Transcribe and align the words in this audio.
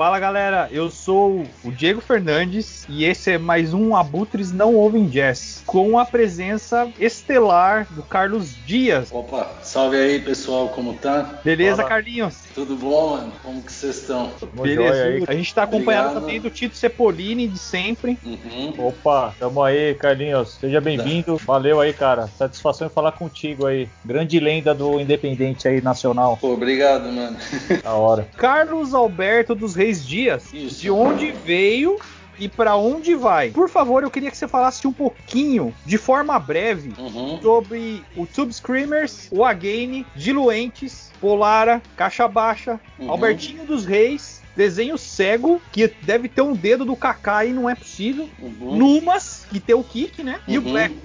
Fala 0.00 0.18
galera, 0.18 0.66
eu 0.72 0.88
sou 0.88 1.44
o 1.62 1.70
Diego 1.70 2.00
Fernandes 2.00 2.86
e 2.88 3.04
esse 3.04 3.32
é 3.32 3.36
mais 3.36 3.74
um 3.74 3.94
Abutres 3.94 4.50
Não 4.50 4.74
Ouvem 4.74 5.06
Jazz, 5.06 5.59
com 5.70 6.00
a 6.00 6.04
presença 6.04 6.90
estelar 6.98 7.86
do 7.90 8.02
Carlos 8.02 8.56
Dias. 8.66 9.08
Opa, 9.12 9.48
salve 9.62 9.96
aí 9.96 10.18
pessoal, 10.18 10.68
como 10.70 10.94
tá? 10.94 11.38
Beleza, 11.44 11.76
Fala. 11.76 11.88
Carlinhos? 11.88 12.38
Tudo 12.52 12.74
bom, 12.74 13.10
mano? 13.10 13.32
Como 13.40 13.62
que 13.62 13.70
vocês 13.70 13.98
estão? 13.98 14.32
Beleza. 14.60 15.30
A 15.30 15.32
gente 15.32 15.54
tá 15.54 15.62
acompanhado 15.62 16.08
Obrigado. 16.08 16.24
também 16.24 16.40
do 16.40 16.50
Tito 16.50 16.76
Cepolini 16.76 17.46
de 17.46 17.56
sempre. 17.56 18.18
Uhum. 18.26 18.88
Opa, 18.88 19.32
tamo 19.38 19.62
aí, 19.62 19.94
Carlinhos. 19.94 20.58
Seja 20.60 20.80
bem-vindo. 20.80 21.36
Valeu 21.36 21.80
aí, 21.80 21.92
cara. 21.92 22.26
Satisfação 22.26 22.88
em 22.88 22.90
falar 22.90 23.12
contigo 23.12 23.66
aí. 23.66 23.88
Grande 24.04 24.40
lenda 24.40 24.74
do 24.74 24.98
Independente 24.98 25.68
aí 25.68 25.80
nacional. 25.80 26.36
Pô, 26.36 26.54
obrigado, 26.54 27.12
mano. 27.12 27.36
Da 27.80 27.92
hora. 27.92 28.26
Carlos 28.36 28.92
Alberto 28.92 29.54
dos 29.54 29.76
Reis 29.76 30.04
Dias. 30.04 30.52
Isso. 30.52 30.80
De 30.80 30.90
onde 30.90 31.30
veio 31.30 31.96
e 32.40 32.48
para 32.48 32.74
onde 32.74 33.14
vai. 33.14 33.50
Por 33.50 33.68
favor, 33.68 34.02
eu 34.02 34.10
queria 34.10 34.30
que 34.30 34.36
você 34.36 34.48
falasse 34.48 34.86
um 34.86 34.92
pouquinho, 34.92 35.74
de 35.84 35.98
forma 35.98 36.38
breve, 36.38 36.92
uhum. 36.98 37.40
sobre 37.40 38.02
o 38.16 38.26
Tube 38.26 38.52
Screamers, 38.52 39.28
o 39.30 39.44
Again, 39.44 40.06
Diluentes, 40.16 41.12
Polara, 41.20 41.82
Caixa 41.96 42.26
Baixa, 42.26 42.80
uhum. 42.98 43.10
Albertinho 43.10 43.64
dos 43.64 43.84
Reis, 43.84 44.40
desenho 44.56 44.96
cego, 44.96 45.60
que 45.70 45.86
deve 46.02 46.28
ter 46.28 46.42
um 46.42 46.54
dedo 46.54 46.84
do 46.84 46.96
Kaká 46.96 47.44
e 47.44 47.52
não 47.52 47.68
é 47.68 47.74
possível. 47.74 48.28
Uhum. 48.40 48.76
Numas, 48.76 49.46
que 49.50 49.60
tem 49.60 49.74
o 49.74 49.84
kick, 49.84 50.22
né? 50.22 50.40
E 50.48 50.58
o 50.58 50.62
uhum. 50.62 50.70
Black. 50.70 50.96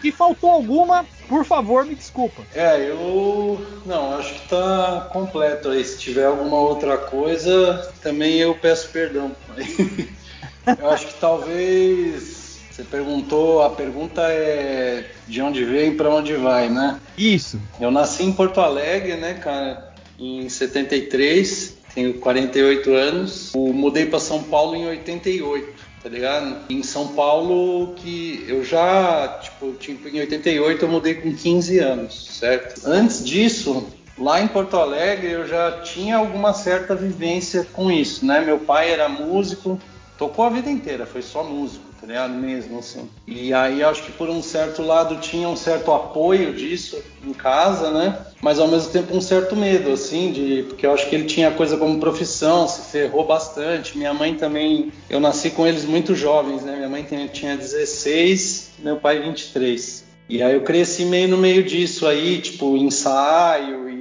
Se 0.00 0.10
faltou 0.10 0.50
alguma, 0.50 1.06
por 1.28 1.44
favor, 1.44 1.86
me 1.86 1.94
desculpa. 1.94 2.42
É, 2.52 2.90
eu. 2.90 3.64
Não, 3.86 4.18
acho 4.18 4.34
que 4.34 4.48
tá 4.48 5.08
completo 5.12 5.68
aí. 5.68 5.84
Se 5.84 5.96
tiver 5.96 6.26
alguma 6.26 6.56
outra 6.56 6.98
coisa, 6.98 7.88
também 8.02 8.38
eu 8.38 8.52
peço 8.56 8.88
perdão. 8.88 9.30
eu 10.66 10.90
acho 10.90 11.06
que 11.06 11.14
talvez. 11.14 12.42
Você 12.70 12.84
perguntou, 12.84 13.62
a 13.62 13.68
pergunta 13.68 14.22
é 14.22 15.10
de 15.28 15.42
onde 15.42 15.62
vem 15.62 15.90
e 15.90 15.94
para 15.94 16.08
onde 16.08 16.34
vai, 16.34 16.70
né? 16.70 16.98
Isso. 17.18 17.60
Eu 17.78 17.90
nasci 17.90 18.22
em 18.22 18.32
Porto 18.32 18.62
Alegre, 18.62 19.14
né, 19.16 19.34
cara, 19.34 19.92
em 20.18 20.48
73, 20.48 21.76
tenho 21.94 22.14
48 22.14 22.94
anos. 22.94 23.52
Eu 23.54 23.60
mudei 23.74 24.06
para 24.06 24.18
São 24.18 24.42
Paulo 24.42 24.74
em 24.74 24.86
88 24.86 25.92
tá 26.02 26.08
ligado? 26.08 26.56
Em 26.68 26.82
São 26.82 27.08
Paulo, 27.08 27.94
que 27.94 28.44
eu 28.48 28.64
já, 28.64 29.38
tipo, 29.40 29.72
tipo, 29.74 30.08
em 30.08 30.18
88 30.18 30.84
eu 30.84 30.88
mudei 30.90 31.14
com 31.14 31.32
15 31.32 31.78
anos, 31.78 32.38
certo? 32.40 32.82
Antes 32.84 33.24
disso, 33.24 33.86
lá 34.18 34.40
em 34.40 34.48
Porto 34.48 34.76
Alegre 34.76 35.30
eu 35.30 35.46
já 35.46 35.80
tinha 35.82 36.16
alguma 36.16 36.52
certa 36.52 36.94
vivência 36.94 37.66
com 37.72 37.90
isso, 37.90 38.26
né? 38.26 38.40
Meu 38.40 38.58
pai 38.58 38.90
era 38.90 39.08
músico, 39.08 39.80
tocou 40.22 40.44
a 40.44 40.50
vida 40.50 40.70
inteira, 40.70 41.04
foi 41.04 41.20
só 41.20 41.42
músico 41.42 41.92
tá 42.02 42.06
ligado? 42.08 42.34
Mesmo, 42.34 42.80
assim. 42.80 43.08
E 43.28 43.54
aí 43.54 43.82
acho 43.84 44.02
que 44.02 44.10
por 44.10 44.28
um 44.28 44.42
certo 44.42 44.82
lado 44.82 45.18
tinha 45.20 45.48
um 45.48 45.54
certo 45.54 45.92
apoio 45.92 46.52
disso 46.52 47.00
em 47.24 47.32
casa, 47.32 47.92
né? 47.92 48.18
Mas 48.40 48.58
ao 48.58 48.66
mesmo 48.66 48.90
tempo 48.90 49.16
um 49.16 49.20
certo 49.20 49.54
medo, 49.54 49.92
assim, 49.92 50.32
de 50.32 50.64
porque 50.64 50.84
eu 50.84 50.92
acho 50.92 51.08
que 51.08 51.14
ele 51.14 51.26
tinha 51.26 51.52
coisa 51.52 51.76
como 51.76 52.00
profissão, 52.00 52.66
se 52.66 52.90
ferrou 52.90 53.24
bastante. 53.24 53.96
Minha 53.96 54.12
mãe 54.12 54.34
também, 54.34 54.92
eu 55.08 55.20
nasci 55.20 55.50
com 55.50 55.64
eles 55.64 55.84
muito 55.84 56.12
jovens, 56.12 56.64
né? 56.64 56.74
Minha 56.74 56.88
mãe 56.88 57.06
tinha 57.32 57.56
16, 57.56 58.72
meu 58.80 58.96
pai 58.96 59.20
23. 59.20 60.04
E 60.28 60.42
aí 60.42 60.54
eu 60.54 60.62
cresci 60.62 61.04
meio 61.04 61.28
no 61.28 61.38
meio 61.38 61.62
disso 61.62 62.04
aí, 62.04 62.40
tipo, 62.40 62.76
ensaio 62.76 63.91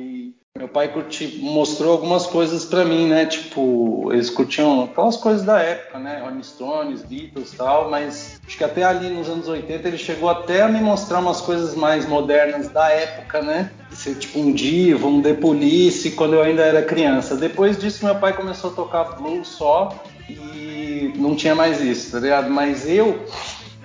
meu 0.58 0.68
pai 0.68 0.90
curti, 0.90 1.40
mostrou 1.42 1.94
algumas 1.94 2.28
coisas 2.28 2.66
para 2.66 2.84
mim, 2.84 3.08
né? 3.08 3.26
Tipo, 3.26 4.12
eles 4.12 4.30
curtiam 4.30 4.84
aquelas 4.84 5.16
coisas 5.16 5.44
da 5.44 5.60
época, 5.60 5.98
né? 5.98 6.22
Rolling 6.22 6.44
Stones, 6.44 7.02
Beatles 7.04 7.52
tal, 7.52 7.90
mas 7.90 8.40
acho 8.46 8.58
que 8.58 8.64
até 8.64 8.84
ali 8.84 9.10
nos 9.10 9.28
anos 9.30 9.48
80 9.48 9.88
ele 9.88 9.98
chegou 9.98 10.30
até 10.30 10.62
a 10.62 10.68
me 10.68 10.80
mostrar 10.80 11.20
umas 11.20 11.42
coisas 11.42 11.74
mais 11.74 12.06
modernas 12.06 12.68
da 12.68 12.90
época, 12.90 13.42
né? 13.42 13.72
Ser 13.92 14.16
tipo 14.16 14.40
um 14.40 14.54
Divo, 14.54 15.08
um 15.08 15.22
The 15.22 15.34
Police, 15.34 16.12
quando 16.12 16.34
eu 16.36 16.44
ainda 16.44 16.62
era 16.64 16.84
criança. 16.84 17.36
Depois 17.36 17.80
disso, 17.80 18.06
meu 18.06 18.16
pai 18.16 18.34
começou 18.34 18.72
a 18.72 18.74
tocar 18.74 19.04
blues 19.16 19.48
só 19.48 20.04
e 20.30 21.14
não 21.16 21.34
tinha 21.34 21.56
mais 21.56 21.82
isso, 21.82 22.12
tá 22.12 22.20
ligado? 22.20 22.52
Mas 22.52 22.88
eu 22.88 23.26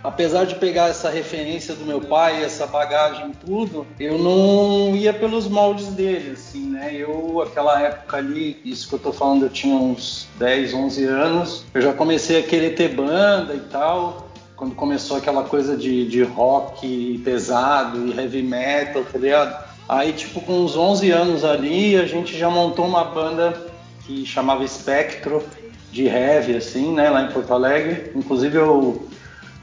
apesar 0.07 0.47
de 0.47 0.55
pegar 0.55 0.89
essa 0.89 1.11
referência 1.11 1.75
do 1.75 1.85
meu 1.85 2.01
pai, 2.01 2.45
essa 2.45 2.65
bagagem 2.65 3.33
tudo, 3.45 3.85
eu 3.99 4.17
não 4.17 4.95
ia 4.95 5.13
pelos 5.13 5.49
moldes 5.49 5.89
dele, 5.89 6.31
assim, 6.35 6.71
né? 6.71 6.95
Eu, 6.95 7.43
aquela 7.43 7.83
época 7.83 8.19
ali, 8.19 8.61
isso 8.65 8.89
que 8.89 8.95
eu 8.95 8.99
tô 9.01 9.13
falando, 9.13 9.47
eu 9.47 9.51
tinha 9.51 9.75
uns 9.75 10.29
10, 10.39 10.75
11 10.75 11.05
anos, 11.07 11.65
eu 11.75 11.83
já 11.83 11.93
comecei 11.93 12.39
a 12.39 12.43
querer 12.45 12.77
ter 12.77 12.95
banda 12.95 13.53
e 13.53 13.61
tal, 13.61 14.29
quando 14.55 14.77
começou 14.77 15.17
aquela 15.17 15.43
coisa 15.43 15.77
de, 15.77 16.07
de 16.07 16.23
rock 16.23 17.21
pesado 17.25 18.07
e 18.07 18.17
heavy 18.17 18.43
metal, 18.43 19.03
tá 19.05 19.19
ligado? 19.19 19.67
Aí, 19.89 20.13
tipo, 20.13 20.41
com 20.41 20.53
uns 20.65 20.77
11 20.77 21.11
anos 21.11 21.45
ali, 21.45 21.97
a 21.97 22.07
gente 22.07 22.39
já 22.39 22.49
montou 22.49 22.87
uma 22.87 23.03
banda 23.03 23.61
que 24.07 24.25
chamava 24.25 24.67
Spectro, 24.69 25.43
de 25.91 26.07
heavy, 26.07 26.55
assim, 26.55 26.93
né, 26.93 27.11
lá 27.11 27.23
em 27.23 27.33
Porto 27.33 27.53
Alegre. 27.53 28.13
Inclusive, 28.15 28.57
eu 28.57 29.09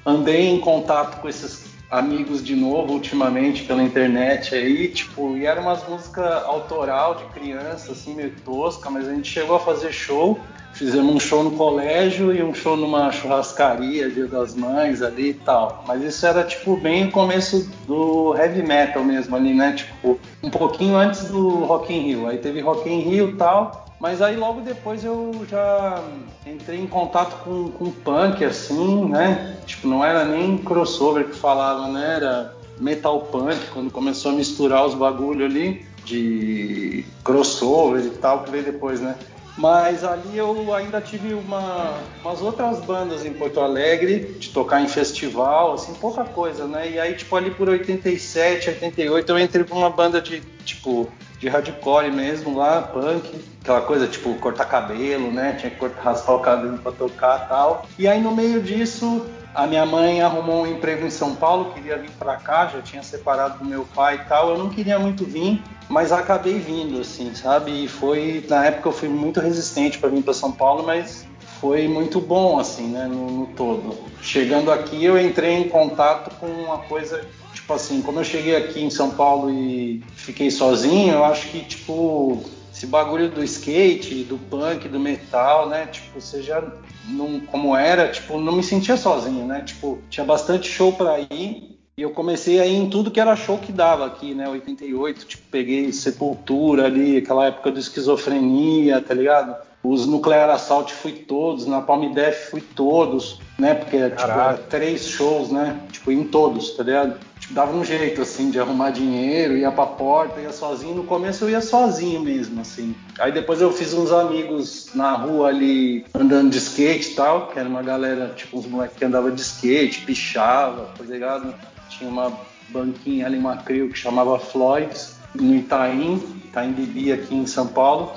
andei 0.05 0.47
em 0.47 0.59
contato 0.59 1.21
com 1.21 1.29
esses 1.29 1.73
amigos 1.93 2.43
de 2.43 2.55
novo 2.55 2.93
ultimamente 2.93 3.63
pela 3.63 3.83
internet 3.83 4.55
aí, 4.55 4.87
tipo, 4.87 5.37
e 5.37 5.45
era 5.45 5.61
umas 5.61 5.87
músicas 5.87 6.43
autoral 6.43 7.13
de 7.13 7.23
criança, 7.25 7.91
assim, 7.91 8.15
meio 8.15 8.33
tosca, 8.43 8.89
mas 8.89 9.07
a 9.07 9.13
gente 9.13 9.31
chegou 9.31 9.55
a 9.55 9.59
fazer 9.59 9.91
show. 9.91 10.39
Fizemos 10.73 11.13
um 11.13 11.19
show 11.19 11.43
no 11.43 11.51
colégio 11.51 12.35
e 12.35 12.41
um 12.41 12.51
show 12.51 12.75
numa 12.75 13.11
churrascaria, 13.11 14.09
Dia 14.09 14.25
das 14.25 14.55
Mães 14.55 15.03
ali 15.03 15.29
e 15.29 15.33
tal. 15.35 15.83
Mas 15.87 16.01
isso 16.01 16.25
era, 16.25 16.43
tipo, 16.43 16.75
bem 16.75 17.05
o 17.05 17.11
começo 17.11 17.69
do 17.85 18.35
heavy 18.35 18.63
metal 18.63 19.03
mesmo 19.03 19.35
ali, 19.35 19.53
né? 19.53 19.73
Tipo, 19.73 20.19
um 20.41 20.49
pouquinho 20.49 20.97
antes 20.97 21.25
do 21.25 21.63
Rock 21.65 21.93
in 21.93 22.07
Rio. 22.07 22.27
Aí 22.27 22.39
teve 22.39 22.59
Rock 22.59 22.89
in 22.89 23.01
Rio 23.01 23.29
e 23.29 23.35
tal. 23.35 23.82
Mas 24.03 24.21
aí 24.21 24.35
logo 24.35 24.59
depois 24.59 25.05
eu 25.05 25.31
já 25.49 26.03
entrei 26.45 26.77
em 26.77 26.85
contato 26.85 27.41
com, 27.41 27.69
com 27.69 27.89
punk, 27.89 28.43
assim, 28.43 29.05
né? 29.05 29.55
Tipo, 29.65 29.87
não 29.87 30.03
era 30.03 30.25
nem 30.25 30.57
crossover 30.57 31.29
que 31.29 31.35
falava, 31.37 31.87
né? 31.87 32.15
Era 32.17 32.53
metal 32.81 33.21
punk, 33.21 33.57
quando 33.71 33.89
começou 33.89 34.33
a 34.33 34.35
misturar 34.35 34.85
os 34.85 34.93
bagulho 34.93 35.45
ali 35.45 35.85
de 36.03 37.05
crossover 37.23 38.03
e 38.03 38.09
tal, 38.09 38.43
que 38.43 38.51
veio 38.51 38.65
depois, 38.65 38.99
né? 38.99 39.15
Mas 39.57 40.03
ali 40.03 40.37
eu 40.37 40.73
ainda 40.73 40.99
tive 40.99 41.33
uma, 41.33 41.93
umas 42.25 42.41
outras 42.41 42.81
bandas 42.81 43.25
em 43.25 43.31
Porto 43.31 43.61
Alegre, 43.61 44.35
de 44.37 44.49
tocar 44.49 44.81
em 44.81 44.87
festival, 44.89 45.75
assim, 45.75 45.93
pouca 45.93 46.25
coisa, 46.25 46.67
né? 46.67 46.91
E 46.91 46.99
aí, 46.99 47.15
tipo, 47.15 47.33
ali 47.37 47.51
por 47.51 47.69
87, 47.69 48.67
88, 48.67 49.31
eu 49.31 49.39
entrei 49.39 49.63
pra 49.63 49.77
uma 49.77 49.89
banda 49.89 50.19
de, 50.19 50.41
tipo, 50.65 51.09
de 51.43 51.49
hardcore 51.49 52.09
mesmo 52.09 52.57
lá, 52.57 52.81
punk, 52.81 53.29
aquela 53.61 53.81
coisa 53.81 54.07
tipo 54.07 54.33
cortar 54.35 54.63
cabelo, 54.63 55.29
né? 55.29 55.57
Tinha 55.59 55.69
que 55.69 55.75
cortar, 55.75 56.01
raspar 56.01 56.35
o 56.35 56.39
cabelo 56.39 56.77
para 56.77 56.93
tocar 56.93 57.49
tal. 57.49 57.85
E 57.99 58.07
aí 58.07 58.21
no 58.21 58.33
meio 58.33 58.61
disso, 58.63 59.25
a 59.53 59.67
minha 59.67 59.85
mãe 59.85 60.21
arrumou 60.21 60.63
um 60.63 60.67
emprego 60.67 61.05
em 61.05 61.09
São 61.09 61.35
Paulo, 61.35 61.73
queria 61.73 61.97
vir 61.97 62.11
para 62.11 62.37
cá, 62.37 62.67
já 62.67 62.81
tinha 62.81 63.03
separado 63.03 63.59
do 63.59 63.65
meu 63.65 63.85
pai 63.93 64.15
e 64.15 64.29
tal. 64.29 64.51
Eu 64.51 64.57
não 64.57 64.69
queria 64.69 64.97
muito 64.97 65.25
vir, 65.25 65.61
mas 65.89 66.13
acabei 66.13 66.59
vindo, 66.59 67.01
assim, 67.01 67.35
sabe? 67.35 67.83
E 67.83 67.87
foi 67.89 68.45
na 68.47 68.65
época 68.65 68.87
eu 68.87 68.93
fui 68.93 69.09
muito 69.09 69.41
resistente 69.41 69.97
para 69.97 70.07
vir 70.07 70.23
para 70.23 70.33
São 70.33 70.49
Paulo, 70.49 70.83
mas 70.85 71.27
foi 71.59 71.89
muito 71.89 72.21
bom, 72.21 72.57
assim, 72.57 72.87
né? 72.87 73.05
No, 73.05 73.29
no 73.29 73.47
todo. 73.47 73.97
Chegando 74.21 74.71
aqui, 74.71 75.03
eu 75.03 75.19
entrei 75.19 75.55
em 75.55 75.67
contato 75.67 76.33
com 76.39 76.47
uma 76.47 76.77
coisa 76.77 77.27
tipo 77.63 77.73
assim, 77.73 78.01
como 78.01 78.19
eu 78.19 78.25
cheguei 78.25 78.57
aqui 78.57 78.83
em 78.83 78.89
São 78.89 79.11
Paulo 79.11 79.49
e 79.49 80.03
fiquei 80.15 80.51
sozinho, 80.51 81.13
eu 81.13 81.23
acho 81.23 81.47
que, 81.47 81.61
tipo, 81.61 82.43
esse 82.73 82.85
bagulho 82.85 83.29
do 83.29 83.41
skate, 83.41 84.25
do 84.25 84.37
punk, 84.37 84.89
do 84.89 84.99
metal, 84.99 85.69
né? 85.69 85.85
Tipo, 85.85 86.19
você 86.19 86.43
já 86.43 86.61
não, 87.07 87.39
como 87.39 87.75
era, 87.75 88.09
tipo, 88.09 88.37
não 88.37 88.53
me 88.53 88.63
sentia 88.63 88.97
sozinho, 88.97 89.45
né? 89.45 89.61
Tipo, 89.61 89.99
tinha 90.09 90.25
bastante 90.25 90.67
show 90.67 90.91
para 90.91 91.21
ir. 91.21 91.79
E 91.95 92.01
eu 92.01 92.09
comecei 92.09 92.59
a 92.59 92.65
ir 92.65 92.75
em 92.75 92.89
tudo 92.89 93.11
que 93.11 93.19
era 93.19 93.35
show 93.35 93.57
que 93.57 93.71
dava 93.71 94.07
aqui, 94.07 94.33
né? 94.33 94.49
88, 94.49 95.25
tipo, 95.25 95.43
peguei 95.49 95.91
Sepultura 95.93 96.87
ali, 96.87 97.17
aquela 97.17 97.45
época 97.45 97.71
do 97.71 97.79
esquizofrenia, 97.79 98.99
tá 98.99 99.13
ligado? 99.13 99.55
Os 99.81 100.05
Nuclear 100.05 100.49
Assault 100.49 100.93
fui 100.93 101.11
todos, 101.13 101.65
na 101.65 101.81
Palm 101.81 102.11
Death 102.11 102.49
fui 102.49 102.61
todos, 102.61 103.39
né? 103.57 103.73
Porque 103.73 104.09
tipo, 104.09 104.21
era 104.21 104.57
três 104.69 105.07
shows, 105.07 105.49
né? 105.49 105.79
Tipo, 105.91 106.11
em 106.11 106.23
todos, 106.23 106.71
tá 106.71 106.83
ligado? 106.83 107.32
Tipo, 107.43 107.55
dava 107.55 107.75
um 107.75 107.83
jeito, 107.83 108.21
assim, 108.21 108.49
de 108.49 108.57
arrumar 108.57 108.91
dinheiro, 108.91 109.57
ia 109.57 109.69
pra 109.69 109.85
porta, 109.85 110.39
ia 110.39 110.53
sozinho. 110.53 110.95
No 110.95 111.03
começo 111.03 111.43
eu 111.43 111.49
ia 111.49 111.59
sozinho 111.59 112.21
mesmo, 112.21 112.61
assim. 112.61 112.95
Aí 113.19 113.33
depois 113.33 113.59
eu 113.59 113.69
fiz 113.69 113.93
uns 113.93 114.13
amigos 114.13 114.91
na 114.95 115.11
rua 115.11 115.49
ali, 115.49 116.05
andando 116.15 116.51
de 116.51 116.57
skate 116.57 117.11
e 117.11 117.15
tal, 117.15 117.47
que 117.47 117.59
era 117.59 117.67
uma 117.67 117.83
galera, 117.83 118.33
tipo, 118.33 118.57
uns 118.57 118.65
moleques 118.65 118.97
que 118.97 119.03
andavam 119.03 119.29
de 119.29 119.41
skate, 119.41 120.05
pichava, 120.05 120.89
tá 120.97 121.03
ligado? 121.03 121.53
Tinha 121.89 122.09
uma 122.09 122.31
banquinha 122.69 123.25
ali, 123.25 123.37
uma 123.37 123.57
crio 123.57 123.89
que 123.89 123.99
chamava 123.99 124.39
Floyd, 124.39 124.97
no 125.35 125.53
Itaim, 125.53 126.23
Itaim 126.45 126.71
Bibi 126.71 127.11
aqui 127.11 127.35
em 127.35 127.45
São 127.45 127.67
Paulo. 127.67 128.13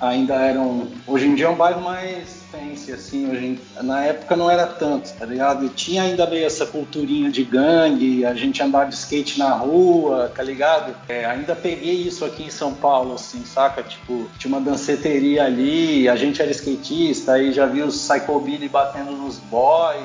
ainda 0.00 0.34
eram. 0.34 0.88
Hoje 1.06 1.28
em 1.28 1.36
dia 1.36 1.46
é 1.46 1.48
um 1.48 1.54
bairro 1.54 1.80
mais 1.80 2.43
fancy, 2.54 2.92
assim, 2.92 3.30
hoje 3.30 3.58
na 3.82 4.04
época 4.04 4.36
não 4.36 4.50
era 4.50 4.66
tanto, 4.66 5.12
tá 5.14 5.26
ligado? 5.26 5.64
E 5.66 5.68
tinha 5.68 6.02
ainda 6.02 6.26
meio 6.26 6.46
essa 6.46 6.66
culturinha 6.66 7.30
de 7.30 7.44
gangue, 7.44 8.24
a 8.24 8.34
gente 8.34 8.62
andava 8.62 8.86
de 8.86 8.94
skate 8.94 9.38
na 9.38 9.50
rua, 9.50 10.30
tá 10.34 10.42
ligado? 10.42 10.94
É, 11.08 11.24
ainda 11.24 11.56
peguei 11.56 11.94
isso 11.94 12.24
aqui 12.24 12.44
em 12.44 12.50
São 12.50 12.72
Paulo, 12.72 13.14
assim, 13.14 13.44
saca? 13.44 13.82
Tipo, 13.82 14.28
tinha 14.38 14.54
uma 14.54 14.60
danceteria 14.60 15.44
ali, 15.44 16.08
a 16.08 16.16
gente 16.16 16.40
era 16.40 16.50
skatista, 16.50 17.32
aí 17.32 17.52
já 17.52 17.66
vi 17.66 17.82
os 17.82 18.08
Psycho 18.08 18.40
Billy 18.40 18.68
batendo 18.68 19.12
nos 19.12 19.38
boy. 19.38 19.96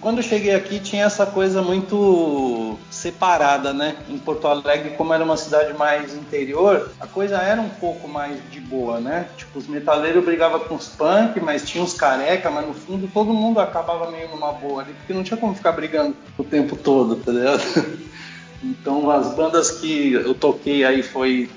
Quando 0.00 0.18
eu 0.18 0.22
cheguei 0.22 0.54
aqui 0.54 0.78
tinha 0.78 1.04
essa 1.04 1.26
coisa 1.26 1.60
muito 1.60 2.78
separada, 2.90 3.72
né? 3.72 3.96
Em 4.08 4.16
Porto 4.16 4.46
Alegre, 4.46 4.90
como 4.90 5.12
era 5.12 5.24
uma 5.24 5.36
cidade 5.36 5.76
mais 5.76 6.14
interior, 6.14 6.90
a 7.00 7.06
coisa 7.06 7.38
era 7.38 7.60
um 7.60 7.68
pouco 7.68 8.06
mais 8.06 8.38
de 8.50 8.60
boa, 8.60 9.00
né? 9.00 9.28
Tipo, 9.36 9.58
os 9.58 9.66
metaleiros 9.66 10.24
brigavam 10.24 10.60
com 10.60 10.76
os 10.76 10.88
punk, 10.88 11.40
mas 11.40 11.68
tinha 11.68 11.82
uns 11.82 11.94
careca, 11.94 12.48
mas 12.50 12.66
no 12.66 12.74
fundo 12.74 13.08
todo 13.12 13.32
mundo 13.32 13.58
acabava 13.58 14.10
meio 14.10 14.28
numa 14.28 14.52
boa 14.52 14.82
ali, 14.82 14.92
porque 14.92 15.12
não 15.12 15.24
tinha 15.24 15.36
como 15.36 15.54
ficar 15.54 15.72
brigando 15.72 16.16
o 16.36 16.44
tempo 16.44 16.76
todo, 16.76 17.16
tá 17.16 17.32
ligado? 17.32 17.62
Então 18.60 19.08
as 19.08 19.34
bandas 19.34 19.70
que 19.70 20.14
eu 20.14 20.34
toquei 20.34 20.84
aí 20.84 21.00
foi 21.00 21.48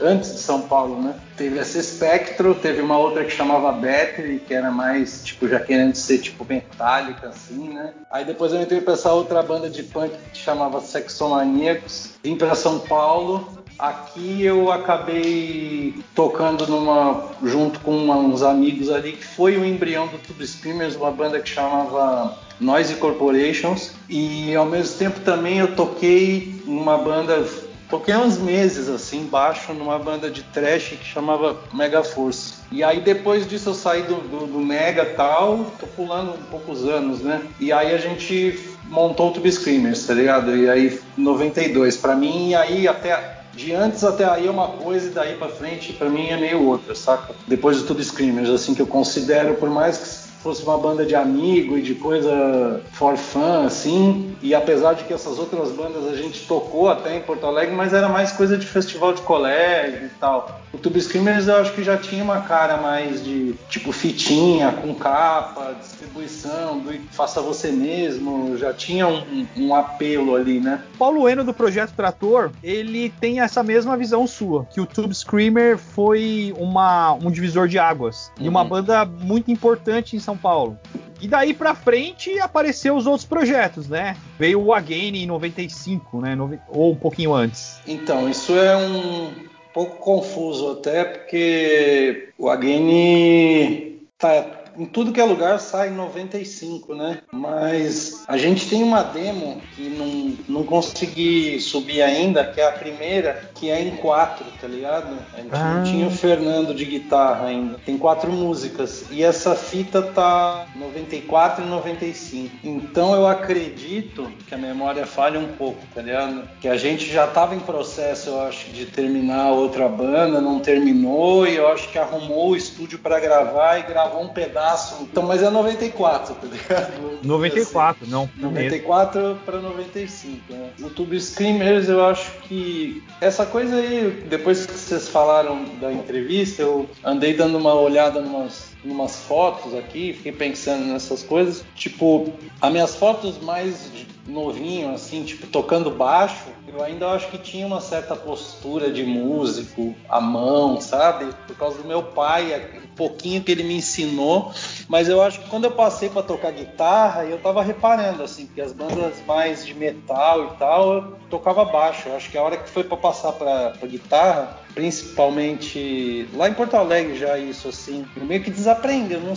antes 0.00 0.32
de 0.32 0.38
São 0.40 0.62
Paulo, 0.62 1.00
né? 1.00 1.14
Teve 1.36 1.58
essa 1.58 1.82
Spectro, 1.82 2.54
teve 2.54 2.80
uma 2.80 2.96
outra 2.96 3.24
que 3.24 3.30
chamava 3.30 3.72
Battery, 3.72 4.42
que 4.46 4.54
era 4.54 4.70
mais, 4.70 5.22
tipo, 5.24 5.48
já 5.48 5.60
querendo 5.60 5.94
ser, 5.94 6.18
tipo, 6.18 6.44
metálica, 6.48 7.28
assim, 7.28 7.68
né? 7.68 7.92
Aí 8.10 8.24
depois 8.24 8.52
eu 8.52 8.60
entrei 8.60 8.80
pra 8.80 8.94
essa 8.94 9.12
outra 9.12 9.42
banda 9.42 9.68
de 9.68 9.82
punk 9.82 10.12
que 10.32 10.38
chamava 10.38 10.80
Sexomaníacos. 10.80 12.10
Vim 12.22 12.36
pra 12.36 12.54
São 12.54 12.78
Paulo. 12.78 13.64
Aqui 13.78 14.44
eu 14.44 14.70
acabei 14.70 15.94
tocando 16.14 16.66
numa, 16.68 17.30
junto 17.42 17.80
com 17.80 18.08
uns 18.08 18.42
amigos 18.42 18.90
ali, 18.90 19.12
que 19.12 19.24
foi 19.24 19.56
o 19.56 19.64
embrião 19.64 20.06
do 20.06 20.18
Tube 20.18 20.46
Screamers, 20.46 20.94
uma 20.94 21.10
banda 21.10 21.40
que 21.40 21.48
chamava 21.48 22.38
Noise 22.60 22.94
Corporations. 22.94 23.92
E 24.08 24.54
ao 24.54 24.64
mesmo 24.64 24.96
tempo 24.96 25.20
também 25.20 25.58
eu 25.58 25.74
toquei 25.74 26.62
numa 26.64 26.96
banda 26.96 27.44
Toquei 27.88 28.14
uns 28.16 28.38
meses 28.38 28.88
assim, 28.88 29.26
baixo, 29.26 29.72
numa 29.72 29.98
banda 29.98 30.30
de 30.30 30.42
trash 30.42 30.96
que 30.98 31.04
chamava 31.04 31.56
Mega 31.72 32.02
Force. 32.02 32.54
E 32.72 32.82
aí 32.82 33.00
depois 33.00 33.46
disso 33.46 33.70
eu 33.70 33.74
saí 33.74 34.02
do, 34.02 34.16
do, 34.16 34.46
do 34.46 34.58
Mega 34.58 35.04
tal, 35.04 35.72
tô 35.78 35.86
pulando 35.86 36.34
um 36.34 36.42
poucos 36.50 36.84
anos, 36.84 37.20
né? 37.20 37.42
E 37.60 37.72
aí 37.72 37.94
a 37.94 37.98
gente 37.98 38.58
montou 38.84 39.30
o 39.30 39.32
Tube 39.32 39.50
Screamers, 39.50 40.06
tá 40.06 40.14
ligado? 40.14 40.56
E 40.56 40.68
aí 40.68 41.00
92 41.16 41.96
para 41.96 42.14
mim, 42.14 42.50
e 42.50 42.54
aí 42.54 42.88
até 42.88 43.42
de 43.54 43.72
antes 43.72 44.02
até 44.02 44.24
aí 44.24 44.46
é 44.46 44.50
uma 44.50 44.68
coisa 44.68 45.06
e 45.06 45.10
daí 45.10 45.36
para 45.36 45.48
frente 45.48 45.92
para 45.92 46.08
mim 46.08 46.28
é 46.28 46.36
meio 46.36 46.64
outra, 46.64 46.94
saca? 46.94 47.34
Depois 47.46 47.78
do 47.78 47.86
Tube 47.86 48.04
Screamers, 48.04 48.50
assim 48.50 48.74
que 48.74 48.82
eu 48.82 48.86
considero 48.86 49.54
por 49.54 49.70
mais 49.70 49.96
que 49.96 50.23
fosse 50.44 50.62
uma 50.62 50.76
banda 50.76 51.06
de 51.06 51.14
amigo 51.14 51.78
e 51.78 51.80
de 51.80 51.94
coisa 51.94 52.82
for 52.92 53.16
fun, 53.16 53.64
assim. 53.64 54.36
E 54.42 54.54
apesar 54.54 54.92
de 54.92 55.04
que 55.04 55.12
essas 55.14 55.38
outras 55.38 55.70
bandas 55.72 56.06
a 56.06 56.14
gente 56.14 56.46
tocou 56.46 56.90
até 56.90 57.16
em 57.16 57.20
Porto 57.20 57.46
Alegre, 57.46 57.74
mas 57.74 57.94
era 57.94 58.10
mais 58.10 58.30
coisa 58.30 58.58
de 58.58 58.66
festival 58.66 59.14
de 59.14 59.22
colégio 59.22 60.04
e 60.04 60.10
tal. 60.20 60.60
O 60.70 60.76
Tube 60.76 61.00
Screamers 61.00 61.48
eu 61.48 61.56
acho 61.56 61.72
que 61.72 61.82
já 61.82 61.96
tinha 61.96 62.22
uma 62.22 62.42
cara 62.42 62.76
mais 62.76 63.24
de 63.24 63.54
tipo 63.70 63.90
fitinha, 63.90 64.70
com 64.70 64.94
capa, 64.94 65.74
distribuição, 65.80 66.78
do 66.78 66.92
faça 67.12 67.40
você 67.40 67.72
mesmo, 67.72 68.56
já 68.58 68.74
tinha 68.74 69.08
um, 69.08 69.46
um 69.56 69.74
apelo 69.74 70.36
ali, 70.36 70.60
né? 70.60 70.82
Paulo 70.98 71.26
Eno 71.26 71.42
do 71.42 71.54
Projeto 71.54 71.92
Trator, 71.94 72.50
ele 72.62 73.08
tem 73.18 73.40
essa 73.40 73.62
mesma 73.62 73.96
visão 73.96 74.26
sua, 74.26 74.66
que 74.66 74.80
o 74.80 74.84
Tube 74.84 75.14
Screamer 75.14 75.78
foi 75.78 76.52
uma, 76.58 77.14
um 77.14 77.30
divisor 77.30 77.66
de 77.66 77.78
águas 77.78 78.30
uhum. 78.38 78.46
e 78.46 78.48
uma 78.48 78.62
uhum. 78.62 78.68
banda 78.68 79.04
muito 79.04 79.50
importante 79.50 80.16
em 80.16 80.18
São 80.18 80.33
são 80.34 80.36
Paulo. 80.36 80.78
E 81.20 81.28
daí 81.28 81.54
pra 81.54 81.74
frente 81.74 82.38
apareceu 82.40 82.96
os 82.96 83.06
outros 83.06 83.24
projetos, 83.24 83.88
né? 83.88 84.16
Veio 84.38 84.60
o 84.60 84.74
Again 84.74 85.16
em 85.16 85.26
95, 85.26 86.20
né? 86.20 86.36
Ou 86.68 86.92
um 86.92 86.96
pouquinho 86.96 87.32
antes. 87.32 87.78
Então, 87.86 88.28
isso 88.28 88.52
é 88.52 88.76
um 88.76 89.32
pouco 89.72 89.96
confuso 89.96 90.72
até, 90.72 91.04
porque 91.04 92.28
o 92.36 92.50
Again 92.50 94.00
tá 94.18 94.64
em 94.76 94.84
tudo 94.86 95.12
que 95.12 95.20
é 95.20 95.24
lugar 95.24 95.58
sai 95.60 95.90
95, 95.90 96.94
né? 96.94 97.20
Mas 97.32 98.24
a 98.26 98.36
gente 98.36 98.68
tem 98.68 98.82
uma 98.82 99.02
demo 99.02 99.62
que 99.74 99.88
não, 99.88 100.36
não 100.48 100.64
consegui 100.64 101.60
subir 101.60 102.02
ainda, 102.02 102.44
que 102.44 102.60
é 102.60 102.68
a 102.68 102.72
primeira, 102.72 103.50
que 103.64 103.70
é 103.70 103.80
em 103.80 103.96
quatro, 103.96 104.44
tá 104.60 104.68
ligado? 104.68 105.16
A 105.32 105.40
gente 105.40 105.54
ah. 105.54 105.74
não 105.74 105.84
tinha 105.84 106.06
o 106.06 106.10
Fernando 106.10 106.74
de 106.74 106.84
guitarra 106.84 107.46
ainda. 107.46 107.78
Tem 107.78 107.96
quatro 107.96 108.30
músicas. 108.30 109.06
E 109.10 109.24
essa 109.24 109.54
fita 109.54 110.02
tá 110.02 110.66
94 110.76 111.64
e 111.64 111.66
95. 111.66 112.56
Então 112.62 113.14
eu 113.14 113.26
acredito 113.26 114.30
que 114.46 114.54
a 114.54 114.58
memória 114.58 115.06
falha 115.06 115.40
um 115.40 115.48
pouco, 115.48 115.80
tá 115.94 116.02
ligado? 116.02 116.46
Que 116.60 116.68
a 116.68 116.76
gente 116.76 117.10
já 117.10 117.26
tava 117.26 117.54
em 117.54 117.60
processo, 117.60 118.30
eu 118.30 118.40
acho, 118.42 118.70
de 118.70 118.84
terminar 118.84 119.52
outra 119.52 119.88
banda, 119.88 120.42
não 120.42 120.60
terminou, 120.60 121.46
e 121.46 121.56
eu 121.56 121.68
acho 121.68 121.88
que 121.88 121.98
arrumou 121.98 122.50
o 122.50 122.56
estúdio 122.56 122.98
para 122.98 123.18
gravar 123.18 123.78
e 123.78 123.84
gravou 123.84 124.22
um 124.22 124.28
pedaço. 124.28 125.04
Então, 125.04 125.22
mas 125.22 125.42
é 125.42 125.48
94, 125.48 126.34
tá 126.34 126.46
ligado? 126.46 127.18
94, 127.24 128.02
assim, 128.02 128.12
não. 128.12 128.28
94 128.36 129.38
para 129.46 129.58
95. 129.58 130.52
Né? 130.52 130.68
O 130.82 130.90
Tube 130.90 131.18
Screamers, 131.18 131.88
eu 131.88 132.04
acho 132.04 132.30
que 132.42 133.02
essa 133.22 133.46
coisa 133.54 133.76
aí, 133.76 134.10
depois 134.28 134.66
que 134.66 134.72
vocês 134.72 135.08
falaram 135.08 135.64
da 135.80 135.92
entrevista, 135.92 136.60
eu 136.60 136.90
andei 137.04 137.34
dando 137.34 137.56
uma 137.56 137.72
olhada 137.72 138.20
numas 138.20 138.74
umas 138.84 139.20
fotos 139.20 139.74
aqui, 139.76 140.12
fiquei 140.12 140.32
pensando 140.32 140.84
nessas 140.86 141.22
coisas. 141.22 141.64
Tipo, 141.76 142.32
as 142.60 142.72
minhas 142.72 142.96
fotos 142.96 143.38
mais 143.40 143.90
novinho, 144.26 144.92
assim, 144.92 145.22
tipo, 145.22 145.46
tocando 145.46 145.88
baixo, 145.88 146.48
eu 146.66 146.82
ainda 146.82 147.08
acho 147.10 147.30
que 147.30 147.38
tinha 147.38 147.64
uma 147.64 147.80
certa 147.80 148.16
postura 148.16 148.90
de 148.90 149.04
músico, 149.04 149.94
a 150.08 150.20
mão, 150.20 150.80
sabe? 150.80 151.32
Por 151.46 151.56
causa 151.56 151.78
do 151.78 151.86
meu 151.86 152.02
pai, 152.02 152.52
pouquinho 152.94 153.42
que 153.42 153.52
ele 153.52 153.62
me 153.62 153.74
ensinou. 153.76 154.52
Mas 154.88 155.08
eu 155.08 155.22
acho 155.22 155.40
que 155.40 155.48
quando 155.48 155.64
eu 155.64 155.72
passei 155.72 156.08
para 156.08 156.22
tocar 156.22 156.52
guitarra, 156.52 157.24
eu 157.24 157.38
tava 157.38 157.62
reparando, 157.62 158.22
assim, 158.22 158.46
que 158.46 158.60
as 158.60 158.72
bandas 158.72 159.14
mais 159.26 159.66
de 159.66 159.74
metal 159.74 160.44
e 160.44 160.58
tal, 160.58 160.94
eu 160.94 161.02
tocava 161.30 161.64
baixo. 161.64 162.08
Eu 162.08 162.16
acho 162.16 162.30
que 162.30 162.38
a 162.38 162.42
hora 162.42 162.56
que 162.56 162.68
foi 162.70 162.84
para 162.84 162.96
passar 162.96 163.32
para 163.32 163.72
guitarra, 163.84 164.58
principalmente 164.74 166.28
lá 166.34 166.48
em 166.48 166.54
Porto 166.54 166.74
Alegre 166.74 167.16
já 167.16 167.38
isso, 167.38 167.68
assim, 167.68 168.04
eu 168.16 168.24
meio 168.24 168.42
que 168.42 168.50
desaprendi, 168.50 169.14
eu 169.14 169.20
não 169.20 169.34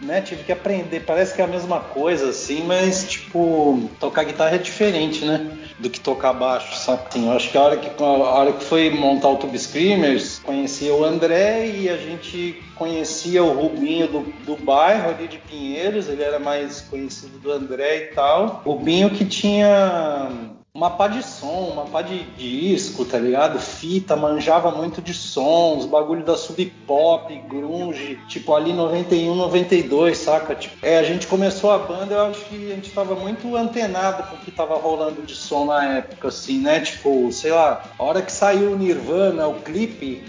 né, 0.00 0.20
tive 0.20 0.44
que 0.44 0.52
aprender. 0.52 1.00
Parece 1.00 1.34
que 1.34 1.40
é 1.40 1.44
a 1.44 1.48
mesma 1.48 1.80
coisa, 1.80 2.30
assim, 2.30 2.64
mas, 2.64 3.08
tipo, 3.08 3.90
tocar 3.98 4.24
guitarra 4.24 4.54
é 4.54 4.58
diferente, 4.58 5.24
né? 5.24 5.58
Do 5.78 5.88
que 5.88 6.00
tocar 6.00 6.32
baixo, 6.32 6.76
sabe? 6.76 7.02
Assim, 7.08 7.26
eu 7.26 7.32
acho 7.32 7.50
que 7.50 7.56
a 7.56 7.62
hora 7.62 7.76
que, 7.76 8.02
a 8.02 8.06
hora 8.06 8.52
que 8.52 8.64
foi 8.64 8.90
montar 8.90 9.28
o 9.28 9.36
Tube 9.36 9.58
Screamers, 9.58 10.40
conhecia 10.40 10.92
o 10.92 11.04
André 11.04 11.68
e 11.68 11.88
a 11.88 11.96
gente 11.96 12.60
conhecia 12.74 13.44
o 13.44 13.52
Rubinho 13.52 14.08
do, 14.08 14.20
do 14.44 14.56
bairro 14.56 15.10
ali 15.10 15.28
de 15.28 15.38
Pinheiros, 15.38 16.08
ele 16.08 16.22
era 16.22 16.38
mais 16.38 16.80
conhecido 16.80 17.38
do 17.38 17.52
André 17.52 17.96
e 17.96 18.06
tal. 18.14 18.62
Rubinho 18.64 19.10
que 19.10 19.24
tinha 19.24 20.57
uma 20.78 20.90
pá 20.90 21.08
de 21.08 21.24
som, 21.24 21.72
uma 21.72 21.86
pá 21.86 22.02
de 22.02 22.22
disco, 22.36 23.04
tá 23.04 23.18
ligado? 23.18 23.58
Fita, 23.58 24.14
manjava 24.14 24.70
muito 24.70 25.02
de 25.02 25.12
sons, 25.12 25.84
bagulho 25.84 26.24
da 26.24 26.36
sub 26.36 26.64
pop, 26.86 27.36
grunge, 27.48 28.16
tipo 28.28 28.54
ali 28.54 28.72
91, 28.72 29.34
92, 29.34 30.16
saca? 30.16 30.54
Tipo, 30.54 30.76
é, 30.86 31.00
a 31.00 31.02
gente 31.02 31.26
começou 31.26 31.72
a 31.72 31.78
banda, 31.78 32.14
eu 32.14 32.26
acho 32.26 32.44
que 32.44 32.70
a 32.70 32.74
gente 32.76 32.92
tava 32.92 33.16
muito 33.16 33.56
antenado 33.56 34.22
com 34.22 34.36
o 34.36 34.38
que 34.38 34.52
tava 34.52 34.76
rolando 34.76 35.20
de 35.22 35.34
som 35.34 35.64
na 35.64 35.96
época, 35.96 36.28
assim, 36.28 36.60
né? 36.60 36.78
Tipo, 36.78 37.32
sei 37.32 37.50
lá, 37.50 37.82
a 37.98 38.04
hora 38.04 38.22
que 38.22 38.30
saiu 38.30 38.70
o 38.70 38.78
Nirvana, 38.78 39.48
o 39.48 39.54
clipe, 39.54 40.22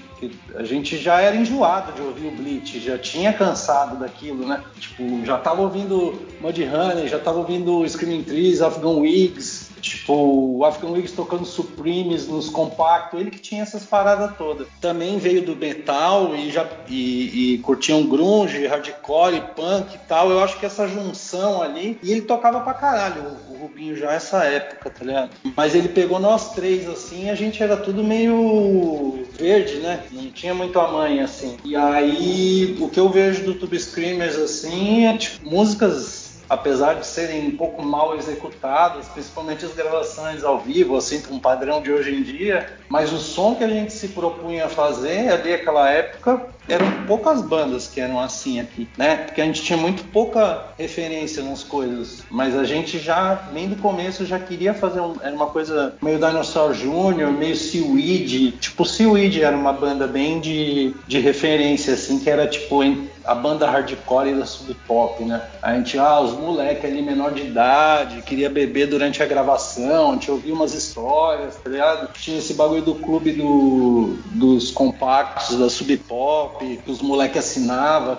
a 0.56 0.64
gente 0.64 0.98
já 0.98 1.22
era 1.22 1.36
enjoado 1.36 1.94
de 1.94 2.02
ouvir 2.02 2.28
o 2.28 2.32
Bleach, 2.32 2.80
já 2.80 2.98
tinha 2.98 3.32
cansado 3.32 4.00
daquilo, 4.00 4.46
né? 4.48 4.62
Tipo, 4.80 5.24
já 5.26 5.38
tava 5.38 5.62
ouvindo 5.62 6.20
Mudhoney, 6.42 7.08
já 7.08 7.20
tava 7.20 7.38
ouvindo 7.38 7.88
Screaming 7.88 8.24
Trees, 8.24 8.62
Afghan 8.62 8.98
Wigs, 8.98 9.69
Tipo, 9.80 10.14
o 10.58 10.66
African 10.66 10.92
Wigs 10.92 11.12
tocando 11.14 11.46
Supremes 11.46 12.28
nos 12.28 12.50
compactos, 12.50 13.20
ele 13.20 13.32
que 13.32 13.40
tinha 13.40 13.64
essas 13.64 13.84
paradas 13.84 14.36
todas. 14.38 14.68
Também 14.80 15.18
veio 15.18 15.42
do 15.42 15.56
metal 15.56 16.36
e 16.36 16.52
já 16.52 16.68
e, 16.88 17.56
e 17.56 17.58
curtia 17.60 17.96
um 17.96 18.08
grunge, 18.08 18.68
hardcore, 18.68 19.42
punk 19.56 19.96
e 19.96 20.00
tal. 20.08 20.30
Eu 20.30 20.44
acho 20.44 20.60
que 20.60 20.66
essa 20.66 20.88
junção 20.88 21.62
ali. 21.62 21.98
E 22.04 22.12
ele 22.12 22.22
tocava 22.22 22.62
pra 22.62 22.74
caralho, 22.74 23.22
o, 23.50 23.54
o 23.54 23.58
Rubinho 23.62 23.96
já 23.96 24.12
essa 24.12 24.44
época, 24.44 24.90
tá 24.90 25.06
ligado? 25.06 25.32
Mas 25.56 25.76
ele 25.76 25.90
pegou 25.90 26.20
nós 26.20 26.54
três 26.54 26.88
assim, 26.88 27.30
a 27.30 27.36
gente 27.36 27.62
era 27.62 27.78
tudo 27.78 28.04
meio 28.04 29.26
verde, 29.38 29.76
né? 29.76 30.04
Não 30.12 30.30
tinha 30.32 30.54
muito 30.54 30.80
a 30.80 30.92
mãe 30.92 31.22
assim. 31.22 31.58
E 31.64 31.76
aí, 31.76 32.78
o 32.80 32.90
que 32.90 33.00
eu 33.00 33.10
vejo 33.10 33.44
do 33.44 33.54
Tube 33.56 33.80
Screamers 33.80 34.36
assim 34.36 35.06
é 35.06 35.18
tipo 35.18 35.50
músicas 35.50 36.19
apesar 36.50 36.96
de 36.96 37.06
serem 37.06 37.48
um 37.48 37.56
pouco 37.56 37.84
mal 37.84 38.18
executadas, 38.18 39.08
principalmente 39.08 39.66
as 39.66 39.74
gravações 39.74 40.44
ao 40.44 40.60
vivo, 40.60 40.98
assim, 40.98 41.22
com 41.22 41.36
um 41.36 41.40
padrão 41.40 41.82
de 41.82 41.92
hoje 41.92 42.14
em 42.14 42.24
dia, 42.24 42.74
mas 42.90 43.14
o 43.14 43.18
som 43.18 43.56
que 43.56 43.64
a 43.64 43.70
gente 43.70 43.94
se 43.94 44.10
propunha 44.10 44.66
a 44.66 44.70
fazer 44.70 45.30
ali 45.32 45.52
naquela 45.52 45.90
época 45.90 46.48
eram 46.70 47.06
poucas 47.06 47.42
bandas 47.42 47.88
que 47.88 48.00
eram 48.00 48.20
assim 48.20 48.60
aqui, 48.60 48.88
né? 48.98 49.18
Porque 49.18 49.42
a 49.42 49.46
gente 49.46 49.62
tinha 49.62 49.78
muito 49.78 50.04
pouca 50.06 50.68
referência 50.78 51.44
nas 51.44 51.64
coisas, 51.64 52.24
mas 52.30 52.56
a 52.56 52.64
gente 52.64 53.00
já, 53.00 53.36
bem 53.52 53.68
do 53.68 53.76
começo, 53.76 54.26
já 54.26 54.40
queria 54.40 54.74
fazer 54.74 55.02
um, 55.02 55.16
era 55.22 55.36
uma 55.36 55.48
coisa 55.48 55.96
meio 56.02 56.18
Dinosaur 56.18 56.74
Jr., 56.74 57.32
meio 57.38 57.56
Seaweed, 57.56 58.52
tipo 58.54 58.86
Seaweed 58.86 59.42
era 59.42 59.56
uma 59.56 59.74
banda 59.74 60.08
bem 60.08 60.40
de, 60.40 60.94
de 61.08 61.20
referência, 61.20 61.94
assim, 61.94 62.20
que 62.20 62.30
era 62.30 62.48
tipo 62.48 62.84
a 63.30 63.36
banda 63.36 63.70
hardcore 63.70 64.34
da 64.34 64.46
sub 64.46 64.74
pop, 64.88 65.24
né? 65.24 65.42
A 65.62 65.76
gente, 65.76 65.98
ah, 66.00 66.20
os 66.20 66.34
moleques 66.34 66.86
ali 66.86 67.02
menor 67.02 67.32
de 67.32 67.44
idade, 67.44 68.22
queria 68.24 68.50
beber 68.50 68.88
durante 68.88 69.22
a 69.22 69.26
gravação, 69.26 70.12
a 70.12 70.14
gente 70.14 70.32
ouvia 70.32 70.54
umas 70.54 70.74
histórias, 70.74 71.56
tá 71.56 71.70
ligado? 71.70 72.12
Tinha 72.14 72.40
esse 72.40 72.54
bagulho 72.54 72.82
do 72.82 72.96
clube 72.96 73.34
do, 73.34 74.18
dos 74.32 74.72
compactos 74.72 75.58
da 75.58 75.70
sub 75.70 75.96
pop, 75.98 76.59
que 76.60 76.92
os 76.92 77.02
moleques 77.02 77.38
assinavam. 77.38 78.18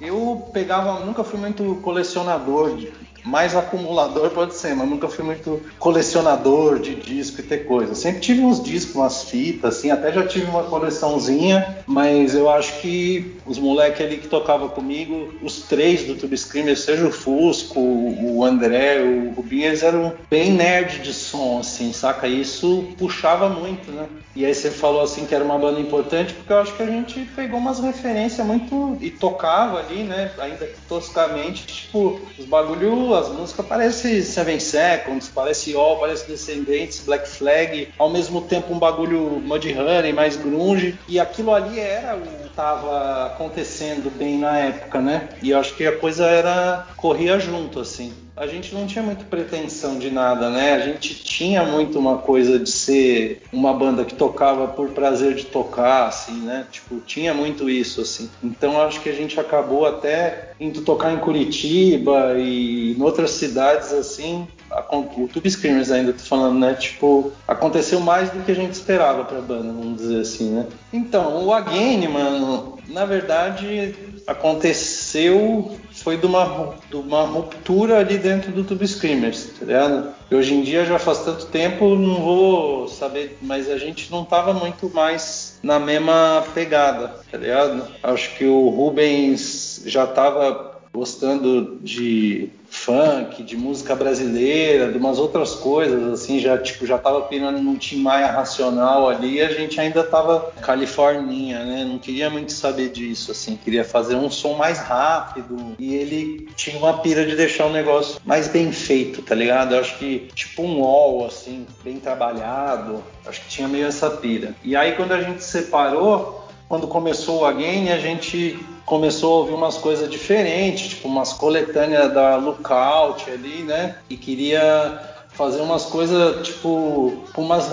Eu 0.00 0.50
pegava, 0.52 1.04
nunca 1.04 1.22
fui 1.22 1.38
muito 1.38 1.76
colecionador 1.76 2.76
de, 2.76 2.92
mais 3.24 3.54
acumulador 3.54 4.30
pode 4.30 4.54
ser, 4.54 4.74
mas 4.74 4.88
nunca 4.88 5.08
fui 5.08 5.24
muito 5.24 5.62
colecionador 5.78 6.78
de 6.78 6.94
disco 6.94 7.40
e 7.40 7.44
ter 7.44 7.66
coisa. 7.66 7.94
Sempre 7.94 8.20
tive 8.20 8.40
uns 8.40 8.62
discos, 8.62 8.96
umas 8.96 9.24
fitas, 9.24 9.76
assim, 9.76 9.90
até 9.90 10.12
já 10.12 10.26
tive 10.26 10.46
uma 10.46 10.64
coleçãozinha, 10.64 11.78
mas 11.86 12.34
eu 12.34 12.50
acho 12.50 12.80
que 12.80 13.36
os 13.46 13.58
moleques 13.58 14.04
ali 14.04 14.16
que 14.18 14.28
tocavam 14.28 14.68
comigo, 14.68 15.34
os 15.42 15.62
três 15.62 16.04
do 16.04 16.14
Tube 16.14 16.36
Screamer, 16.36 16.76
seja 16.76 17.06
o 17.06 17.12
Fusco, 17.12 17.80
o 17.80 18.44
André, 18.44 19.00
o 19.02 19.32
Rubinho, 19.32 19.66
eles 19.66 19.82
eram 19.82 20.12
bem 20.30 20.50
nerd 20.50 21.00
de 21.00 21.12
som, 21.12 21.60
assim, 21.60 21.92
saca? 21.92 22.26
Isso 22.26 22.94
puxava 22.98 23.48
muito, 23.48 23.90
né? 23.90 24.06
E 24.34 24.46
aí 24.46 24.54
você 24.54 24.70
falou 24.70 25.02
assim 25.02 25.26
que 25.26 25.34
era 25.34 25.44
uma 25.44 25.58
banda 25.58 25.78
importante, 25.78 26.32
porque 26.32 26.52
eu 26.52 26.58
acho 26.58 26.74
que 26.74 26.82
a 26.82 26.86
gente 26.86 27.20
pegou 27.36 27.58
umas 27.58 27.80
referências 27.80 28.46
muito. 28.46 28.96
e 29.00 29.10
tocava 29.10 29.78
ali, 29.78 30.02
né? 30.02 30.30
Ainda 30.38 30.68
toscamente, 30.88 31.66
tipo, 31.66 32.20
os 32.38 32.46
bagulho, 32.46 33.11
as 33.14 33.28
músicas 33.28 33.66
parecem 33.66 34.22
Seven 34.22 34.60
Seconds, 34.60 35.28
parece 35.28 35.74
All, 35.74 35.98
parece 35.98 36.26
Descendentes, 36.26 37.00
Black 37.04 37.28
Flag, 37.28 37.88
ao 37.98 38.10
mesmo 38.10 38.42
tempo 38.42 38.72
um 38.72 38.78
bagulho 38.78 39.40
Mudhoney, 39.40 40.12
mais 40.12 40.36
grunge, 40.36 40.98
e 41.08 41.18
aquilo 41.18 41.52
ali 41.54 41.78
era 41.78 42.16
o 42.16 42.20
que 42.20 42.48
tava 42.50 43.26
acontecendo 43.26 44.10
bem 44.10 44.38
na 44.38 44.58
época, 44.58 45.00
né? 45.00 45.28
E 45.42 45.50
eu 45.50 45.58
acho 45.58 45.74
que 45.74 45.86
a 45.86 45.98
coisa 45.98 46.26
era. 46.26 46.86
corria 46.96 47.38
junto, 47.38 47.80
assim 47.80 48.12
a 48.42 48.46
gente 48.48 48.74
não 48.74 48.88
tinha 48.88 49.04
muito 49.04 49.24
pretensão 49.26 50.00
de 50.00 50.10
nada, 50.10 50.50
né? 50.50 50.72
A 50.72 50.80
gente 50.80 51.14
tinha 51.14 51.62
muito 51.62 51.96
uma 51.96 52.18
coisa 52.18 52.58
de 52.58 52.68
ser 52.68 53.40
uma 53.52 53.72
banda 53.72 54.04
que 54.04 54.16
tocava 54.16 54.66
por 54.66 54.88
prazer 54.88 55.36
de 55.36 55.44
tocar, 55.44 56.08
assim, 56.08 56.40
né? 56.40 56.66
Tipo, 56.72 56.98
tinha 57.06 57.32
muito 57.32 57.70
isso, 57.70 58.00
assim. 58.00 58.28
Então 58.42 58.82
acho 58.82 59.00
que 59.00 59.08
a 59.08 59.14
gente 59.14 59.38
acabou 59.38 59.86
até 59.86 60.54
indo 60.58 60.82
tocar 60.82 61.12
em 61.12 61.18
Curitiba 61.18 62.34
e 62.36 62.96
em 62.96 63.00
outras 63.00 63.30
cidades, 63.30 63.92
assim. 63.92 64.48
o 64.90 65.28
Tube 65.28 65.48
Screamers 65.48 65.92
ainda 65.92 66.12
tô 66.12 66.24
falando, 66.24 66.58
né? 66.58 66.74
Tipo, 66.74 67.30
aconteceu 67.46 68.00
mais 68.00 68.28
do 68.30 68.42
que 68.44 68.50
a 68.50 68.56
gente 68.56 68.72
esperava 68.72 69.22
pra 69.24 69.40
banda, 69.40 69.72
vamos 69.72 69.98
dizer 69.98 70.20
assim, 70.20 70.50
né? 70.50 70.66
Então, 70.92 71.46
o 71.46 71.54
Again, 71.54 72.08
mano, 72.08 72.76
na 72.88 73.04
verdade 73.04 73.94
aconteceu 74.26 75.76
foi 75.92 76.16
de 76.16 76.26
uma, 76.26 76.74
de 76.88 76.96
uma 76.96 77.22
ruptura 77.22 77.98
ali 77.98 78.18
dentro 78.18 78.50
do 78.50 78.64
Tube 78.64 78.86
Screamers, 78.86 79.50
tá 79.58 79.64
ligado? 79.64 80.14
E 80.30 80.34
hoje 80.34 80.54
em 80.54 80.62
dia 80.62 80.84
já 80.84 80.98
faz 80.98 81.18
tanto 81.20 81.46
tempo, 81.46 81.94
não 81.94 82.20
vou 82.22 82.88
saber, 82.88 83.38
mas 83.40 83.70
a 83.70 83.78
gente 83.78 84.10
não 84.10 84.24
tava 84.24 84.52
muito 84.52 84.90
mais 84.90 85.58
na 85.62 85.78
mesma 85.78 86.44
pegada, 86.54 87.16
tá 87.30 87.38
ligado? 87.38 87.86
Acho 88.02 88.34
que 88.36 88.44
o 88.44 88.68
Rubens 88.68 89.82
já 89.86 90.06
tava 90.06 90.71
gostando 90.92 91.78
de 91.80 92.50
funk, 92.68 93.42
de 93.42 93.56
música 93.56 93.94
brasileira, 93.94 94.90
de 94.90 94.98
umas 94.98 95.18
outras 95.18 95.54
coisas, 95.54 96.02
assim, 96.12 96.38
já 96.38 96.56
tipo, 96.56 96.86
já 96.86 96.96
tava 96.96 97.22
pirando 97.22 97.60
num 97.60 97.76
Tim 97.76 98.00
Maia 98.00 98.28
racional 98.28 99.08
ali, 99.08 99.40
a 99.40 99.52
gente 99.52 99.78
ainda 99.78 100.02
tava 100.02 100.52
californinha, 100.60 101.64
né? 101.64 101.84
Não 101.84 101.98
queria 101.98 102.30
muito 102.30 102.52
saber 102.52 102.90
disso, 102.90 103.30
assim, 103.30 103.56
queria 103.56 103.84
fazer 103.84 104.16
um 104.16 104.30
som 104.30 104.54
mais 104.54 104.78
rápido, 104.78 105.74
e 105.78 105.94
ele 105.94 106.48
tinha 106.56 106.78
uma 106.78 106.98
pira 106.98 107.26
de 107.26 107.36
deixar 107.36 107.66
o 107.66 107.72
negócio 107.72 108.20
mais 108.24 108.48
bem 108.48 108.72
feito, 108.72 109.22
tá 109.22 109.34
ligado? 109.34 109.74
Eu 109.74 109.80
acho 109.80 109.98
que 109.98 110.30
tipo 110.34 110.62
um 110.62 110.82
all, 110.82 111.26
assim, 111.26 111.66
bem 111.84 111.98
trabalhado, 111.98 113.02
acho 113.26 113.40
que 113.42 113.48
tinha 113.48 113.68
meio 113.68 113.86
essa 113.86 114.10
pira. 114.10 114.54
E 114.64 114.74
aí 114.74 114.92
quando 114.92 115.12
a 115.12 115.20
gente 115.20 115.44
separou, 115.44 116.41
quando 116.72 116.86
começou 116.86 117.42
o 117.42 117.44
Again, 117.44 117.90
a 117.90 117.98
gente 117.98 118.58
começou 118.86 119.30
a 119.30 119.36
ouvir 119.40 119.52
umas 119.52 119.76
coisas 119.76 120.08
diferentes, 120.08 120.88
tipo 120.88 121.06
umas 121.06 121.34
coletâneas 121.34 122.14
da 122.14 122.36
Lookout 122.36 123.30
ali, 123.30 123.62
né? 123.62 123.96
E 124.08 124.16
queria 124.16 124.98
fazer 125.28 125.60
umas 125.60 125.84
coisas, 125.84 126.46
tipo, 126.46 127.12
umas, 127.36 127.68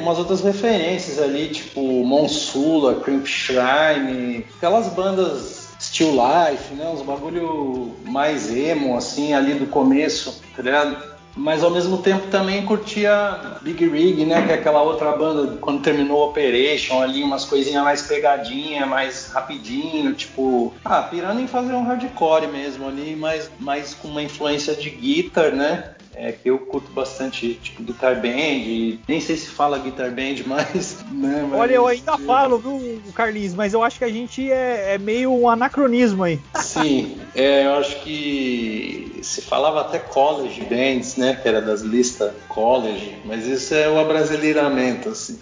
umas 0.00 0.18
outras 0.20 0.40
referências 0.40 1.18
ali, 1.18 1.48
tipo 1.48 1.80
Monsula, 2.04 2.94
Crimp 3.00 3.26
Shrine, 3.26 4.46
aquelas 4.56 4.86
bandas 4.86 5.70
Still 5.80 6.12
Life, 6.12 6.74
né? 6.74 6.88
Uns 6.88 7.02
bagulho 7.02 7.96
mais 8.04 8.54
emo, 8.54 8.96
assim, 8.96 9.34
ali 9.34 9.54
do 9.54 9.66
começo, 9.66 10.40
tá 10.54 10.62
ligado? 10.62 11.13
Mas 11.36 11.62
ao 11.62 11.70
mesmo 11.70 11.98
tempo 11.98 12.28
também 12.28 12.64
curtia 12.64 13.58
Big 13.62 13.86
Rig, 13.86 14.24
né? 14.24 14.46
Que 14.46 14.52
é 14.52 14.54
aquela 14.54 14.82
outra 14.82 15.12
banda 15.12 15.56
quando 15.56 15.82
terminou 15.82 16.28
Operation 16.28 17.02
ali, 17.02 17.22
umas 17.22 17.44
coisinhas 17.44 17.82
mais 17.82 18.02
pegadinha, 18.02 18.86
mais 18.86 19.30
rapidinho, 19.32 20.14
tipo, 20.14 20.74
ah, 20.84 21.02
pirando 21.02 21.40
em 21.40 21.46
fazer 21.46 21.72
um 21.74 21.84
hardcore 21.84 22.46
mesmo 22.46 22.86
ali, 22.86 23.16
mas 23.16 23.50
mais 23.58 23.94
com 23.94 24.08
uma 24.08 24.22
influência 24.22 24.74
de 24.74 24.90
guitar, 24.90 25.52
né? 25.52 25.93
É, 26.16 26.32
que 26.32 26.48
eu 26.48 26.58
curto 26.58 26.92
bastante, 26.92 27.54
tipo, 27.54 27.82
guitar 27.82 28.16
band, 28.16 29.00
nem 29.08 29.20
sei 29.20 29.36
se 29.36 29.48
fala 29.48 29.78
guitar 29.78 30.10
band, 30.10 30.36
mas. 30.46 31.04
Né, 31.10 31.46
mas 31.48 31.60
Olha, 31.60 31.74
eu 31.74 31.86
ainda 31.86 32.16
falo, 32.18 32.58
viu, 32.58 33.00
Carlinhos, 33.14 33.54
mas 33.54 33.74
eu 33.74 33.82
acho 33.82 33.98
que 33.98 34.04
a 34.04 34.10
gente 34.10 34.50
é, 34.50 34.94
é 34.94 34.98
meio 34.98 35.32
um 35.32 35.48
anacronismo 35.48 36.22
aí. 36.22 36.38
Sim, 36.56 37.18
é, 37.34 37.66
eu 37.66 37.74
acho 37.74 38.00
que 38.02 39.18
se 39.22 39.42
falava 39.42 39.80
até 39.80 39.98
college 39.98 40.60
bands, 40.62 41.16
né, 41.16 41.34
que 41.40 41.48
era 41.48 41.60
das 41.60 41.80
listas 41.80 42.32
college, 42.48 43.16
mas 43.24 43.46
isso 43.46 43.74
é 43.74 43.88
o 43.88 43.98
abrasileiramento, 43.98 45.08
assim. 45.08 45.38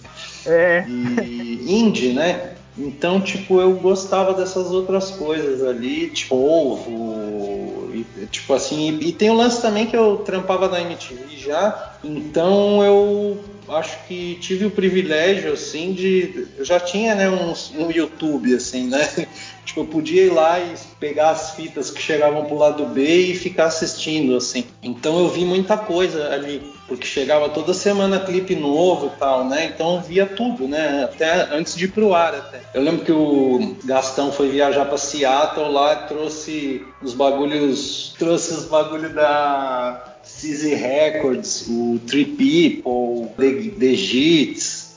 É. 0.47 0.85
E 0.89 1.67
indie, 1.69 2.13
né? 2.13 2.55
Então, 2.77 3.21
tipo, 3.21 3.61
eu 3.61 3.75
gostava 3.75 4.33
dessas 4.33 4.71
outras 4.71 5.11
coisas 5.11 5.63
ali, 5.63 6.09
tipo, 6.09 6.35
ovo, 6.35 7.91
e, 7.95 8.27
tipo 8.27 8.55
assim, 8.55 8.99
e, 8.99 9.09
e 9.09 9.13
tem 9.13 9.31
o 9.31 9.35
lance 9.35 9.61
também 9.61 9.87
que 9.87 9.97
eu 9.97 10.19
trampava 10.19 10.69
na 10.69 10.81
MTV 10.81 11.37
já, 11.37 11.99
então 12.03 12.83
eu 12.83 13.39
acho 13.69 14.07
que 14.07 14.37
tive 14.41 14.67
o 14.67 14.71
privilégio, 14.71 15.53
assim, 15.53 15.93
de. 15.93 16.49
Eu 16.57 16.65
já 16.65 16.81
tinha, 16.81 17.15
né, 17.15 17.29
um, 17.31 17.53
um 17.79 17.91
YouTube, 17.91 18.55
assim, 18.55 18.89
né? 18.89 19.07
Tipo, 19.65 19.81
eu 19.81 19.87
podia 19.87 20.25
ir 20.25 20.33
lá 20.33 20.61
e 20.61 20.75
pegar 20.99 21.31
as 21.31 21.53
fitas 21.55 21.91
que 21.91 22.01
chegavam 22.01 22.45
pro 22.45 22.57
lado 22.57 22.85
B 22.87 23.03
e 23.03 23.35
ficar 23.35 23.67
assistindo, 23.67 24.37
assim. 24.37 24.65
Então 24.83 25.19
eu 25.19 25.29
vi 25.29 25.45
muita 25.45 25.77
coisa 25.77 26.33
ali, 26.33 26.63
porque 26.89 27.07
chegava 27.07 27.49
toda 27.49 27.73
semana 27.73 28.21
clipe 28.21 28.55
novo 28.55 29.07
e 29.07 29.19
tal, 29.19 29.45
né? 29.45 29.73
Então 29.75 29.97
eu 29.97 30.01
via 30.01 30.27
tudo, 30.27 30.67
né? 30.67 31.05
Até 31.05 31.55
antes 31.55 31.77
de 31.77 31.85
ir 31.85 31.89
pro 31.89 32.15
ar, 32.15 32.35
até. 32.35 32.61
Eu 32.75 32.83
lembro 32.83 33.05
que 33.05 33.13
o 33.13 33.77
Gastão 33.85 34.33
foi 34.33 34.49
viajar 34.49 34.85
pra 34.87 34.99
Seattle 34.99 35.71
lá, 35.71 35.97
trouxe 35.97 36.85
os 37.03 37.15
bagulhos. 37.15 38.15
Trouxe 38.19 38.55
os 38.55 38.65
bagulhos 38.65 39.13
da 39.15 40.17
CZ 40.23 40.63
Records, 40.79 41.67
o 41.69 42.01
Three 42.07 42.25
People, 42.25 43.29
The, 43.37 43.71
The 43.79 43.97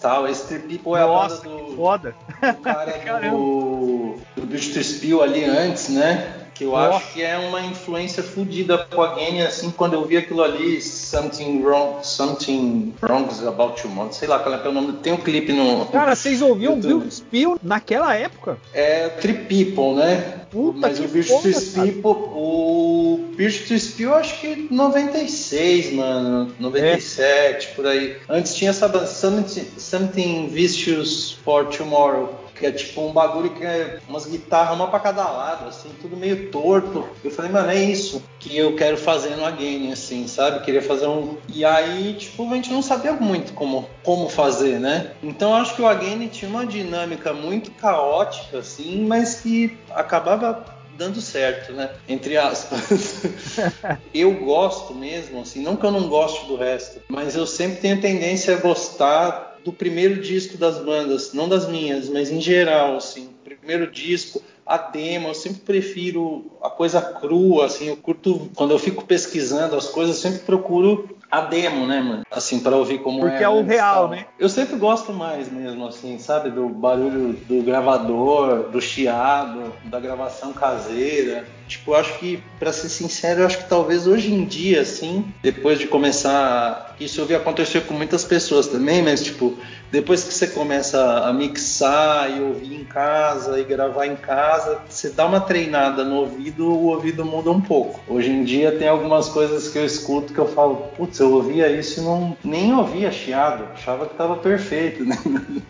tal. 0.06 0.28
Esse 0.28 0.60
People 0.60 0.96
é 0.96 1.00
Nossa, 1.02 1.36
a 1.36 1.50
banda 1.50 1.64
do, 1.64 1.76
foda. 1.76 2.16
do 2.40 2.62
cara 2.62 2.92
do, 3.32 4.18
do 4.36 4.46
Bicho 4.46 4.82
Spill 4.84 5.24
ali 5.24 5.44
antes, 5.44 5.90
né? 5.90 6.35
Que 6.56 6.64
eu 6.64 6.72
Nossa. 6.72 6.96
acho 6.96 7.14
que 7.14 7.22
é 7.22 7.38
uma 7.38 7.62
influência 7.62 8.24
fodida 8.24 8.78
com 8.90 9.02
a 9.02 9.14
game, 9.14 9.42
assim, 9.42 9.70
quando 9.72 9.94
eu 9.94 10.06
vi 10.06 10.16
aquilo 10.16 10.42
ali, 10.42 10.82
Something 10.82 11.62
Wrong, 11.62 11.98
Something 12.02 12.94
Wrong 13.02 13.28
About 13.46 13.86
You 13.86 13.90
Month, 13.90 14.14
sei 14.14 14.28
lá 14.28 14.40
qual 14.40 14.56
é 14.56 14.68
o 14.68 14.72
nome, 14.72 14.94
tem 15.04 15.12
um 15.12 15.18
clipe 15.18 15.52
no. 15.52 15.86
Cara, 15.88 16.16
vocês 16.16 16.42
ouviram 16.42 16.74
o 16.74 16.78
Bill 16.78 17.12
Spill 17.12 17.60
naquela 17.62 18.16
época? 18.16 18.58
É 18.74 19.10
Three 19.10 19.34
People, 19.34 19.96
né? 19.96 20.46
Puta 20.50 20.80
Mas 20.80 21.00
o 21.00 21.08
to 21.10 21.60
Spill, 21.60 22.02
o 22.06 23.26
Birch 23.36 23.68
to 23.68 23.78
Spill 23.78 24.16
acho 24.16 24.40
que 24.40 24.68
96, 24.72 25.92
mano. 25.92 26.56
97, 26.58 27.68
é. 27.68 27.74
por 27.76 27.86
aí. 27.86 28.16
Antes 28.30 28.56
tinha 28.56 28.70
essa 28.70 28.88
Something, 29.06 29.68
Something 29.78 30.48
Vicious 30.48 31.38
for 31.44 31.66
Tomorrow 31.66 32.45
que 32.56 32.66
é 32.66 32.72
tipo 32.72 33.02
um 33.02 33.12
bagulho 33.12 33.50
que 33.52 33.64
é 33.64 34.00
umas 34.08 34.26
guitarras 34.26 34.76
uma 34.76 34.88
pra 34.88 35.00
cada 35.00 35.24
lado, 35.30 35.68
assim, 35.68 35.90
tudo 36.02 36.16
meio 36.16 36.50
torto. 36.50 37.08
Eu 37.24 37.30
falei, 37.30 37.52
mano, 37.52 37.70
é 37.70 37.84
isso 37.84 38.24
que 38.40 38.58
eu 38.58 38.76
quero 38.76 38.98
fazer 38.98 39.36
no 39.36 39.46
Again, 39.46 39.92
assim, 39.92 40.28
sabe? 40.28 40.64
Queria 40.64 40.82
fazer 40.82 41.08
um. 41.08 41.38
E 41.54 41.66
aí, 41.66 42.14
tipo, 42.14 42.50
a 42.50 42.56
gente 42.56 42.72
não 42.72 42.82
sabia 42.82 43.14
muito 43.14 43.54
como, 43.54 43.88
como 44.04 44.30
fazer, 44.30 44.80
né? 44.80 45.12
Então 45.22 45.52
eu 45.52 45.56
acho 45.58 45.76
que 45.76 45.82
o 45.82 45.88
Again 45.88 46.28
tinha 46.28 46.50
uma 46.50 46.66
dinâmica 46.66 47.34
muito 47.34 47.72
caótica, 47.72 48.60
assim, 48.60 49.06
mas 49.06 49.42
que 49.42 49.78
acabava 49.94 50.66
dando 50.98 51.22
certo, 51.22 51.74
né? 51.74 51.90
Entre 52.08 52.38
aspas. 52.38 53.24
eu 54.14 54.34
gosto 54.34 54.94
mesmo, 54.94 55.42
assim, 55.42 55.62
não 55.62 55.76
que 55.76 55.86
eu 55.86 55.92
não 55.92 56.08
goste 56.08 56.46
do 56.46 56.56
resto, 56.56 57.02
mas 57.08 57.36
eu 57.36 57.46
sempre 57.46 57.78
tenho 57.78 58.02
tendência 58.02 58.56
a 58.56 58.60
gostar 58.60 59.45
do 59.66 59.74
primeiro 59.74 60.22
disco 60.22 60.58
das 60.58 60.78
bandas, 60.78 61.34
não 61.34 61.50
das 61.50 61.68
minhas, 61.68 62.08
mas 62.08 62.32
em 62.32 62.40
geral, 62.40 62.98
assim, 62.98 63.32
primeiro 63.44 63.90
disco, 63.92 64.42
a 64.64 64.78
demo, 64.78 65.30
eu 65.30 65.34
sempre 65.34 65.62
prefiro 65.62 66.46
a 66.62 66.70
coisa 66.70 67.02
crua, 67.02 67.66
assim, 67.66 67.88
eu 67.88 67.98
curto, 67.98 68.50
quando 68.56 68.72
eu 68.72 68.80
fico 68.80 69.04
pesquisando 69.04 69.76
as 69.76 69.88
coisas, 69.88 70.16
eu 70.16 70.22
sempre 70.22 70.46
procuro 70.46 71.18
a 71.30 71.42
demo, 71.42 71.88
né, 71.88 72.00
mano? 72.00 72.24
Assim, 72.32 72.60
para 72.60 72.76
ouvir 72.76 73.00
como 73.00 73.20
Porque 73.20 73.36
é. 73.36 73.38
Porque 73.38 73.44
é 73.44 73.50
o 73.50 73.64
real, 73.64 74.08
né? 74.08 74.26
Eu 74.40 74.50
sempre 74.50 74.76
gosto 74.78 75.12
mais 75.12 75.52
mesmo, 75.52 75.88
assim, 75.88 76.18
sabe? 76.20 76.50
Do 76.52 76.70
barulho 76.70 77.34
do 77.48 77.62
gravador, 77.64 78.70
do 78.70 78.80
chiado, 78.80 79.74
da 79.84 80.00
gravação 80.00 80.54
caseira. 80.54 81.48
Tipo, 81.68 81.92
eu 81.92 81.96
acho 81.96 82.20
que, 82.20 82.44
para 82.60 82.72
ser 82.72 82.90
sincero, 82.90 83.42
eu 83.42 83.46
acho 83.46 83.58
que 83.60 83.70
talvez 83.70 84.08
hoje 84.08 84.32
em 84.32 84.46
dia, 84.46 84.82
assim, 84.82 85.26
depois 85.42 85.80
de 85.80 85.88
começar. 85.88 86.96
Isso 87.00 87.20
eu 87.20 87.26
vi 87.26 87.36
acontecer 87.36 87.82
com 87.82 87.94
muitas 87.94 88.24
pessoas 88.24 88.68
também, 88.68 89.02
mas, 89.02 89.24
tipo, 89.24 89.58
depois 89.92 90.24
que 90.24 90.34
você 90.34 90.48
começa 90.48 91.20
a 91.20 91.32
mixar 91.32 92.30
e 92.30 92.42
ouvir 92.42 92.82
em 92.82 92.84
casa 92.84 93.60
e 93.60 93.64
gravar 93.64 94.06
em 94.08 94.16
casa, 94.16 94.80
você 94.90 95.10
dá 95.10 95.26
uma 95.26 95.40
treinada 95.40 96.04
no 96.04 96.16
ouvido, 96.18 96.68
o 96.68 96.88
ouvido 96.88 97.24
muda 97.24 97.52
um 97.52 97.62
pouco. 97.62 98.02
Hoje 98.08 98.30
em 98.30 98.44
dia 98.44 98.72
tem 98.72 98.88
algumas 98.88 99.30
coisas 99.30 99.70
que 99.70 99.78
eu 99.78 99.86
escuto 99.86 100.34
que 100.34 100.40
eu 100.40 100.48
falo, 100.48 100.90
putz, 100.98 101.20
eu 101.20 101.32
ouvia 101.32 101.70
isso 101.70 102.02
e 102.02 102.04
não, 102.04 102.36
nem 102.44 102.74
ouvia 102.74 103.12
chiado, 103.12 103.66
achava 103.74 104.06
que 104.06 104.14
estava 104.14 104.36
perfeito, 104.38 105.06
né? 105.06 105.18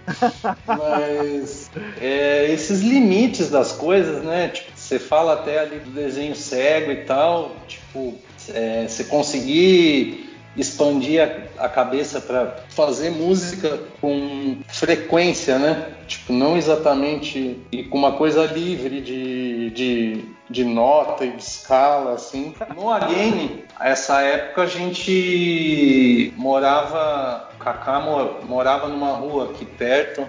Mas 0.65 1.69
é, 2.01 2.51
esses 2.51 2.81
limites 2.81 3.49
das 3.49 3.71
coisas, 3.73 4.23
né? 4.23 4.47
Tipo, 4.47 4.71
você 4.85 4.99
fala 4.99 5.33
até 5.33 5.59
ali 5.59 5.79
do 5.79 5.89
desenho 5.89 6.35
cego 6.35 6.91
e 6.91 6.97
tal, 6.97 7.55
tipo, 7.67 8.13
é, 8.53 8.85
você 8.87 9.03
conseguir 9.05 10.31
expandir 10.55 11.21
a, 11.57 11.65
a 11.65 11.69
cabeça 11.69 12.21
para 12.21 12.55
fazer 12.69 13.09
música 13.09 13.79
com 13.99 14.57
frequência, 14.67 15.57
né? 15.57 15.89
Tipo, 16.07 16.33
não 16.33 16.55
exatamente 16.55 17.59
e 17.71 17.83
com 17.83 17.97
uma 17.97 18.13
coisa 18.13 18.45
livre 18.45 19.01
de, 19.01 19.71
de, 19.71 20.25
de 20.49 20.63
nota 20.63 21.25
e 21.25 21.31
de 21.31 21.41
escala, 21.41 22.13
assim. 22.13 22.53
No 22.75 22.91
Again, 22.91 23.63
essa 23.79 24.21
época 24.21 24.61
a 24.61 24.67
gente 24.67 26.31
morava, 26.37 27.49
Kaká 27.59 27.99
morava 28.47 28.87
numa 28.87 29.13
rua 29.13 29.45
aqui 29.45 29.65
perto, 29.65 30.25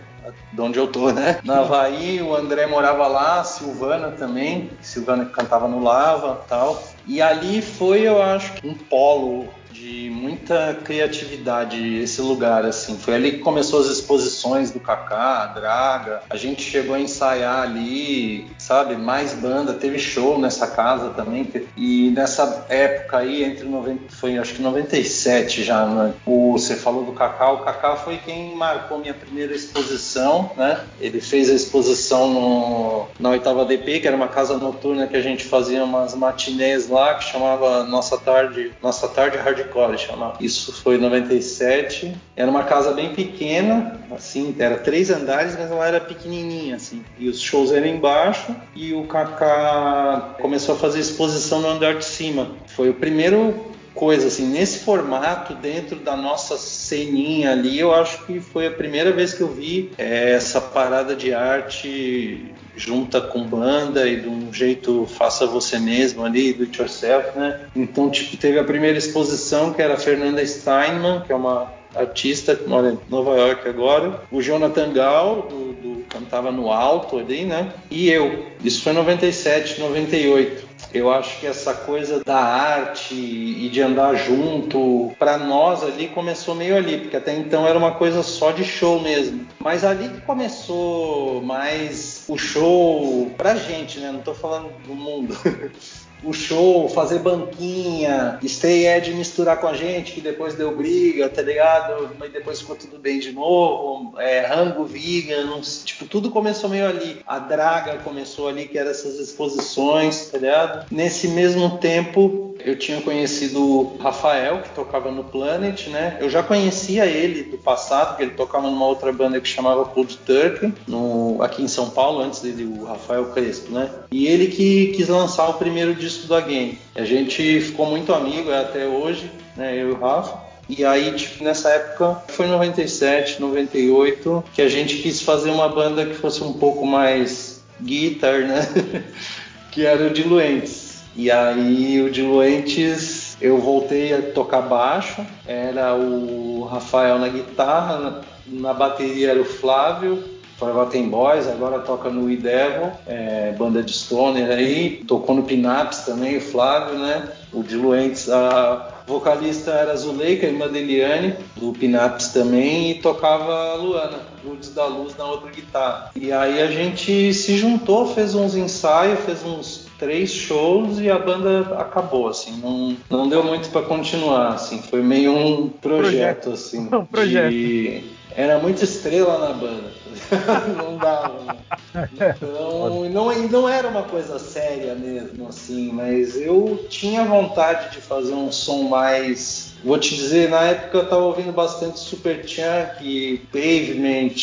de 0.52 0.60
onde 0.60 0.78
eu 0.78 0.88
tô, 0.88 1.10
né? 1.10 1.40
Na 1.44 1.60
Havaí, 1.60 2.20
o 2.22 2.34
André 2.34 2.66
morava 2.66 3.06
lá, 3.06 3.40
a 3.40 3.44
Silvana 3.44 4.10
também, 4.12 4.70
Silvana 4.80 5.24
que 5.24 5.32
cantava 5.32 5.68
no 5.68 5.82
Lava 5.82 6.44
tal. 6.48 6.82
E 7.06 7.22
ali 7.22 7.62
foi, 7.62 8.00
eu 8.00 8.20
acho, 8.20 8.54
um 8.64 8.74
polo 8.74 9.48
de 9.87 10.11
muita 10.11 10.77
criatividade 10.83 11.99
esse 11.99 12.20
lugar 12.20 12.64
assim. 12.64 12.99
Foi 12.99 13.14
ali 13.14 13.33
que 13.33 13.38
começou 13.38 13.81
as 13.81 13.87
exposições 13.87 14.72
do 14.72 14.81
Kaká, 14.81 15.44
a 15.44 15.46
Draga. 15.46 16.22
A 16.29 16.37
gente 16.37 16.62
chegou 16.62 16.96
a 16.96 17.01
ensaiar 17.01 17.62
ali, 17.62 18.46
sabe, 18.59 18.96
mais 18.96 19.33
banda, 19.33 19.72
teve 19.75 19.99
show 19.99 20.40
nessa 20.40 20.66
casa 20.66 21.11
também. 21.11 21.49
E 21.77 22.11
nessa 22.11 22.66
época 22.68 23.18
aí 23.18 23.44
entre 23.44 23.64
90, 23.64 24.01
foi 24.09 24.37
acho 24.38 24.55
que 24.55 24.62
97 24.62 25.62
já, 25.62 25.87
né? 25.87 26.14
O 26.27 26.53
você 26.53 26.75
falou 26.75 27.05
do 27.05 27.12
Kaká, 27.12 27.53
o 27.53 27.59
Kaká 27.59 27.94
foi 27.96 28.16
quem 28.16 28.57
marcou 28.57 28.99
minha 28.99 29.14
primeira 29.14 29.55
exposição, 29.55 30.51
né? 30.57 30.81
Ele 31.01 31.20
fez 31.20 31.49
a 31.49 31.55
exposição 31.55 32.33
no, 32.33 33.07
na 33.20 33.31
oitava 33.31 33.64
DP, 33.64 34.01
que 34.01 34.09
era 34.09 34.16
uma 34.16 34.29
casa 34.29 34.57
noturna 34.57 35.07
que 35.07 35.16
a 35.16 35.22
gente 35.22 35.44
fazia 35.44 35.85
umas 35.85 36.14
matinês 36.14 36.88
lá 36.88 37.14
que 37.14 37.25
chamava 37.25 37.85
Nossa 37.85 38.18
Tarde, 38.18 38.72
Nossa 38.83 39.07
Tarde 39.07 39.37
Hard 39.37 39.75
Hardcore 39.76 39.98
chamava. 39.98 40.36
Isso 40.40 40.72
foi 40.72 40.96
em 40.96 40.98
97. 40.98 42.14
Era 42.34 42.50
uma 42.50 42.64
casa 42.64 42.92
bem 42.92 43.14
pequena, 43.14 44.00
assim, 44.10 44.54
era 44.58 44.78
três 44.78 45.10
andares, 45.10 45.56
mas 45.58 45.70
ela 45.70 45.86
era 45.86 46.00
pequenininha, 46.00 46.76
assim. 46.76 47.04
E 47.18 47.28
os 47.28 47.40
shows 47.40 47.72
eram 47.72 47.86
embaixo 47.86 48.54
e 48.74 48.92
o 48.92 49.04
Kaká 49.04 50.36
começou 50.40 50.74
a 50.74 50.78
fazer 50.78 51.00
exposição 51.00 51.60
no 51.60 51.68
andar 51.68 51.94
de 51.94 52.04
cima. 52.04 52.50
Foi 52.66 52.88
o 52.90 52.94
primeiro 52.94 53.75
coisa 53.96 54.28
assim 54.28 54.46
nesse 54.46 54.80
formato 54.80 55.54
dentro 55.54 55.96
da 55.96 56.14
nossa 56.14 56.56
ceninha 56.56 57.52
ali 57.52 57.80
eu 57.80 57.92
acho 57.92 58.24
que 58.26 58.38
foi 58.38 58.66
a 58.66 58.70
primeira 58.70 59.11
vez 59.11 59.35
que 59.35 59.40
eu 59.40 59.48
vi 59.48 59.90
é, 59.98 60.32
essa 60.32 60.61
parada 60.61 61.16
de 61.16 61.35
arte 61.35 62.54
junta 62.76 63.20
com 63.20 63.42
banda 63.42 64.06
e 64.06 64.20
de 64.20 64.28
um 64.28 64.52
jeito 64.52 65.06
faça 65.06 65.46
você 65.46 65.78
mesmo 65.78 66.24
ali, 66.24 66.52
do 66.52 66.64
it 66.64 66.78
yourself, 66.78 67.37
né? 67.37 67.61
Então, 67.74 68.11
tipo, 68.11 68.37
teve 68.37 68.59
a 68.59 68.64
primeira 68.64 68.98
exposição 68.98 69.72
que 69.72 69.80
era 69.80 69.94
a 69.94 69.96
Fernanda 69.96 70.46
Steinman, 70.46 71.22
que 71.22 71.32
é 71.32 71.35
uma 71.35 71.72
artista 71.94 72.54
que 72.54 72.68
mora 72.68 72.90
em 72.90 72.98
Nova 73.09 73.35
York 73.37 73.66
agora, 73.66 74.20
o 74.30 74.42
Jonathan 74.42 74.92
Gal, 74.92 75.48
do, 75.48 75.72
do 75.72 76.04
cantava 76.09 76.52
no 76.52 76.70
alto 76.70 77.18
ali, 77.18 77.44
né? 77.44 77.72
E 77.90 78.11
eu. 78.11 78.46
Isso 78.62 78.82
foi 78.82 78.92
97, 78.92 79.80
98. 79.80 80.65
Eu 80.92 81.10
acho 81.10 81.40
que 81.40 81.46
essa 81.46 81.74
coisa 81.74 82.22
da 82.24 82.38
arte 82.38 83.14
e 83.14 83.68
de 83.68 83.82
andar 83.82 84.14
junto, 84.14 85.12
para 85.18 85.36
nós 85.36 85.82
ali 85.82 86.08
começou 86.08 86.54
meio 86.54 86.76
ali, 86.76 86.98
porque 86.98 87.16
até 87.16 87.34
então 87.34 87.66
era 87.66 87.78
uma 87.78 87.92
coisa 87.92 88.22
só 88.22 88.50
de 88.50 88.64
show 88.64 89.00
mesmo. 89.00 89.46
Mas 89.58 89.84
ali 89.84 90.08
que 90.08 90.20
começou 90.22 91.42
mais 91.42 92.24
o 92.28 92.38
show 92.38 93.30
pra 93.36 93.56
gente, 93.56 93.98
né? 93.98 94.10
Não 94.12 94.20
tô 94.20 94.34
falando 94.34 94.70
do 94.86 94.94
mundo. 94.94 95.36
o 96.26 96.32
show, 96.32 96.88
fazer 96.88 97.20
banquinha, 97.20 98.38
Stay 98.44 98.86
Ed 98.86 99.12
misturar 99.14 99.60
com 99.60 99.66
a 99.66 99.74
gente, 99.74 100.12
que 100.12 100.20
depois 100.20 100.54
deu 100.54 100.76
briga, 100.76 101.28
tá 101.28 101.42
ligado? 101.42 102.10
Mas 102.18 102.32
depois 102.32 102.60
ficou 102.60 102.76
tudo 102.76 102.98
bem 102.98 103.18
de 103.18 103.32
novo. 103.32 104.18
É, 104.18 104.40
rango 104.40 104.84
vegan, 104.84 105.60
tipo, 105.84 106.06
tudo 106.06 106.30
começou 106.30 106.68
meio 106.68 106.86
ali. 106.86 107.20
A 107.26 107.38
draga 107.38 107.98
começou 107.98 108.48
ali, 108.48 108.66
que 108.66 108.78
eram 108.78 108.90
essas 108.90 109.18
exposições, 109.18 110.26
tá 110.26 110.38
ligado? 110.38 110.86
Nesse 110.90 111.28
mesmo 111.28 111.78
tempo, 111.78 112.45
eu 112.64 112.76
tinha 112.78 113.00
conhecido 113.00 113.60
o 113.60 113.96
Rafael, 113.98 114.62
que 114.62 114.70
tocava 114.70 115.10
no 115.10 115.24
Planet, 115.24 115.88
né? 115.88 116.16
Eu 116.20 116.28
já 116.28 116.42
conhecia 116.42 117.06
ele 117.06 117.44
do 117.44 117.58
passado, 117.58 118.08
porque 118.08 118.22
ele 118.24 118.32
tocava 118.32 118.68
numa 118.68 118.86
outra 118.86 119.12
banda 119.12 119.40
que 119.40 119.48
chamava 119.48 119.84
Cold 119.84 120.18
Turkey, 120.18 120.72
no, 120.86 121.42
aqui 121.42 121.62
em 121.62 121.68
São 121.68 121.90
Paulo, 121.90 122.20
antes 122.20 122.40
dele, 122.40 122.64
o 122.64 122.84
Rafael 122.84 123.26
Crespo, 123.26 123.72
né? 123.72 123.90
E 124.10 124.26
ele 124.26 124.48
que 124.48 124.88
quis 124.96 125.08
lançar 125.08 125.48
o 125.48 125.54
primeiro 125.54 125.94
disco 125.94 126.26
do 126.26 126.34
Again. 126.34 126.78
A 126.94 127.04
gente 127.04 127.60
ficou 127.60 127.86
muito 127.86 128.12
amigo 128.12 128.52
até 128.52 128.86
hoje, 128.86 129.30
né? 129.56 129.74
Eu 129.74 129.90
e 129.90 129.92
o 129.92 129.98
Rafa. 129.98 130.46
E 130.68 130.84
aí, 130.84 131.12
tipo, 131.12 131.44
nessa 131.44 131.70
época, 131.70 132.22
foi 132.28 132.48
97, 132.48 133.40
98, 133.40 134.44
que 134.52 134.60
a 134.60 134.68
gente 134.68 134.96
quis 134.96 135.22
fazer 135.22 135.50
uma 135.50 135.68
banda 135.68 136.04
que 136.04 136.14
fosse 136.14 136.42
um 136.42 136.54
pouco 136.54 136.84
mais 136.84 137.62
guitar, 137.80 138.40
né? 138.40 138.66
que 139.70 139.86
era 139.86 140.06
o 140.06 140.10
Diluentes. 140.10 140.86
E 141.16 141.31
aí 141.31 142.02
o 142.02 142.11
Diluentes 142.11 143.37
eu 143.40 143.59
voltei 143.59 144.14
a 144.14 144.20
tocar 144.20 144.61
baixo, 144.62 145.24
era 145.46 145.94
o 145.94 146.68
Rafael 146.70 147.18
na 147.18 147.29
guitarra, 147.29 148.22
na 148.46 148.74
bateria 148.74 149.31
era 149.31 149.40
o 149.40 149.44
Flávio, 149.44 150.22
Forgotten 150.59 151.09
Boys, 151.09 151.46
agora 151.48 151.81
toca 151.81 152.09
no 152.09 152.26
We 152.26 152.37
Devil, 152.37 152.90
é, 153.07 153.55
banda 153.59 153.83
de 153.83 153.92
stoner 153.92 154.50
aí, 154.50 155.02
tocou 155.07 155.35
no 155.35 155.42
Pinaps 155.42 156.00
também, 156.00 156.38
o 156.38 156.40
Flávio, 156.40 156.98
né? 156.98 157.29
O 157.52 157.62
Diluentes, 157.62 158.31
a 158.31 159.02
vocalista 159.07 159.70
era 159.70 159.92
a 159.92 159.96
Zuleika, 159.96 160.46
irmã 160.46 160.68
da 160.68 160.79
Eliane, 160.79 161.35
do 161.57 161.72
Pinaps 161.72 162.29
também, 162.29 162.90
e 162.90 162.94
tocava 162.94 163.72
a 163.72 163.74
Luana, 163.74 164.18
Luz 164.42 164.70
da 164.70 164.87
Luz, 164.87 165.14
na 165.16 165.24
outra 165.26 165.50
guitarra. 165.50 166.11
E 166.16 166.33
aí 166.33 166.62
a 166.62 166.68
gente 166.68 167.35
se 167.35 167.57
juntou, 167.57 168.07
fez 168.14 168.35
uns 168.35 168.55
ensaios, 168.55 169.20
fez 169.20 169.44
uns 169.44 169.86
três 169.98 170.30
shows 170.30 170.98
e 170.98 171.11
a 171.11 171.18
banda 171.18 171.61
acabou, 171.78 172.28
assim, 172.28 172.61
não, 172.61 172.96
não 173.11 173.28
deu 173.28 173.42
muito 173.42 173.68
para 173.70 173.82
continuar, 173.82 174.54
assim, 174.54 174.80
foi 174.82 175.02
meio 175.02 175.32
um 175.32 175.68
projeto, 175.68 176.50
projeto. 176.50 176.50
assim. 176.50 176.88
Um 176.96 177.04
projeto. 177.04 177.50
De... 177.50 178.04
Era 178.35 178.59
muita 178.59 178.85
estrela 178.85 179.38
na 179.38 179.54
banda, 179.54 179.90
não 180.76 180.98
dava. 180.98 181.56
Né? 181.94 182.35
Então, 182.37 183.09
não, 183.09 183.48
não 183.48 183.68
era 183.68 183.88
uma 183.88 184.02
coisa 184.02 184.38
séria 184.38 184.94
mesmo, 184.94 185.48
assim, 185.48 185.90
mas 185.90 186.37
eu 186.37 186.85
tinha 186.90 187.24
vontade 187.24 187.92
de 187.92 188.02
fazer 188.02 188.35
um 188.35 188.52
som 188.52 188.82
mais. 188.82 189.74
Vou 189.82 189.98
te 189.98 190.14
dizer, 190.14 190.50
na 190.50 190.62
época 190.62 190.98
eu 190.98 191.09
tava 191.09 191.22
ouvindo 191.22 191.52
bastante 191.52 191.98
Superchunk, 191.98 193.40
Pavement, 193.50 194.35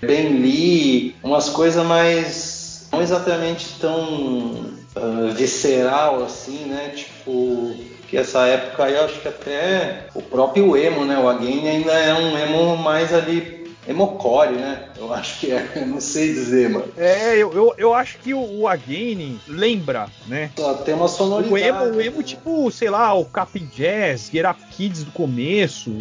Ben 0.00 0.40
Lee, 0.40 1.14
umas 1.22 1.50
coisas 1.50 1.84
mais. 1.84 2.88
não 2.90 3.02
exatamente 3.02 3.78
tão 3.78 4.77
uh, 4.98 5.32
visceral 5.32 6.22
assim, 6.24 6.66
né? 6.66 6.92
Tipo 6.94 7.74
que 8.08 8.16
essa 8.16 8.46
época 8.46 8.84
aí 8.84 8.94
eu 8.94 9.04
acho 9.04 9.20
que 9.20 9.28
até 9.28 10.06
o 10.14 10.22
próprio 10.22 10.76
emo, 10.76 11.04
né? 11.04 11.18
O 11.18 11.28
Again 11.28 11.68
ainda 11.68 11.92
é 11.92 12.14
um 12.14 12.38
emo 12.38 12.76
mais 12.76 13.12
ali 13.12 13.57
Emocore, 13.88 14.52
né? 14.52 14.84
Eu 14.98 15.14
acho 15.14 15.40
que 15.40 15.50
é, 15.50 15.66
eu 15.76 15.86
não 15.88 16.00
sei 16.00 16.34
dizer, 16.34 16.68
mano. 16.68 16.92
É, 16.94 17.34
eu, 17.36 17.52
eu, 17.54 17.74
eu 17.78 17.94
acho 17.94 18.18
que 18.18 18.34
o, 18.34 18.60
o 18.60 18.68
Again 18.68 19.40
lembra, 19.48 20.08
né? 20.26 20.50
Só 20.56 20.74
tem 20.74 20.94
uma 20.94 21.08
sonoridade. 21.08 21.54
O 21.54 21.56
emo, 21.56 21.96
o 21.96 22.00
emo 22.00 22.22
tipo, 22.22 22.70
sei 22.70 22.90
lá, 22.90 23.14
o 23.14 23.24
Cap 23.24 23.58
Jazz, 23.58 24.28
Get 24.30 24.44
Up 24.44 24.60
Kids 24.70 25.04
do 25.04 25.10
começo. 25.12 25.96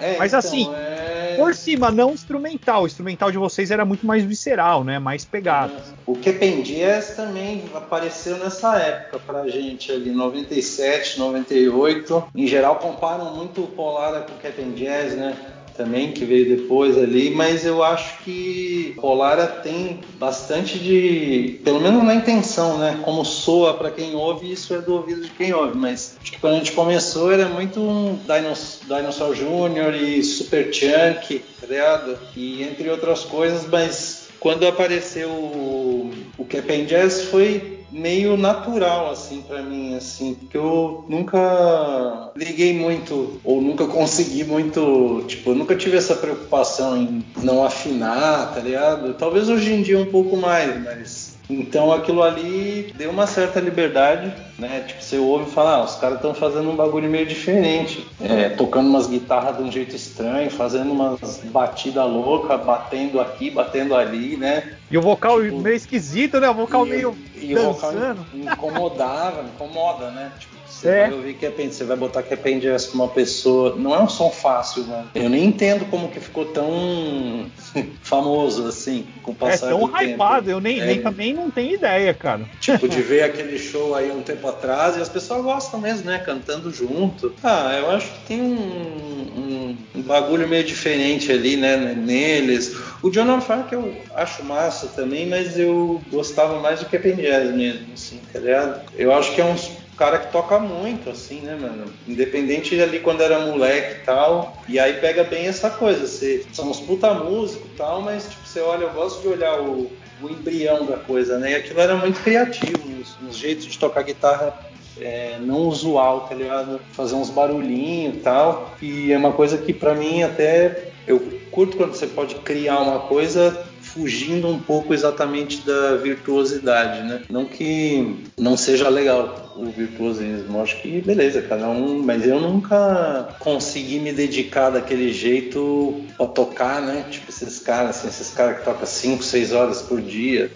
É, 0.00 0.18
Mas 0.18 0.32
então, 0.32 0.38
assim, 0.38 0.70
é... 0.74 1.36
por 1.38 1.54
cima, 1.54 1.90
não 1.90 2.12
instrumental. 2.12 2.82
O 2.82 2.86
instrumental 2.86 3.32
de 3.32 3.38
vocês 3.38 3.70
era 3.70 3.84
muito 3.84 4.06
mais 4.06 4.22
visceral, 4.22 4.84
né? 4.84 4.98
Mais 4.98 5.24
pegado. 5.24 5.72
O 6.06 6.14
Kepen 6.14 6.62
Jazz 6.62 7.16
também 7.16 7.64
apareceu 7.74 8.36
nessa 8.36 8.76
época 8.76 9.20
pra 9.26 9.48
gente 9.48 9.90
ali, 9.90 10.10
97, 10.10 11.18
98. 11.18 12.24
Em 12.34 12.46
geral 12.46 12.76
comparam 12.76 13.34
muito 13.34 13.62
o 13.62 13.66
Polara 13.68 14.20
com 14.20 14.32
o 14.34 14.38
Kepen 14.38 14.72
Jazz, 14.72 15.14
né? 15.14 15.34
Também, 15.80 16.12
que 16.12 16.26
veio 16.26 16.56
depois 16.56 16.98
ali, 16.98 17.30
mas 17.30 17.64
eu 17.64 17.82
acho 17.82 18.22
que 18.22 18.92
Polara 19.00 19.46
tem 19.46 20.00
bastante 20.18 20.78
de, 20.78 21.58
pelo 21.64 21.80
menos 21.80 22.04
na 22.04 22.14
intenção, 22.14 22.76
né? 22.76 23.00
Como 23.02 23.24
soa 23.24 23.72
para 23.72 23.90
quem 23.90 24.14
ouve, 24.14 24.52
isso 24.52 24.74
é 24.74 24.82
do 24.82 24.92
ouvido 24.94 25.22
de 25.22 25.30
quem 25.30 25.54
ouve, 25.54 25.78
mas 25.78 26.18
acho 26.20 26.32
que 26.32 26.38
quando 26.38 26.54
a 26.54 26.58
gente 26.58 26.72
começou 26.72 27.32
era 27.32 27.48
muito 27.48 27.80
um 27.80 28.18
Dinosaur, 28.26 28.98
Dinosaur 29.00 29.34
Jr. 29.34 30.02
e 30.02 30.22
Super 30.22 30.70
Chunk, 30.72 31.42
tá? 31.60 32.18
E 32.36 32.62
entre 32.62 32.90
outras 32.90 33.24
coisas, 33.24 33.66
mas 33.66 34.19
quando 34.40 34.66
apareceu 34.66 35.28
o, 35.28 36.10
o 36.38 36.44
Jazz 36.86 37.24
foi 37.24 37.80
meio 37.92 38.36
natural 38.36 39.10
assim 39.10 39.42
para 39.42 39.62
mim 39.62 39.94
assim 39.96 40.34
porque 40.34 40.56
eu 40.56 41.04
nunca 41.08 42.30
liguei 42.36 42.72
muito 42.72 43.40
ou 43.42 43.60
nunca 43.60 43.86
consegui 43.86 44.44
muito 44.44 45.24
tipo 45.26 45.50
eu 45.50 45.54
nunca 45.56 45.74
tive 45.74 45.96
essa 45.96 46.14
preocupação 46.14 46.96
em 46.96 47.24
não 47.42 47.64
afinar 47.64 48.54
tá 48.54 48.60
ligado? 48.60 49.14
Talvez 49.14 49.48
hoje 49.48 49.72
em 49.72 49.82
dia 49.82 49.98
um 49.98 50.06
pouco 50.06 50.36
mais 50.36 50.82
mas 50.82 51.19
então 51.54 51.92
aquilo 51.92 52.22
ali 52.22 52.92
deu 52.96 53.10
uma 53.10 53.26
certa 53.26 53.60
liberdade, 53.60 54.32
né? 54.58 54.84
Tipo, 54.86 55.02
você 55.02 55.18
ouve 55.18 55.50
e 55.50 55.52
fala, 55.52 55.76
ah, 55.76 55.84
os 55.84 55.96
caras 55.96 56.16
estão 56.16 56.34
fazendo 56.34 56.70
um 56.70 56.76
bagulho 56.76 57.08
meio 57.08 57.26
diferente, 57.26 58.06
é, 58.20 58.50
tocando 58.50 58.88
umas 58.88 59.06
guitarras 59.06 59.56
de 59.56 59.62
um 59.62 59.72
jeito 59.72 59.96
estranho, 59.96 60.50
fazendo 60.50 60.92
umas 60.92 61.40
batidas 61.44 62.08
loucas, 62.08 62.60
batendo 62.64 63.20
aqui, 63.20 63.50
batendo 63.50 63.94
ali, 63.94 64.36
né? 64.36 64.74
E 64.90 64.98
o 64.98 65.02
vocal 65.02 65.42
tipo, 65.42 65.60
meio 65.60 65.76
esquisito, 65.76 66.38
né? 66.38 66.48
O 66.48 66.54
vocal 66.54 66.86
e, 66.86 66.90
meio 66.90 67.16
e 67.40 67.54
o 67.56 67.72
vocal 67.72 67.92
incomodava, 68.34 69.42
incomoda, 69.44 70.10
né? 70.10 70.32
Tipo, 70.38 70.54
você 70.66 70.88
É. 70.88 71.00
vai 71.08 71.12
ouvir 71.14 71.34
que 71.34 71.46
append, 71.46 71.74
você 71.74 71.84
vai 71.84 71.96
botar 71.96 72.22
que 72.22 72.32
append 72.34 72.60
jazz 72.60 72.86
com 72.86 72.94
uma 72.98 73.08
pessoa. 73.08 73.74
Não 73.76 73.94
é 73.94 73.98
um 74.00 74.08
som 74.08 74.30
fácil, 74.30 74.84
né? 74.84 75.04
Eu 75.14 75.28
nem 75.28 75.44
entendo 75.44 75.84
como 75.90 76.08
que 76.08 76.20
ficou 76.20 76.44
tão 76.46 77.46
famoso 78.02 78.66
assim 78.68 79.06
com 79.22 79.32
o 79.32 79.34
É 79.34 79.50
passar 79.50 79.68
tão 79.68 79.80
do 79.80 79.88
tempo. 79.88 80.02
hypado, 80.14 80.50
eu 80.50 80.60
nem, 80.60 80.80
É. 80.80 80.86
nem 80.86 81.02
também 81.02 81.32
não 81.34 81.50
tenho 81.50 81.74
ideia, 81.74 82.12
cara. 82.14 82.42
Tipo, 82.60 82.88
de 82.88 83.00
ver 83.02 83.22
aquele 83.24 83.58
show 83.58 83.94
aí 83.94 84.10
um 84.10 84.22
tempo 84.22 84.46
atrás 84.48 84.96
e 84.96 85.00
as 85.00 85.08
pessoas 85.08 85.42
gostam 85.42 85.80
mesmo, 85.80 86.06
né? 86.06 86.18
Cantando 86.18 86.70
junto. 86.72 87.34
Ah, 87.42 87.74
eu 87.78 87.90
acho 87.90 88.06
que 88.12 88.26
tem 88.26 88.40
um, 88.40 88.54
um- 88.54 89.76
um 89.96 90.02
bagulho 90.02 90.48
meio 90.48 90.64
diferente 90.64 91.30
ali, 91.32 91.56
né? 91.56 91.76
Neles. 91.76 92.74
O 93.02 93.10
John 93.10 93.40
que 93.68 93.74
eu 93.74 93.96
acho 94.14 94.44
massa 94.44 94.88
também, 94.88 95.26
mas 95.26 95.58
eu 95.58 96.02
gostava 96.10 96.60
mais 96.60 96.80
do 96.80 96.86
Pen 96.86 97.16
Jazz 97.16 97.54
mesmo, 97.54 97.94
assim, 97.94 98.20
tá 98.32 98.38
ligado? 98.38 98.82
Eu 98.94 99.14
acho 99.14 99.34
que 99.34 99.40
é 99.40 99.44
um 99.44 99.56
cara 100.00 100.18
que 100.18 100.32
toca 100.32 100.58
muito, 100.58 101.10
assim, 101.10 101.40
né, 101.40 101.56
mano? 101.60 101.84
Independente 102.08 102.80
ali 102.80 103.00
quando 103.00 103.22
era 103.22 103.38
moleque 103.40 104.00
e 104.00 104.04
tal. 104.04 104.56
E 104.66 104.78
aí 104.78 104.94
pega 104.94 105.24
bem 105.24 105.46
essa 105.46 105.68
coisa. 105.68 106.06
Você, 106.06 106.44
são 106.52 106.70
uns 106.70 106.80
puta 106.80 107.12
músico 107.12 107.66
e 107.66 107.76
tal, 107.76 108.00
mas 108.00 108.24
tipo, 108.28 108.46
você 108.46 108.60
olha, 108.60 108.84
eu 108.84 108.90
gosto 108.90 109.20
de 109.20 109.28
olhar 109.28 109.60
o, 109.60 109.92
o 110.22 110.28
embrião 110.30 110.86
da 110.86 110.96
coisa, 110.96 111.38
né? 111.38 111.52
E 111.52 111.54
aquilo 111.54 111.80
era 111.80 111.96
muito 111.96 112.20
criativo, 112.22 112.80
uns, 113.22 113.36
jeitos 113.36 113.66
de 113.66 113.78
tocar 113.78 114.02
guitarra 114.02 114.58
é, 114.98 115.36
não 115.40 115.68
usual, 115.68 116.20
tá 116.22 116.34
ligado? 116.34 116.80
Fazer 116.92 117.14
uns 117.14 117.28
barulhinhos 117.28 118.16
e 118.16 118.20
tal. 118.20 118.74
E 118.80 119.12
é 119.12 119.18
uma 119.18 119.32
coisa 119.32 119.58
que 119.58 119.72
pra 119.72 119.94
mim 119.94 120.22
até 120.22 120.89
eu 121.06 121.20
curto 121.50 121.76
quando 121.76 121.94
você 121.94 122.06
pode 122.06 122.34
criar 122.36 122.80
uma 122.80 123.00
coisa 123.00 123.69
fugindo 124.00 124.48
um 124.48 124.58
pouco 124.58 124.94
exatamente 124.94 125.60
da 125.66 125.96
virtuosidade, 125.96 127.06
né? 127.06 127.22
Não 127.28 127.44
que 127.44 128.24
não 128.38 128.56
seja 128.56 128.88
legal 128.88 129.52
o 129.56 129.66
virtuosismo, 129.66 130.62
acho 130.62 130.80
que 130.80 131.02
beleza, 131.02 131.42
cada 131.42 131.68
um, 131.68 132.02
mas 132.02 132.26
eu 132.26 132.40
nunca 132.40 133.28
consegui 133.38 133.98
me 133.98 134.10
dedicar 134.10 134.70
daquele 134.70 135.12
jeito 135.12 136.02
pra 136.16 136.26
tocar, 136.26 136.80
né? 136.80 137.04
Tipo 137.10 137.30
esses 137.30 137.58
caras, 137.58 137.98
assim, 137.98 138.08
esses 138.08 138.30
caras 138.30 138.58
que 138.58 138.64
tocam 138.64 138.86
5, 138.86 139.22
6 139.22 139.52
horas 139.52 139.82
por 139.82 140.00
dia? 140.00 140.50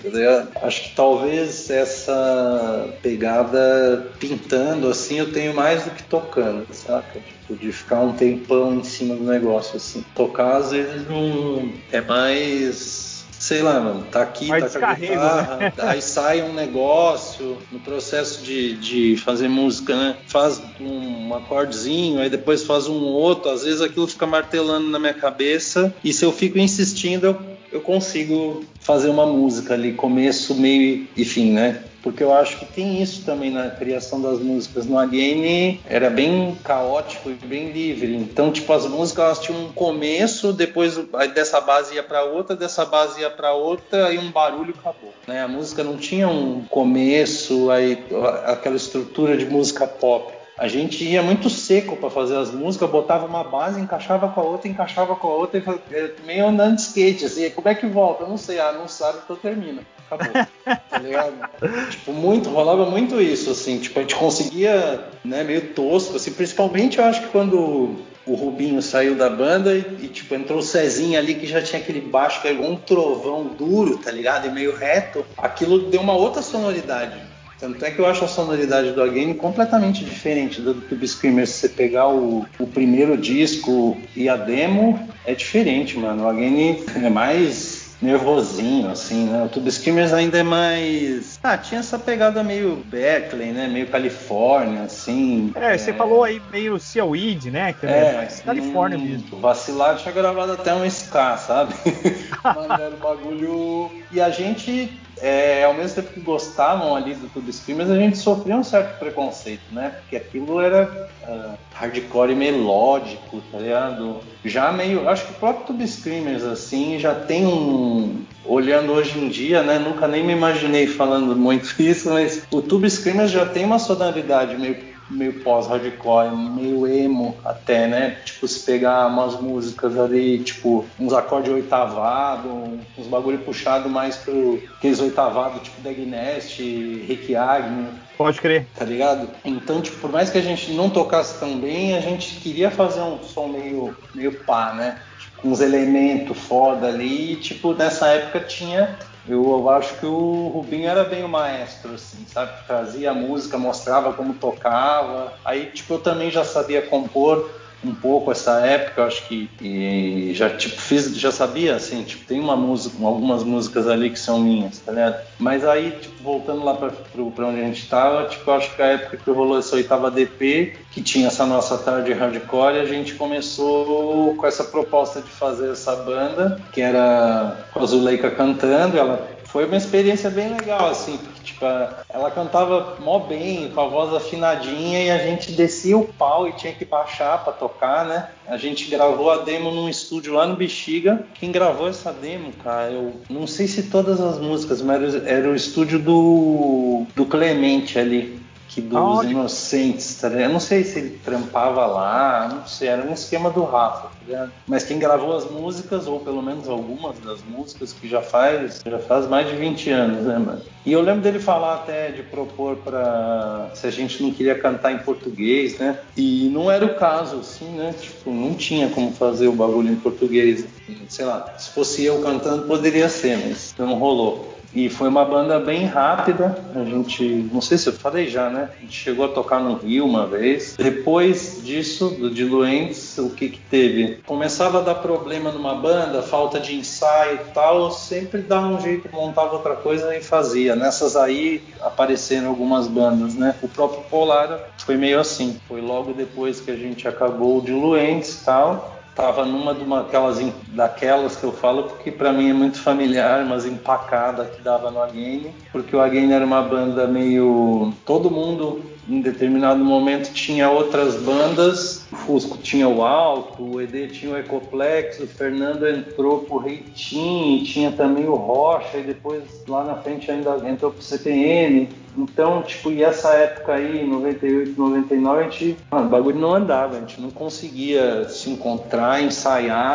Acho 0.63 0.85
que 0.85 0.97
talvez 0.97 1.69
essa 1.69 2.89
pegada 3.03 4.11
pintando 4.19 4.89
assim 4.89 5.19
eu 5.19 5.33
tenho 5.33 5.55
mais 5.55 5.85
do 5.85 5.91
que 5.91 6.03
tocando, 6.05 6.67
saca? 6.73 7.21
Tipo, 7.21 7.61
de 7.61 7.73
ficar 7.73 8.01
um 8.01 8.13
tempão 8.15 8.75
em 8.75 8.85
cima 8.85 9.15
do 9.17 9.25
negócio, 9.25 9.77
assim. 9.77 10.03
Tocar 10.15 10.57
às 10.57 10.71
vezes 10.71 11.07
não 11.07 11.71
é 11.93 12.01
mais 12.01 13.04
sei 13.45 13.61
lá, 13.61 13.79
mano, 13.79 14.07
tá 14.11 14.23
aqui, 14.23 14.49
tá 14.49 14.71
com 14.71 14.87
a 14.87 14.95
guitarra, 14.95 15.57
né? 15.59 15.73
aí 15.77 16.01
sai 16.01 16.41
um 16.41 16.55
negócio 16.55 17.59
no 17.71 17.79
processo 17.79 18.43
de, 18.43 18.75
de 18.77 19.19
fazer 19.19 19.49
música, 19.49 19.95
né? 19.95 20.17
Faz 20.27 20.63
um 20.81 21.35
acordezinho, 21.35 22.21
aí 22.21 22.31
depois 22.31 22.63
faz 22.63 22.89
um 22.89 23.03
outro, 23.03 23.51
às 23.51 23.63
vezes 23.63 23.83
aquilo 23.83 24.07
fica 24.07 24.27
martelando 24.27 24.89
na 24.89 24.99
minha 24.99 25.13
cabeça, 25.13 25.95
e 26.03 26.11
se 26.11 26.25
eu 26.25 26.33
fico 26.33 26.59
insistindo, 26.59 27.27
eu, 27.27 27.37
eu 27.71 27.81
consigo 27.83 28.65
fazer 28.81 29.11
uma 29.11 29.27
música 29.27 29.75
ali, 29.75 29.93
começo, 29.93 30.55
meio 30.55 31.07
e 31.15 31.23
fim, 31.23 31.53
né? 31.53 31.85
Porque 32.05 32.23
eu 32.23 32.35
acho 32.35 32.59
que 32.59 32.67
tem 32.67 33.03
isso 33.03 33.25
também 33.25 33.51
na 33.51 33.71
criação 33.71 34.21
das 34.21 34.39
músicas. 34.39 34.85
No 34.85 34.99
Alien 34.99 35.81
era 35.87 36.11
bem 36.11 36.55
caótico 36.63 37.31
e 37.31 37.33
bem 37.33 37.71
livre. 37.71 38.15
Então, 38.15 38.53
tipo, 38.53 38.71
as 38.75 38.87
músicas 38.87 39.25
elas 39.25 39.39
tinham 39.39 39.65
um 39.65 39.73
começo, 39.73 40.53
depois 40.53 40.99
dessa 41.35 41.63
base 41.63 41.95
ia 41.95 42.03
para 42.03 42.23
outra, 42.23 42.55
dessa 42.55 42.85
base 42.85 43.23
ia 43.23 43.31
para 43.31 43.55
outra, 43.55 44.09
aí 44.09 44.19
um 44.19 44.31
barulho 44.31 44.75
acabou. 44.79 45.15
Né? 45.27 45.43
A 45.43 45.49
música 45.49 45.83
não 45.83 45.97
tinha 45.97 46.29
um 46.29 46.63
começo, 46.67 47.71
aí 47.71 48.05
aquela 48.45 48.77
estrutura 48.77 49.35
de 49.35 49.47
música 49.47 49.87
pop. 49.87 50.31
A 50.59 50.69
gente 50.69 51.03
ia 51.03 51.23
muito 51.23 51.49
seco 51.49 51.97
para 51.97 52.11
fazer 52.11 52.37
as 52.37 52.51
músicas, 52.51 52.91
botava 52.91 53.25
uma 53.25 53.43
base, 53.43 53.81
encaixava 53.81 54.29
com 54.29 54.41
a 54.41 54.45
outra, 54.45 54.69
encaixava 54.69 55.17
com 55.17 55.27
a 55.27 55.35
outra, 55.35 55.59
e 55.59 55.95
é, 55.95 56.13
meio 56.27 56.47
andando 56.47 56.77
de 56.77 56.83
skate, 56.83 57.25
assim, 57.25 57.49
como 57.51 57.69
é 57.69 57.75
que 57.75 57.87
volta? 57.87 58.25
Eu 58.25 58.29
não 58.29 58.37
sei, 58.37 58.61
ah, 58.61 58.73
não 58.73 58.87
sabe, 58.87 59.21
então 59.25 59.35
termina. 59.37 59.83
Acabou. 60.15 60.47
tá 60.91 60.99
ligado? 60.99 61.35
Tipo, 61.91 62.13
muito, 62.13 62.51
rolava 62.51 62.85
muito 62.87 63.21
isso, 63.21 63.51
assim, 63.51 63.79
tipo, 63.79 63.99
a 63.99 64.03
gente 64.03 64.15
conseguia, 64.15 65.05
né, 65.25 65.43
meio 65.43 65.73
tosco, 65.73 66.17
assim, 66.17 66.33
principalmente 66.33 66.99
eu 66.99 67.05
acho 67.05 67.23
que 67.23 67.29
quando 67.29 67.97
o 68.27 68.35
Rubinho 68.35 68.81
saiu 68.81 69.15
da 69.15 69.29
banda 69.29 69.75
e, 69.75 69.81
e, 70.03 70.09
tipo, 70.09 70.35
entrou 70.35 70.59
o 70.59 70.63
Cezinha 70.63 71.19
ali 71.19 71.35
que 71.35 71.47
já 71.47 71.63
tinha 71.63 71.81
aquele 71.81 72.01
baixo 72.01 72.41
que 72.41 72.49
era 72.49 72.57
igual 72.57 72.73
um 72.73 72.77
trovão 72.77 73.47
duro, 73.47 73.99
tá 73.99 74.11
ligado? 74.11 74.47
E 74.47 74.51
meio 74.51 74.75
reto, 74.75 75.25
aquilo 75.37 75.91
deu 75.91 76.01
uma 76.01 76.15
outra 76.15 76.43
sonoridade. 76.43 77.21
Tanto 77.59 77.85
é 77.85 77.91
que 77.91 77.99
eu 77.99 78.07
acho 78.07 78.25
a 78.25 78.29
sonoridade 78.29 78.93
do 78.93 79.03
Again 79.03 79.35
completamente 79.35 80.05
diferente 80.05 80.61
do 80.61 80.75
Tube 80.75 81.07
Screamer. 81.07 81.47
Se 81.47 81.61
você 81.61 81.69
pegar 81.69 82.09
o, 82.09 82.45
o 82.59 82.67
primeiro 82.67 83.17
disco 83.17 83.97
e 84.15 84.29
a 84.29 84.37
demo, 84.37 85.09
é 85.25 85.35
diferente, 85.35 85.97
mano. 85.97 86.25
O 86.25 86.29
Again 86.29 86.85
é 87.03 87.09
mais 87.09 87.84
nervosinho, 88.05 88.91
assim, 88.91 89.27
né? 89.27 89.45
O 89.45 89.49
Tube 89.49 89.71
Screamers 89.71 90.13
ainda 90.13 90.39
é 90.39 90.43
mais... 90.43 91.39
Ah, 91.43 91.57
tinha 91.57 91.81
essa 91.81 91.99
pegada 91.99 92.43
meio 92.43 92.77
Berkeley, 92.87 93.53
né? 93.53 93.67
Meio 93.67 93.89
Califórnia, 93.89 94.83
assim. 94.83 95.53
É, 95.55 95.77
você 95.77 95.93
falou 95.93 96.25
aí 96.25 96.41
meio 96.53 96.79
Seaweed, 96.79 97.51
né? 97.51 97.73
Que 97.73 97.87
é, 97.87 98.15
mais 98.17 98.41
Califórnia 98.41 98.99
hum, 98.99 99.03
mesmo. 99.03 99.41
Vacilar 99.41 99.97
tinha 99.97 100.13
gravado 100.13 100.53
até 100.53 100.75
um 100.75 100.85
ska, 100.85 101.37
sabe? 101.37 101.75
Mas 102.45 102.81
era 102.81 102.95
um 102.95 102.99
bagulho. 102.99 103.91
E 104.13 104.21
a 104.21 104.31
gente 104.31 104.93
é, 105.21 105.65
ao 105.65 105.75
mesmo 105.75 105.97
tempo 105.97 106.13
que 106.13 106.21
gostavam 106.21 106.95
ali 106.95 107.15
do 107.15 107.29
Tube 107.29 107.53
Screamers, 107.53 107.91
a 107.91 107.97
gente 107.97 108.19
sofria 108.19 108.57
um 108.57 108.65
certo 108.65 108.99
preconceito, 108.99 109.63
né? 109.73 109.95
Porque 110.01 110.17
aquilo 110.17 110.61
era 110.61 111.09
uh, 111.29 111.59
hardcore 111.73 112.35
melódico, 112.35 113.43
tá 113.51 113.59
ligado? 113.59 114.21
Já 114.45 114.73
meio. 114.73 115.09
Acho 115.09 115.27
que 115.27 115.33
o 115.33 115.37
próprio 115.37 115.67
Tube 115.67 115.87
Screamers, 115.87 116.43
assim, 116.43 116.99
já 116.99 117.15
tem 117.15 117.47
um. 117.47 118.25
Olhando 118.47 118.93
hoje 118.93 119.19
em 119.19 119.29
dia, 119.29 119.63
né? 119.63 119.79
Nunca 119.79 120.07
nem 120.07 120.23
me 120.23 120.33
imaginei 120.33 120.87
falando 120.87 121.35
muito 121.35 121.75
isso, 121.81 122.11
mas 122.11 122.43
o 122.51 122.61
Tube 122.61 122.91
Screamers 122.91 123.31
já 123.31 123.47
tem 123.47 123.65
uma 123.65 123.79
sonoridade 123.79 124.57
meio 124.59 124.94
meio 125.11 125.41
pós-hardcore, 125.43 126.35
meio 126.35 126.87
emo 126.87 127.37
até, 127.45 127.87
né? 127.87 128.19
Tipo, 128.25 128.49
se 128.49 128.61
pegar 128.61 129.07
umas 129.07 129.41
músicas 129.41 129.99
ali, 129.99 130.39
tipo, 130.39 130.85
uns 130.99 131.13
acordes 131.13 131.53
oitavados, 131.53 132.53
uns 132.97 133.07
bagulho 133.07 133.39
puxado 133.39 133.89
mais 133.89 134.17
pro 134.17 134.63
aqueles 134.77 135.01
oitavados, 135.01 135.63
tipo 135.63 135.81
Dag 135.83 136.01
Nest, 136.01 136.59
Rick 136.61 137.35
Agnew. 137.37 137.89
Pode 138.17 138.41
crer. 138.41 138.67
Tá 138.77 138.85
ligado? 138.85 139.29
Então, 139.45 139.81
tipo, 139.81 139.99
por 139.99 140.11
mais 140.11 140.31
que 140.31 140.39
a 140.39 140.43
gente 140.43 140.73
não 140.73 140.89
tocasse 140.89 141.39
tão 141.39 141.59
bem, 141.59 141.97
a 141.97 142.01
gente 142.01 142.37
queria 142.37 142.71
fazer 142.71 143.01
um 143.01 143.19
som 143.23 143.49
meio, 143.49 143.97
meio 144.15 144.33
pá, 144.45 144.73
né? 144.73 144.99
Tipo, 145.19 145.49
uns 145.49 145.61
elementos 145.61 146.39
foda 146.39 146.89
ali, 146.89 147.33
e, 147.33 147.37
tipo, 147.37 147.75
nessa 147.75 148.09
época 148.09 148.41
tinha 148.41 148.97
eu 149.27 149.69
acho 149.71 149.99
que 149.99 150.07
o 150.07 150.49
Rubinho 150.49 150.89
era 150.89 151.05
bem 151.05 151.25
o 151.25 151.29
maestro, 151.29 151.95
assim, 151.95 152.27
sabe? 152.27 152.67
Trazia 152.67 153.11
a 153.11 153.15
música, 153.15 153.57
mostrava 153.57 154.13
como 154.13 154.35
tocava. 154.35 155.39
Aí, 155.45 155.67
tipo, 155.73 155.95
eu 155.95 155.99
também 155.99 156.31
já 156.31 156.45
sabia 156.45 156.87
compor 156.87 157.64
um 157.83 157.95
pouco 157.95 158.31
essa 158.31 158.61
época, 158.61 159.01
eu 159.01 159.07
acho 159.07 159.27
que 159.27 159.51
e 159.61 160.33
já 160.35 160.51
tipo 160.51 160.81
fiz, 160.81 161.17
já 161.19 161.31
sabia 161.31 161.77
assim, 161.77 162.03
tipo 162.03 162.25
tem 162.25 162.41
uma 162.41 162.57
música, 162.57 162.97
algumas 163.05 163.43
músicas 163.43 163.89
ali 163.89 164.11
que 164.11 164.19
são 164.19 164.41
minhas, 164.41 164.79
tá 164.79 164.93
ligado? 164.93 165.23
Mas 165.39 165.65
aí 165.65 165.91
tipo 166.01 166.23
voltando 166.23 166.65
lá 166.65 166.75
para 166.75 167.47
onde 167.47 167.61
a 167.61 167.65
gente 167.65 167.83
estava, 167.83 168.29
tipo 168.29 168.51
eu 168.51 168.55
acho 168.55 168.75
que 168.75 168.83
a 168.83 168.87
época 168.87 169.17
que 169.17 169.31
rolou 169.31 169.59
essa 169.59 169.77
oitava 169.77 170.11
DP, 170.11 170.75
que 170.91 171.03
tinha 171.03 171.27
essa 171.27 171.45
nossa 171.45 171.77
tarde 171.79 172.13
hardcore, 172.13 172.79
a 172.79 172.87
gente 172.87 173.15
começou 173.15 174.35
com 174.37 174.47
essa 174.47 174.65
proposta 174.65 175.21
de 175.21 175.29
fazer 175.29 175.73
essa 175.73 175.97
banda, 175.97 176.61
que 176.73 176.81
era 176.81 177.67
com 177.73 177.81
a 177.81 177.87
Zuleika 177.87 178.31
cantando, 178.31 178.97
ela 178.97 179.34
foi 179.55 179.67
uma 179.67 179.77
experiência 179.77 180.29
bem 180.31 180.53
legal, 180.53 180.91
assim, 180.91 181.17
porque 181.17 181.45
tipo, 181.45 181.65
ela 182.09 182.29
cantava 182.29 182.97
mó 182.99 183.21
bem, 183.21 183.71
com 183.71 183.81
a 183.83 183.87
voz 183.87 184.13
afinadinha, 184.13 185.05
e 185.05 185.11
a 185.13 185.19
gente 185.19 185.53
descia 185.53 185.97
o 185.97 186.05
pau 186.05 186.49
e 186.49 186.53
tinha 186.55 186.73
que 186.73 186.85
baixar 186.85 187.45
para 187.45 187.53
tocar, 187.53 188.05
né? 188.05 188.31
A 188.49 188.57
gente 188.57 188.91
gravou 188.91 189.31
a 189.31 189.37
demo 189.37 189.71
num 189.71 189.89
estúdio 189.89 190.35
lá 190.35 190.45
no 190.45 190.57
Bexiga. 190.57 191.25
Quem 191.35 191.53
gravou 191.53 191.87
essa 191.87 192.13
demo, 192.13 192.53
cara, 192.65 192.91
eu 192.91 193.15
não 193.31 193.47
sei 193.47 193.69
se 193.69 193.85
todas 193.85 194.21
as 194.21 194.41
músicas, 194.41 194.83
mas 194.83 195.15
era 195.25 195.49
o 195.49 195.55
estúdio 195.55 196.01
do, 196.01 197.07
do 197.15 197.25
Clemente 197.25 197.97
ali 197.97 198.44
que 198.75 198.81
dos 198.81 198.99
Aonde? 198.99 199.31
Inocentes, 199.31 200.17
tá 200.21 200.29
Eu 200.29 200.49
não 200.49 200.59
sei 200.59 200.83
se 200.83 200.99
ele 200.99 201.21
trampava 201.25 201.87
lá, 201.87 202.49
não 202.53 202.67
sei, 202.67 202.89
era 202.89 203.09
um 203.09 203.13
esquema 203.13 203.49
do 203.51 203.63
Rafa, 203.63 204.09
tá 204.29 204.49
Mas 204.67 204.83
quem 204.83 204.99
gravou 204.99 205.37
as 205.37 205.49
músicas, 205.49 206.09
ou 206.09 206.19
pelo 206.19 206.43
menos 206.43 206.69
algumas 206.69 207.17
das 207.21 207.41
músicas, 207.45 207.93
que 207.93 208.09
já 208.09 208.21
faz, 208.21 208.83
já 208.85 208.99
faz 208.99 209.29
mais 209.29 209.49
de 209.49 209.55
20 209.55 209.91
anos, 209.91 210.25
né, 210.25 210.39
mano? 210.39 210.63
E 210.85 210.93
eu 210.93 211.01
lembro 211.01 211.23
dele 211.23 211.39
falar 211.39 211.77
até 211.77 212.11
de 212.11 212.23
propor 212.25 212.77
para 212.77 213.71
se 213.75 213.87
a 213.87 213.91
gente 213.91 214.23
não 214.23 214.33
queria 214.33 214.59
cantar 214.59 214.93
em 214.93 214.99
português, 214.99 215.79
né? 215.79 215.99
E 216.17 216.51
não 216.53 216.71
era 216.71 216.85
o 216.85 216.95
caso, 216.95 217.37
assim, 217.37 217.71
né? 217.71 217.95
Tipo, 217.99 218.31
não 218.31 218.55
tinha 218.55 218.89
como 218.91 219.13
fazer 219.13 219.47
o 219.47 219.53
bagulho 219.53 219.91
em 219.91 219.97
português. 219.97 220.67
Sei 221.09 221.25
lá, 221.25 221.55
se 221.57 221.71
fosse 221.71 222.05
eu 222.05 222.21
cantando, 222.21 222.67
poderia 222.67 223.09
ser, 223.09 223.39
mas 223.39 223.75
não 223.79 223.95
rolou. 223.95 224.54
E 224.75 224.89
foi 224.89 225.09
uma 225.09 225.25
banda 225.25 225.61
bem 225.61 225.87
rápida. 225.87 226.59
A 226.75 226.83
gente, 226.85 227.49
não 227.53 227.61
sei 227.61 227.79
se 227.79 227.89
eu 227.89 227.93
falei 227.93 228.29
já, 228.29 228.51
né? 228.51 228.71
A 228.77 228.81
gente 228.81 228.93
chegou 228.93 229.25
a 229.25 229.29
tocar 229.29 229.61
no 229.61 229.77
Rio 229.77 230.05
uma 230.05 230.27
vez. 230.27 230.75
Depois 230.77 231.61
disso, 231.63 232.09
do 232.11 232.29
Diluentes, 232.29 233.17
o 233.19 233.31
que 233.31 233.51
que 233.51 233.61
teve? 233.61 234.19
Começava 234.27 234.79
a 234.79 234.83
dar 234.83 234.97
problema 234.97 235.53
numa 235.53 235.75
banda, 235.75 236.23
falta 236.23 236.59
de 236.59 236.75
ensaio 236.75 237.37
e 237.37 237.53
tal. 237.53 237.93
Sempre 237.93 238.43
dava 238.43 238.67
um 238.67 238.81
jeito, 238.81 239.09
montava 239.13 239.55
outra 239.55 239.77
coisa 239.77 240.17
e 240.17 240.21
fazia. 240.21 240.75
Nessas 240.75 241.15
aí 241.15 241.63
apareceram 241.81 242.49
algumas 242.49 242.89
bandas, 242.89 243.35
né? 243.35 243.55
O 243.63 243.69
próprio 243.69 244.03
Polar 244.11 244.59
foi 244.79 244.97
meio 244.97 245.21
assim. 245.21 245.61
Foi 245.69 245.81
logo 245.81 246.13
depois 246.13 246.61
que 246.61 246.73
a 246.73 246.77
gente 246.77 247.07
acabou 247.07 247.59
o 247.59 247.63
Diluentes 247.63 248.41
e 248.41 248.45
tal 248.45 248.94
tava 249.15 249.45
numa 249.45 249.75
de 249.75 249.83
uma, 249.83 250.01
aquelas, 250.01 250.39
daquelas 250.69 251.37
que 251.37 251.45
eu 251.45 251.53
falo 251.53 251.85
porque 251.85 252.11
para 252.11 252.33
mim 252.33 252.51
é 252.51 252.53
muito 252.53 252.81
familiar, 252.81 253.43
umas 253.43 253.65
empacadas 253.65 254.49
que 254.51 254.63
dava 254.63 254.91
no 254.91 255.03
Again, 255.03 255.53
porque 255.71 255.95
o 255.95 256.01
Again 256.01 256.33
era 256.33 256.45
uma 256.45 256.63
banda 256.63 257.07
meio 257.07 257.93
todo 258.05 258.31
mundo 258.31 258.94
em 259.09 259.21
determinado 259.21 259.85
momento 259.85 260.33
tinha 260.33 260.71
outras 260.71 261.17
bandas, 261.17 262.07
o 262.13 262.17
Fusco 262.17 262.59
tinha 262.59 262.89
o 262.89 263.03
Alto, 263.03 263.63
o 263.63 263.81
ED 263.81 264.09
tinha 264.09 264.33
o 264.33 264.39
Ecoplex, 264.39 265.21
o 265.21 265.27
Fernando 265.27 265.87
entrou 265.87 266.41
pro 266.41 266.59
Reitim, 266.59 267.63
tinha 267.65 267.93
também 267.93 268.27
o 268.27 268.35
Rocha, 268.35 268.99
e 268.99 269.03
depois 269.03 269.43
lá 269.69 269.85
na 269.85 269.97
frente 269.97 270.31
ainda 270.31 270.57
entrou 270.69 270.91
pro 270.91 271.03
CPM. 271.03 271.89
Então, 272.17 272.63
tipo, 272.63 272.91
e 272.93 273.03
essa 273.03 273.31
época 273.31 273.75
aí, 273.75 274.07
98, 274.07 274.81
99, 274.81 275.41
a 275.41 275.43
gente, 275.45 275.77
mano, 275.91 276.07
o 276.07 276.11
bagulho 276.11 276.39
não 276.39 276.55
andava, 276.55 276.97
a 276.97 277.01
gente 277.01 277.21
não 277.21 277.31
conseguia 277.31 278.29
se 278.29 278.51
encontrar, 278.51 279.23
ensaiar 279.23 279.95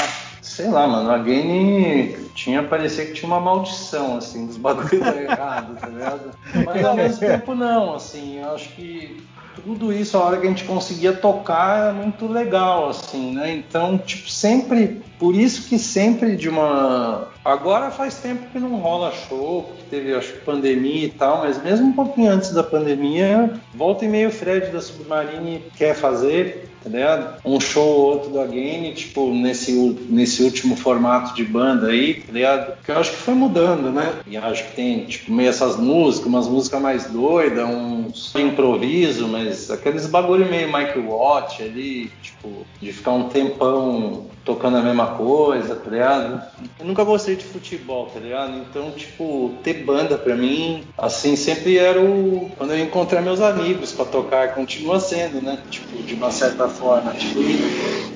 sei 0.59 0.67
lá, 0.69 0.85
mano, 0.85 1.09
a 1.09 1.17
Game 1.19 2.17
tinha, 2.35 2.61
parecia 2.61 3.05
que 3.05 3.13
tinha 3.13 3.31
uma 3.31 3.39
maldição, 3.39 4.17
assim, 4.17 4.45
dos 4.45 4.57
bagulhos 4.57 4.91
errados, 5.15 5.79
tá 5.79 5.87
ligado? 5.87 6.31
Mas 6.65 6.83
ao 6.83 6.95
mesmo 6.95 7.17
tempo 7.17 7.55
não, 7.55 7.95
assim, 7.95 8.39
eu 8.39 8.53
acho 8.53 8.67
que 8.71 9.23
tudo 9.63 9.93
isso, 9.93 10.17
a 10.17 10.25
hora 10.25 10.37
que 10.37 10.45
a 10.45 10.49
gente 10.49 10.65
conseguia 10.65 11.13
tocar, 11.13 11.91
é 11.91 11.93
muito 11.93 12.27
legal, 12.27 12.89
assim, 12.89 13.33
né? 13.33 13.53
Então, 13.53 13.97
tipo, 13.97 14.29
sempre, 14.29 15.01
por 15.17 15.33
isso 15.33 15.69
que 15.69 15.79
sempre 15.79 16.35
de 16.35 16.49
uma. 16.49 17.29
Agora 17.43 17.89
faz 17.89 18.15
tempo 18.15 18.49
que 18.51 18.59
não 18.59 18.75
rola 18.75 19.13
show, 19.13 19.63
porque 19.63 19.83
teve, 19.89 20.13
acho 20.13 20.33
que, 20.33 20.39
pandemia 20.39 21.05
e 21.05 21.09
tal, 21.09 21.39
mas 21.39 21.61
mesmo 21.63 21.87
um 21.87 21.93
pouquinho 21.93 22.31
antes 22.31 22.51
da 22.51 22.63
pandemia, 22.63 23.53
volta 23.73 24.03
e 24.03 24.09
meio 24.09 24.27
o 24.27 24.31
Fred 24.31 24.71
da 24.71 24.81
Submarine 24.81 25.63
quer 25.77 25.95
fazer, 25.95 26.68
tá 26.83 26.89
ligado? 26.89 27.41
Um 27.45 27.59
show 27.59 27.87
ou 27.87 28.05
outro 28.11 28.31
da 28.31 28.45
Game, 28.45 28.93
tipo, 28.93 29.31
nesse, 29.33 29.71
nesse 30.09 30.43
último 30.43 30.75
formato 30.75 31.33
de 31.35 31.43
banda 31.43 31.87
aí, 31.87 32.15
tá 32.15 32.31
ligado? 32.31 32.77
Que 32.83 32.91
eu 32.91 32.97
acho 32.97 33.11
que 33.11 33.17
foi 33.17 33.33
mudando, 33.33 33.91
né? 33.91 34.13
E 34.25 34.37
acho 34.37 34.65
que 34.65 34.75
tem, 34.75 35.05
tipo, 35.05 35.31
meio 35.31 35.49
essas 35.49 35.77
músicas, 35.77 36.27
umas 36.27 36.47
músicas 36.47 36.81
mais 36.81 37.05
doidas, 37.05 37.67
uns 37.67 38.33
improviso, 38.35 39.27
mas 39.27 39.69
aqueles 39.69 40.07
bagulho 40.07 40.49
meio 40.49 40.71
Mike 40.71 40.99
Watt 40.99 41.61
ali, 41.61 42.11
tipo, 42.21 42.65
de 42.81 42.93
ficar 42.93 43.11
um 43.11 43.29
tempão 43.29 44.27
tocando 44.45 44.77
a 44.77 44.81
mesma 44.81 45.07
coisa, 45.07 45.75
tá 45.75 45.89
ligado? 45.89 46.41
Eu 46.79 46.85
nunca 46.85 47.03
gostei 47.03 47.35
de 47.35 47.43
futebol, 47.43 48.07
tá 48.07 48.19
ligado? 48.19 48.57
Então, 48.57 48.91
tipo, 48.91 49.51
ter 49.63 49.83
banda 49.83 50.17
pra 50.17 50.35
mim, 50.35 50.83
assim, 50.97 51.35
sempre 51.35 51.77
era 51.77 52.01
o. 52.01 52.49
Quando 52.57 52.73
eu 52.73 52.79
encontrar 52.79 53.21
meus 53.21 53.41
amigos 53.41 53.91
pra 53.91 54.05
tocar, 54.05 54.55
continua 54.55 54.99
sendo, 54.99 55.41
né? 55.41 55.59
Tipo, 55.69 56.01
de 56.01 56.13
uma 56.15 56.31
certa 56.31 56.67
forma. 56.69 57.11
Tipo, 57.13 57.39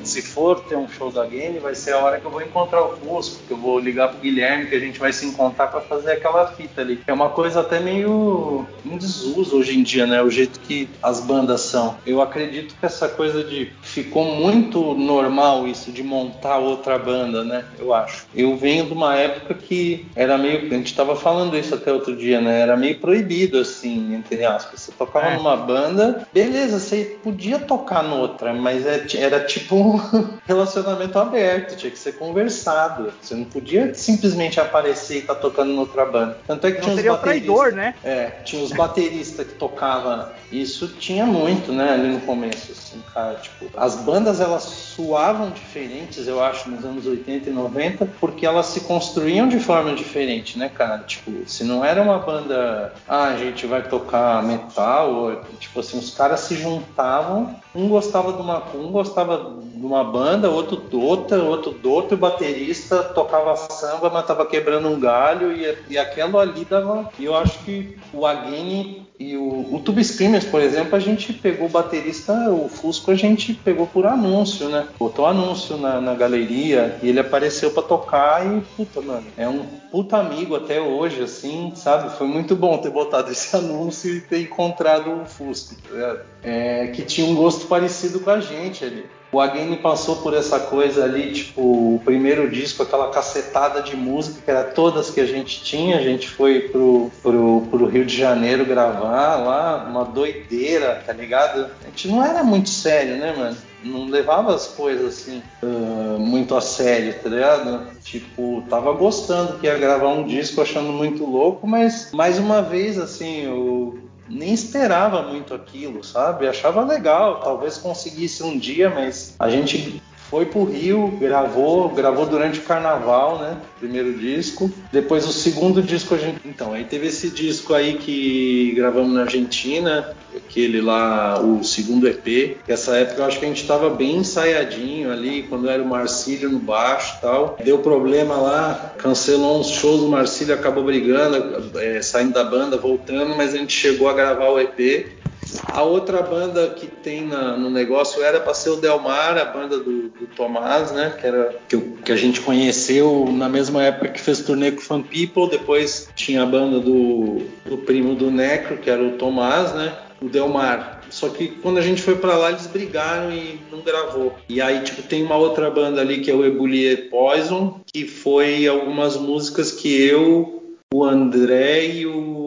se 0.04 0.22
for 0.22 0.60
ter 0.62 0.76
um 0.76 0.88
show 0.88 1.12
da 1.12 1.26
Game, 1.26 1.60
vai 1.60 1.76
ser 1.76 1.94
a 1.94 2.00
hora 2.00 2.20
que 2.20 2.26
eu 2.26 2.32
vou 2.32 2.42
encontrar 2.42 2.84
o 2.84 2.98
Fusco, 2.98 3.42
que 3.48 3.52
eu 3.52 3.58
vou 3.58 3.80
ligar 3.80 4.10
pro 4.10 4.20
Guilherme, 4.20 4.68
que 4.68 4.76
a 4.76 4.80
gente 4.80 5.00
vai 5.00 5.14
se 5.14 5.26
encontrar 5.26 5.68
para 5.68 5.82
fazer 5.82 6.12
aquela 6.12 6.48
fita 6.48 6.82
ali. 6.82 7.00
É 7.08 7.14
uma 7.14 7.30
coisa 7.30 7.62
até 7.62 7.80
meio 7.80 8.66
em 8.86 8.98
desuso 8.98 9.58
hoje 9.58 9.78
em 9.78 9.84
dia, 9.84 10.06
né? 10.06 10.22
O 10.22 10.30
jeito 10.30 10.60
que 10.60 10.90
as 11.02 11.20
bandas 11.20 11.62
são. 11.62 11.98
Eu 12.06 12.22
acredito 12.22 12.76
que 12.80 12.86
essa 12.86 13.08
coisa 13.08 13.44
de 13.44 13.72
ficou 13.82 14.26
muito 14.26 14.94
normal 14.94 15.68
isso 15.68 15.92
de 15.92 16.04
montar 16.04 16.58
outra 16.58 16.98
banda, 16.98 17.44
né? 17.44 17.66
Eu 17.80 17.94
acho. 17.94 18.26
Eu 18.36 18.56
venho 18.58 18.86
de 18.86 18.94
uma 18.94 19.16
época 19.16 19.54
que 19.54 20.06
era 20.16 20.38
meio, 20.38 20.68
a 20.68 20.76
gente 20.76 20.88
estava 20.88 21.16
falando 21.16 21.58
isso 21.58 21.74
até 21.74 21.92
outro 21.92 22.16
dia, 22.16 22.42
né? 22.42 22.62
Era 22.62 22.76
meio 22.76 23.00
proibido 23.00 23.58
assim, 23.58 24.14
entre 24.14 24.44
aspas. 24.46 24.82
Você 24.82 24.92
tocava 24.92 25.28
é. 25.28 25.38
numa 25.38 25.56
banda, 25.56 26.28
beleza, 26.34 26.80
você 26.80 27.18
podia 27.24 27.60
tocar 27.60 28.04
noutra, 28.04 28.43
mas 28.52 28.86
é, 28.86 29.06
era 29.18 29.40
tipo 29.46 30.02
relacionamento 30.46 31.18
aberto, 31.18 31.78
tinha 31.78 31.92
que 31.92 32.00
ser 32.00 32.14
conversado. 32.14 33.14
Você 33.22 33.36
não 33.36 33.46
podia 33.46 33.94
simplesmente 33.94 34.60
aparecer 34.60 35.16
e 35.16 35.20
estar 35.20 35.36
tá 35.36 35.42
tocando 35.42 35.72
em 35.72 35.78
outra 35.78 36.06
banda. 36.06 36.38
Tanto 36.48 36.68
é 36.68 36.72
que 36.72 36.86
não 36.86 36.98
tinha 36.98 37.14
os 37.14 37.22
traidor, 37.22 37.72
né? 37.72 37.96
É, 38.04 38.26
tinha 38.44 38.64
os 38.64 38.72
bateristas 38.72 39.48
que 39.48 39.54
tocavam. 39.54 40.28
Isso 40.52 40.88
tinha 40.88 41.26
muito, 41.26 41.72
né, 41.72 41.94
ali 41.94 42.08
no 42.10 42.20
começo, 42.22 42.72
assim, 42.72 43.02
cara. 43.14 43.36
Tipo, 43.36 43.70
as 43.76 43.96
bandas 43.96 44.40
elas 44.40 44.64
suavam 44.64 45.50
diferentes, 45.50 46.28
eu 46.28 46.44
acho, 46.44 46.70
nos 46.70 46.84
anos 46.86 47.06
80 47.06 47.50
e 47.50 47.54
90, 47.54 48.06
porque 48.20 48.46
elas 48.46 48.68
se 48.68 48.82
construíam 48.82 49.48
de 49.48 49.60
forma 49.60 49.96
diferente, 49.96 50.58
né, 50.58 50.70
cara? 50.70 51.00
Tipo, 51.00 51.32
se 51.48 51.64
não 51.64 51.84
era 51.84 52.02
uma 52.02 52.20
banda, 52.20 52.94
ah, 53.08 53.26
a 53.26 53.38
gente 53.38 53.66
vai 53.66 53.84
tocar 53.84 54.44
metal, 54.44 55.14
ou, 55.14 55.36
tipo 55.60 55.80
assim, 55.80 55.98
os 55.98 56.12
caras 56.12 56.42
se 56.42 56.56
juntavam, 56.56 57.56
um 57.74 57.88
gostava 57.88 58.33
um 58.42 58.92
gostava 58.92 59.64
de 59.84 59.88
uma 59.88 60.02
banda, 60.02 60.50
outro 60.50 60.78
do 60.78 61.02
outra, 61.02 61.44
outro 61.44 61.72
do 61.72 61.92
outro, 61.92 62.16
baterista 62.16 63.04
tocava 63.04 63.54
samba, 63.58 64.10
mas 64.10 64.26
tava 64.26 64.46
quebrando 64.46 64.88
um 64.88 64.98
galho 64.98 65.52
e, 65.52 65.78
e 65.90 65.98
aquilo 65.98 66.40
ali 66.40 66.64
dava. 66.64 67.10
E 67.20 67.26
eu 67.26 67.36
acho 67.36 67.60
que 67.66 67.98
o 68.14 68.26
Again 68.26 69.06
e 69.20 69.36
o, 69.36 69.76
o 69.76 69.82
Tube 69.84 70.02
Screamers, 70.02 70.46
por 70.46 70.62
exemplo, 70.62 70.96
a 70.96 71.00
gente 71.00 71.34
pegou 71.34 71.68
o 71.68 71.70
baterista, 71.70 72.50
o 72.50 72.70
Fusco, 72.70 73.12
a 73.12 73.16
gente 73.16 73.54
pegou 73.54 73.86
por 73.86 74.06
anúncio, 74.06 74.70
né? 74.70 74.88
Botou 74.98 75.26
anúncio 75.26 75.76
na, 75.76 76.00
na 76.00 76.14
galeria 76.14 76.98
e 77.04 77.10
ele 77.10 77.20
apareceu 77.20 77.70
para 77.72 77.84
tocar 77.84 78.46
e, 78.46 78.62
puta, 78.78 79.02
mano, 79.02 79.26
é 79.38 79.50
um 79.50 79.66
puta 79.92 80.16
amigo 80.16 80.56
até 80.56 80.80
hoje, 80.80 81.22
assim, 81.22 81.74
sabe? 81.76 82.18
Foi 82.18 82.26
muito 82.26 82.56
bom 82.56 82.78
ter 82.78 82.90
botado 82.90 83.30
esse 83.30 83.54
anúncio 83.58 84.16
e 84.16 84.22
ter 84.22 84.40
encontrado 84.40 85.12
o 85.12 85.26
Fusco, 85.26 85.76
tá 85.76 86.18
é, 86.42 86.88
que 86.88 87.02
tinha 87.02 87.28
um 87.28 87.36
gosto 87.36 87.68
parecido 87.68 88.22
com 88.22 88.30
a 88.30 88.40
gente 88.40 88.86
ali. 88.86 89.06
O 89.34 89.42
Again 89.42 89.78
passou 89.78 90.18
por 90.18 90.36
essa 90.36 90.60
coisa 90.60 91.04
ali, 91.04 91.34
tipo, 91.34 91.96
o 91.96 92.02
primeiro 92.06 92.48
disco, 92.52 92.84
aquela 92.84 93.10
cacetada 93.10 93.82
de 93.82 93.96
música, 93.96 94.40
que 94.46 94.52
era 94.52 94.64
todas 94.64 95.10
que 95.10 95.20
a 95.20 95.26
gente 95.26 95.64
tinha. 95.64 95.98
A 95.98 96.04
gente 96.04 96.30
foi 96.30 96.70
pro, 96.70 97.10
pro, 97.24 97.64
pro 97.68 97.88
Rio 97.88 98.06
de 98.06 98.16
Janeiro 98.16 98.64
gravar 98.64 99.38
lá, 99.38 99.88
uma 99.90 100.06
doideira, 100.06 101.02
tá 101.04 101.12
ligado? 101.12 101.72
A 101.82 101.86
gente 101.88 102.10
não 102.10 102.24
era 102.24 102.44
muito 102.44 102.70
sério, 102.70 103.18
né, 103.18 103.34
mano? 103.36 103.58
Não 103.84 104.06
levava 104.06 104.54
as 104.54 104.68
coisas 104.68 105.08
assim 105.08 105.42
uh, 105.64 106.20
muito 106.20 106.56
a 106.56 106.62
sério, 106.62 107.16
tá 107.22 107.28
ligado? 107.28 107.88
Tipo, 108.04 108.64
tava 108.70 108.94
gostando 108.94 109.58
que 109.58 109.66
ia 109.66 109.80
gravar 109.80 110.10
um 110.10 110.28
disco, 110.28 110.62
achando 110.62 110.94
muito 110.94 111.26
louco, 111.26 111.66
mas 111.66 112.12
mais 112.14 112.38
uma 112.38 112.62
vez, 112.62 113.00
assim, 113.00 113.48
o 113.48 113.98
nem 114.28 114.54
esperava 114.54 115.22
muito 115.22 115.54
aquilo, 115.54 116.04
sabe? 116.04 116.48
Achava 116.48 116.84
legal, 116.84 117.42
talvez 117.42 117.78
conseguisse 117.78 118.44
um 118.44 118.58
dia, 118.58 118.90
mas 118.90 119.36
a 119.40 119.50
gente 119.50 120.02
foi 120.34 120.48
pro 120.48 120.64
Rio, 120.64 121.16
gravou, 121.20 121.90
gravou 121.90 122.26
durante 122.26 122.58
o 122.58 122.64
carnaval, 122.64 123.38
né? 123.38 123.56
Primeiro 123.80 124.18
disco. 124.18 124.68
Depois 124.92 125.28
o 125.28 125.32
segundo 125.32 125.80
disco 125.80 126.16
a 126.16 126.18
gente. 126.18 126.40
Então, 126.44 126.74
aí 126.74 126.86
teve 126.86 127.06
esse 127.06 127.30
disco 127.30 127.72
aí 127.72 127.98
que 127.98 128.74
gravamos 128.76 129.14
na 129.14 129.22
Argentina, 129.22 130.12
aquele 130.36 130.82
lá, 130.82 131.40
o 131.40 131.64
segundo 131.64 132.08
EP. 132.08 132.58
Essa 132.68 132.96
época 132.96 133.22
eu 133.22 133.26
acho 133.28 133.38
que 133.38 133.46
a 133.46 133.48
gente 133.48 133.68
tava 133.68 133.92
bem 133.92 134.16
ensaiadinho 134.16 135.12
ali, 135.12 135.44
quando 135.44 135.70
era 135.70 135.84
o 135.84 135.88
Marcílio 135.88 136.50
no 136.50 136.58
baixo 136.58 137.18
e 137.20 137.22
tal. 137.22 137.56
Deu 137.64 137.78
problema 137.78 138.36
lá, 138.36 138.96
cancelou 138.98 139.60
uns 139.60 139.70
shows 139.70 140.02
do 140.02 140.08
Marcílio, 140.08 140.56
acabou 140.56 140.84
brigando, 140.84 141.80
é, 141.80 142.02
saindo 142.02 142.34
da 142.34 142.44
banda, 142.44 142.76
voltando, 142.76 143.36
mas 143.36 143.54
a 143.54 143.58
gente 143.60 143.78
chegou 143.78 144.10
a 144.10 144.14
gravar 144.14 144.50
o 144.50 144.60
EP. 144.60 145.22
A 145.66 145.84
outra 145.84 146.22
banda 146.22 146.70
que 146.70 146.88
tem 146.88 147.28
na, 147.28 147.58
no 147.58 147.70
negócio 147.70 148.24
era 148.24 148.40
para 148.40 148.54
ser 148.54 148.70
o 148.70 148.76
Delmar, 148.76 149.38
a 149.38 149.46
banda 149.46 149.78
do, 149.78 150.10
do 150.10 150.28
Tomás, 150.36 150.92
né? 150.92 151.16
Que, 151.20 151.28
era, 151.28 151.56
que, 151.68 151.78
que, 151.78 152.12
a 152.12 152.16
gente 152.16 152.42
conheceu 152.42 153.28
na 153.32 153.50
mesma 153.50 153.84
época 153.84 154.10
que 154.10 154.22
fez 154.22 154.40
turnê 154.42 154.72
com 154.72 154.82
Fan 154.82 155.02
People. 155.02 155.50
Depois 155.50 156.10
tinha 156.16 156.44
a 156.44 156.46
banda 156.46 156.80
do, 156.80 157.42
do 157.66 157.78
primo 157.78 158.16
do 158.16 158.32
Necro, 158.32 158.78
que 158.78 158.90
era 158.90 159.04
o 159.04 159.18
Tomás, 159.18 159.74
né? 159.74 159.94
O 160.22 160.30
Delmar. 160.30 161.02
Só 161.10 161.30
que 161.30 161.48
quando 161.48 161.78
a 161.78 161.82
gente 161.82 162.02
foi 162.02 162.16
para 162.16 162.36
lá, 162.36 162.50
eles 162.50 162.66
brigaram 162.66 163.32
e 163.32 163.60
não 163.72 163.82
gravou. 163.82 164.34
E 164.50 164.60
aí, 164.60 164.82
tipo, 164.82 165.04
tem 165.04 165.24
uma 165.24 165.36
outra 165.36 165.70
banda 165.70 166.02
ali 166.02 166.22
que 166.22 166.32
é 166.32 166.34
o 166.34 166.44
Ebulier 166.44 167.10
Poison, 167.10 167.82
que 167.86 168.08
foi 168.08 168.68
algumas 168.68 169.16
músicas 169.16 169.72
que 169.72 170.02
eu, 170.04 170.64
o 170.92 171.04
André 171.04 171.88
e 171.88 172.08
o 172.08 172.43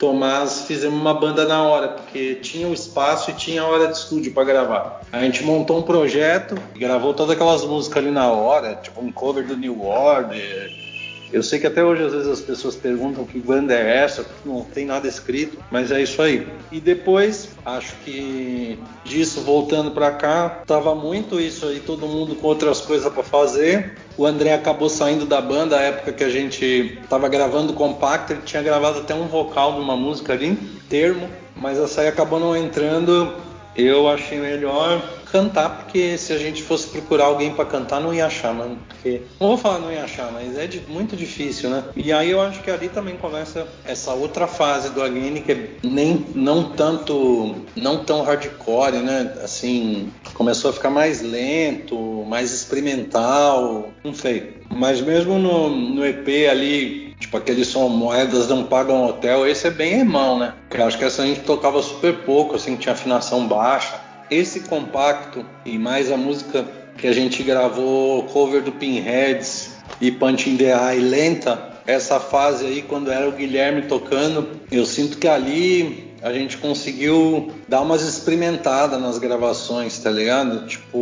Tomás 0.00 0.62
fizemos 0.62 0.98
uma 0.98 1.12
banda 1.12 1.44
na 1.44 1.62
hora, 1.62 1.88
porque 1.88 2.36
tinha 2.36 2.66
o 2.66 2.72
espaço 2.72 3.30
e 3.30 3.34
tinha 3.34 3.60
a 3.60 3.66
hora 3.66 3.88
de 3.88 3.98
estúdio 3.98 4.32
para 4.32 4.44
gravar. 4.44 5.02
A 5.12 5.20
gente 5.20 5.44
montou 5.44 5.78
um 5.78 5.82
projeto, 5.82 6.54
gravou 6.74 7.12
todas 7.12 7.36
aquelas 7.36 7.66
músicas 7.66 7.98
ali 7.98 8.10
na 8.10 8.32
hora, 8.32 8.76
tipo 8.76 8.98
um 8.98 9.12
cover 9.12 9.46
do 9.46 9.58
New 9.58 9.84
Order, 9.84 10.70
eu 11.32 11.42
sei 11.42 11.58
que 11.58 11.66
até 11.66 11.84
hoje 11.84 12.04
às 12.04 12.12
vezes 12.12 12.28
as 12.28 12.40
pessoas 12.40 12.74
perguntam 12.74 13.24
que 13.24 13.38
banda 13.38 13.74
é 13.74 13.98
essa, 13.98 14.26
não 14.44 14.62
tem 14.62 14.84
nada 14.84 15.06
escrito, 15.06 15.58
mas 15.70 15.90
é 15.90 16.02
isso 16.02 16.20
aí. 16.20 16.46
E 16.72 16.80
depois, 16.80 17.50
acho 17.64 17.94
que 18.04 18.78
disso 19.04 19.40
voltando 19.40 19.90
para 19.92 20.10
cá, 20.12 20.62
tava 20.66 20.94
muito 20.94 21.40
isso 21.40 21.66
aí, 21.66 21.80
todo 21.80 22.06
mundo 22.06 22.34
com 22.34 22.46
outras 22.46 22.80
coisas 22.80 23.12
para 23.12 23.22
fazer. 23.22 23.96
O 24.16 24.26
André 24.26 24.52
acabou 24.52 24.88
saindo 24.88 25.24
da 25.24 25.40
banda 25.40 25.78
a 25.78 25.82
época 25.82 26.12
que 26.12 26.24
a 26.24 26.28
gente 26.28 26.98
tava 27.08 27.28
gravando 27.28 27.72
compacto, 27.72 28.32
ele 28.32 28.42
tinha 28.44 28.62
gravado 28.62 29.00
até 29.00 29.14
um 29.14 29.26
vocal 29.26 29.74
de 29.74 29.80
uma 29.80 29.96
música 29.96 30.32
ali, 30.32 30.56
termo, 30.88 31.28
mas 31.54 31.78
essa 31.78 32.00
aí 32.00 32.08
acabou 32.08 32.40
não 32.40 32.56
entrando. 32.56 33.49
Eu 33.80 34.08
achei 34.08 34.38
melhor 34.38 35.02
cantar, 35.30 35.70
porque 35.78 36.18
se 36.18 36.32
a 36.32 36.38
gente 36.38 36.62
fosse 36.62 36.88
procurar 36.88 37.26
alguém 37.26 37.54
para 37.54 37.64
cantar, 37.64 38.00
não 38.00 38.12
ia 38.12 38.26
achar, 38.26 38.52
mano. 38.52 38.78
Porque, 38.88 39.22
não 39.40 39.48
vou 39.48 39.56
falar 39.56 39.78
não 39.78 39.92
ia 39.92 40.04
achar, 40.04 40.30
mas 40.32 40.58
é 40.58 40.66
de, 40.66 40.80
muito 40.88 41.16
difícil, 41.16 41.70
né? 41.70 41.84
E 41.96 42.12
aí 42.12 42.30
eu 42.30 42.40
acho 42.40 42.60
que 42.62 42.70
ali 42.70 42.88
também 42.88 43.16
começa 43.16 43.66
essa 43.84 44.12
outra 44.12 44.46
fase 44.46 44.90
do 44.90 45.02
Again, 45.02 45.42
que 45.42 45.52
é 45.52 45.68
nem, 45.82 46.26
não 46.34 46.64
tanto, 46.70 47.54
não 47.76 48.04
tão 48.04 48.22
hardcore, 48.22 48.98
né? 48.98 49.34
Assim, 49.42 50.12
começou 50.34 50.70
a 50.70 50.72
ficar 50.72 50.90
mais 50.90 51.22
lento, 51.22 51.96
mais 52.28 52.52
experimental, 52.52 53.90
não 54.02 54.14
sei. 54.14 54.60
Mas 54.68 55.00
mesmo 55.00 55.38
no, 55.38 55.68
no 55.70 56.04
EP 56.04 56.48
ali, 56.50 57.09
tipo 57.20 57.36
aquele 57.36 57.64
som 57.64 57.88
Moedas 57.88 58.48
Não 58.48 58.64
Pagam 58.64 59.06
Hotel, 59.06 59.46
esse 59.46 59.68
é 59.68 59.70
bem 59.70 60.00
irmão, 60.00 60.38
né? 60.38 60.54
Eu 60.72 60.84
acho 60.84 60.98
que 60.98 61.04
essa 61.04 61.22
a 61.22 61.26
gente 61.26 61.40
tocava 61.40 61.80
super 61.82 62.24
pouco, 62.24 62.56
assim, 62.56 62.74
tinha 62.76 62.94
afinação 62.94 63.46
baixa 63.46 64.10
esse 64.30 64.60
compacto 64.60 65.44
e 65.64 65.76
mais 65.76 66.10
a 66.10 66.16
música 66.16 66.64
que 66.96 67.06
a 67.06 67.12
gente 67.12 67.42
gravou, 67.42 68.22
cover 68.24 68.62
do 68.62 68.72
Pinheads 68.72 69.72
e 70.00 70.10
Punch 70.10 70.48
in 70.48 70.56
the 70.56 70.70
Eye 70.70 71.00
lenta, 71.00 71.70
essa 71.86 72.20
fase 72.20 72.66
aí, 72.66 72.82
quando 72.82 73.10
era 73.10 73.28
o 73.28 73.32
Guilherme 73.32 73.82
tocando, 73.82 74.48
eu 74.70 74.86
sinto 74.86 75.18
que 75.18 75.26
ali 75.26 76.14
a 76.22 76.32
gente 76.32 76.58
conseguiu 76.58 77.50
dar 77.66 77.80
umas 77.80 78.02
experimentadas 78.02 79.00
nas 79.00 79.18
gravações, 79.18 79.98
tá 79.98 80.10
ligado? 80.10 80.66
Tipo, 80.66 80.98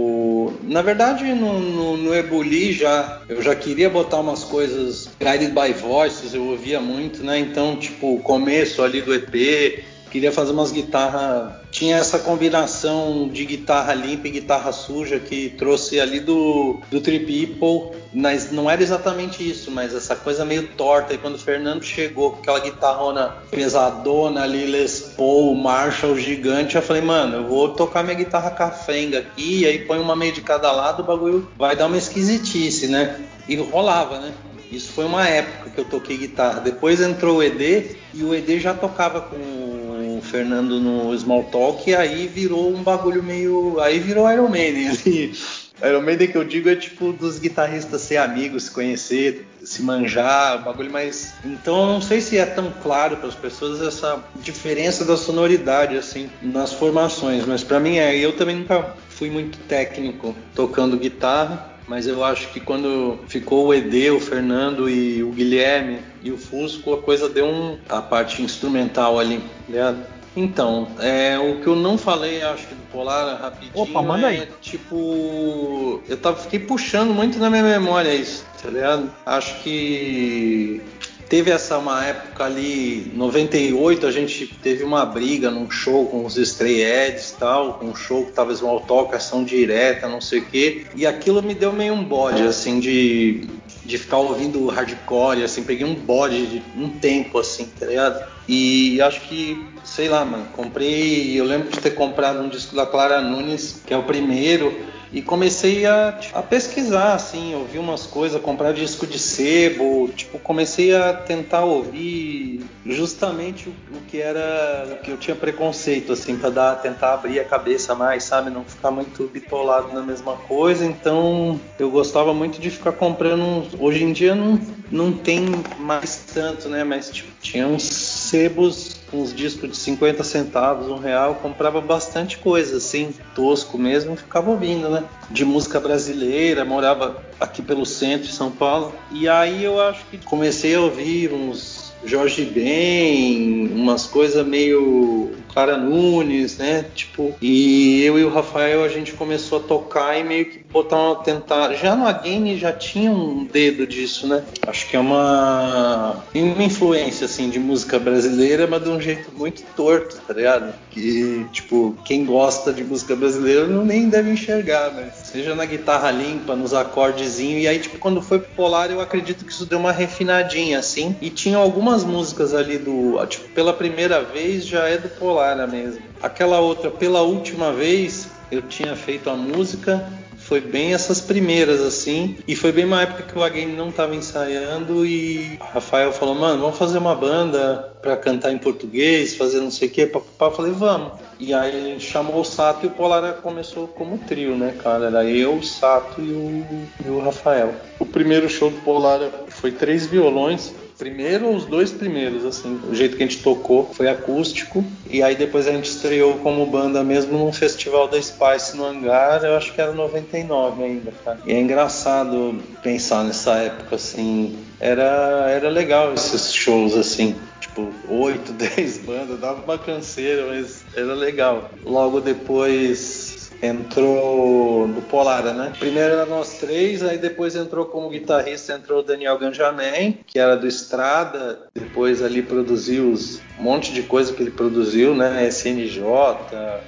na 0.63 0.83
verdade 0.83 1.25
no, 1.35 1.59
no, 1.61 1.97
no 1.97 2.15
Ebuli 2.15 2.73
já, 2.73 3.23
eu 3.29 3.43
já 3.43 3.55
queria 3.55 3.89
botar 3.89 4.21
umas 4.21 4.45
coisas 4.45 5.09
guided 5.21 5.53
by 5.53 5.73
voices, 5.73 6.35
eu 6.35 6.45
ouvia 6.45 6.81
muito, 6.81 7.23
né? 7.23 7.39
Então, 7.39 7.77
tipo, 7.77 8.15
o 8.15 8.21
começo 8.21 8.83
ali 8.83 9.01
do 9.01 9.15
EP, 9.15 9.85
queria 10.11 10.33
fazer 10.33 10.53
umas 10.53 10.73
guitarras. 10.73 11.53
Tinha 11.71 11.97
essa 11.97 12.19
combinação 12.19 13.29
de 13.29 13.45
guitarra 13.45 13.95
limpa 13.95 14.29
e 14.29 14.31
guitarra 14.31 14.73
suja 14.73 15.19
que 15.19 15.51
trouxe 15.51 16.01
ali 16.01 16.21
do, 16.21 16.81
do 16.91 17.01
People. 17.01 17.97
Mas 18.13 18.51
não 18.51 18.71
era 18.71 18.83
exatamente 18.83 19.49
isso, 19.49 19.71
mas 19.71 19.95
essa 19.95 20.17
coisa 20.17 20.45
meio 20.45 20.69
torta. 20.69 21.15
E 21.15 21.19
quando 21.19 21.35
o 21.35 21.39
Fernando 21.39 21.83
chegou 21.83 22.33
com 22.33 22.39
aquela 22.39 22.61
guitarrona 22.61 23.37
pesadona 23.51 24.43
ali, 24.43 24.67
Les 24.67 25.15
Paul, 25.17 25.55
Marshall 25.55 26.17
gigante, 26.17 26.77
eu 26.77 26.83
falei, 26.83 27.03
mano, 27.03 27.37
eu 27.37 27.47
vou 27.47 27.69
tocar 27.71 28.03
minha 28.03 28.17
guitarra 28.17 28.51
cafenga 28.51 29.19
aqui, 29.19 29.61
e 29.61 29.67
aí 29.67 29.81
põe 29.81 29.99
uma 29.99 30.17
meio 30.17 30.33
de 30.33 30.41
cada 30.41 30.73
lado, 30.73 31.03
o 31.03 31.07
bagulho 31.07 31.49
vai 31.59 31.77
dar 31.77 31.87
uma 31.87 31.99
esquisitice, 31.99 32.89
né? 32.89 33.21
E 33.47 33.57
rolava, 33.57 34.19
né? 34.19 34.33
Isso 34.71 34.93
foi 34.93 35.07
uma 35.07 35.27
época 35.27 35.71
que 35.71 35.81
eu 35.81 35.85
toquei 35.85 36.17
guitarra. 36.19 36.61
Depois 36.61 37.01
entrou 37.01 37.39
o 37.39 37.43
ED 37.43 37.97
e 38.15 38.23
o 38.23 38.35
ED 38.35 38.61
já 38.61 38.75
tocava 38.75 39.21
com 39.23 39.88
o 40.19 40.23
Fernando 40.23 40.81
no 40.81 41.17
Small 41.17 41.45
Talk 41.45 41.89
e 41.89 41.95
aí 41.95 42.27
virou 42.27 42.75
um 42.75 42.83
bagulho 42.83 43.23
meio. 43.23 43.81
Aí 43.81 43.99
virou 43.99 44.31
Iron 44.31 44.49
Maiden 44.49 44.89
ali. 44.89 45.33
Iron 45.83 46.03
Maiden 46.03 46.29
que 46.29 46.37
eu 46.37 46.43
digo 46.43 46.69
é 46.69 46.75
tipo 46.75 47.13
dos 47.13 47.39
guitarristas 47.39 48.01
ser 48.03 48.17
amigos, 48.17 48.65
se 48.65 48.71
conhecer, 48.73 49.47
se 49.63 49.81
manjar, 49.81 50.65
bagulho 50.65 50.91
mais. 50.91 51.35
Então 51.45 51.81
eu 51.81 51.87
não 51.87 52.03
sei 52.03 52.21
se 52.21 52.37
é 52.37 52.45
tão 52.45 52.73
claro 52.83 53.17
para 53.17 53.29
as 53.29 53.35
pessoas 53.35 53.81
essa 53.81 54.23
diferença 54.37 55.05
da 55.05 55.17
sonoridade 55.17 55.97
assim 55.97 56.29
nas 56.43 56.73
formações, 56.73 57.47
mas 57.47 57.63
para 57.63 57.79
mim 57.79 57.99
é. 57.99 58.17
Eu 58.17 58.37
também 58.37 58.57
nunca 58.57 58.95
fui 59.09 59.31
muito 59.31 59.57
técnico 59.69 60.35
tocando 60.55 60.97
guitarra 60.97 61.78
mas 61.89 62.07
eu 62.07 62.23
acho 62.23 62.49
que 62.49 62.61
quando 62.61 63.19
ficou 63.27 63.67
o 63.67 63.75
ED, 63.75 64.11
o 64.11 64.21
Fernando 64.21 64.89
e 64.89 65.23
o 65.23 65.31
Guilherme 65.31 66.01
e 66.23 66.31
o 66.31 66.37
Fusco, 66.37 66.93
a 66.95 67.03
coisa 67.03 67.29
deu 67.29 67.47
um, 67.47 67.79
a 67.89 68.03
parte 68.03 68.43
instrumental 68.43 69.19
ali, 69.19 69.43
ligado? 69.69 70.05
Então, 70.37 70.87
é, 71.01 71.37
o 71.39 71.61
que 71.61 71.67
eu 71.67 71.75
não 71.75 71.99
falei, 71.99 72.43
acho 72.43 72.69
que 72.69 72.75
do 72.75 72.83
Polar 72.93 73.41
rapidinho. 73.41 73.73
Opa, 73.75 74.03
manda 74.03 74.33
é, 74.33 74.41
aí. 74.41 74.49
Tipo, 74.61 76.01
eu 76.09 76.17
tava, 76.17 76.37
fiquei 76.37 76.61
puxando 76.61 77.13
muito 77.13 77.39
na 77.39 77.51
minha 77.51 77.63
memória 77.63 78.15
isso, 78.15 78.45
tá 78.63 78.69
ligado? 78.71 79.11
Acho 79.27 79.61
que 79.63 80.81
Teve 81.29 81.51
essa 81.51 81.77
uma 81.77 82.03
época 82.07 82.45
ali, 82.45 83.13
98, 83.15 84.07
a 84.07 84.11
gente 84.11 84.47
teve 84.63 84.83
uma 84.83 85.05
briga 85.05 85.51
num 85.51 85.71
show 85.71 86.07
com 86.07 86.25
os 86.25 86.39
Stray 86.39 86.83
Eds 86.83 87.33
e 87.33 87.37
tal, 87.37 87.81
um 87.83 87.95
show 87.95 88.25
que 88.25 88.33
tava 88.33 88.55
small 88.55 88.81
talk, 88.81 89.15
ação 89.15 89.45
direta, 89.45 90.09
não 90.09 90.23
sei 90.23 90.39
o 90.39 90.47
quê. 90.47 90.87
E 90.95 91.07
aquilo 91.07 91.43
me 91.43 91.55
deu 91.55 91.71
meio 91.71 91.93
um 91.93 92.03
bode, 92.03 92.43
assim, 92.45 92.81
de, 92.81 93.47
de 93.85 93.99
ficar 93.99 94.17
ouvindo 94.17 94.69
hardcore, 94.69 95.43
assim, 95.43 95.63
peguei 95.65 95.87
um 95.87 95.95
bode 95.95 96.47
de 96.47 96.63
um 96.75 96.89
tempo, 96.89 97.39
assim, 97.39 97.71
tá 97.79 97.85
ligado? 97.85 98.27
E 98.49 98.99
acho 99.03 99.21
que, 99.29 99.63
sei 99.85 100.09
lá, 100.09 100.25
mano, 100.25 100.47
comprei, 100.55 101.39
eu 101.39 101.45
lembro 101.45 101.71
de 101.71 101.79
ter 101.79 101.91
comprado 101.91 102.41
um 102.41 102.49
disco 102.49 102.75
da 102.75 102.87
Clara 102.87 103.21
Nunes, 103.21 103.83
que 103.85 103.93
é 103.93 103.97
o 103.99 104.05
primeiro, 104.05 104.75
e 105.13 105.23
comecei 105.23 105.87
a, 105.87 106.19
a 106.35 106.43
pesquisar, 106.43 107.15
assim, 107.15 107.55
ouvir 107.55 107.79
umas 107.79 108.07
coisas, 108.07 108.41
comprar 108.41 108.73
disco 108.73 109.07
de 109.07 109.19
sebo, 109.19 110.09
tipo, 110.15 110.39
comecei 110.39 110.95
a 110.95 111.15
tentar 111.15 111.65
ouvir 111.65 112.65
justamente 112.85 113.69
o, 113.69 113.73
o 113.97 114.01
que 114.07 114.21
era, 114.21 114.89
o 114.93 115.03
que 115.03 115.11
eu 115.11 115.17
tinha 115.17 115.37
preconceito, 115.37 116.13
assim, 116.13 116.37
para 116.37 116.51
dar, 116.51 116.77
tentar 116.77 117.15
abrir 117.15 117.41
a 117.41 117.45
cabeça 117.45 117.95
mais, 117.95 118.25
sabe, 118.25 118.51
não 118.51 118.65
ficar 118.65 118.91
muito 118.91 119.27
bitolado 119.29 119.93
na 119.93 120.03
mesma 120.03 120.37
coisa. 120.37 120.85
Então, 120.85 121.59
eu 121.79 121.91
gostava 121.91 122.35
muito 122.35 122.61
de 122.61 122.71
ficar 122.71 122.93
comprando. 122.93 123.67
Hoje 123.79 124.05
em 124.05 124.13
dia 124.13 124.35
não, 124.35 124.61
não 124.91 125.13
tem 125.13 125.47
mais 125.79 126.25
tanto, 126.33 126.69
né? 126.69 126.85
Mas 126.85 127.11
tipo, 127.11 127.31
tinha 127.41 127.67
uns 127.67 128.18
sebos 128.29 128.97
uns 129.13 129.35
discos 129.35 129.71
de 129.71 129.77
50 129.77 130.23
centavos, 130.23 130.89
um 130.89 130.99
real, 130.99 131.37
comprava 131.37 131.81
bastante 131.81 132.37
coisa, 132.39 132.77
assim, 132.77 133.15
tosco 133.35 133.79
mesmo, 133.79 134.17
ficava 134.17 134.51
ouvindo, 134.51 134.89
né? 134.91 135.05
De 135.31 135.45
música 135.45 135.81
brasileira, 135.81 136.65
morava 136.65 137.23
aqui 137.41 137.63
pelo 137.63 137.87
centro 137.87 138.27
de 138.27 138.33
São 138.33 138.51
Paulo. 138.51 138.95
E 139.11 139.29
aí 139.29 139.65
eu 139.65 139.81
acho 139.81 140.05
que 140.11 140.19
comecei 140.19 140.75
a 140.75 140.81
ouvir 140.81 141.33
uns 141.33 141.89
Jorge 142.05 142.45
Ben, 142.45 143.71
umas 143.73 144.07
coisas 144.07 144.47
meio 144.47 145.33
Clara 145.59 145.77
Nunes, 145.77 146.57
né? 146.57 146.85
Tipo, 146.95 147.35
e 147.43 148.05
eu 148.05 148.17
e 148.17 148.23
o 148.23 148.31
Rafael 148.31 148.85
a 148.85 148.89
gente 148.89 149.13
começou 149.15 149.59
a 149.59 149.63
tocar 149.63 150.17
e 150.17 150.23
meio 150.23 150.45
que 150.45 150.61
botar 150.73 150.97
uma 150.97 151.17
tentar. 151.17 151.75
Já 151.75 151.97
no 151.97 152.07
game 152.23 152.57
já 152.57 152.73
tinha 152.73 153.11
um 153.11 153.45
dedo 153.45 153.85
disso, 153.85 154.29
né? 154.29 154.45
Acho 154.65 154.89
que 154.89 154.97
é 154.97 155.01
uma 155.01 156.23
uma 156.33 156.63
influência 156.63 157.25
assim 157.25 157.51
de 157.51 157.59
música 157.59 157.99
brasileira, 157.99 158.69
mas 158.69 158.85
de 158.85 158.89
um 158.89 159.01
jeito 159.01 159.33
muito 159.37 159.65
torto, 159.75 160.21
tá 160.25 160.33
ligado? 160.33 160.73
Que 160.93 161.45
tipo, 161.53 161.97
quem 162.05 162.25
gosta 162.25 162.73
de 162.73 162.85
música 162.85 163.17
brasileira 163.17 163.67
não 163.67 163.85
nem 163.85 164.09
deve 164.09 164.31
enxergar, 164.31 164.93
né? 164.93 165.11
Seja 165.25 165.57
na 165.57 165.65
guitarra 165.65 166.13
limpa, 166.13 166.55
nos 166.55 166.73
acordezinhos, 166.73 167.65
e 167.65 167.67
aí 167.67 167.81
tipo 167.81 167.99
quando 167.99 168.23
foi 168.23 168.39
pro 168.39 168.55
Polar, 168.55 168.93
eu 168.93 169.01
acredito 169.01 169.45
que 169.45 169.51
isso 169.51 169.67
deu 169.67 169.81
uma 169.81 169.91
refinadinha 169.91 170.79
assim, 170.79 171.17
e 171.21 171.31
tinha 171.31 171.57
algumas 171.57 172.05
músicas 172.05 172.55
ali 172.55 172.79
do, 172.79 173.25
tipo, 173.27 173.49
pela 173.49 173.73
primeira 173.73 174.23
vez 174.23 174.65
já 174.65 174.87
é 174.87 174.97
do 174.97 175.09
Polara 175.49 175.67
mesmo. 175.67 176.03
Aquela 176.23 176.61
outra, 176.61 176.91
pela 176.91 177.23
última 177.23 177.73
vez, 177.73 178.29
eu 178.51 178.63
tinha 178.63 178.95
feito 178.95 179.31
a 179.31 179.37
música 179.37 180.07
foi 180.49 180.63
bem 180.63 180.95
essas 180.95 181.21
primeiras, 181.21 181.83
assim. 181.83 182.39
E 182.49 182.57
foi 182.57 182.73
bem 182.73 182.87
uma 182.87 183.03
época 183.03 183.25
que 183.25 183.39
o 183.39 183.43
Again 183.43 183.75
não 183.75 183.91
estava 183.91 184.17
ensaiando 184.17 185.05
e 185.05 185.59
Rafael 185.61 186.11
falou, 186.11 186.35
mano, 186.35 186.63
vamos 186.63 186.79
fazer 186.79 186.97
uma 186.97 187.15
banda 187.15 187.93
para 188.01 188.17
cantar 188.17 188.51
em 188.51 188.57
português, 188.57 189.37
fazer 189.37 189.61
não 189.61 189.71
sei 189.71 189.89
o 189.89 189.91
quê. 189.91 190.11
Eu 190.41 190.51
falei, 190.51 190.73
vamos. 190.73 191.13
E 191.39 191.53
aí 191.53 191.93
gente 191.93 192.07
chamou 192.07 192.41
o 192.41 192.45
Sato 192.45 192.87
e 192.87 192.89
o 192.89 192.93
Polara 192.93 193.35
começou 193.35 193.89
como 193.89 194.17
trio, 194.17 194.57
né, 194.57 194.75
cara? 194.83 195.07
Era 195.07 195.25
eu, 195.25 195.57
o 195.57 195.63
Sato 195.63 196.21
e 196.23 196.33
o, 196.33 196.65
e 197.05 197.11
o 197.11 197.21
Rafael. 197.21 197.75
O 197.99 198.07
primeiro 198.07 198.49
show 198.49 198.71
do 198.71 198.81
Polara 198.81 199.31
foi 199.49 199.71
três 199.71 200.07
violões 200.07 200.73
primeiro, 200.99 201.55
os 201.55 201.65
dois 201.65 201.93
primeiros, 201.93 202.45
assim, 202.45 202.81
o 202.91 202.95
jeito 202.95 203.17
que 203.17 203.23
a 203.23 203.27
gente 203.27 203.43
tocou 203.43 203.89
foi 203.95 204.09
acústico, 204.09 204.85
e 205.09 205.23
aí 205.23 205.37
depois 205.37 205.69
a 205.69 205.73
gente 205.73 205.89
estreou 205.89 206.35
como 206.39 206.67
banda 206.67 207.05
mesmo 207.05 207.39
num 207.39 207.53
festival 207.53 208.09
da 208.09 208.21
Spice 208.21 208.77
no 208.77 208.85
Hangar, 208.85 209.45
eu 209.45 209.57
acho 209.57 209.73
que 209.73 209.81
era 209.81 209.93
99 209.93 210.83
ainda, 210.83 211.13
cara. 211.25 211.39
E 211.47 211.53
é 211.53 211.61
engraçado 211.61 212.61
pensar 212.83 213.23
nessa 213.25 213.55
época, 213.57 213.95
assim, 213.95 214.59
era, 214.81 215.49
era 215.49 215.69
legal 215.69 216.13
esses 216.13 216.53
shows, 216.53 216.97
assim, 216.97 217.37
tipo, 217.61 217.93
8, 218.09 218.53
10 218.53 218.99
bandas, 219.07 219.39
dava 219.39 219.63
uma 219.63 219.79
canseira, 219.79 220.47
mas 220.47 220.83
era 220.97 221.15
legal. 221.15 221.71
Logo 221.85 222.21
depois 222.21 223.28
entrou 223.63 224.87
do 224.89 225.03
Polara, 225.03 225.53
né? 225.53 225.73
Primeiro 225.79 226.15
era 226.15 226.27
nós 226.27 226.59
três, 226.59 227.03
aí 227.03 227.19
depois 227.19 227.57
entrou 227.57 227.87
como 227.87 228.09
guitarrista, 228.11 228.75
entrou 228.75 229.01
o 229.01 229.03
Daniel 229.03 229.39
Ganjamin, 229.39 230.19
que 230.27 230.39
era 230.39 230.57
do 230.57 230.67
Estrada, 230.67 231.69
depois 231.75 232.23
ali 232.23 232.43
produziu 232.43 233.15
um 233.59 233.63
monte 233.63 233.93
de 233.93 234.03
coisa 234.03 234.33
que 234.33 234.43
ele 234.43 234.51
produziu, 234.51 235.15
né? 235.15 235.47
SNJ, 235.49 236.03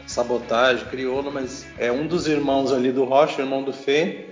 Sabotagem, 0.07 0.87
Crioulo, 0.87 1.31
mas 1.33 1.67
é 1.79 1.91
um 1.91 2.07
dos 2.07 2.27
irmãos 2.27 2.73
ali 2.73 2.93
do 2.93 3.05
Rocha, 3.05 3.43
irmão 3.43 3.63
do 3.63 3.73
Fê. 3.73 4.30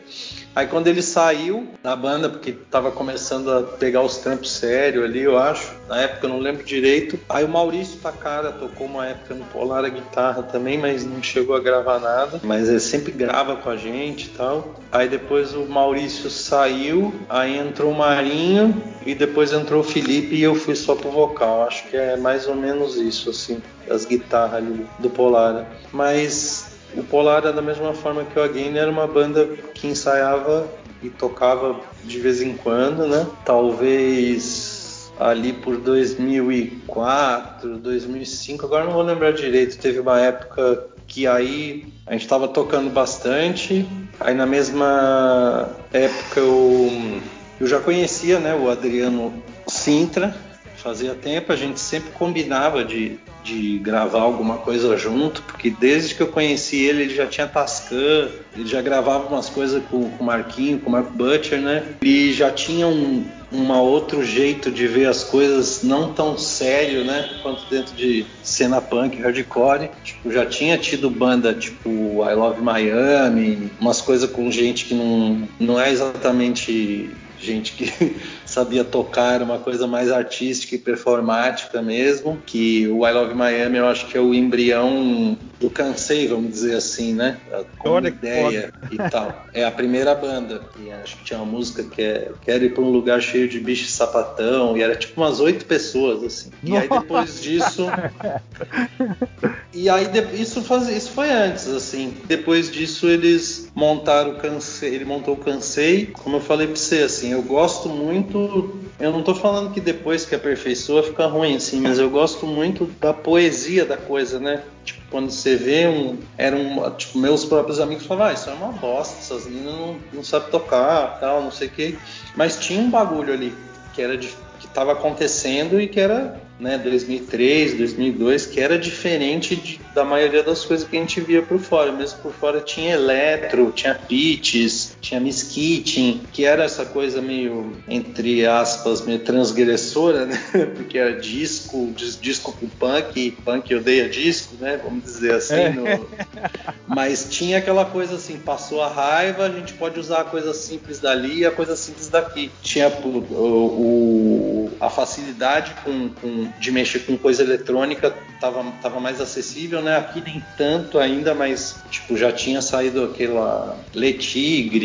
Aí 0.58 0.66
quando 0.66 0.88
ele 0.88 1.02
saiu 1.02 1.68
da 1.82 1.94
banda, 1.94 2.28
porque 2.28 2.50
tava 2.50 2.90
começando 2.90 3.50
a 3.52 3.62
pegar 3.62 4.02
os 4.02 4.16
trampos 4.16 4.50
sério 4.50 5.04
ali, 5.04 5.20
eu 5.20 5.38
acho. 5.38 5.72
Na 5.88 6.00
época 6.00 6.26
eu 6.26 6.30
não 6.30 6.40
lembro 6.40 6.64
direito. 6.64 7.18
Aí 7.28 7.44
o 7.44 7.48
Maurício 7.48 8.00
Takara 8.00 8.50
tocou 8.50 8.88
uma 8.88 9.06
época 9.06 9.34
no 9.34 9.44
Polar 9.44 9.84
a 9.84 9.88
guitarra 9.88 10.42
também, 10.42 10.76
mas 10.76 11.04
não 11.04 11.22
chegou 11.22 11.54
a 11.54 11.60
gravar 11.60 12.00
nada. 12.00 12.40
Mas 12.42 12.68
ele 12.68 12.80
sempre 12.80 13.12
grava 13.12 13.54
com 13.56 13.70
a 13.70 13.76
gente 13.76 14.26
e 14.26 14.28
tal. 14.30 14.74
Aí 14.90 15.08
depois 15.08 15.54
o 15.54 15.64
Maurício 15.66 16.28
saiu, 16.28 17.14
aí 17.28 17.56
entrou 17.56 17.92
o 17.92 17.96
Marinho 17.96 18.82
e 19.06 19.14
depois 19.14 19.52
entrou 19.52 19.80
o 19.80 19.84
Felipe 19.84 20.34
e 20.34 20.42
eu 20.42 20.54
fui 20.54 20.74
só 20.74 20.96
pro 20.96 21.10
vocal. 21.10 21.68
Acho 21.68 21.86
que 21.88 21.96
é 21.96 22.16
mais 22.16 22.48
ou 22.48 22.56
menos 22.56 22.96
isso, 22.96 23.30
assim, 23.30 23.62
as 23.88 24.04
guitarras 24.04 24.54
ali 24.54 24.84
do 24.98 25.08
Polar. 25.08 25.66
Mas 25.92 26.77
o 26.96 27.04
Polar, 27.04 27.42
da 27.42 27.62
mesma 27.62 27.94
forma 27.94 28.24
que 28.24 28.38
o 28.38 28.42
Again, 28.42 28.76
era 28.76 28.90
uma 28.90 29.06
banda 29.06 29.46
que 29.74 29.86
ensaiava 29.86 30.66
e 31.02 31.10
tocava 31.10 31.80
de 32.04 32.18
vez 32.18 32.42
em 32.42 32.56
quando, 32.56 33.06
né? 33.06 33.26
Talvez 33.44 35.12
ali 35.18 35.52
por 35.52 35.76
2004, 35.78 37.78
2005, 37.78 38.66
agora 38.66 38.84
não 38.84 38.92
vou 38.92 39.02
lembrar 39.02 39.32
direito, 39.32 39.78
teve 39.78 39.98
uma 39.98 40.20
época 40.20 40.86
que 41.08 41.26
aí 41.26 41.92
a 42.06 42.12
gente 42.12 42.22
estava 42.22 42.46
tocando 42.46 42.90
bastante, 42.90 43.88
aí 44.20 44.34
na 44.34 44.46
mesma 44.46 45.70
época 45.92 46.40
eu, 46.40 47.20
eu 47.60 47.66
já 47.66 47.80
conhecia 47.80 48.38
né, 48.38 48.54
o 48.54 48.70
Adriano 48.70 49.32
Sintra, 49.66 50.36
fazia 50.78 51.14
tempo, 51.14 51.52
a 51.52 51.56
gente 51.56 51.80
sempre 51.80 52.10
combinava 52.12 52.84
de, 52.84 53.18
de 53.44 53.78
gravar 53.78 54.22
alguma 54.22 54.58
coisa 54.58 54.96
junto, 54.96 55.42
porque 55.42 55.70
desde 55.70 56.14
que 56.14 56.22
eu 56.22 56.28
conheci 56.28 56.76
ele, 56.84 57.02
ele 57.02 57.14
já 57.14 57.26
tinha 57.26 57.46
Tascam, 57.46 58.28
ele 58.56 58.66
já 58.66 58.80
gravava 58.80 59.26
umas 59.26 59.48
coisas 59.48 59.82
com, 59.90 60.08
com 60.10 60.24
o 60.24 60.26
Marquinho, 60.26 60.78
com 60.78 60.88
o 60.88 60.92
Marco 60.92 61.10
Butcher, 61.12 61.60
né? 61.60 61.82
E 62.02 62.32
já 62.32 62.50
tinha 62.50 62.86
um, 62.86 63.24
um 63.52 63.72
outro 63.72 64.24
jeito 64.24 64.70
de 64.70 64.86
ver 64.86 65.06
as 65.06 65.24
coisas 65.24 65.82
não 65.82 66.12
tão 66.12 66.38
sério, 66.38 67.04
né? 67.04 67.28
Quanto 67.42 67.68
dentro 67.68 67.94
de 67.94 68.24
cena 68.42 68.80
punk, 68.80 69.20
hardcore. 69.20 69.90
Tipo, 70.04 70.30
já 70.30 70.46
tinha 70.46 70.78
tido 70.78 71.10
banda 71.10 71.54
tipo 71.54 71.90
I 72.24 72.34
Love 72.34 72.60
Miami, 72.60 73.70
umas 73.80 74.00
coisas 74.00 74.30
com 74.30 74.50
gente 74.50 74.84
que 74.84 74.94
não, 74.94 75.48
não 75.58 75.80
é 75.80 75.90
exatamente 75.90 77.10
gente 77.40 77.72
que 77.72 78.16
sabia 78.58 78.84
tocar, 78.84 79.40
uma 79.40 79.58
coisa 79.58 79.86
mais 79.86 80.10
artística 80.10 80.74
e 80.74 80.78
performática 80.78 81.80
mesmo, 81.80 82.42
que 82.44 82.88
o 82.88 83.06
I 83.06 83.12
Love 83.12 83.34
Miami 83.34 83.78
eu 83.78 83.86
acho 83.86 84.06
que 84.08 84.18
é 84.18 84.20
o 84.20 84.34
embrião 84.34 85.38
do 85.60 85.70
Cansei, 85.70 86.26
vamos 86.26 86.50
dizer 86.50 86.74
assim, 86.76 87.14
né? 87.14 87.38
Com 87.78 87.90
Olha 87.90 88.08
ideia 88.08 88.72
e 88.90 88.96
tal. 89.10 89.44
É 89.52 89.64
a 89.64 89.70
primeira 89.70 90.14
banda, 90.14 90.62
e 90.80 90.90
acho 90.90 91.16
que 91.18 91.24
tinha 91.24 91.38
uma 91.38 91.46
música 91.46 91.84
que 91.84 92.02
é 92.02 92.30
Quero 92.42 92.64
ir 92.64 92.74
para 92.74 92.82
um 92.82 92.90
lugar 92.90 93.20
cheio 93.20 93.48
de 93.48 93.60
bicho 93.60 93.86
sapatão, 93.88 94.76
e 94.76 94.82
era 94.82 94.96
tipo 94.96 95.20
umas 95.20 95.38
oito 95.38 95.64
pessoas, 95.64 96.22
assim. 96.24 96.50
E 96.64 96.76
aí 96.76 96.88
depois 96.88 97.40
disso. 97.40 97.86
e 99.72 99.88
aí 99.88 100.06
isso, 100.32 100.62
faz... 100.62 100.88
isso 100.88 101.10
foi 101.10 101.30
antes, 101.30 101.68
assim. 101.68 102.16
Depois 102.24 102.70
disso 102.70 103.06
eles 103.06 103.70
montaram 103.74 104.32
o 104.32 104.36
Cansei, 104.36 104.94
ele 104.94 105.04
montou 105.04 105.34
o 105.34 105.36
Cansei, 105.36 106.06
como 106.06 106.36
eu 106.36 106.40
falei 106.40 106.66
para 106.66 106.76
você, 106.76 107.02
assim, 107.02 107.32
eu 107.32 107.42
gosto 107.42 107.88
muito. 107.88 108.78
Eu 108.98 109.12
não 109.12 109.22
tô 109.22 109.34
falando 109.34 109.72
que 109.72 109.80
depois 109.80 110.24
que 110.24 110.34
aperfeiçoa 110.34 111.02
fica 111.02 111.26
ruim, 111.26 111.56
assim, 111.56 111.80
mas 111.80 111.98
eu 111.98 112.08
gosto 112.08 112.46
muito 112.46 112.86
da 112.98 113.12
poesia 113.12 113.84
da 113.84 113.96
coisa, 113.96 114.40
né? 114.40 114.62
Tipo, 114.84 115.02
quando 115.10 115.30
você 115.30 115.54
vê 115.54 115.86
um. 115.86 116.16
Era 116.38 116.56
um. 116.56 116.90
Tipo, 116.92 117.18
meus 117.18 117.44
próprios 117.44 117.78
amigos 117.78 118.06
falavam, 118.06 118.30
ah, 118.30 118.32
isso 118.32 118.48
é 118.48 118.54
uma 118.54 118.72
bosta, 118.72 119.18
essas 119.18 119.46
meninas 119.46 119.74
não, 119.74 119.96
não 120.14 120.24
sabem 120.24 120.50
tocar, 120.50 121.20
tal, 121.20 121.42
não 121.42 121.50
sei 121.50 121.68
o 121.68 121.70
quê. 121.70 121.94
Mas 122.34 122.56
tinha 122.58 122.80
um 122.80 122.90
bagulho 122.90 123.32
ali 123.32 123.54
que 123.92 124.00
era 124.00 124.16
de, 124.16 124.28
que 124.58 124.66
estava 124.66 124.92
acontecendo 124.92 125.80
e 125.80 125.86
que 125.86 126.00
era 126.00 126.40
né, 126.58 126.76
2003, 126.78 127.74
2002, 127.78 128.46
que 128.46 128.60
era 128.60 128.78
diferente 128.78 129.54
de, 129.54 129.80
da 129.94 130.04
maioria 130.04 130.42
das 130.42 130.64
coisas 130.64 130.86
que 130.86 130.96
a 130.96 131.00
gente 131.00 131.20
via 131.20 131.42
por 131.42 131.58
fora. 131.58 131.92
Mesmo 131.92 132.18
por 132.20 132.32
fora 132.32 132.60
tinha 132.60 132.94
eletro, 132.94 133.72
tinha 133.74 133.94
pitches, 133.94 134.96
tinha 135.00 135.20
Miss 135.20 135.42
Kitchen, 135.42 136.22
que 136.32 136.44
era 136.44 136.64
essa 136.64 136.84
coisa 136.84 137.20
meio, 137.20 137.72
entre 137.88 138.46
aspas, 138.46 139.02
meio 139.02 139.20
transgressora, 139.20 140.24
né? 140.26 140.38
Porque 140.74 140.98
era 140.98 141.18
disco, 141.20 141.92
disco 141.94 142.52
com 142.52 142.68
punk, 142.68 143.32
punk 143.44 143.74
odeia 143.74 144.08
disco, 144.08 144.56
né? 144.60 144.80
Vamos 144.82 145.04
dizer 145.04 145.34
assim. 145.34 145.54
É. 145.54 145.70
No... 145.70 145.84
Mas 146.86 147.28
tinha 147.30 147.58
aquela 147.58 147.84
coisa 147.84 148.16
assim, 148.16 148.38
passou 148.38 148.82
a 148.82 148.88
raiva, 148.88 149.44
a 149.44 149.50
gente 149.50 149.74
pode 149.74 150.00
usar 150.00 150.22
a 150.22 150.24
coisa 150.24 150.52
simples 150.54 150.98
dali 150.98 151.38
e 151.40 151.46
a 151.46 151.50
coisa 151.50 151.76
simples 151.76 152.08
daqui. 152.08 152.50
Tinha 152.62 152.88
o, 152.88 153.08
o 153.08 154.48
a 154.80 154.88
facilidade 154.88 155.72
com, 155.84 156.08
com 156.08 156.48
de 156.58 156.70
mexer 156.70 157.00
com 157.00 157.16
coisa 157.16 157.42
eletrônica 157.42 158.14
estava 158.34 158.64
tava 158.80 159.00
mais 159.00 159.20
acessível, 159.20 159.82
né? 159.82 159.96
Aqui 159.96 160.20
nem 160.20 160.42
tanto 160.56 160.98
ainda, 160.98 161.34
mas 161.34 161.76
tipo, 161.90 162.16
já 162.16 162.32
tinha 162.32 162.62
saído 162.62 163.04
aquela 163.04 163.76
Le 163.94 164.14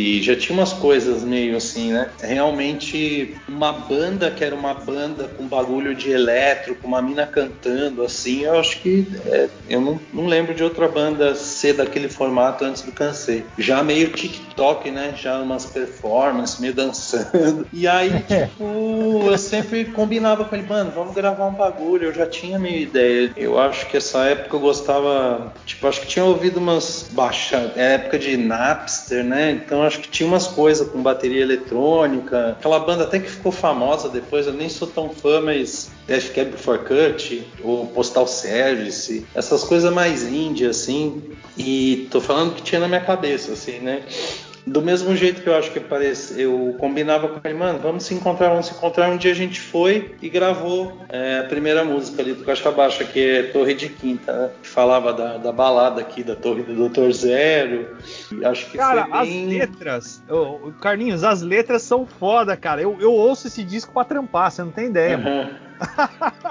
Tigre, 0.04 0.22
já 0.22 0.36
tinha 0.36 0.58
umas 0.58 0.74
coisas 0.74 1.24
meio 1.24 1.56
assim, 1.56 1.94
né? 1.94 2.10
Realmente 2.22 3.36
uma 3.48 3.72
banda 3.72 4.30
que 4.30 4.44
era 4.44 4.56
uma 4.56 4.74
banda 4.74 5.30
com 5.38 5.48
bagulho 5.48 5.96
de 5.96 6.12
eletro, 6.12 6.76
com 6.76 6.88
uma 6.88 7.02
mina 7.02 7.26
cantando 7.26 8.04
assim, 8.04 8.42
eu 8.42 8.60
acho 8.60 8.80
que 8.82 9.08
é, 9.26 9.48
eu 9.70 9.80
não, 9.80 10.00
não 10.14 10.26
lembro 10.26 10.54
de 10.54 10.64
outra 10.64 10.88
banda 10.88 11.36
ser 11.36 11.74
daquele 11.74 12.10
formato 12.10 12.66
antes 12.66 12.82
do 12.82 12.92
Cansei. 12.92 13.46
Já 13.58 13.84
meio 13.84 14.10
TikTok, 14.10 14.92
né? 14.92 15.14
Já 15.16 15.40
umas 15.40 15.66
performances, 15.66 16.60
meio 16.60 16.74
dançando. 16.74 17.68
E 17.72 17.88
aí, 17.88 18.10
tipo, 18.28 19.24
eu 19.26 19.38
sempre 19.38 19.86
combinava 19.86 20.46
com 20.46 20.56
ele, 20.56 20.68
mano, 20.68 20.92
vamos 20.94 21.14
gravar 21.14 21.48
um 21.48 21.54
bagulho. 21.54 22.06
Eu 22.06 22.14
já 22.14 22.26
tinha 22.26 22.60
meio 22.60 22.80
ideia. 22.80 23.32
Eu 23.36 23.60
acho 23.60 23.88
que 23.88 23.98
essa 23.98 24.26
época 24.26 24.56
eu 24.56 24.60
gostava, 24.60 25.54
tipo, 25.66 25.88
acho 25.88 26.02
que 26.02 26.08
tinha 26.08 26.26
ouvido 26.26 26.58
umas 26.58 27.08
baixas, 27.12 27.72
é 27.78 27.94
época 27.94 28.18
de 28.18 28.36
Napster, 28.38 29.24
né? 29.24 29.52
Então 29.52 29.84
acho 29.84 29.93
que 30.00 30.10
tinha 30.10 30.28
umas 30.28 30.48
coisas 30.48 30.88
com 30.88 31.02
bateria 31.02 31.42
eletrônica. 31.42 32.50
Aquela 32.60 32.80
banda 32.80 33.04
até 33.04 33.20
que 33.20 33.30
ficou 33.30 33.52
famosa 33.52 34.10
depois, 34.10 34.48
eu 34.48 34.54
nem 34.54 34.70
sou 34.70 34.88
tão 34.88 35.10
fã, 35.10 35.42
mas 35.42 35.92
Death 36.08 36.34
Cab 36.34 36.52
for 36.54 36.80
Cut, 36.80 37.46
ou 37.64 37.88
Postal 37.88 38.28
Service, 38.28 39.26
essas 39.34 39.64
coisas 39.64 39.92
mais 39.94 40.24
indie 40.24 40.66
assim. 40.66 41.22
E 41.58 42.08
tô 42.12 42.20
falando 42.20 42.56
que 42.56 42.62
tinha 42.62 42.82
na 42.82 42.88
minha 42.88 43.02
cabeça, 43.02 43.54
assim, 43.54 43.80
né? 43.80 44.04
Do 44.66 44.82
mesmo 44.82 45.14
jeito 45.16 45.42
que 45.42 45.48
eu 45.48 45.56
acho 45.56 45.72
que 45.72 45.80
parece, 45.80 46.40
eu 46.42 46.76
combinava 46.80 47.28
com 47.28 47.40
ele, 47.44 47.58
mano, 47.58 47.80
vamos 47.80 48.06
se 48.06 48.14
encontrar, 48.14 48.50
vamos 48.50 48.68
se 48.68 48.74
encontrar. 48.74 49.10
Um 49.10 49.18
dia 49.18 49.32
a 49.32 49.36
gente 49.36 49.60
foi 49.60 50.16
e 50.22 50.30
gravou 50.30 51.06
é, 51.10 51.40
a 51.40 51.44
primeira 51.44 51.84
música 51.84 52.22
ali 52.22 52.34
do 52.34 52.46
Caixa 52.46 52.72
Baixa, 52.72 53.04
que 53.04 53.20
é 53.20 53.44
Torre 53.44 53.74
de 53.74 53.90
Quinta, 53.90 54.32
né? 54.32 54.50
Que 54.62 54.68
falava 54.68 55.12
da, 55.12 55.38
da 55.38 55.52
balada 55.52 56.00
aqui, 56.00 56.24
da 56.24 56.36
Torre 56.36 56.64
do 56.64 56.74
Doutor 56.74 57.12
Zero. 57.12 57.98
E 58.32 58.46
acho 58.46 58.72
que 58.72 58.78
cara, 58.78 59.06
foi 59.06 59.26
bem... 59.26 59.48
as 59.48 59.60
letras, 59.60 60.24
oh, 60.30 60.72
Carlinhos, 60.80 61.24
as 61.26 61.42
letras 61.42 61.82
são 61.82 62.06
foda, 62.06 62.56
cara. 62.56 62.82
Eu, 62.82 62.98
eu 63.02 63.12
ouço 63.12 63.48
esse 63.48 63.64
disco 63.64 63.94
pra 63.94 64.06
trampar, 64.06 64.50
você 64.50 64.64
não 64.64 64.72
tem 64.72 64.88
ideia, 64.88 65.18
uhum. 65.18 65.50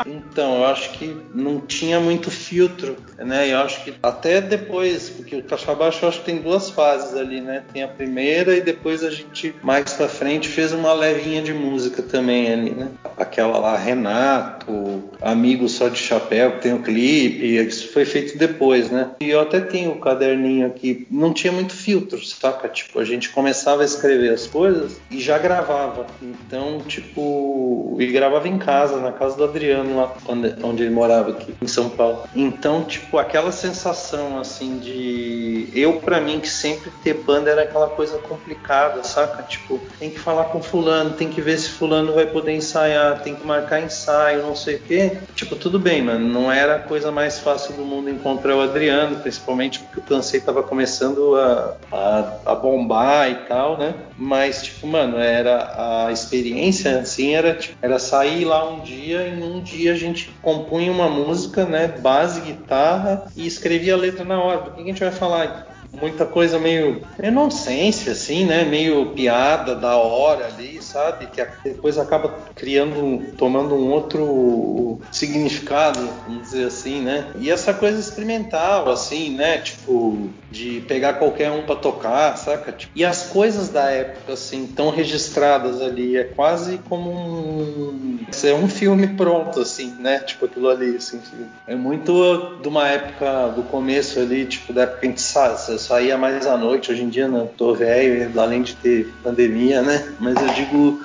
Então, 0.06 0.58
eu 0.58 0.66
acho 0.66 0.90
que 0.92 1.16
não 1.34 1.60
tinha 1.60 2.00
muito 2.00 2.30
filtro, 2.30 2.96
né? 3.18 3.52
Eu 3.52 3.58
acho 3.58 3.84
que 3.84 3.94
até 4.02 4.40
depois, 4.40 5.10
porque 5.10 5.36
o 5.36 5.42
Caixa 5.42 5.74
Baixo 5.74 6.04
eu 6.04 6.08
acho 6.08 6.20
que 6.20 6.26
tem 6.26 6.38
duas 6.38 6.70
fases 6.70 7.16
ali, 7.16 7.40
né? 7.40 7.62
Tem 7.72 7.82
a 7.82 7.88
primeira 7.88 8.56
e 8.56 8.60
depois 8.60 9.02
a 9.04 9.10
gente 9.10 9.54
mais 9.62 9.92
pra 9.92 10.08
frente 10.08 10.48
fez 10.48 10.72
uma 10.72 10.92
levinha 10.92 11.42
de 11.42 11.52
música 11.52 12.02
também 12.02 12.52
ali, 12.52 12.70
né? 12.70 12.88
Aquela 13.16 13.58
lá, 13.58 13.76
Renato, 13.76 15.04
Amigo 15.20 15.68
Só 15.68 15.88
de 15.88 15.98
Chapéu, 15.98 16.52
que 16.52 16.62
tem 16.62 16.74
o 16.74 16.82
clipe, 16.82 17.56
isso 17.56 17.92
foi 17.92 18.04
feito 18.04 18.36
depois, 18.36 18.90
né? 18.90 19.10
E 19.20 19.30
eu 19.30 19.40
até 19.40 19.60
tenho 19.60 19.92
o 19.92 20.00
caderninho 20.00 20.66
aqui, 20.66 21.06
não 21.10 21.32
tinha 21.32 21.52
muito 21.52 21.74
filtro, 21.74 22.24
saca? 22.24 22.68
Tipo, 22.68 22.98
a 22.98 23.04
gente 23.04 23.30
começava 23.30 23.82
a 23.82 23.84
escrever 23.84 24.30
as 24.30 24.46
coisas 24.46 25.00
e 25.10 25.20
já 25.20 25.38
gravava. 25.38 26.06
Então, 26.20 26.80
tipo, 26.80 27.96
e 27.98 28.06
gravava 28.06 28.48
em 28.48 28.58
casa, 28.58 28.98
na 28.98 29.12
casa 29.12 29.21
do 29.30 29.44
Adriano, 29.44 29.96
lá 29.96 30.12
onde, 30.26 30.54
onde 30.62 30.82
ele 30.82 30.94
morava 30.94 31.30
aqui 31.30 31.54
em 31.60 31.66
São 31.66 31.88
Paulo. 31.88 32.24
Então, 32.34 32.84
tipo, 32.84 33.18
aquela 33.18 33.52
sensação 33.52 34.38
assim 34.38 34.78
de 34.78 35.68
eu 35.74 35.94
para 35.94 36.20
mim 36.20 36.40
que 36.40 36.48
sempre 36.48 36.90
ter 37.02 37.14
banda 37.14 37.50
era 37.50 37.62
aquela 37.62 37.88
coisa 37.88 38.18
complicada, 38.18 39.02
saca? 39.04 39.42
Tipo, 39.42 39.80
tem 39.98 40.10
que 40.10 40.18
falar 40.18 40.44
com 40.44 40.62
fulano, 40.62 41.10
tem 41.10 41.28
que 41.28 41.40
ver 41.40 41.58
se 41.58 41.70
fulano 41.70 42.12
vai 42.12 42.26
poder 42.26 42.52
ensaiar, 42.52 43.22
tem 43.22 43.34
que 43.34 43.46
marcar 43.46 43.82
ensaio, 43.82 44.42
não 44.42 44.56
sei 44.56 44.76
o 44.76 44.80
quê. 44.80 45.18
Tipo, 45.34 45.56
tudo 45.56 45.78
bem, 45.78 46.02
mano, 46.02 46.26
não 46.26 46.50
era 46.50 46.76
a 46.76 46.78
coisa 46.78 47.10
mais 47.10 47.38
fácil 47.38 47.74
do 47.74 47.84
mundo 47.84 48.10
encontrar 48.10 48.56
o 48.56 48.60
Adriano, 48.60 49.16
principalmente 49.16 49.80
porque 49.80 50.00
o 50.00 50.02
Cansei 50.02 50.40
tava 50.40 50.62
começando 50.62 51.36
a, 51.36 51.76
a, 51.92 52.32
a 52.46 52.54
bombar 52.54 53.30
e 53.30 53.34
tal, 53.46 53.78
né? 53.78 53.94
Mas, 54.16 54.62
tipo, 54.62 54.86
mano, 54.86 55.18
era 55.18 56.06
a 56.06 56.12
experiência 56.12 57.00
assim, 57.00 57.34
era, 57.34 57.54
tipo, 57.54 57.76
era 57.82 57.98
sair 57.98 58.44
lá 58.44 58.68
um 58.68 58.80
dia 58.80 59.01
dia, 59.02 59.28
em 59.28 59.42
um 59.42 59.60
dia 59.60 59.92
a 59.92 59.96
gente 59.96 60.30
compunha 60.40 60.92
uma 60.92 61.08
música, 61.08 61.66
né, 61.66 61.88
base, 61.88 62.40
guitarra 62.40 63.24
e 63.36 63.46
escrevia 63.46 63.94
a 63.94 63.96
letra 63.96 64.24
na 64.24 64.40
hora. 64.40 64.62
Do 64.62 64.70
que 64.72 64.80
a 64.80 64.84
gente 64.84 65.00
vai 65.00 65.10
falar? 65.10 65.71
Muita 65.92 66.24
coisa 66.24 66.58
meio 66.58 67.02
nonsense, 67.32 68.10
assim, 68.10 68.44
né? 68.44 68.64
Meio 68.64 69.10
piada 69.10 69.74
da 69.74 69.96
hora 69.96 70.46
ali, 70.46 70.82
sabe? 70.82 71.26
Que 71.26 71.46
depois 71.64 71.98
acaba 71.98 72.38
criando, 72.54 73.32
tomando 73.36 73.74
um 73.74 73.90
outro 73.90 75.00
significado, 75.10 76.00
vamos 76.26 76.42
dizer 76.42 76.66
assim, 76.66 77.00
né? 77.00 77.30
E 77.38 77.50
essa 77.50 77.74
coisa 77.74 77.98
experimental, 77.98 78.90
assim, 78.90 79.36
né? 79.36 79.58
Tipo, 79.58 80.30
de 80.50 80.82
pegar 80.86 81.14
qualquer 81.14 81.50
um 81.50 81.62
para 81.62 81.76
tocar, 81.76 82.36
saca? 82.36 82.72
Tipo, 82.72 82.92
e 82.94 83.04
as 83.04 83.24
coisas 83.24 83.68
da 83.68 83.90
época, 83.90 84.32
assim, 84.34 84.66
tão 84.66 84.90
registradas 84.90 85.80
ali, 85.80 86.16
é 86.16 86.24
quase 86.24 86.78
como 86.88 87.10
um. 87.10 88.18
É 88.44 88.54
um 88.54 88.68
filme 88.68 89.08
pronto, 89.08 89.60
assim, 89.60 89.94
né? 89.98 90.18
Tipo 90.20 90.46
aquilo 90.46 90.68
ali, 90.68 90.96
assim. 90.96 91.20
É 91.66 91.74
muito 91.74 92.58
de 92.60 92.68
uma 92.68 92.88
época 92.88 93.48
do 93.48 93.62
começo 93.64 94.18
ali, 94.18 94.44
tipo, 94.46 94.72
da 94.72 94.82
época 94.82 95.00
que 95.00 95.06
a 95.06 95.08
gente 95.10 95.20
sabe, 95.20 95.60
saía 95.82 96.16
mais 96.16 96.46
à 96.46 96.56
noite. 96.56 96.90
Hoje 96.90 97.02
em 97.02 97.08
dia 97.08 97.28
não 97.28 97.46
tô 97.46 97.74
velho, 97.74 98.40
além 98.40 98.62
de 98.62 98.74
ter 98.76 99.12
pandemia, 99.22 99.82
né? 99.82 100.14
Mas 100.20 100.40
eu 100.40 100.48
digo 100.54 101.02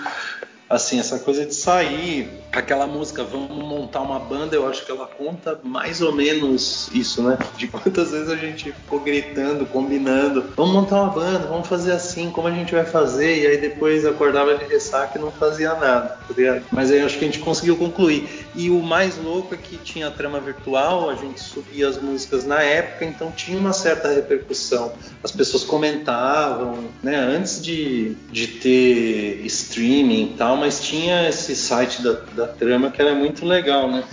assim, 0.70 1.00
essa 1.00 1.20
coisa 1.20 1.46
de 1.46 1.56
sair, 1.56 2.30
aquela 2.52 2.88
música, 2.88 3.24
vamos 3.24 3.50
montar 3.50 4.02
uma 4.02 4.20
banda, 4.20 4.56
eu 4.56 4.68
acho 4.68 4.86
que 4.86 4.92
ela 4.92 5.06
conta 5.06 5.60
mais 5.64 6.02
ou 6.02 6.14
menos 6.14 6.90
isso, 6.94 7.22
né? 7.22 7.38
De 7.58 7.68
quantas 7.68 8.12
vezes 8.12 8.30
a 8.30 8.36
gente 8.36 8.72
ficou 8.72 9.00
gritando, 9.00 9.66
combinando, 9.66 10.46
vamos 10.56 10.74
montar 10.74 11.04
uma 11.04 11.12
banda, 11.12 11.48
vamos 11.48 11.68
fazer 11.68 11.92
assim, 11.92 12.30
como 12.30 12.48
a 12.48 12.52
gente 12.52 12.74
vai 12.74 12.86
fazer, 12.86 13.44
e 13.44 13.48
aí 13.48 13.58
depois 13.58 14.06
acordava 14.06 14.56
de 14.56 14.66
ressaca 14.66 15.18
e 15.18 15.22
não 15.22 15.32
fazia 15.32 15.74
nada, 15.76 16.18
tá? 16.28 16.62
Mas 16.72 16.92
aí 16.92 17.00
eu 17.00 17.06
acho 17.06 17.18
que 17.18 17.26
a 17.26 17.28
gente 17.28 17.40
conseguiu 17.40 17.76
concluir. 17.78 18.48
E 18.56 18.70
o 18.70 18.82
mais 18.82 19.18
louco 19.18 19.54
é 19.54 19.58
que 19.58 19.78
tinha 19.78 20.08
a 20.08 20.12
trama 20.12 20.40
virtual, 20.40 21.10
a 21.10 21.16
gente 21.16 21.40
subia 21.40 21.88
as 21.88 22.02
músicas 22.02 22.46
na 22.46 22.62
época, 22.62 23.06
então 23.06 23.32
tinha 23.32 23.58
uma 23.58 23.74
certa 23.74 24.12
repercussão. 24.12 24.94
As 25.24 25.32
pessoas 25.32 25.64
comentavam, 25.64 26.86
né? 27.04 27.16
Antes 27.16 27.62
de, 27.62 28.16
de 28.32 28.48
ter 28.48 29.42
streaming 29.46 30.32
e 30.34 30.36
tal, 30.38 30.58
mas 30.58 30.82
tinha 30.82 31.30
esse 31.30 31.56
site 31.56 32.02
da, 32.02 32.14
da 32.38 32.48
trama 32.48 32.92
que 32.92 33.02
era 33.02 33.14
muito 33.14 33.46
legal, 33.46 33.92
né? 33.92 34.04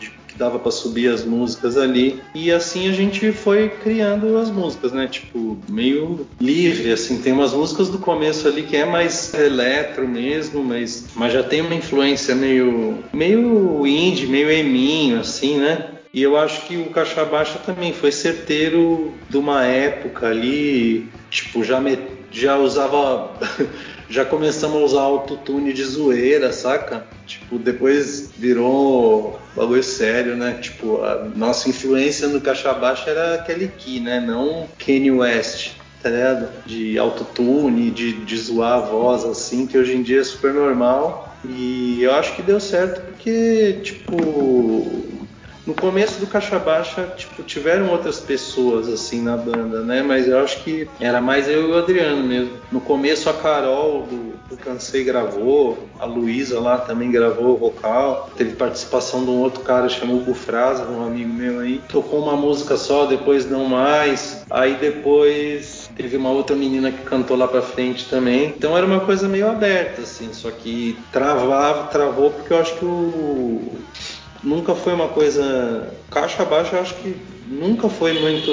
De, 0.00 0.10
que 0.26 0.38
dava 0.38 0.58
para 0.58 0.72
subir 0.72 1.08
as 1.08 1.24
músicas 1.24 1.76
ali. 1.76 2.20
E 2.34 2.50
assim 2.50 2.88
a 2.88 2.92
gente 2.92 3.30
foi 3.30 3.68
criando 3.68 4.36
as 4.38 4.50
músicas, 4.50 4.90
né? 4.92 5.06
Tipo, 5.06 5.56
meio 5.68 6.26
livre, 6.40 6.90
assim. 6.90 7.20
Tem 7.20 7.32
umas 7.32 7.52
músicas 7.52 7.88
do 7.88 7.98
começo 7.98 8.48
ali 8.48 8.62
que 8.62 8.76
é 8.76 8.84
mais 8.84 9.32
eletro 9.34 10.08
mesmo, 10.08 10.64
mas, 10.64 11.06
mas 11.14 11.32
já 11.32 11.42
tem 11.42 11.60
uma 11.60 11.74
influência 11.74 12.34
meio, 12.34 12.98
meio 13.12 13.86
indie, 13.86 14.26
meio 14.26 14.50
eminho, 14.50 15.20
assim, 15.20 15.58
né? 15.58 15.90
E 16.12 16.22
eu 16.22 16.36
acho 16.36 16.66
que 16.66 16.76
o 16.76 16.90
Caixa 16.90 17.24
Baixa 17.24 17.58
também 17.58 17.92
foi 17.92 18.12
certeiro 18.12 19.12
de 19.28 19.36
uma 19.36 19.64
época 19.64 20.28
ali, 20.28 21.08
tipo, 21.28 21.64
já, 21.64 21.80
me, 21.80 21.98
já 22.30 22.56
usava 22.56 23.32
já 24.08 24.24
começamos 24.24 24.80
a 24.80 24.84
usar 24.84 25.00
autotune 25.02 25.72
de 25.72 25.84
zoeira, 25.84 26.52
saca? 26.52 27.04
Tipo, 27.26 27.58
depois 27.58 28.30
virou 28.36 29.38
bagulho 29.56 29.82
sério, 29.82 30.36
né? 30.36 30.58
Tipo, 30.60 31.02
a 31.02 31.28
nossa 31.34 31.68
influência 31.68 32.28
no 32.28 32.40
Caixa 32.40 32.72
Baixa 32.74 33.10
era 33.10 33.38
Kelly 33.38 33.70
Key, 33.78 34.00
né? 34.00 34.20
Não 34.20 34.68
Kanye 34.78 35.10
West, 35.10 35.72
tá 36.02 36.10
ligado? 36.10 36.48
De 36.66 36.98
autotune, 36.98 37.90
de, 37.90 38.12
de 38.12 38.38
zoar 38.38 38.74
a 38.74 38.80
voz, 38.80 39.24
assim, 39.24 39.66
que 39.66 39.78
hoje 39.78 39.94
em 39.94 40.02
dia 40.02 40.20
é 40.20 40.24
super 40.24 40.52
normal. 40.52 41.34
E 41.46 42.02
eu 42.02 42.14
acho 42.14 42.34
que 42.34 42.42
deu 42.42 42.58
certo 42.58 43.02
porque, 43.02 43.80
tipo, 43.82 45.23
no 45.66 45.74
começo 45.74 46.20
do 46.20 46.26
Caixa 46.26 46.58
Baixa, 46.58 47.14
tipo, 47.16 47.42
tiveram 47.42 47.90
outras 47.90 48.20
pessoas 48.20 48.88
assim 48.88 49.22
na 49.22 49.36
banda, 49.36 49.80
né? 49.80 50.02
Mas 50.02 50.28
eu 50.28 50.38
acho 50.38 50.62
que 50.62 50.88
era 51.00 51.20
mais 51.20 51.48
eu 51.48 51.68
e 51.68 51.72
o 51.72 51.76
Adriano 51.76 52.22
mesmo. 52.22 52.52
No 52.70 52.80
começo 52.80 53.30
a 53.30 53.32
Carol 53.32 54.02
do, 54.02 54.34
do 54.48 54.56
Cansei 54.56 55.04
gravou, 55.04 55.88
a 55.98 56.04
Luísa 56.04 56.60
lá 56.60 56.78
também 56.78 57.10
gravou 57.10 57.56
vocal. 57.56 58.30
Teve 58.36 58.56
participação 58.56 59.24
de 59.24 59.30
um 59.30 59.40
outro 59.40 59.60
cara 59.60 59.88
chamado 59.88 60.18
Hugo 60.18 60.34
Frasa, 60.34 60.84
um 60.84 61.06
amigo 61.06 61.32
meu 61.32 61.60
aí. 61.60 61.80
Tocou 61.88 62.22
uma 62.22 62.36
música 62.36 62.76
só, 62.76 63.06
depois 63.06 63.48
não 63.48 63.64
mais. 63.64 64.44
Aí 64.50 64.74
depois 64.74 65.90
teve 65.96 66.16
uma 66.16 66.30
outra 66.30 66.54
menina 66.54 66.90
que 66.90 67.02
cantou 67.04 67.36
lá 67.36 67.48
pra 67.48 67.62
frente 67.62 68.06
também. 68.08 68.52
Então 68.56 68.76
era 68.76 68.86
uma 68.86 69.00
coisa 69.00 69.28
meio 69.28 69.48
aberta, 69.48 70.02
assim, 70.02 70.32
só 70.32 70.50
que 70.50 70.98
travava, 71.10 71.88
travou 71.88 72.30
porque 72.30 72.52
eu 72.52 72.58
acho 72.58 72.76
que 72.76 72.84
o 72.84 73.72
nunca 74.44 74.74
foi 74.74 74.92
uma 74.92 75.08
coisa. 75.08 75.92
Caixa 76.10 76.44
baixa, 76.44 76.78
acho 76.78 76.94
que 76.96 77.16
nunca 77.46 77.88
foi 77.88 78.12
muito 78.20 78.50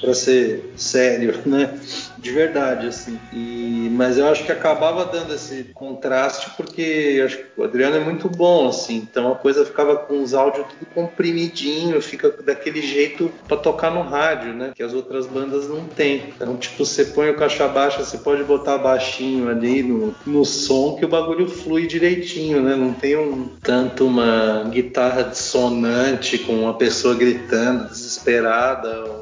para 0.00 0.14
ser 0.14 0.72
sério, 0.76 1.34
né? 1.46 1.78
De 2.22 2.30
verdade, 2.30 2.86
assim. 2.86 3.18
E, 3.32 3.90
mas 3.90 4.16
eu 4.16 4.28
acho 4.28 4.44
que 4.44 4.52
acabava 4.52 5.04
dando 5.04 5.34
esse 5.34 5.64
contraste 5.74 6.50
porque 6.56 7.20
acho 7.24 7.38
que 7.38 7.44
o 7.56 7.64
Adriano 7.64 7.96
é 7.96 8.00
muito 8.00 8.28
bom, 8.28 8.68
assim. 8.68 8.96
Então 8.96 9.32
a 9.32 9.34
coisa 9.34 9.66
ficava 9.66 9.96
com 9.96 10.22
os 10.22 10.32
áudios 10.32 10.66
tudo 10.68 10.86
comprimidinho, 10.94 12.00
fica 12.00 12.30
daquele 12.30 12.80
jeito 12.80 13.28
para 13.48 13.56
tocar 13.56 13.90
no 13.90 14.02
rádio, 14.02 14.54
né? 14.54 14.72
Que 14.72 14.84
as 14.84 14.94
outras 14.94 15.26
bandas 15.26 15.68
não 15.68 15.84
tem. 15.84 16.28
Então, 16.28 16.56
tipo, 16.56 16.86
você 16.86 17.06
põe 17.06 17.30
o 17.30 17.36
caixa 17.36 17.66
baixa, 17.66 18.04
você 18.04 18.18
pode 18.18 18.44
botar 18.44 18.78
baixinho 18.78 19.48
ali 19.48 19.82
no, 19.82 20.14
no 20.24 20.44
som 20.44 20.94
que 20.94 21.04
o 21.04 21.08
bagulho 21.08 21.48
flui 21.48 21.88
direitinho, 21.88 22.62
né? 22.62 22.76
Não 22.76 22.92
tem 22.92 23.16
um, 23.16 23.48
tanto 23.60 24.06
uma 24.06 24.62
guitarra 24.70 25.24
dissonante 25.24 26.38
com 26.38 26.52
uma 26.52 26.74
pessoa 26.74 27.16
gritando, 27.16 27.88
desesperada. 27.88 29.21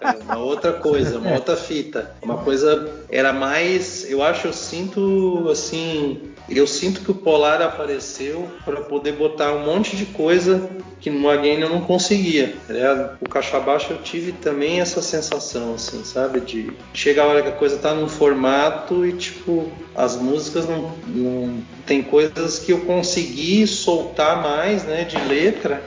É 0.00 0.22
uma 0.24 0.38
outra 0.38 0.72
coisa, 0.72 1.18
uma 1.18 1.34
outra 1.34 1.56
fita. 1.56 2.10
Uma 2.22 2.38
coisa 2.38 2.90
era 3.08 3.32
mais, 3.32 4.08
eu 4.10 4.22
acho, 4.22 4.46
eu 4.46 4.52
sinto 4.52 5.48
assim, 5.50 6.32
eu 6.48 6.66
sinto 6.66 7.02
que 7.02 7.10
o 7.10 7.14
Polar 7.14 7.60
apareceu 7.62 8.48
para 8.64 8.80
poder 8.80 9.12
botar 9.12 9.52
um 9.52 9.64
monte 9.64 9.96
de 9.96 10.06
coisa 10.06 10.68
que 11.00 11.08
no 11.08 11.28
Again 11.28 11.60
eu 11.60 11.70
não 11.70 11.80
conseguia. 11.80 12.56
Tá 12.66 13.16
o 13.20 13.28
caixa 13.28 13.58
baixo 13.60 13.92
eu 13.92 13.98
tive 14.02 14.32
também 14.32 14.80
essa 14.80 15.00
sensação, 15.00 15.74
assim, 15.74 16.04
sabe? 16.04 16.40
De 16.40 16.72
chegar 16.92 17.24
a 17.24 17.26
hora 17.28 17.42
que 17.42 17.48
a 17.48 17.52
coisa 17.52 17.78
tá 17.78 17.94
num 17.94 18.08
formato 18.08 19.06
e, 19.06 19.12
tipo, 19.12 19.70
as 19.94 20.16
músicas 20.16 20.68
não, 20.68 20.92
não. 21.06 21.62
Tem 21.86 22.02
coisas 22.02 22.58
que 22.58 22.72
eu 22.72 22.80
consegui 22.80 23.66
soltar 23.66 24.42
mais, 24.42 24.84
né, 24.84 25.04
de 25.04 25.18
letra 25.26 25.82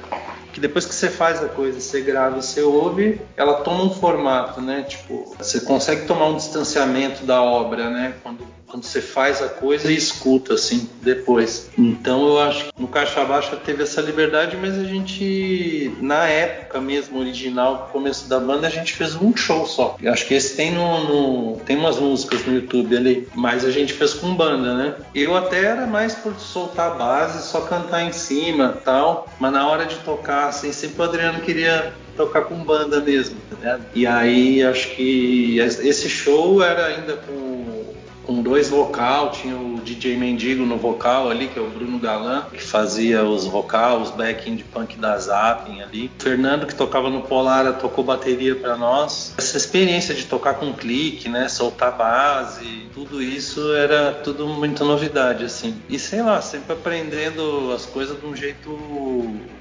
que 0.54 0.60
depois 0.60 0.86
que 0.86 0.94
você 0.94 1.10
faz 1.10 1.44
a 1.44 1.50
coisa, 1.50 1.80
você 1.82 2.00
grava 2.02 2.40
você 2.42 2.62
ouve, 2.62 3.20
ela 3.36 3.56
toma 3.56 3.84
um 3.84 3.90
formato, 3.90 4.62
né? 4.62 4.84
Tipo, 4.84 5.36
você 5.38 5.60
consegue 5.60 6.06
tomar 6.06 6.28
um 6.28 6.38
distanciamento 6.38 7.26
da 7.26 7.42
obra, 7.42 7.90
né? 7.90 8.14
Quando 8.22 8.46
quando 8.74 8.86
você 8.86 9.02
faz 9.02 9.40
a 9.40 9.50
coisa 9.50 9.92
e 9.92 9.96
escuta 9.96 10.56
assim 10.56 10.90
depois. 11.04 11.70
Então 11.78 12.28
eu 12.28 12.40
acho 12.40 12.66
que 12.66 12.82
no 12.82 12.88
Caixa 12.88 13.24
Baixa 13.24 13.56
teve 13.56 13.84
essa 13.84 14.02
liberdade, 14.02 14.58
mas 14.58 14.80
a 14.80 14.84
gente 14.84 15.96
na 16.02 16.28
época 16.28 16.82
mesmo 16.82 17.20
original, 17.20 17.90
começo 17.92 18.28
da 18.28 18.40
banda, 18.40 18.66
a 18.66 18.72
gente 18.72 18.94
fez 18.94 19.16
um 19.16 19.36
show 19.38 19.68
só. 19.68 19.96
Eu 20.02 20.12
acho 20.12 20.26
que 20.26 20.34
esse 20.34 20.56
tem 20.56 20.72
no, 20.72 21.04
no, 21.04 21.58
tem 21.60 21.78
umas 21.78 22.00
músicas 22.00 22.44
no 22.48 22.56
YouTube 22.56 22.98
ali, 22.98 23.28
mas 23.36 23.64
a 23.64 23.70
gente 23.70 23.94
fez 23.94 24.16
com 24.16 24.34
banda, 24.34 24.74
né? 24.74 24.96
Eu 25.14 25.38
até 25.38 25.64
era 25.64 25.86
mais 25.86 26.16
por 26.16 26.34
soltar 26.40 26.94
a 26.94 26.96
base, 26.96 27.48
só 27.48 27.62
cantar 27.62 28.02
em 28.02 28.12
cima, 28.12 28.82
tal, 28.84 29.30
mas 29.40 29.54
na 29.54 29.68
hora 29.68 29.86
de 29.86 29.98
tocar 29.98 30.48
assim, 30.48 30.74
sempre 30.74 31.00
o 31.00 31.06
Adriano 31.06 31.42
queria 31.42 31.94
tocar 32.18 32.42
com 32.42 32.56
banda 32.56 33.00
mesmo, 33.02 33.38
né? 33.62 33.80
E 33.94 34.08
aí 34.08 34.64
acho 34.64 34.96
que 34.96 35.60
esse 35.60 36.10
show 36.10 36.64
era 36.64 36.88
ainda 36.88 37.18
com 37.18 37.83
com 38.24 38.42
dois 38.42 38.70
vocal, 38.70 39.32
tinha 39.32 39.56
o 39.56 39.73
DJ 39.84 40.18
Mendigo 40.18 40.66
no 40.66 40.78
vocal 40.78 41.30
ali, 41.30 41.48
que 41.48 41.60
é 41.60 41.62
o 41.62 41.70
Bruno 41.70 42.00
Galan, 42.00 42.46
que 42.52 42.64
fazia 42.64 43.24
os 43.24 43.46
vocais, 43.46 44.02
os 44.02 44.12
backing 44.12 44.56
de 44.56 44.64
punk 44.64 44.98
da 44.98 45.18
Zapping 45.18 45.82
ali. 45.82 46.12
O 46.20 46.24
Fernando, 46.24 46.66
que 46.66 46.76
tocava 46.76 47.10
no 47.10 47.22
Polara, 47.22 47.74
tocou 47.74 48.04
bateria 48.04 48.56
para 48.56 48.78
nós. 48.78 49.34
Essa 49.38 49.58
experiência 49.58 50.16
de 50.16 50.26
tocar 50.26 50.56
com 50.56 50.74
clique, 50.74 51.28
né, 51.30 51.48
soltar 51.48 51.98
base, 51.98 52.88
tudo 52.94 53.22
isso 53.22 53.74
era 53.74 54.12
tudo 54.12 54.48
muito 54.48 54.84
novidade, 54.86 55.44
assim. 55.44 55.76
E 55.90 56.00
sei 56.00 56.22
lá, 56.22 56.42
sempre 56.42 56.74
aprendendo 56.74 57.72
as 57.74 57.86
coisas 57.86 58.20
de 58.20 58.26
um 58.26 58.36
jeito 58.36 58.70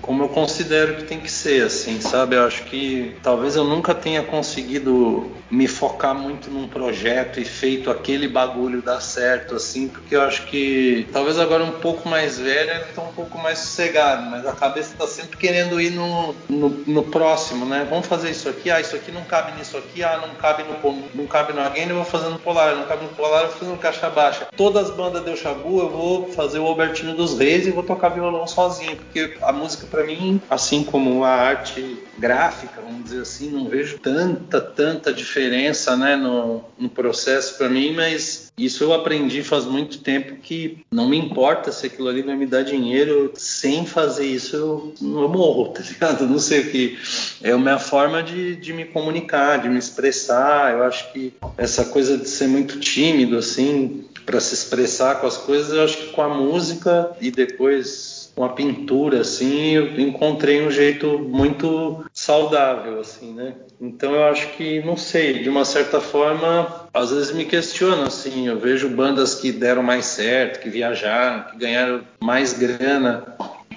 como 0.00 0.24
eu 0.24 0.28
considero 0.28 0.96
que 0.96 1.04
tem 1.04 1.20
que 1.20 1.30
ser, 1.30 1.64
assim, 1.64 2.00
sabe? 2.00 2.36
Eu 2.36 2.44
acho 2.44 2.64
que 2.64 3.14
talvez 3.22 3.56
eu 3.56 3.64
nunca 3.64 3.94
tenha 3.94 4.22
conseguido 4.22 5.30
me 5.50 5.68
focar 5.68 6.14
muito 6.14 6.50
num 6.50 6.66
projeto 6.66 7.40
e 7.40 7.44
feito 7.44 7.90
aquele 7.90 8.26
bagulho 8.26 8.82
dar 8.82 9.00
certo, 9.00 9.54
assim, 9.54 9.88
porque 9.88 10.11
eu 10.14 10.22
acho 10.22 10.46
que 10.46 11.08
talvez 11.12 11.38
agora 11.38 11.64
um 11.64 11.72
pouco 11.72 12.08
mais 12.08 12.38
velho 12.38 12.70
ele 12.70 12.84
tá 12.94 13.02
um 13.02 13.12
pouco 13.12 13.38
mais 13.38 13.58
sossegado, 13.58 14.30
mas 14.30 14.46
a 14.46 14.52
cabeça 14.52 14.94
tá 14.96 15.06
sempre 15.06 15.36
querendo 15.36 15.80
ir 15.80 15.90
no, 15.90 16.34
no, 16.48 16.68
no, 16.86 17.02
próximo, 17.04 17.64
né? 17.64 17.86
Vamos 17.88 18.06
fazer 18.06 18.30
isso 18.30 18.48
aqui, 18.48 18.70
ah, 18.70 18.80
isso 18.80 18.96
aqui 18.96 19.10
não 19.10 19.24
cabe 19.24 19.52
nisso 19.58 19.76
aqui, 19.76 20.02
ah, 20.02 20.20
não 20.26 20.34
cabe 20.34 20.64
no, 20.64 21.08
não 21.14 21.26
cabe 21.26 21.52
no 21.52 21.60
alguém, 21.60 21.88
eu 21.88 21.96
vou 21.96 22.04
fazer 22.04 22.28
no 22.28 22.38
polar, 22.38 22.74
não 22.76 22.86
cabe 22.86 23.04
no 23.04 23.10
polar, 23.10 23.42
eu 23.42 23.48
vou 23.48 23.58
fazer 23.58 23.70
no 23.70 23.78
caixa 23.78 24.10
baixa. 24.10 24.48
Todas 24.56 24.90
as 24.90 24.96
bandas 24.96 25.24
deu 25.24 25.36
chabu, 25.36 25.80
eu 25.80 25.90
vou 25.90 26.28
fazer 26.32 26.58
o 26.58 26.66
Albertinho 26.66 27.14
dos 27.14 27.38
Reis 27.38 27.66
e 27.66 27.70
vou 27.70 27.82
tocar 27.82 28.08
violão 28.10 28.46
sozinho, 28.46 28.96
porque 28.96 29.36
a 29.42 29.52
música 29.52 29.86
para 29.86 30.04
mim, 30.04 30.40
assim 30.50 30.84
como 30.84 31.24
a 31.24 31.30
arte 31.30 31.98
gráfica, 32.18 32.80
vamos 32.80 33.04
dizer 33.04 33.22
assim, 33.22 33.50
não 33.50 33.68
vejo 33.68 33.98
tanta, 33.98 34.60
tanta 34.60 35.12
diferença, 35.12 35.96
né, 35.96 36.16
no, 36.16 36.64
no 36.78 36.88
processo 36.88 37.56
para 37.58 37.68
mim, 37.68 37.94
mas 37.94 38.41
isso 38.56 38.84
eu 38.84 38.92
aprendi 38.92 39.42
faz 39.42 39.64
muito 39.64 39.98
tempo 39.98 40.36
que 40.36 40.84
não 40.90 41.08
me 41.08 41.16
importa 41.16 41.72
se 41.72 41.86
aquilo 41.86 42.08
ali 42.08 42.22
vai 42.22 42.36
me 42.36 42.46
dar 42.46 42.62
dinheiro, 42.62 43.32
sem 43.34 43.86
fazer 43.86 44.26
isso 44.26 44.56
eu, 44.56 44.94
eu 45.00 45.28
morro, 45.28 45.68
tá 45.74 45.82
ligado? 45.82 46.26
Não 46.26 46.38
sei 46.38 46.60
o 46.60 46.70
que. 46.70 46.98
É 47.42 47.52
a 47.52 47.58
minha 47.58 47.78
forma 47.78 48.22
de, 48.22 48.56
de 48.56 48.72
me 48.72 48.84
comunicar, 48.84 49.58
de 49.58 49.68
me 49.68 49.78
expressar. 49.78 50.72
Eu 50.72 50.82
acho 50.84 51.12
que 51.12 51.32
essa 51.56 51.86
coisa 51.86 52.18
de 52.18 52.28
ser 52.28 52.46
muito 52.46 52.78
tímido, 52.78 53.38
assim, 53.38 54.04
para 54.26 54.40
se 54.40 54.54
expressar 54.54 55.20
com 55.20 55.26
as 55.26 55.36
coisas, 55.36 55.72
eu 55.72 55.84
acho 55.84 55.96
que 55.96 56.06
com 56.12 56.22
a 56.22 56.28
música 56.28 57.10
e 57.20 57.30
depois 57.30 58.11
com 58.34 58.44
a 58.44 58.48
pintura, 58.48 59.20
assim, 59.20 59.72
eu 59.72 60.00
encontrei 60.00 60.66
um 60.66 60.70
jeito 60.70 61.18
muito 61.18 62.04
saudável, 62.12 63.00
assim, 63.00 63.32
né? 63.32 63.54
Então 63.80 64.14
eu 64.14 64.24
acho 64.24 64.48
que, 64.56 64.80
não 64.82 64.96
sei, 64.96 65.42
de 65.42 65.48
uma 65.48 65.64
certa 65.64 66.00
forma, 66.00 66.88
às 66.94 67.10
vezes 67.10 67.32
me 67.32 67.44
questiono, 67.44 68.04
assim, 68.04 68.48
eu 68.48 68.58
vejo 68.58 68.88
bandas 68.88 69.34
que 69.34 69.52
deram 69.52 69.82
mais 69.82 70.06
certo, 70.06 70.60
que 70.60 70.70
viajaram, 70.70 71.50
que 71.50 71.58
ganharam 71.58 72.02
mais 72.20 72.52
grana 72.52 73.24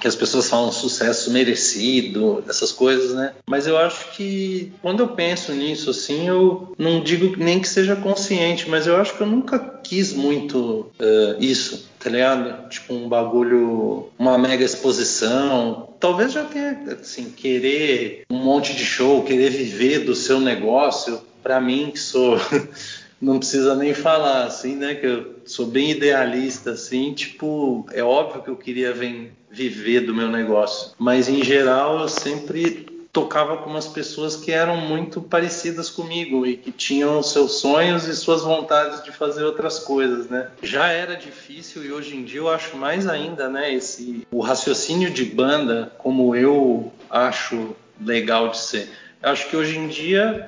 que 0.06 0.08
as 0.08 0.16
pessoas 0.16 0.48
falam 0.48 0.72
sucesso 0.72 1.32
merecido, 1.32 2.44
essas 2.48 2.72
coisas, 2.72 3.16
né? 3.16 3.34
Mas 3.48 3.66
eu 3.66 3.78
acho 3.78 4.12
que 4.12 4.72
quando 4.82 5.00
eu 5.00 5.08
penso 5.08 5.52
nisso, 5.52 5.90
assim, 5.90 6.28
eu 6.28 6.76
não 6.78 7.02
digo 7.02 7.36
nem 7.38 7.60
que 7.60 7.68
seja 7.68 7.96
consciente, 7.96 8.70
mas 8.70 8.86
eu 8.86 8.98
acho 8.98 9.16
que 9.16 9.22
eu 9.22 9.28
nunca 9.28 9.58
quis 9.84 10.14
muito 10.14 10.92
uh, 11.00 11.36
isso, 11.40 11.90
tá 12.06 12.12
ligado? 12.12 12.70
Tipo 12.70 12.94
um 12.94 13.10
bagulho, 13.10 14.10
uma 14.20 14.38
mega 14.38 14.64
exposição. 14.64 15.90
Talvez 16.00 16.34
já 16.34 16.44
tenha, 16.44 17.00
assim, 17.02 17.32
querer 17.32 18.26
um 18.30 18.38
monte 18.38 18.76
de 18.76 18.86
show, 18.86 19.24
querer 19.24 19.50
viver 19.50 20.06
do 20.06 20.14
seu 20.14 20.40
negócio. 20.40 21.20
Para 21.42 21.60
mim, 21.60 21.90
que 21.92 22.00
sou 22.00 22.40
não 23.20 23.40
precisa 23.40 23.74
nem 23.74 23.96
falar, 23.96 24.44
assim, 24.44 24.76
né? 24.76 24.94
Que 24.94 25.08
eu 25.08 25.36
sou 25.46 25.66
bem 25.66 25.92
idealista, 25.92 26.72
assim, 26.72 27.12
tipo, 27.12 27.88
é 27.92 28.04
óbvio 28.04 28.44
que 28.44 28.50
eu 28.52 28.56
queria 28.56 28.94
vir, 28.94 29.32
viver 29.50 30.02
do 30.02 30.14
meu 30.14 30.28
negócio, 30.28 30.92
mas 31.00 31.28
em 31.28 31.44
geral 31.44 32.02
eu 32.02 32.10
sempre 32.10 32.86
tocava 33.16 33.56
com 33.56 33.70
umas 33.70 33.88
pessoas 33.88 34.36
que 34.36 34.52
eram 34.52 34.76
muito 34.76 35.22
parecidas 35.22 35.90
comigo 35.90 36.46
e 36.46 36.58
que 36.58 36.70
tinham 36.70 37.24
seus 37.24 37.62
sonhos 37.62 38.06
e 38.10 38.14
suas 38.14 38.42
vontades 38.42 39.02
de 39.06 39.12
fazer 39.14 39.46
outras 39.46 39.80
coisas, 39.80 40.28
né? 40.28 40.50
Já 40.62 40.90
era 40.90 41.16
difícil 41.16 41.86
e 41.86 41.94
hoje 41.94 42.18
em 42.18 42.26
dia 42.26 42.42
eu 42.42 42.50
acho 42.50 42.76
mais 42.76 43.08
ainda, 43.08 43.48
né? 43.48 43.74
Esse 43.74 44.28
o 44.30 44.42
raciocínio 44.42 45.10
de 45.10 45.24
banda, 45.24 45.94
como 45.98 46.36
eu 46.36 46.92
acho 47.10 47.74
legal 48.02 48.50
de 48.50 48.58
ser. 48.58 48.90
Acho 49.26 49.50
que 49.50 49.58
hoje 49.58 49.78
em 49.78 49.88
dia 49.88 50.46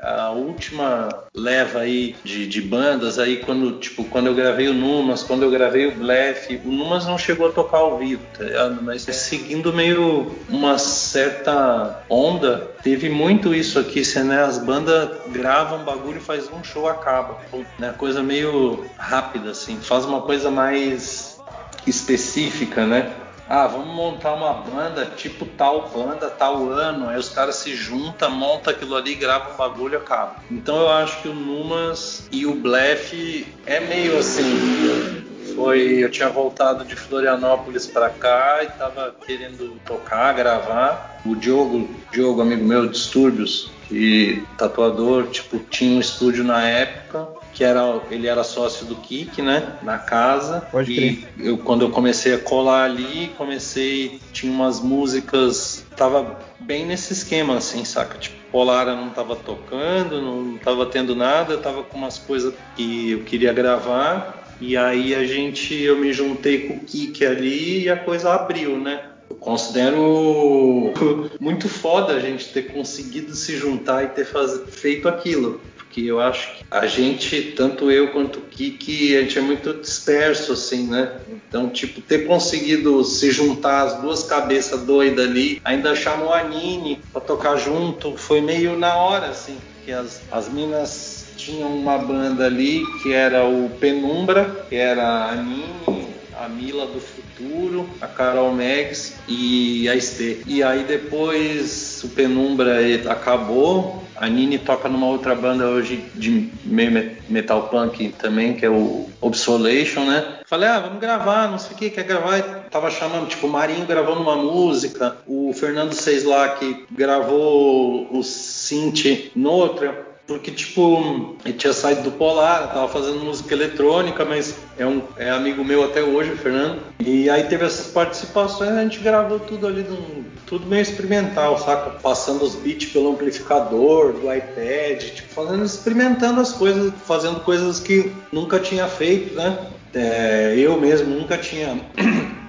a 0.00 0.30
última 0.30 1.08
leva 1.34 1.80
aí 1.80 2.14
de, 2.22 2.46
de, 2.46 2.60
bandas 2.60 3.18
aí 3.18 3.38
quando 3.38 3.78
tipo 3.78 4.04
quando 4.04 4.26
eu 4.26 4.34
gravei 4.34 4.68
o 4.68 4.74
Numas, 4.74 5.22
quando 5.22 5.42
eu 5.42 5.50
gravei 5.50 5.86
o 5.86 5.94
Blef, 5.94 6.60
o 6.64 6.68
Numas 6.68 7.06
não 7.06 7.16
chegou 7.18 7.48
a 7.48 7.52
tocar 7.52 7.78
ao 7.78 7.98
vivo, 7.98 8.22
tá 8.36 8.44
ligado? 8.44 8.82
Mas 8.82 9.02
seguindo 9.02 9.72
meio 9.72 10.32
uma 10.48 10.78
certa 10.78 12.04
onda, 12.08 12.70
teve 12.82 13.08
muito 13.08 13.54
isso 13.54 13.78
aqui, 13.78 14.04
se 14.04 14.22
né? 14.22 14.44
As 14.44 14.58
bandas 14.58 15.10
gravam 15.28 15.84
bagulho, 15.84 16.20
faz 16.20 16.48
um 16.52 16.62
show 16.62 16.88
acaba, 16.88 17.38
né? 17.78 17.94
Coisa 17.96 18.22
meio 18.22 18.84
rápida 18.96 19.50
assim, 19.50 19.80
faz 19.80 20.04
uma 20.04 20.22
coisa 20.22 20.50
mais 20.50 21.40
específica, 21.86 22.86
né? 22.86 23.10
Ah, 23.50 23.66
vamos 23.66 23.92
montar 23.92 24.34
uma 24.34 24.52
banda, 24.52 25.06
tipo 25.16 25.44
tal 25.44 25.88
banda, 25.88 26.30
tal 26.30 26.70
ano, 26.70 27.08
aí 27.08 27.18
os 27.18 27.28
caras 27.28 27.56
se 27.56 27.74
juntam, 27.74 28.30
monta 28.30 28.70
aquilo 28.70 28.94
ali, 28.94 29.16
grava 29.16 29.52
um 29.52 29.56
bagulho 29.56 29.94
e 29.94 29.96
acaba. 29.96 30.36
Então 30.48 30.76
eu 30.76 30.88
acho 30.88 31.20
que 31.20 31.26
o 31.26 31.34
Numas 31.34 32.28
e 32.30 32.46
o 32.46 32.54
Blef 32.54 33.44
é 33.66 33.80
meio 33.80 34.16
assim. 34.20 35.26
Foi, 35.56 35.80
eu 35.80 36.08
tinha 36.08 36.28
voltado 36.28 36.84
de 36.84 36.94
Florianópolis 36.94 37.88
para 37.88 38.08
cá 38.08 38.60
e 38.62 38.68
tava 38.68 39.12
querendo 39.26 39.80
tocar, 39.84 40.32
gravar. 40.32 41.20
O 41.26 41.34
Diogo, 41.34 41.90
Diogo 42.12 42.40
amigo 42.40 42.64
meu, 42.64 42.86
Distúrbios, 42.86 43.68
e 43.90 44.44
tatuador, 44.56 45.26
tipo, 45.26 45.58
tinha 45.58 45.96
um 45.96 46.00
estúdio 46.00 46.44
na 46.44 46.62
época 46.62 47.39
que 47.52 47.64
era 47.64 48.00
ele 48.10 48.26
era 48.26 48.44
sócio 48.44 48.86
do 48.86 48.96
Kik, 48.96 49.42
né, 49.42 49.74
na 49.82 49.98
casa. 49.98 50.60
Pode 50.70 50.92
e 50.92 51.26
eu 51.38 51.58
quando 51.58 51.82
eu 51.82 51.90
comecei 51.90 52.34
a 52.34 52.38
colar 52.38 52.84
ali, 52.84 53.32
comecei 53.36 54.20
tinha 54.32 54.52
umas 54.52 54.80
músicas, 54.80 55.84
tava 55.96 56.38
bem 56.60 56.86
nesse 56.86 57.12
esquema 57.12 57.56
assim, 57.56 57.84
saca? 57.84 58.18
Tipo, 58.18 58.40
Polara 58.50 58.96
não 58.96 59.08
estava 59.08 59.36
tocando, 59.36 60.20
não 60.20 60.56
estava 60.56 60.84
tendo 60.86 61.14
nada, 61.14 61.52
eu 61.52 61.58
estava 61.58 61.82
com 61.82 61.96
umas 61.96 62.18
coisas 62.18 62.52
que 62.76 63.12
eu 63.12 63.20
queria 63.22 63.52
gravar. 63.52 64.38
E 64.60 64.76
aí 64.76 65.14
a 65.14 65.24
gente, 65.24 65.74
eu 65.74 65.96
me 65.96 66.12
juntei 66.12 66.66
com 66.66 66.74
o 66.74 66.80
Kik 66.80 67.24
ali 67.24 67.84
e 67.84 67.88
a 67.88 67.96
coisa 67.96 68.34
abriu, 68.34 68.76
né? 68.76 69.04
Eu 69.28 69.36
considero 69.36 70.92
muito 71.40 71.68
foda 71.68 72.14
a 72.14 72.20
gente 72.20 72.52
ter 72.52 72.72
conseguido 72.72 73.34
se 73.34 73.56
juntar 73.56 74.04
e 74.04 74.08
ter 74.08 74.26
faz... 74.26 74.60
feito 74.68 75.08
aquilo 75.08 75.60
que 75.90 76.06
eu 76.06 76.20
acho 76.20 76.56
que 76.56 76.64
a 76.70 76.86
gente, 76.86 77.52
tanto 77.56 77.90
eu 77.90 78.08
quanto 78.12 78.38
o 78.38 78.42
Kiki, 78.42 79.16
a 79.16 79.22
gente 79.22 79.38
é 79.38 79.42
muito 79.42 79.74
disperso, 79.74 80.52
assim, 80.52 80.86
né? 80.86 81.12
Então, 81.28 81.68
tipo, 81.68 82.00
ter 82.00 82.26
conseguido 82.26 83.02
se 83.04 83.30
juntar 83.30 83.82
as 83.82 84.00
duas 84.00 84.22
cabeças 84.22 84.82
doidas 84.82 85.26
ali, 85.26 85.60
ainda 85.64 85.94
chamou 85.94 86.32
a 86.32 86.44
Nini 86.44 87.00
pra 87.12 87.20
tocar 87.20 87.56
junto, 87.56 88.16
foi 88.16 88.40
meio 88.40 88.78
na 88.78 88.94
hora, 88.94 89.26
assim, 89.26 89.58
que 89.84 89.92
as, 89.92 90.22
as 90.30 90.48
minas 90.48 91.26
tinham 91.36 91.74
uma 91.74 91.98
banda 91.98 92.46
ali 92.46 92.84
que 93.02 93.12
era 93.12 93.44
o 93.44 93.70
Penumbra, 93.80 94.66
que 94.68 94.76
era 94.76 95.30
a 95.30 95.34
Nini, 95.34 96.08
a 96.40 96.48
Mila 96.48 96.86
do 96.86 97.00
Futuro, 97.00 97.88
a 98.00 98.06
Carol 98.06 98.52
Megs 98.52 99.14
e 99.28 99.88
a 99.88 99.94
Estê. 99.94 100.38
E 100.46 100.62
aí 100.62 100.84
depois 100.84 102.02
o 102.02 102.08
Penumbra 102.08 102.78
acabou, 103.10 103.99
a 104.20 104.28
Nini 104.28 104.58
toca 104.58 104.86
numa 104.86 105.06
outra 105.06 105.34
banda 105.34 105.66
hoje 105.66 105.96
de 106.14 106.50
meio 106.62 107.16
metal 107.28 107.68
punk 107.68 108.10
também, 108.18 108.54
que 108.54 108.66
é 108.66 108.70
o 108.70 109.08
Obsolation, 109.18 110.04
né? 110.04 110.40
Falei, 110.46 110.68
ah, 110.68 110.78
vamos 110.78 111.00
gravar, 111.00 111.50
não 111.50 111.58
sei 111.58 111.72
o 111.72 111.78
que, 111.78 111.90
quer 111.90 112.04
gravar? 112.04 112.38
E 112.38 112.42
tava 112.70 112.90
chamando, 112.90 113.28
tipo, 113.28 113.46
o 113.46 113.50
Marinho 113.50 113.86
gravando 113.86 114.20
uma 114.20 114.36
música, 114.36 115.16
o 115.26 115.52
Fernando 115.54 115.94
Seis 115.94 116.24
lá 116.24 116.50
que 116.50 116.84
gravou 116.90 118.08
o 118.12 118.22
synth 118.22 119.32
noutra 119.34 120.09
porque, 120.30 120.52
tipo, 120.52 121.34
ele 121.44 121.54
tinha 121.54 121.72
saído 121.72 122.02
do 122.02 122.12
Polar, 122.12 122.72
tava 122.72 122.86
fazendo 122.86 123.18
música 123.18 123.52
eletrônica, 123.52 124.24
mas 124.24 124.54
é, 124.78 124.86
um, 124.86 125.02
é 125.16 125.28
amigo 125.28 125.64
meu 125.64 125.82
até 125.82 126.04
hoje, 126.04 126.30
o 126.30 126.36
Fernando. 126.36 126.80
E 127.00 127.28
aí 127.28 127.42
teve 127.48 127.64
essas 127.64 127.88
participações, 127.88 128.70
a 128.70 128.82
gente 128.84 129.00
gravou 129.00 129.40
tudo 129.40 129.66
ali, 129.66 129.82
num, 129.82 130.22
tudo 130.46 130.66
meio 130.66 130.82
experimental, 130.82 131.58
saca? 131.58 131.98
Passando 131.98 132.44
os 132.44 132.54
beats 132.54 132.92
pelo 132.92 133.10
amplificador, 133.10 134.12
do 134.12 134.32
iPad, 134.32 135.02
tipo, 135.02 135.34
fazendo, 135.34 135.64
experimentando 135.64 136.40
as 136.40 136.52
coisas, 136.52 136.92
fazendo 137.04 137.40
coisas 137.40 137.80
que 137.80 138.12
nunca 138.30 138.60
tinha 138.60 138.86
feito, 138.86 139.34
né? 139.34 139.58
É, 139.92 140.54
eu 140.56 140.80
mesmo 140.80 141.12
nunca 141.12 141.36
tinha 141.38 141.76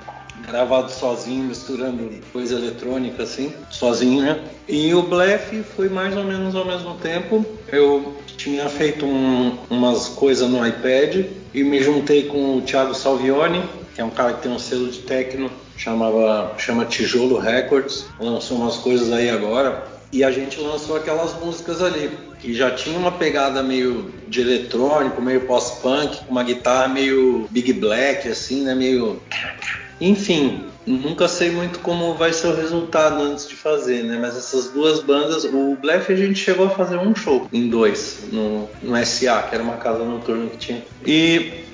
gravado 0.51 0.91
sozinho, 0.91 1.45
misturando 1.45 2.09
coisa 2.33 2.55
eletrônica 2.55 3.23
assim, 3.23 3.53
sozinho, 3.69 4.21
né? 4.21 4.39
E 4.67 4.93
o 4.93 5.01
Bleff 5.01 5.63
foi 5.75 5.87
mais 5.87 6.15
ou 6.15 6.23
menos 6.23 6.53
ao 6.55 6.65
mesmo 6.65 6.95
tempo. 6.95 7.45
Eu 7.71 8.17
tinha 8.37 8.67
feito 8.69 9.05
um, 9.05 9.57
umas 9.69 10.09
coisas 10.09 10.49
no 10.49 10.65
iPad 10.65 11.25
e 11.53 11.63
me 11.63 11.81
juntei 11.81 12.23
com 12.23 12.57
o 12.57 12.61
Thiago 12.61 12.93
Salvioni, 12.93 13.63
que 13.95 14.01
é 14.01 14.03
um 14.03 14.09
cara 14.09 14.33
que 14.33 14.43
tem 14.43 14.51
um 14.51 14.59
selo 14.59 14.89
de 14.89 14.99
techno, 14.99 15.49
chamava, 15.77 16.53
chama 16.57 16.85
Tijolo 16.85 17.39
Records, 17.39 18.05
lançou 18.19 18.57
umas 18.57 18.77
coisas 18.77 19.11
aí 19.11 19.29
agora. 19.29 19.89
E 20.13 20.25
a 20.25 20.31
gente 20.31 20.59
lançou 20.59 20.97
aquelas 20.97 21.33
músicas 21.39 21.81
ali, 21.81 22.11
que 22.39 22.53
já 22.53 22.69
tinha 22.71 22.99
uma 22.99 23.13
pegada 23.13 23.63
meio 23.63 24.13
de 24.27 24.41
eletrônico, 24.41 25.21
meio 25.21 25.41
pós-punk, 25.41 26.25
com 26.25 26.31
uma 26.31 26.43
guitarra 26.43 26.89
meio 26.89 27.47
big 27.49 27.71
black, 27.71 28.27
assim, 28.27 28.63
né? 28.63 28.75
Meio 28.75 29.21
enfim, 30.01 30.65
nunca 30.85 31.27
sei 31.27 31.51
muito 31.51 31.79
como 31.79 32.15
vai 32.15 32.33
ser 32.33 32.47
o 32.47 32.55
resultado 32.55 33.21
antes 33.21 33.47
de 33.47 33.55
fazer, 33.55 34.03
né? 34.03 34.17
Mas 34.19 34.35
essas 34.35 34.69
duas 34.69 34.99
bandas, 35.01 35.45
o 35.45 35.77
Bleff 35.79 36.11
a 36.11 36.15
gente 36.15 36.39
chegou 36.39 36.65
a 36.65 36.69
fazer 36.71 36.97
um 36.97 37.15
show 37.15 37.47
em 37.53 37.69
dois, 37.69 38.23
no, 38.31 38.67
no 38.81 39.05
SA, 39.05 39.43
que 39.43 39.55
era 39.55 39.63
uma 39.63 39.77
casa 39.77 40.03
noturna 40.03 40.47
que 40.47 40.57
tinha. 40.57 40.83
E 41.05 41.65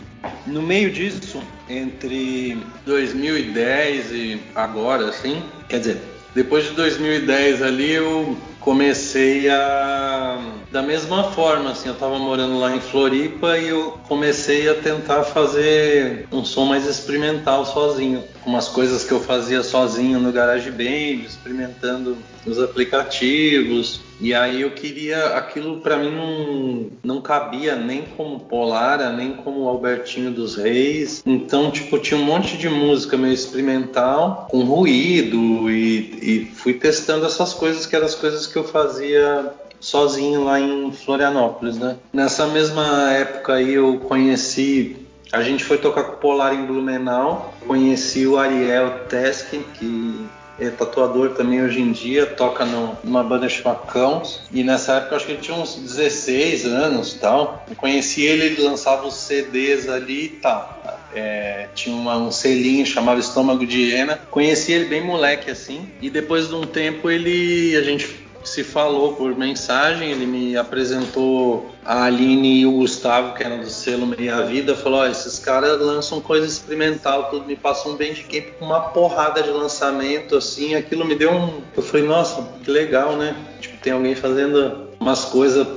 no 0.45 0.61
meio 0.61 0.91
disso, 0.91 1.41
entre 1.69 2.57
2010 2.85 4.11
e 4.11 4.41
agora, 4.53 5.07
assim, 5.07 5.41
quer 5.69 5.79
dizer, 5.79 5.97
depois 6.35 6.65
de 6.65 6.71
2010 6.71 7.61
ali 7.61 7.91
eu 7.91 8.37
comecei 8.59 9.49
a 9.49 10.39
da 10.71 10.81
mesma 10.81 11.23
forma, 11.31 11.71
assim, 11.71 11.87
eu 11.87 11.93
estava 11.93 12.19
morando 12.19 12.59
lá 12.59 12.75
em 12.75 12.79
Floripa 12.79 13.57
e 13.57 13.69
eu 13.69 13.97
comecei 14.07 14.69
a 14.69 14.75
tentar 14.75 15.23
fazer 15.23 16.27
um 16.31 16.43
som 16.43 16.65
mais 16.65 16.85
experimental 16.85 17.65
sozinho, 17.65 18.23
umas 18.45 18.67
coisas 18.67 19.03
que 19.03 19.13
eu 19.13 19.19
fazia 19.19 19.63
sozinho 19.63 20.19
no 20.19 20.31
GarageBand, 20.31 21.25
experimentando 21.25 22.17
os 22.45 22.59
aplicativos. 22.59 24.01
E 24.19 24.33
aí 24.33 24.61
eu 24.61 24.71
queria, 24.71 25.37
aquilo 25.37 25.79
para 25.79 25.97
mim 25.97 26.09
não, 26.09 26.87
não 27.03 27.21
cabia 27.21 27.75
nem 27.75 28.01
como 28.01 28.39
Polara, 28.39 29.11
nem 29.11 29.33
como 29.33 29.67
Albertinho 29.67 30.31
dos 30.31 30.55
Reis. 30.55 31.21
Então, 31.25 31.69
tipo, 31.69 31.99
tinha 31.99 32.19
um 32.19 32.23
monte 32.23 32.57
de 32.57 32.67
música 32.67 33.15
meio 33.15 33.33
experimental, 33.33 34.47
com 34.49 34.63
ruído, 34.63 35.69
e, 35.69 36.17
e 36.21 36.45
fui 36.55 36.73
testando 36.73 37.27
essas 37.27 37.53
coisas 37.53 37.85
que 37.85 37.95
eram 37.95 38.07
as 38.07 38.15
coisas 38.15 38.47
que 38.47 38.56
eu 38.57 38.63
fazia 38.63 39.53
sozinho 39.79 40.43
lá 40.43 40.59
em 40.59 40.91
Florianópolis, 40.91 41.77
né? 41.77 41.97
Nessa 42.11 42.47
mesma 42.47 43.11
época 43.13 43.53
aí 43.53 43.73
eu 43.73 43.99
conheci 43.99 45.07
a 45.31 45.43
gente 45.43 45.63
foi 45.63 45.77
tocar 45.77 46.03
com 46.03 46.13
o 46.13 46.17
Polar 46.17 46.53
em 46.53 46.65
Blumenau, 46.65 47.53
conheci 47.67 48.25
o 48.25 48.37
Ariel 48.37 49.05
Tesk, 49.09 49.49
que 49.73 50.25
é 50.59 50.69
tatuador 50.69 51.31
também 51.31 51.61
hoje 51.61 51.81
em 51.81 51.91
dia, 51.91 52.25
toca 52.25 52.65
no, 52.65 52.97
numa 53.03 53.23
banda 53.23 53.47
chamada 53.47 53.81
Cãos, 53.91 54.41
e 54.51 54.63
nessa 54.63 54.93
época 54.93 55.17
acho 55.17 55.25
que 55.25 55.33
ele 55.33 55.41
tinha 55.41 55.55
uns 55.55 55.75
16 55.75 56.65
anos 56.65 57.13
tal. 57.13 57.63
Eu 57.69 57.75
conheci 57.75 58.23
ele, 58.23 58.45
ele 58.45 58.61
lançava 58.61 59.05
os 59.05 59.15
CDs 59.15 59.87
ali 59.87 60.25
e 60.25 60.29
tal. 60.29 60.81
É, 61.13 61.67
tinha 61.75 61.95
uma, 61.95 62.17
um 62.17 62.31
selinho 62.31 62.85
chamado 62.85 63.19
Estômago 63.19 63.65
de 63.65 63.79
Hiena. 63.79 64.19
Conheci 64.31 64.71
ele 64.71 64.85
bem 64.85 65.03
moleque 65.03 65.51
assim, 65.51 65.87
e 66.01 66.09
depois 66.09 66.47
de 66.47 66.55
um 66.55 66.65
tempo 66.65 67.09
ele 67.09 67.75
a 67.75 67.81
gente 67.83 68.26
se 68.47 68.63
falou 68.63 69.13
por 69.13 69.37
mensagem, 69.37 70.09
ele 70.09 70.25
me 70.25 70.55
apresentou 70.55 71.69
a 71.83 72.05
Aline 72.05 72.61
e 72.61 72.65
o 72.65 72.71
Gustavo, 72.71 73.35
que 73.35 73.43
eram 73.43 73.59
do 73.59 73.69
selo 73.69 74.07
Meia 74.07 74.41
Vida, 74.43 74.75
falou: 74.75 75.01
oh, 75.01 75.05
esses 75.05 75.37
caras 75.37 75.79
lançam 75.81 76.21
coisa 76.21 76.47
experimental, 76.47 77.29
tudo 77.29 77.45
me 77.45 77.55
passou 77.55 77.93
um 77.93 77.97
Bandcamp 77.97 78.45
com 78.57 78.65
uma 78.65 78.79
porrada 78.79 79.43
de 79.43 79.49
lançamento, 79.49 80.37
assim, 80.37 80.75
aquilo 80.75 81.05
me 81.05 81.15
deu 81.15 81.31
um. 81.31 81.61
Eu 81.75 81.83
falei, 81.83 82.07
nossa, 82.07 82.41
que 82.63 82.71
legal, 82.71 83.17
né? 83.17 83.35
Tipo, 83.59 83.77
tem 83.81 83.91
alguém 83.91 84.15
fazendo 84.15 84.87
umas 84.99 85.25
coisas 85.25 85.67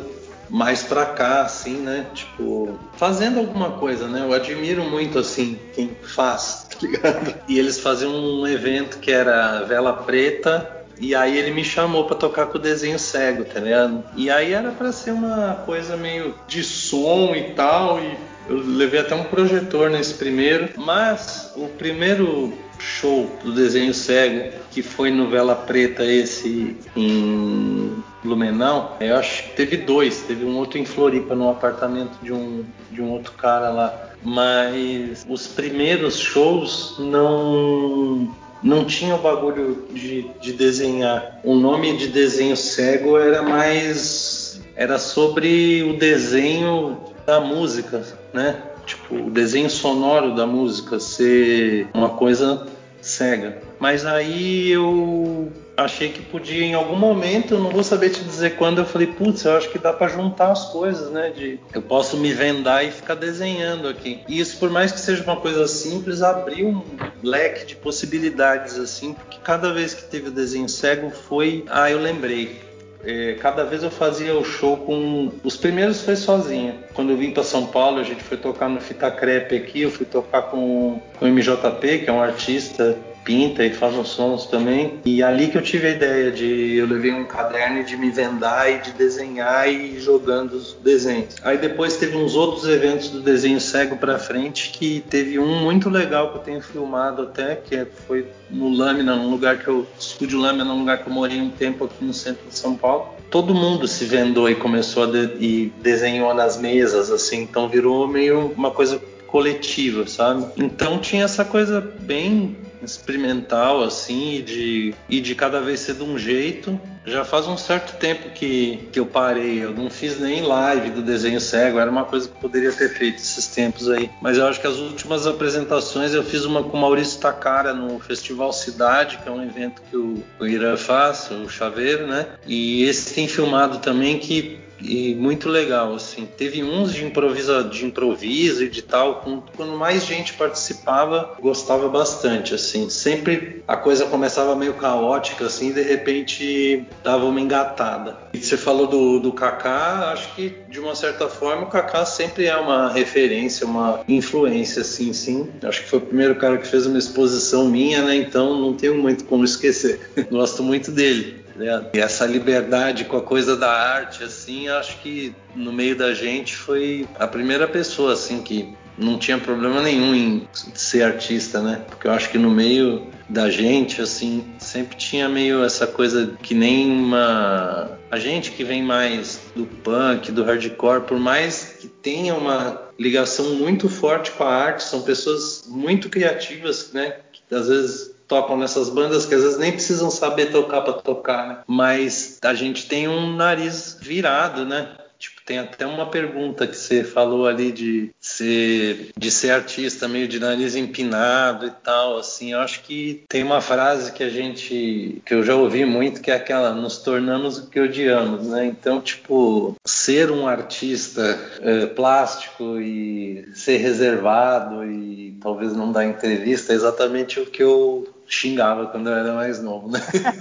mais 0.48 0.82
pra 0.82 1.06
cá, 1.06 1.42
assim, 1.42 1.76
né? 1.76 2.06
Tipo, 2.14 2.78
fazendo 2.96 3.40
alguma 3.40 3.72
coisa, 3.72 4.06
né? 4.06 4.20
Eu 4.22 4.32
admiro 4.32 4.84
muito, 4.84 5.18
assim, 5.18 5.58
quem 5.74 5.96
faz, 6.02 6.66
tá 6.70 6.76
ligado? 6.80 7.34
E 7.48 7.58
eles 7.58 7.80
faziam 7.80 8.12
um 8.12 8.46
evento 8.46 8.98
que 8.98 9.10
era 9.10 9.64
Vela 9.64 9.92
Preta 9.92 10.79
e 11.00 11.14
aí 11.14 11.36
ele 11.38 11.50
me 11.50 11.64
chamou 11.64 12.04
para 12.04 12.16
tocar 12.16 12.46
com 12.46 12.58
o 12.58 12.60
desenho 12.60 12.98
cego, 12.98 13.44
tá 13.44 13.58
ligado? 13.58 14.04
E 14.14 14.30
aí 14.30 14.52
era 14.52 14.70
para 14.70 14.92
ser 14.92 15.12
uma 15.12 15.62
coisa 15.64 15.96
meio 15.96 16.34
de 16.46 16.62
som 16.62 17.34
e 17.34 17.54
tal, 17.54 17.98
e 18.00 18.16
eu 18.48 18.58
levei 18.58 19.00
até 19.00 19.14
um 19.14 19.24
projetor 19.24 19.88
nesse 19.90 20.14
primeiro, 20.14 20.68
mas 20.76 21.52
o 21.56 21.68
primeiro 21.68 22.52
show 22.78 23.30
do 23.42 23.52
desenho 23.52 23.94
cego, 23.94 24.52
que 24.70 24.82
foi 24.82 25.10
no 25.10 25.28
Vela 25.28 25.54
Preta 25.54 26.04
esse 26.04 26.76
em 26.96 28.02
Blumenau, 28.22 28.96
eu 29.00 29.16
acho 29.16 29.44
que 29.44 29.56
teve 29.56 29.76
dois, 29.78 30.22
teve 30.22 30.44
um 30.44 30.56
outro 30.56 30.78
em 30.78 30.84
Floripa, 30.84 31.34
no 31.34 31.50
apartamento 31.50 32.18
de 32.22 32.32
um, 32.32 32.64
de 32.90 33.00
um 33.00 33.10
outro 33.10 33.32
cara 33.32 33.70
lá. 33.70 34.10
Mas 34.22 35.24
os 35.28 35.46
primeiros 35.46 36.18
shows 36.18 36.96
não 36.98 38.34
não 38.62 38.84
tinha 38.84 39.14
o 39.14 39.18
bagulho 39.18 39.86
de, 39.92 40.30
de 40.40 40.52
desenhar. 40.52 41.40
O 41.42 41.54
nome 41.54 41.96
de 41.96 42.08
desenho 42.08 42.56
cego 42.56 43.16
era 43.16 43.42
mais. 43.42 44.60
Era 44.76 44.98
sobre 44.98 45.82
o 45.82 45.98
desenho 45.98 46.98
da 47.26 47.40
música, 47.40 48.02
né? 48.32 48.62
Tipo, 48.86 49.14
o 49.26 49.30
desenho 49.30 49.70
sonoro 49.70 50.34
da 50.34 50.46
música 50.46 50.98
ser 50.98 51.88
uma 51.94 52.10
coisa 52.10 52.66
cega. 53.00 53.62
Mas 53.78 54.04
aí 54.04 54.70
eu 54.70 55.50
achei 55.84 56.10
que 56.10 56.22
podia 56.22 56.64
em 56.64 56.74
algum 56.74 56.96
momento, 56.96 57.58
não 57.58 57.70
vou 57.70 57.82
saber 57.82 58.10
te 58.10 58.22
dizer 58.22 58.56
quando, 58.56 58.78
eu 58.78 58.84
falei, 58.84 59.06
putz, 59.06 59.44
eu 59.44 59.56
acho 59.56 59.70
que 59.70 59.78
dá 59.78 59.92
para 59.92 60.08
juntar 60.08 60.50
as 60.52 60.66
coisas, 60.66 61.10
né? 61.10 61.30
De 61.30 61.58
eu 61.74 61.82
posso 61.82 62.16
me 62.16 62.32
vendar 62.32 62.84
e 62.84 62.90
ficar 62.90 63.14
desenhando 63.14 63.88
aqui. 63.88 64.20
E 64.28 64.38
isso, 64.40 64.58
por 64.58 64.70
mais 64.70 64.92
que 64.92 65.00
seja 65.00 65.22
uma 65.22 65.36
coisa 65.36 65.66
simples, 65.66 66.22
abriu 66.22 66.68
um 66.68 66.82
leque 67.22 67.66
de 67.66 67.76
possibilidades 67.76 68.78
assim, 68.78 69.14
porque 69.14 69.38
cada 69.42 69.72
vez 69.72 69.94
que 69.94 70.02
teve 70.04 70.28
o 70.28 70.32
desenho 70.32 70.68
cego 70.68 71.10
foi, 71.10 71.64
ah, 71.68 71.90
eu 71.90 71.98
lembrei. 71.98 72.70
É, 73.02 73.34
cada 73.40 73.64
vez 73.64 73.82
eu 73.82 73.90
fazia 73.90 74.34
o 74.34 74.44
show 74.44 74.76
com. 74.76 75.32
Os 75.42 75.56
primeiros 75.56 76.02
foi 76.02 76.16
sozinho. 76.16 76.74
Quando 76.92 77.10
eu 77.10 77.16
vim 77.16 77.30
para 77.30 77.42
São 77.42 77.66
Paulo, 77.66 77.98
a 77.98 78.02
gente 78.02 78.22
foi 78.22 78.36
tocar 78.36 78.68
no 78.68 78.78
Fita 78.78 79.10
Crepe 79.10 79.56
aqui. 79.56 79.80
Eu 79.82 79.90
fui 79.90 80.04
tocar 80.04 80.42
com, 80.42 81.00
com 81.18 81.24
o 81.24 81.28
MJP, 81.28 82.00
que 82.00 82.10
é 82.10 82.12
um 82.12 82.20
artista 82.20 82.98
pinta 83.24 83.64
e 83.64 83.70
faz 83.70 83.94
uns 83.94 84.08
sons 84.08 84.46
também. 84.46 85.00
E 85.04 85.22
ali 85.22 85.48
que 85.48 85.58
eu 85.58 85.62
tive 85.62 85.88
a 85.88 85.90
ideia 85.90 86.30
de 86.30 86.76
eu 86.76 86.86
levei 86.86 87.12
um 87.12 87.24
caderno 87.24 87.84
de 87.84 87.96
me 87.96 88.10
vendar 88.10 88.70
e 88.70 88.78
de 88.78 88.92
desenhar 88.92 89.68
e 89.68 89.96
ir 89.96 90.00
jogando 90.00 90.54
os 90.54 90.74
desenhos. 90.74 91.36
Aí 91.42 91.58
depois 91.58 91.96
teve 91.96 92.16
uns 92.16 92.34
outros 92.34 92.68
eventos 92.68 93.10
do 93.10 93.20
desenho 93.20 93.60
cego 93.60 93.96
para 93.96 94.18
frente 94.18 94.70
que 94.70 95.04
teve 95.08 95.38
um 95.38 95.60
muito 95.62 95.88
legal 95.88 96.30
que 96.30 96.38
eu 96.38 96.42
tenho 96.42 96.60
filmado 96.60 97.22
até, 97.22 97.56
que 97.56 97.86
foi 98.06 98.26
no 98.50 98.68
Lâmina, 98.68 99.14
num 99.14 99.30
lugar 99.30 99.58
que 99.58 99.68
eu 99.68 99.86
estúdio 99.98 100.38
Lâmina, 100.38 100.64
num 100.64 100.80
lugar 100.80 100.98
que 100.98 101.08
eu 101.08 101.12
morei 101.12 101.40
um 101.40 101.50
tempo 101.50 101.84
aqui 101.84 102.04
no 102.04 102.12
centro 102.12 102.46
de 102.48 102.56
São 102.56 102.76
Paulo. 102.76 103.14
Todo 103.30 103.54
mundo 103.54 103.86
se 103.86 104.04
vendou 104.04 104.50
e 104.50 104.54
começou 104.56 105.04
a 105.04 105.06
de, 105.06 105.30
e 105.38 105.72
desenhou 105.80 106.34
nas 106.34 106.58
mesas 106.58 107.10
assim, 107.10 107.42
então 107.42 107.68
virou 107.68 108.08
meio 108.08 108.52
uma 108.56 108.70
coisa 108.72 109.00
coletiva, 109.26 110.06
sabe? 110.08 110.46
Então 110.56 110.98
tinha 110.98 111.24
essa 111.24 111.44
coisa 111.44 111.80
bem 112.00 112.56
experimental 112.82 113.82
assim 113.82 114.36
e 114.36 114.42
de, 114.42 114.94
e 115.08 115.20
de 115.20 115.34
cada 115.34 115.60
vez 115.60 115.80
ser 115.80 115.94
de 115.94 116.02
um 116.02 116.18
jeito. 116.18 116.80
Já 117.04 117.24
faz 117.24 117.46
um 117.46 117.56
certo 117.56 117.96
tempo 117.98 118.30
que, 118.30 118.88
que 118.92 119.00
eu 119.00 119.06
parei, 119.06 119.64
eu 119.64 119.72
não 119.72 119.88
fiz 119.90 120.20
nem 120.20 120.42
live 120.42 120.90
do 120.90 121.02
desenho 121.02 121.40
cego, 121.40 121.78
era 121.78 121.90
uma 121.90 122.04
coisa 122.04 122.28
que 122.28 122.34
eu 122.34 122.40
poderia 122.40 122.72
ter 122.72 122.90
feito 122.90 123.16
esses 123.16 123.46
tempos 123.46 123.88
aí. 123.88 124.10
Mas 124.20 124.36
eu 124.36 124.46
acho 124.46 124.60
que 124.60 124.66
as 124.66 124.76
últimas 124.76 125.26
apresentações 125.26 126.12
eu 126.12 126.22
fiz 126.22 126.44
uma 126.44 126.62
com 126.62 126.76
o 126.76 126.80
Maurício 126.80 127.18
Takara 127.18 127.72
no 127.72 127.98
Festival 128.00 128.52
Cidade, 128.52 129.18
que 129.18 129.28
é 129.28 129.32
um 129.32 129.42
evento 129.42 129.82
que 129.90 129.96
o, 129.96 130.22
o 130.38 130.46
Irã 130.46 130.76
faz, 130.76 131.30
o 131.30 131.48
Chaveiro, 131.48 132.06
né? 132.06 132.26
E 132.46 132.84
esse 132.84 133.14
tem 133.14 133.26
filmado 133.26 133.78
também 133.78 134.18
que 134.18 134.60
e 134.82 135.14
muito 135.14 135.48
legal, 135.48 135.94
assim. 135.94 136.26
Teve 136.36 136.62
uns 136.62 136.92
de, 136.92 137.04
improvisa, 137.04 137.64
de 137.64 137.84
improviso 137.84 138.64
e 138.64 138.68
de 138.68 138.82
tal, 138.82 139.24
quando 139.56 139.76
mais 139.76 140.04
gente 140.04 140.34
participava, 140.34 141.36
gostava 141.40 141.88
bastante, 141.88 142.54
assim. 142.54 142.88
Sempre 142.88 143.62
a 143.66 143.76
coisa 143.76 144.06
começava 144.06 144.54
meio 144.56 144.74
caótica, 144.74 145.46
assim, 145.46 145.70
e 145.70 145.72
de 145.72 145.82
repente 145.82 146.84
dava 147.02 147.24
uma 147.24 147.40
engatada. 147.40 148.16
E 148.32 148.38
você 148.38 148.56
falou 148.56 148.86
do, 148.86 149.20
do 149.20 149.32
Kaká, 149.32 150.12
acho 150.12 150.34
que 150.34 150.54
de 150.68 150.78
uma 150.78 150.94
certa 150.94 151.28
forma 151.28 151.64
o 151.64 151.70
Kaká 151.70 152.04
sempre 152.04 152.46
é 152.46 152.56
uma 152.56 152.90
referência, 152.90 153.66
uma 153.66 154.00
influência, 154.08 154.82
assim, 154.82 155.12
sim. 155.12 155.48
Acho 155.62 155.82
que 155.82 155.88
foi 155.88 155.98
o 155.98 156.02
primeiro 156.02 156.36
cara 156.36 156.58
que 156.58 156.66
fez 156.66 156.86
uma 156.86 156.98
exposição 156.98 157.68
minha, 157.68 158.02
né? 158.02 158.16
Então 158.16 158.58
não 158.60 158.74
tenho 158.74 158.96
muito 158.96 159.24
como 159.24 159.44
esquecer. 159.44 160.00
Gosto 160.30 160.62
muito 160.62 160.90
dele. 160.90 161.40
Né? 161.60 161.86
E 161.92 161.98
essa 162.00 162.24
liberdade 162.24 163.04
com 163.04 163.18
a 163.18 163.22
coisa 163.22 163.54
da 163.56 163.70
arte, 163.70 164.24
assim, 164.24 164.68
acho 164.68 164.98
que 164.98 165.34
no 165.54 165.72
meio 165.72 165.94
da 165.94 166.14
gente 166.14 166.56
foi 166.56 167.06
a 167.18 167.26
primeira 167.26 167.68
pessoa, 167.68 168.14
assim, 168.14 168.42
que 168.42 168.74
não 168.96 169.18
tinha 169.18 169.38
problema 169.38 169.82
nenhum 169.82 170.14
em 170.14 170.48
ser 170.52 171.02
artista, 171.02 171.60
né? 171.60 171.82
Porque 171.88 172.06
eu 172.06 172.12
acho 172.12 172.30
que 172.30 172.38
no 172.38 172.50
meio 172.50 173.06
da 173.28 173.50
gente, 173.50 174.00
assim, 174.00 174.44
sempre 174.58 174.96
tinha 174.96 175.28
meio 175.28 175.62
essa 175.62 175.86
coisa 175.86 176.34
que 176.42 176.54
nem 176.54 176.90
uma. 176.90 177.98
A 178.10 178.18
gente 178.18 178.50
que 178.50 178.64
vem 178.64 178.82
mais 178.82 179.40
do 179.54 179.64
punk, 179.64 180.32
do 180.32 180.42
hardcore, 180.42 181.02
por 181.02 181.18
mais 181.18 181.76
que 181.80 181.86
tenha 181.86 182.34
uma 182.34 182.88
ligação 182.98 183.54
muito 183.54 183.88
forte 183.88 184.32
com 184.32 184.44
a 184.44 184.52
arte, 184.52 184.82
são 184.82 185.02
pessoas 185.02 185.64
muito 185.68 186.08
criativas, 186.08 186.90
né? 186.92 187.16
Que 187.32 187.54
às 187.54 187.68
vezes 187.68 188.19
tocam 188.30 188.56
nessas 188.56 188.88
bandas 188.88 189.26
que 189.26 189.34
às 189.34 189.42
vezes 189.42 189.58
nem 189.58 189.72
precisam 189.72 190.08
saber 190.08 190.52
tocar 190.52 190.82
para 190.82 190.92
tocar, 190.92 191.48
né? 191.48 191.58
Mas 191.66 192.38
a 192.40 192.54
gente 192.54 192.86
tem 192.86 193.08
um 193.08 193.34
nariz 193.34 193.98
virado, 194.00 194.64
né? 194.64 194.92
Tipo, 195.18 195.42
tem 195.44 195.58
até 195.58 195.84
uma 195.84 196.06
pergunta 196.06 196.66
que 196.66 196.76
você 196.76 197.04
falou 197.04 197.46
ali 197.46 197.70
de 197.72 198.10
ser, 198.18 199.10
de 199.18 199.30
ser 199.30 199.50
artista, 199.50 200.08
meio 200.08 200.26
de 200.26 200.38
nariz 200.38 200.74
empinado 200.74 201.66
e 201.66 201.70
tal, 201.70 202.16
assim, 202.18 202.52
eu 202.52 202.60
acho 202.60 202.82
que 202.84 203.24
tem 203.28 203.42
uma 203.42 203.60
frase 203.60 204.12
que 204.12 204.22
a 204.22 204.30
gente, 204.30 205.20
que 205.26 205.34
eu 205.34 205.42
já 205.42 205.54
ouvi 205.56 205.84
muito, 205.84 206.22
que 206.22 206.30
é 206.30 206.34
aquela, 206.34 206.72
nos 206.72 206.98
tornamos 206.98 207.58
o 207.58 207.68
que 207.68 207.78
odiamos, 207.78 208.46
né? 208.46 208.64
Então, 208.64 208.98
tipo, 208.98 209.74
ser 209.84 210.30
um 210.30 210.46
artista 210.46 211.38
é, 211.60 211.84
plástico 211.84 212.80
e 212.80 213.46
ser 213.54 213.76
reservado 213.76 214.86
e 214.86 215.36
talvez 215.42 215.76
não 215.76 215.92
dar 215.92 216.06
entrevista 216.06 216.72
é 216.72 216.76
exatamente 216.76 217.40
o 217.40 217.46
que 217.46 217.62
eu 217.62 218.08
xingava 218.30 218.86
quando 218.86 219.08
eu 219.08 219.16
era 219.16 219.32
mais 219.34 219.60
novo, 219.60 219.90
né? 219.90 220.00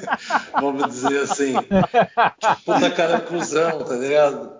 Vamos 0.60 0.86
dizer 0.88 1.22
assim. 1.22 1.54
Tipo, 1.56 2.56
puta 2.66 2.90
cara 2.92 3.20
cuzão, 3.20 3.84
tá 3.84 3.96
ligado? 3.96 4.52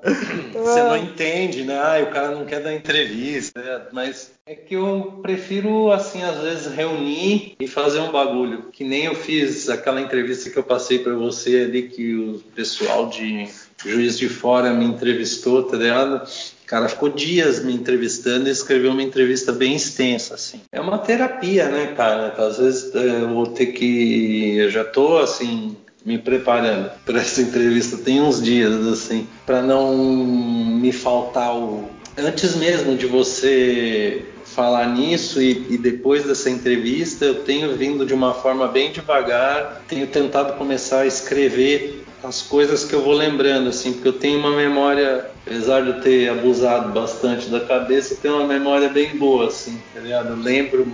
Você 0.54 0.84
não 0.84 0.98
entende, 0.98 1.64
né? 1.64 1.78
Ah, 1.78 2.04
o 2.04 2.12
cara 2.12 2.32
não 2.32 2.46
quer 2.46 2.62
dar 2.62 2.74
entrevista, 2.74 3.62
né? 3.62 3.82
mas 3.92 4.32
é 4.46 4.56
que 4.56 4.76
eu 4.76 5.20
prefiro, 5.22 5.92
assim, 5.92 6.24
às 6.24 6.40
vezes 6.40 6.74
reunir 6.74 7.56
e 7.60 7.68
fazer 7.68 8.00
um 8.00 8.12
bagulho. 8.12 8.70
Que 8.72 8.84
nem 8.84 9.06
eu 9.06 9.16
fiz 9.16 9.70
aquela 9.70 10.02
entrevista 10.02 10.50
que 10.50 10.58
eu 10.58 10.64
passei 10.64 11.00
para 11.00 11.14
você 11.14 11.62
ali, 11.68 11.84
que 11.84 12.16
o 12.16 12.40
pessoal 12.56 13.10
de 13.10 13.48
Juiz 13.86 14.18
de 14.18 14.28
Fora 14.28 14.74
me 14.74 14.86
entrevistou, 14.86 15.64
tá 15.64 15.78
ligado? 15.78 16.28
Cara 16.70 16.88
ficou 16.88 17.10
dias 17.10 17.64
me 17.64 17.74
entrevistando 17.74 18.48
e 18.48 18.52
escreveu 18.52 18.92
uma 18.92 19.02
entrevista 19.02 19.52
bem 19.52 19.76
extensa, 19.76 20.36
assim. 20.36 20.62
É 20.72 20.80
uma 20.80 21.00
terapia, 21.00 21.68
né, 21.68 21.94
cara? 21.98 22.32
Às 22.38 22.60
vezes 22.60 22.94
é, 22.94 23.24
eu 23.24 23.30
vou 23.30 23.48
ter 23.48 23.68
que. 23.68 24.56
Eu 24.58 24.70
já 24.70 24.84
tô, 24.84 25.18
assim, 25.18 25.76
me 26.06 26.20
preparando 26.20 26.92
para 27.06 27.20
essa 27.20 27.42
entrevista 27.42 27.98
tem 27.98 28.22
uns 28.22 28.42
dias, 28.42 28.86
assim, 28.88 29.28
para 29.48 29.64
não 29.64 29.98
me 29.98 30.92
faltar 30.92 31.58
o. 31.58 31.90
Antes 32.16 32.56
mesmo 32.56 32.96
de 32.96 33.08
você 33.08 34.26
falar 34.44 34.88
nisso 34.88 35.42
e, 35.42 35.74
e, 35.74 35.78
depois 35.78 36.24
dessa 36.26 36.50
entrevista 36.50 37.24
eu 37.24 37.44
tenho 37.44 37.76
vindo 37.78 38.06
de 38.06 38.14
uma 38.14 38.34
forma 38.34 38.68
bem 38.68 38.92
devagar, 38.92 39.84
tenho 39.88 40.06
tentado 40.08 40.54
começar 40.54 41.02
a 41.02 41.08
escrever 41.08 42.04
as 42.24 42.42
coisas 42.42 42.84
que 42.84 42.94
eu 42.94 43.02
vou 43.02 43.14
lembrando, 43.14 43.70
assim, 43.70 43.94
porque 43.94 44.08
eu 44.08 44.14
tenho 44.14 44.40
uma 44.40 44.52
memória, 44.52 45.30
apesar 45.46 45.82
de 45.82 45.90
eu 45.90 46.02
ter 46.02 46.30
abusado 46.30 46.92
bastante 46.92 47.50
da 47.50 47.62
cabeça, 47.62 48.14
eu 48.14 48.18
tenho 48.18 48.36
uma 48.36 48.48
memória 48.48 48.90
bem 48.90 49.18
boa, 49.18 49.48
assim, 49.48 49.82
tá 49.94 50.02
ligado? 50.02 50.30
Eu 50.30 50.36
lembro 50.36 50.86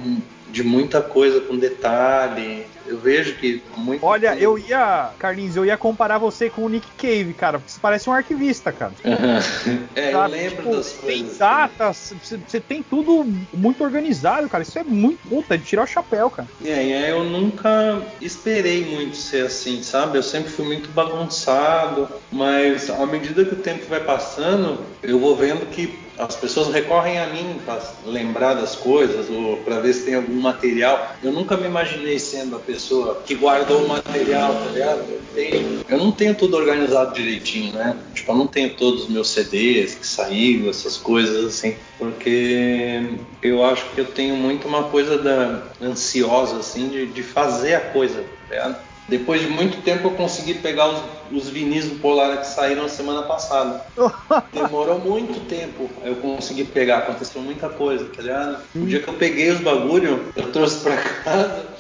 de 0.48 0.64
muita 0.64 1.02
coisa 1.02 1.42
com 1.42 1.58
detalhe, 1.58 2.66
eu 2.88 2.98
vejo 2.98 3.36
que 3.36 3.64
muito. 3.78 4.06
Olha, 4.06 4.36
eu 4.38 4.60
ia, 4.60 5.10
Carlinhos, 5.18 5.56
eu 5.56 5.66
ia 5.66 5.76
comparar 5.76 6.18
você 6.18 6.50
com 6.50 6.64
o 6.64 6.70
Nick 6.70 6.88
Cave, 6.98 7.34
cara, 7.34 7.58
porque 7.58 7.72
você 7.72 7.80
parece 7.82 8.10
um 8.10 8.14
arquivista, 8.14 8.72
cara. 8.72 8.94
é, 9.96 10.14
eu 10.14 10.26
lembro 10.28 10.58
tipo, 10.58 10.76
das 10.76 10.92
coisas. 10.92 11.02
Tem 11.02 11.38
datas, 11.38 12.14
você 12.22 12.60
tem 12.60 12.84
tudo 12.84 13.26
muito 13.54 13.84
organizado, 13.84 14.48
cara. 14.48 14.64
Isso 14.64 14.78
é 14.78 14.84
muito 14.84 15.28
puta, 15.28 15.58
de 15.58 15.66
tirar 15.66 15.84
o 15.84 15.88
chapéu, 15.88 16.30
cara. 16.30 16.48
É, 16.64 16.84
e 16.86 17.10
eu 17.10 17.24
nunca 17.24 18.02
esperei 18.22 18.86
muito 18.86 19.18
ser 19.18 19.48
assim, 19.48 19.82
sabe? 19.82 20.18
Eu 20.18 20.24
sempre 20.24 20.52
fui 20.52 20.66
muito 20.66 20.90
bagunçado, 20.90 22.08
mas 22.32 22.90
à 22.90 23.06
medida 23.06 23.44
que 23.46 23.54
o 23.54 23.58
tempo 23.58 23.86
vai 23.88 24.00
passando, 24.00 24.80
eu 25.02 25.20
vou 25.20 25.36
vendo 25.36 25.66
que 25.66 26.05
as 26.18 26.36
pessoas 26.36 26.74
recorrem 26.74 27.20
a 27.20 27.28
mim 27.28 27.60
para 27.66 27.82
lembrar 28.06 28.54
das 28.54 28.76
coisas 28.76 29.30
ou 29.30 29.58
para 29.58 29.80
ver 29.80 29.94
se 29.94 30.06
tem 30.06 30.16
algum 30.16 30.40
material. 30.40 31.16
Eu 31.22 31.32
nunca 31.32 31.58
me 31.58 31.66
imaginei 31.66 32.20
sendo 32.20 32.56
a 32.56 32.60
pessoa 32.60 33.22
que 33.26 33.36
guardou 33.36 33.84
o 33.84 33.88
material, 33.88 34.54
tá 34.54 34.72
ligado? 34.72 35.00
Eu, 35.10 35.22
tenho, 35.34 35.86
eu 35.88 35.98
não 35.98 36.12
tenho 36.12 36.36
tudo 36.36 36.56
organizado 36.56 37.14
direitinho, 37.14 37.74
né? 37.74 37.98
Tipo, 38.14 38.32
eu 38.32 38.38
não 38.38 38.48
tenho 38.48 38.70
todos 38.76 39.04
os 39.04 39.10
meus 39.10 39.30
CDs 39.30 39.96
que 39.96 40.08
saíram, 40.08 40.70
essas 40.70 40.98
coisas 40.98 41.46
assim, 41.46 41.76
porque 41.98 43.10
eu 43.42 43.64
acho 43.64 43.86
que 43.92 44.02
eu 44.02 44.06
tenho 44.06 44.36
muito 44.36 44.68
uma 44.68 44.84
coisa 44.84 45.18
da 45.18 45.64
ansiosa 45.82 46.58
assim 46.58 46.88
de, 46.88 47.08
de 47.08 47.24
fazer 47.24 47.76
a 47.76 47.82
coisa, 47.82 48.24
tá 48.48 48.56
ligado? 48.56 48.95
Depois 49.08 49.42
de 49.42 49.48
muito 49.48 49.82
tempo 49.82 50.08
eu 50.08 50.12
consegui 50.12 50.56
pegar 50.56 50.88
os, 50.90 51.02
os 51.32 51.50
vinis 51.50 51.86
do 51.86 51.96
Polar 51.96 52.38
que 52.40 52.48
saíram 52.48 52.90
semana 52.90 53.24
passada. 53.24 53.86
Demorou 54.52 55.00
muito 55.00 55.40
tempo 55.42 55.90
eu 56.04 56.16
consegui 56.16 56.64
pegar, 56.64 57.00
aconteceu 57.00 57.42
muita 57.42 57.70
coisa, 57.70 58.06
tá 58.06 58.22
ligado? 58.22 58.64
O 58.76 58.86
dia 58.86 59.00
que 59.00 59.08
eu 59.08 59.14
peguei 59.14 59.52
os 59.52 59.60
bagulho, 59.60 60.32
eu 60.36 60.52
trouxe 60.52 60.82
pra 60.82 60.98
casa 60.98 61.75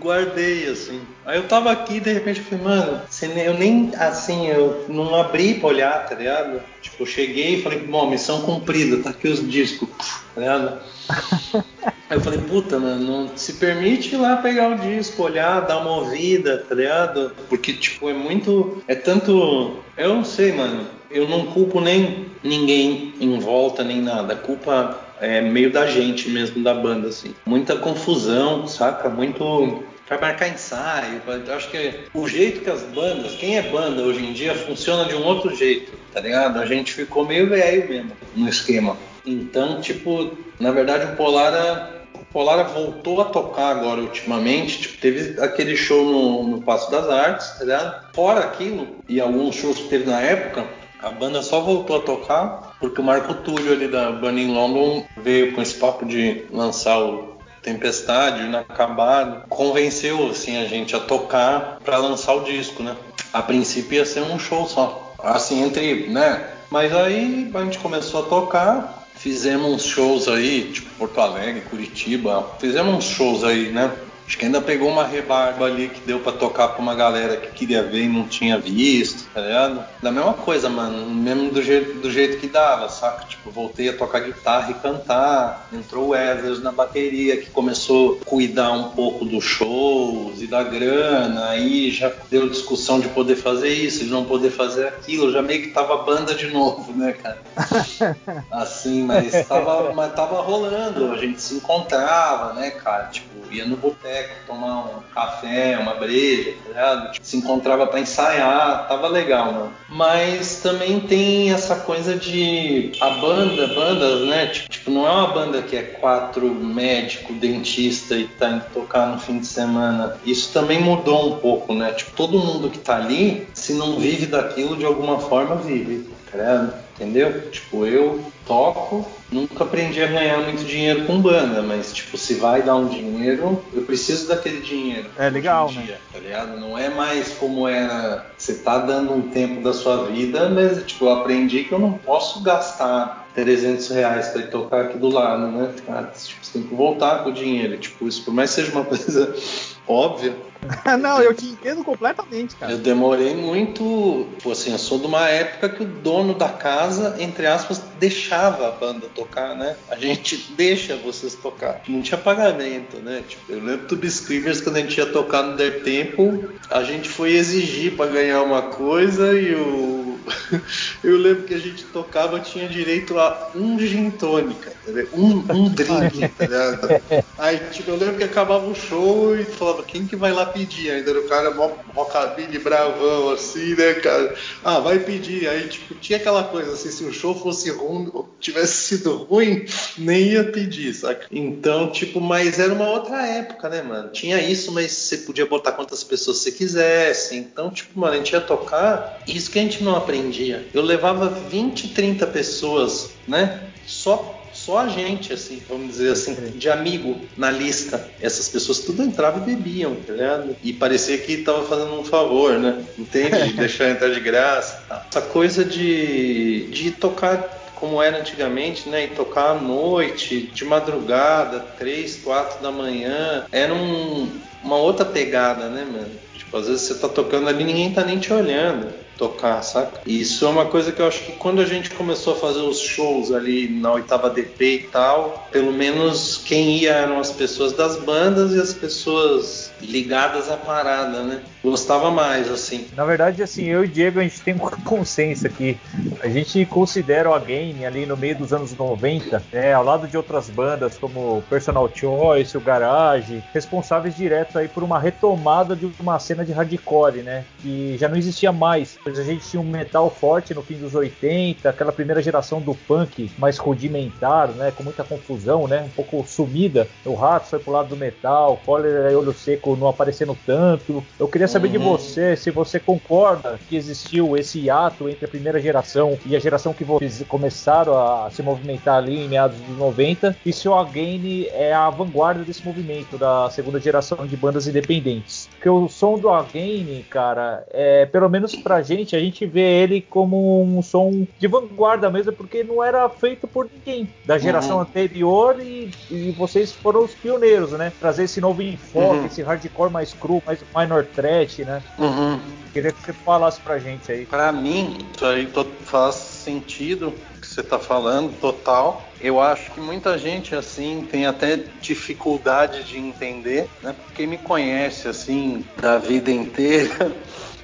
guardei, 0.00 0.68
assim. 0.68 1.00
Aí 1.24 1.38
eu 1.38 1.48
tava 1.48 1.70
aqui 1.70 1.96
e 1.96 2.00
de 2.00 2.12
repente 2.12 2.40
eu 2.40 2.46
falei, 2.46 2.64
mano, 2.64 3.00
eu 3.44 3.54
nem, 3.54 3.92
assim, 3.96 4.48
eu 4.48 4.84
não 4.88 5.14
abri 5.14 5.54
pra 5.54 5.68
olhar, 5.68 6.06
tá 6.06 6.14
ligado? 6.14 6.60
Tipo, 6.80 7.02
eu 7.02 7.06
cheguei 7.06 7.56
e 7.56 7.62
falei, 7.62 7.80
bom, 7.80 8.08
missão 8.08 8.42
cumprida, 8.42 9.02
tá 9.02 9.10
aqui 9.10 9.28
os 9.28 9.48
discos, 9.48 9.88
tá 10.34 10.40
ligado? 10.40 10.78
Aí 12.08 12.16
eu 12.16 12.20
falei, 12.20 12.38
puta, 12.40 12.78
mano, 12.78 13.04
não 13.04 13.36
se 13.36 13.54
permite 13.54 14.14
ir 14.14 14.18
lá 14.18 14.36
pegar 14.36 14.70
o 14.70 14.78
disco, 14.78 15.24
olhar, 15.24 15.60
dar 15.60 15.78
uma 15.78 15.96
ouvida, 15.96 16.64
tá 16.68 16.74
ligado? 16.74 17.32
Porque, 17.48 17.72
tipo, 17.72 18.08
é 18.08 18.12
muito. 18.12 18.82
É 18.86 18.94
tanto. 18.94 19.82
Eu 19.96 20.14
não 20.14 20.24
sei, 20.24 20.52
mano. 20.52 20.86
Eu 21.10 21.28
não 21.28 21.46
culpo 21.46 21.80
nem 21.80 22.26
ninguém 22.42 23.12
em 23.20 23.38
volta, 23.38 23.82
nem 23.82 24.00
nada. 24.00 24.36
Culpa 24.36 25.05
é 25.20 25.40
meio 25.40 25.72
da 25.72 25.86
gente 25.86 26.28
mesmo, 26.28 26.62
da 26.62 26.74
banda, 26.74 27.08
assim. 27.08 27.34
Muita 27.44 27.76
confusão, 27.76 28.66
saca? 28.66 29.08
Muito 29.08 29.84
para 30.06 30.20
marcar 30.20 30.48
ensaio. 30.48 31.20
Eu 31.26 31.54
acho 31.54 31.68
que 31.70 31.94
o 32.14 32.28
jeito 32.28 32.60
que 32.60 32.70
as 32.70 32.82
bandas, 32.82 33.32
quem 33.32 33.58
é 33.58 33.62
banda 33.62 34.02
hoje 34.02 34.24
em 34.24 34.32
dia, 34.32 34.54
funciona 34.54 35.04
de 35.04 35.14
um 35.14 35.24
outro 35.24 35.54
jeito, 35.54 35.92
tá 36.12 36.20
ligado? 36.20 36.58
A 36.58 36.66
gente 36.66 36.92
ficou 36.92 37.26
meio 37.26 37.48
velho 37.48 37.88
mesmo 37.88 38.12
no 38.36 38.48
esquema. 38.48 38.96
Então, 39.24 39.80
tipo, 39.80 40.36
na 40.60 40.70
verdade 40.70 41.12
o 41.12 41.16
Polar 41.16 41.96
Polara 42.32 42.64
voltou 42.64 43.20
a 43.22 43.24
tocar 43.24 43.70
agora 43.70 44.00
ultimamente, 44.02 44.80
tipo, 44.80 44.98
teve 44.98 45.40
aquele 45.40 45.74
show 45.74 46.04
no, 46.04 46.42
no 46.46 46.60
Passo 46.60 46.90
das 46.90 47.08
Artes, 47.08 47.48
tá 47.58 47.64
ligado? 47.64 48.12
Fora 48.14 48.40
aquilo, 48.40 48.88
e 49.08 49.18
alguns 49.20 49.54
shows 49.54 49.78
que 49.78 49.88
teve 49.88 50.04
na 50.04 50.20
época, 50.20 50.66
a 51.06 51.10
banda 51.12 51.40
só 51.40 51.60
voltou 51.60 51.98
a 51.98 52.00
tocar 52.00 52.76
porque 52.80 53.00
o 53.00 53.04
Marco 53.04 53.32
Túlio 53.32 53.72
ali 53.72 53.86
da 53.86 54.10
Burning 54.10 54.52
London 54.52 55.04
veio 55.16 55.54
com 55.54 55.62
esse 55.62 55.74
papo 55.74 56.04
de 56.04 56.44
lançar 56.50 56.98
o 56.98 57.36
Tempestade, 57.62 58.42
o 58.42 58.46
Inacabado, 58.46 59.46
convenceu 59.48 60.28
assim 60.30 60.56
a 60.56 60.66
gente 60.66 60.96
a 60.96 61.00
tocar 61.00 61.78
para 61.84 61.98
lançar 61.98 62.34
o 62.34 62.44
disco, 62.44 62.82
né? 62.82 62.96
A 63.32 63.40
princípio 63.40 63.96
ia 63.96 64.04
ser 64.04 64.22
um 64.22 64.38
show 64.38 64.66
só, 64.66 65.14
assim 65.22 65.62
entre, 65.62 66.08
né? 66.08 66.48
Mas 66.70 66.92
aí 66.92 67.50
a 67.54 67.64
gente 67.64 67.78
começou 67.78 68.24
a 68.24 68.28
tocar, 68.28 69.06
fizemos 69.14 69.72
uns 69.72 69.84
shows 69.84 70.28
aí, 70.28 70.70
tipo 70.72 70.90
Porto 70.94 71.20
Alegre, 71.20 71.62
Curitiba, 71.62 72.50
fizemos 72.58 72.94
uns 72.94 73.04
shows 73.04 73.44
aí, 73.44 73.70
né? 73.70 73.92
Acho 74.26 74.38
que 74.38 74.44
ainda 74.44 74.60
pegou 74.60 74.88
uma 74.88 75.06
rebarba 75.06 75.66
ali 75.66 75.88
que 75.88 76.00
deu 76.00 76.18
para 76.18 76.32
tocar 76.32 76.68
pra 76.68 76.82
uma 76.82 76.96
galera 76.96 77.36
que 77.36 77.52
queria 77.52 77.82
ver 77.82 78.02
e 78.02 78.08
não 78.08 78.26
tinha 78.26 78.58
visto, 78.58 79.28
tá 79.32 79.40
ligado? 79.40 79.84
Da 80.02 80.10
mesma 80.10 80.34
coisa, 80.34 80.68
mano. 80.68 81.08
Mesmo 81.14 81.50
do 81.50 81.62
jeito, 81.62 82.00
do 82.00 82.10
jeito 82.10 82.38
que 82.38 82.48
dava, 82.48 82.88
saca? 82.88 83.24
Tipo, 83.24 83.52
voltei 83.52 83.88
a 83.88 83.96
tocar 83.96 84.20
guitarra 84.20 84.72
e 84.72 84.74
cantar. 84.74 85.68
Entrou 85.72 86.06
o 86.06 86.08
Wesley 86.08 86.58
na 86.58 86.72
bateria, 86.72 87.36
que 87.36 87.50
começou 87.50 88.18
a 88.20 88.24
cuidar 88.24 88.72
um 88.72 88.90
pouco 88.90 89.24
dos 89.24 89.44
shows 89.44 90.42
e 90.42 90.48
da 90.48 90.64
grana. 90.64 91.50
Aí 91.50 91.92
já 91.92 92.12
deu 92.28 92.48
discussão 92.48 92.98
de 92.98 93.08
poder 93.08 93.36
fazer 93.36 93.68
isso, 93.68 94.04
de 94.04 94.10
não 94.10 94.24
poder 94.24 94.50
fazer 94.50 94.88
aquilo. 94.88 95.30
Já 95.30 95.40
meio 95.40 95.62
que 95.62 95.68
tava 95.68 95.98
banda 95.98 96.34
de 96.34 96.48
novo, 96.48 96.92
né, 96.92 97.12
cara? 97.12 97.38
Assim, 98.50 99.04
mas 99.04 99.46
tava, 99.46 99.92
mas 99.94 100.12
tava 100.14 100.42
rolando. 100.42 101.12
A 101.12 101.16
gente 101.16 101.40
se 101.40 101.54
encontrava, 101.54 102.54
né, 102.54 102.70
cara? 102.70 103.04
Tipo, 103.04 103.52
ia 103.52 103.64
no 103.64 103.76
boteco 103.76 104.15
boteco, 104.16 104.34
tomar 104.46 104.84
um 104.84 105.00
café, 105.14 105.78
uma 105.78 105.94
breja, 105.94 106.54
tá 106.62 106.68
ligado? 106.68 107.12
Tipo, 107.12 107.26
se 107.26 107.36
encontrava 107.36 107.86
para 107.86 108.00
ensaiar, 108.00 108.88
tava 108.88 109.08
legal, 109.08 109.52
mano. 109.52 109.72
Mas 109.88 110.60
também 110.62 111.00
tem 111.00 111.52
essa 111.52 111.76
coisa 111.76 112.16
de 112.16 112.92
a 113.00 113.10
banda, 113.10 113.66
bandas, 113.68 114.22
né? 114.22 114.46
Tipo, 114.46 114.90
não 114.90 115.06
é 115.06 115.10
uma 115.10 115.28
banda 115.28 115.62
que 115.62 115.76
é 115.76 115.82
quatro 115.82 116.48
médico, 116.48 117.32
dentista 117.34 118.16
e 118.16 118.26
tá 118.26 118.50
indo 118.50 118.64
tocar 118.72 119.06
no 119.06 119.18
fim 119.18 119.38
de 119.38 119.46
semana. 119.46 120.16
Isso 120.24 120.52
também 120.52 120.80
mudou 120.80 121.34
um 121.34 121.38
pouco, 121.38 121.74
né? 121.74 121.92
Tipo, 121.92 122.12
todo 122.12 122.38
mundo 122.38 122.70
que 122.70 122.78
tá 122.78 122.96
ali, 122.96 123.46
se 123.54 123.74
não 123.74 123.98
vive 123.98 124.26
daquilo 124.26 124.76
de 124.76 124.84
alguma 124.84 125.18
forma, 125.18 125.56
vive, 125.56 126.08
tá 126.30 126.38
ligado? 126.38 126.85
Entendeu? 126.96 127.50
Tipo, 127.50 127.84
eu 127.84 128.24
toco, 128.46 129.06
nunca 129.30 129.64
aprendi 129.64 130.02
a 130.02 130.06
ganhar 130.06 130.38
muito 130.38 130.64
dinheiro 130.64 131.04
com 131.04 131.20
banda, 131.20 131.60
mas 131.60 131.92
tipo, 131.92 132.16
se 132.16 132.34
vai 132.34 132.62
dar 132.62 132.76
um 132.76 132.88
dinheiro, 132.88 133.62
eu 133.74 133.82
preciso 133.82 134.28
daquele 134.28 134.60
dinheiro. 134.60 135.10
É 135.18 135.28
legal, 135.28 135.70
né? 135.72 135.82
dia, 135.82 135.94
né? 135.94 136.00
Tá 136.10 136.18
ligado? 136.18 136.58
Não 136.58 136.78
é 136.78 136.88
mais 136.88 137.34
como 137.34 137.68
era, 137.68 138.30
você 138.38 138.54
tá 138.54 138.78
dando 138.78 139.12
um 139.12 139.28
tempo 139.28 139.62
da 139.62 139.74
sua 139.74 140.06
vida, 140.06 140.48
mas 140.48 140.82
tipo, 140.84 141.04
eu 141.04 141.12
aprendi 141.12 141.64
que 141.64 141.72
eu 141.72 141.78
não 141.78 141.92
posso 141.92 142.42
gastar 142.42 143.28
300 143.34 143.90
reais 143.90 144.28
para 144.28 144.42
tocar 144.46 144.86
aqui 144.86 144.96
do 144.96 145.10
lado, 145.10 145.48
né? 145.48 145.74
Cara, 145.86 146.10
tipo, 146.16 146.44
você 146.44 146.52
tem 146.54 146.62
que 146.62 146.74
voltar 146.74 147.22
com 147.22 147.28
o 147.28 147.32
dinheiro. 147.32 147.76
Tipo, 147.76 148.08
isso 148.08 148.24
por 148.24 148.32
mais 148.32 148.54
que 148.54 148.62
seja 148.62 148.72
uma 148.72 148.84
coisa 148.84 149.34
óbvia, 149.86 150.34
não, 150.98 151.20
eu 151.20 151.34
te 151.34 151.46
entendo 151.46 151.84
completamente, 151.84 152.56
cara. 152.56 152.72
Eu 152.72 152.78
demorei 152.78 153.34
muito. 153.34 154.28
Tipo 154.36 154.52
assim, 154.52 154.72
eu 154.72 154.78
sou 154.78 154.98
de 154.98 155.06
uma 155.06 155.28
época 155.28 155.68
que 155.68 155.82
o 155.82 155.86
dono 155.86 156.34
da 156.34 156.48
casa, 156.48 157.16
entre 157.18 157.46
aspas, 157.46 157.82
deixava 157.98 158.68
a 158.68 158.70
banda 158.72 159.06
tocar, 159.14 159.54
né? 159.54 159.76
A 159.88 159.96
gente 159.96 160.36
deixa 160.56 160.96
vocês 160.96 161.34
tocar. 161.34 161.82
Não 161.88 162.02
tinha 162.02 162.18
pagamento, 162.18 162.98
né? 162.98 163.22
Tipo, 163.26 163.52
eu 163.52 163.62
lembro 163.62 163.96
do 163.96 164.10
Screamers 164.10 164.60
quando 164.60 164.76
a 164.76 164.80
gente 164.80 164.96
ia 164.96 165.06
tocar 165.06 165.42
no 165.42 165.56
Der 165.56 165.82
Tempo, 165.82 166.44
a 166.70 166.82
gente 166.82 167.08
foi 167.08 167.32
exigir 167.32 167.96
para 167.96 168.10
ganhar 168.10 168.42
uma 168.42 168.62
coisa 168.62 169.32
e 169.32 169.54
o 169.54 170.05
eu 171.02 171.16
lembro 171.16 171.44
que 171.44 171.54
a 171.54 171.58
gente 171.58 171.84
tocava, 171.84 172.40
tinha 172.40 172.68
direito 172.68 173.18
a 173.18 173.50
um 173.54 173.78
gin 173.78 174.10
tônica, 174.10 174.72
um, 175.12 175.44
um 175.52 175.68
drink, 175.72 176.28
tá 176.28 176.44
ligado? 176.44 177.02
Aí, 177.38 177.58
tipo, 177.70 177.90
eu 177.90 177.96
lembro 177.96 178.16
que 178.16 178.24
acabava 178.24 178.66
o 178.66 178.74
show 178.74 179.36
e 179.36 179.44
falava, 179.44 179.82
quem 179.84 180.06
que 180.06 180.16
vai 180.16 180.32
lá 180.32 180.46
pedir? 180.46 180.90
Ainda 180.90 181.10
era 181.10 181.20
o 181.20 181.28
cara 181.28 181.50
mó 181.52 181.70
rockabilly 181.94 182.58
bravão, 182.58 183.30
assim, 183.30 183.74
né, 183.74 183.94
cara? 183.94 184.34
Ah, 184.64 184.80
vai 184.80 184.98
pedir. 184.98 185.48
Aí, 185.48 185.68
tipo, 185.68 185.94
tinha 185.94 186.18
aquela 186.18 186.44
coisa 186.44 186.72
assim, 186.72 186.90
se 186.90 187.04
o 187.04 187.12
show 187.12 187.34
fosse 187.34 187.70
ruim, 187.70 188.10
tivesse 188.40 188.96
sido 188.96 189.16
ruim, 189.16 189.64
nem 189.96 190.32
ia 190.32 190.44
pedir, 190.44 190.92
saca? 190.94 191.26
Então, 191.30 191.90
tipo, 191.90 192.20
mas 192.20 192.58
era 192.58 192.72
uma 192.72 192.90
outra 192.90 193.26
época, 193.26 193.68
né, 193.68 193.82
mano? 193.82 194.10
Tinha 194.10 194.40
isso, 194.40 194.72
mas 194.72 194.92
você 194.92 195.18
podia 195.18 195.46
botar 195.46 195.72
quantas 195.72 196.02
pessoas 196.02 196.38
você 196.38 196.52
quisesse. 196.52 197.36
Então, 197.36 197.70
tipo, 197.70 197.98
mano, 197.98 198.14
a 198.14 198.16
gente 198.16 198.32
ia 198.32 198.40
tocar, 198.40 199.22
isso 199.26 199.50
que 199.50 199.58
a 199.58 199.62
gente 199.62 199.82
não 199.82 199.94
aprendeu 199.94 200.15
aprendia. 200.16 200.66
Eu 200.72 200.82
levava 200.82 201.28
20, 201.28 201.88
30 201.88 202.26
pessoas, 202.26 203.10
né? 203.26 203.60
Só 203.86 204.34
só 204.52 204.78
a 204.78 204.88
gente, 204.88 205.34
assim, 205.34 205.62
vamos 205.68 205.88
dizer 205.88 206.12
assim, 206.12 206.34
de 206.56 206.70
amigo 206.70 207.20
na 207.36 207.50
lista. 207.50 208.08
Essas 208.22 208.48
pessoas 208.48 208.78
tudo 208.80 209.02
entravam 209.02 209.42
e 209.42 209.54
bebiam, 209.54 209.94
tá 209.96 210.14
ligado? 210.14 210.56
E 210.64 210.72
parecia 210.72 211.18
que 211.18 211.36
tava 211.38 211.62
fazendo 211.64 211.92
um 211.92 212.02
favor, 212.02 212.58
né? 212.58 212.82
Entende? 212.98 213.48
De 213.48 213.52
deixar 213.54 213.90
entrar 213.90 214.08
de 214.08 214.18
graça. 214.18 214.82
Tá. 214.88 215.06
Essa 215.10 215.20
coisa 215.20 215.62
de, 215.62 216.68
de 216.68 216.90
tocar 216.90 217.70
como 217.74 218.02
era 218.02 218.18
antigamente, 218.18 218.88
né? 218.88 219.04
E 219.04 219.08
tocar 219.08 219.50
à 219.50 219.54
noite, 219.54 220.50
de 220.54 220.64
madrugada, 220.64 221.60
três, 221.78 222.16
quatro 222.16 222.62
da 222.62 222.72
manhã, 222.72 223.44
era 223.52 223.74
um, 223.74 224.26
uma 224.64 224.76
outra 224.78 225.04
pegada, 225.04 225.68
né, 225.68 225.84
mano? 225.84 226.10
Tipo, 226.34 226.56
às 226.56 226.66
vezes 226.66 226.80
você 226.80 226.94
tá 226.94 227.08
tocando 227.08 227.46
ali 227.46 227.62
ninguém 227.62 227.92
tá 227.92 228.02
nem 228.02 228.18
te 228.18 228.32
olhando 228.32 229.05
tocar, 229.16 229.62
saca? 229.62 230.00
Isso 230.06 230.44
é 230.44 230.48
uma 230.48 230.66
coisa 230.66 230.92
que 230.92 231.00
eu 231.00 231.06
acho 231.06 231.24
que 231.24 231.32
quando 231.32 231.60
a 231.60 231.64
gente 231.64 231.90
começou 231.90 232.34
a 232.34 232.36
fazer 232.36 232.60
os 232.60 232.78
shows 232.78 233.32
ali 233.32 233.68
na 233.68 233.92
oitava 233.92 234.30
DP 234.30 234.64
e 234.64 234.78
tal, 234.84 235.48
pelo 235.50 235.72
menos 235.72 236.40
quem 236.44 236.78
ia 236.78 236.92
eram 236.92 237.18
as 237.18 237.30
pessoas 237.30 237.72
das 237.72 237.96
bandas 237.96 238.52
e 238.52 238.60
as 238.60 238.72
pessoas 238.72 239.65
ligadas 239.80 240.50
à 240.50 240.56
parada, 240.56 241.22
né? 241.22 241.42
Gostava 241.62 242.10
mais, 242.10 242.50
assim. 242.50 242.86
Na 242.96 243.04
verdade, 243.04 243.42
assim, 243.42 243.64
eu 243.64 243.84
e 243.84 243.86
o 243.86 243.88
Diego, 243.88 244.20
a 244.20 244.22
gente 244.22 244.40
tem 244.40 244.54
uma 244.54 244.70
consciência 244.84 245.48
que 245.48 245.76
a 246.22 246.28
gente 246.28 246.64
considera 246.66 247.30
o 247.30 247.40
game 247.40 247.84
ali 247.84 248.06
no 248.06 248.16
meio 248.16 248.36
dos 248.36 248.52
anos 248.52 248.76
90, 248.76 249.42
né, 249.52 249.72
ao 249.72 249.84
lado 249.84 250.06
de 250.06 250.16
outras 250.16 250.48
bandas 250.48 250.96
como 250.96 251.42
Personal 251.48 251.90
Choice, 251.92 252.56
o 252.56 252.60
Garage, 252.60 253.42
responsáveis 253.52 254.16
direto 254.16 254.58
aí 254.58 254.68
por 254.68 254.82
uma 254.82 254.98
retomada 254.98 255.74
de 255.74 255.90
uma 256.00 256.18
cena 256.18 256.44
de 256.44 256.52
hardcore, 256.52 257.22
né? 257.22 257.44
Que 257.60 257.96
já 257.98 258.08
não 258.08 258.16
existia 258.16 258.52
mais. 258.52 258.98
A 259.04 259.10
gente 259.10 259.46
tinha 259.46 259.60
um 259.60 259.68
metal 259.68 260.10
forte 260.10 260.54
no 260.54 260.62
fim 260.62 260.76
dos 260.76 260.94
80, 260.94 261.68
aquela 261.68 261.92
primeira 261.92 262.22
geração 262.22 262.60
do 262.60 262.74
punk 262.74 263.30
mais 263.38 263.58
rudimentar, 263.58 264.48
né? 264.48 264.72
Com 264.76 264.82
muita 264.82 265.04
confusão, 265.04 265.66
né? 265.66 265.82
Um 265.82 265.90
pouco 265.90 266.24
sumida. 266.26 266.88
O 267.04 267.14
Rato 267.14 267.48
foi 267.48 267.58
pro 267.58 267.72
lado 267.72 267.88
do 267.88 267.96
metal, 267.96 268.60
Cólera 268.64 269.10
e 269.10 269.16
Olho 269.16 269.32
Seco 269.32 269.65
não 269.74 269.88
aparecendo 269.88 270.36
tanto. 270.44 271.02
Eu 271.18 271.26
queria 271.26 271.48
saber 271.48 271.68
uhum. 271.68 271.72
de 271.72 271.78
você 271.78 272.36
se 272.36 272.50
você 272.50 272.78
concorda 272.78 273.58
que 273.68 273.76
existiu 273.76 274.36
esse 274.36 274.60
hiato 274.60 275.08
entre 275.08 275.24
a 275.24 275.28
primeira 275.28 275.58
geração 275.58 276.18
e 276.26 276.36
a 276.36 276.38
geração 276.38 276.74
que 276.74 276.84
vocês 276.84 277.24
começaram 277.26 277.96
a 277.96 278.30
se 278.30 278.42
movimentar 278.42 278.96
ali 278.96 279.24
em 279.24 279.28
meados 279.28 279.58
dos 279.58 279.76
90 279.76 280.36
e 280.44 280.52
se 280.52 280.68
o 280.68 280.74
Again 280.74 281.46
é 281.52 281.72
a 281.72 281.88
vanguarda 281.88 282.44
desse 282.44 282.64
movimento 282.64 283.16
da 283.16 283.48
segunda 283.50 283.80
geração 283.80 284.26
de 284.26 284.36
bandas 284.36 284.66
independentes. 284.66 285.48
Porque 285.52 285.68
o 285.68 285.88
som 285.88 286.18
do 286.18 286.28
Again, 286.28 287.04
cara, 287.08 287.64
é, 287.70 288.06
pelo 288.06 288.28
menos 288.28 288.54
pra 288.54 288.82
gente, 288.82 289.16
a 289.16 289.20
gente 289.20 289.46
vê 289.46 289.82
ele 289.82 290.00
como 290.00 290.62
um 290.62 290.82
som 290.82 291.26
de 291.38 291.46
vanguarda 291.46 292.10
mesmo, 292.10 292.32
porque 292.32 292.62
não 292.62 292.82
era 292.82 293.08
feito 293.08 293.46
por 293.46 293.68
ninguém 293.72 294.08
da 294.24 294.38
geração 294.38 294.76
uhum. 294.76 294.82
anterior 294.82 295.56
e, 295.60 295.90
e, 296.10 296.32
vocês 296.32 296.72
foram 296.72 297.04
os 297.04 297.14
pioneiros, 297.14 297.72
né? 297.72 297.92
Trazer 297.98 298.24
esse 298.24 298.40
novo 298.40 298.62
enfoque, 298.62 299.18
uhum. 299.18 299.26
esse 299.26 299.42
hardcore 299.56 299.90
mais 299.90 300.12
cru, 300.12 300.42
mais 300.44 300.64
minor 300.74 301.06
threat, 301.06 301.64
né? 301.64 301.82
Uhum. 301.98 302.38
Queria 302.72 302.92
que 302.92 303.00
você 303.00 303.12
falasse 303.12 303.60
pra 303.60 303.78
gente 303.78 304.12
aí. 304.12 304.26
Pra 304.26 304.52
mim, 304.52 304.98
isso 305.14 305.24
aí 305.24 305.48
faz 305.84 306.14
sentido 306.14 307.12
que 307.40 307.46
você 307.46 307.62
tá 307.62 307.78
falando, 307.78 308.32
total. 308.38 309.14
Eu 309.20 309.40
acho 309.40 309.72
que 309.72 309.80
muita 309.80 310.18
gente 310.18 310.54
assim 310.54 311.06
tem 311.10 311.26
até 311.26 311.56
dificuldade 311.56 312.84
de 312.84 312.98
entender, 312.98 313.70
né? 313.82 313.96
Quem 314.14 314.26
me 314.26 314.36
conhece 314.36 315.08
assim 315.08 315.64
da 315.80 315.96
vida 315.96 316.30
inteira 316.30 317.16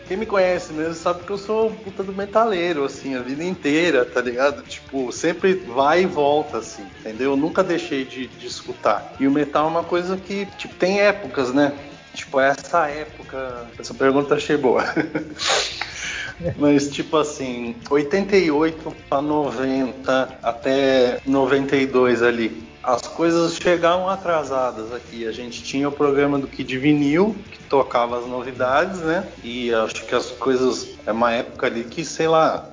quem 0.07 0.17
me 0.17 0.27
conhece 0.27 0.73
mesmo 0.73 0.95
sabe 0.95 1.25
que 1.25 1.31
eu 1.31 1.39
sou 1.39 1.71
puta 1.71 2.03
do 2.03 2.13
metaleiro, 2.13 2.85
assim, 2.85 3.15
a 3.15 3.21
vida 3.21 3.45
inteira, 3.45 4.05
tá 4.05 4.21
ligado? 4.21 4.63
Tipo, 4.63 5.13
sempre 5.13 5.55
vai 5.55 6.03
e 6.03 6.07
volta, 6.07 6.59
assim, 6.59 6.83
entendeu? 7.01 7.33
Eu 7.33 7.37
nunca 7.37 7.63
deixei 7.63 8.05
de, 8.05 8.27
de 8.27 8.47
escutar. 8.47 9.15
E 9.19 9.27
o 9.27 9.31
metal 9.31 9.67
é 9.67 9.71
uma 9.71 9.85
coisa 9.85 10.17
que, 10.17 10.47
tipo, 10.59 10.75
tem 10.75 11.01
épocas, 11.01 11.53
né? 11.53 11.73
Tipo, 12.15 12.41
essa 12.41 12.89
época. 12.89 13.67
Essa 13.79 13.95
pergunta 13.95 14.35
achei 14.35 14.57
boa. 14.57 14.85
Mas 16.59 16.91
tipo 16.91 17.17
assim, 17.19 17.77
88 17.89 18.97
para 19.09 19.23
90 19.23 20.39
até 20.43 21.21
92 21.25 22.23
ali 22.23 22.72
as 22.83 23.03
coisas 23.03 23.55
chegavam 23.57 24.09
atrasadas 24.09 24.93
aqui. 24.93 25.27
A 25.27 25.33
gente 25.33 25.63
tinha 25.63 25.89
o 25.89 25.93
programa 25.93 26.39
do 26.39 26.47
Kid 26.47 26.79
Vinil, 26.79 27.37
que 27.51 27.59
tocava 27.65 28.19
as 28.19 28.27
novidades, 28.27 29.01
né? 29.01 29.27
E 29.45 29.73
acho 29.73 30.05
que 30.05 30.15
as 30.15 30.27
coisas. 30.31 30.91
É 31.05 31.13
uma 31.13 31.33
época 31.33 31.67
ali 31.67 31.83
que, 31.85 32.05
sei 32.05 32.29
lá, 32.29 32.71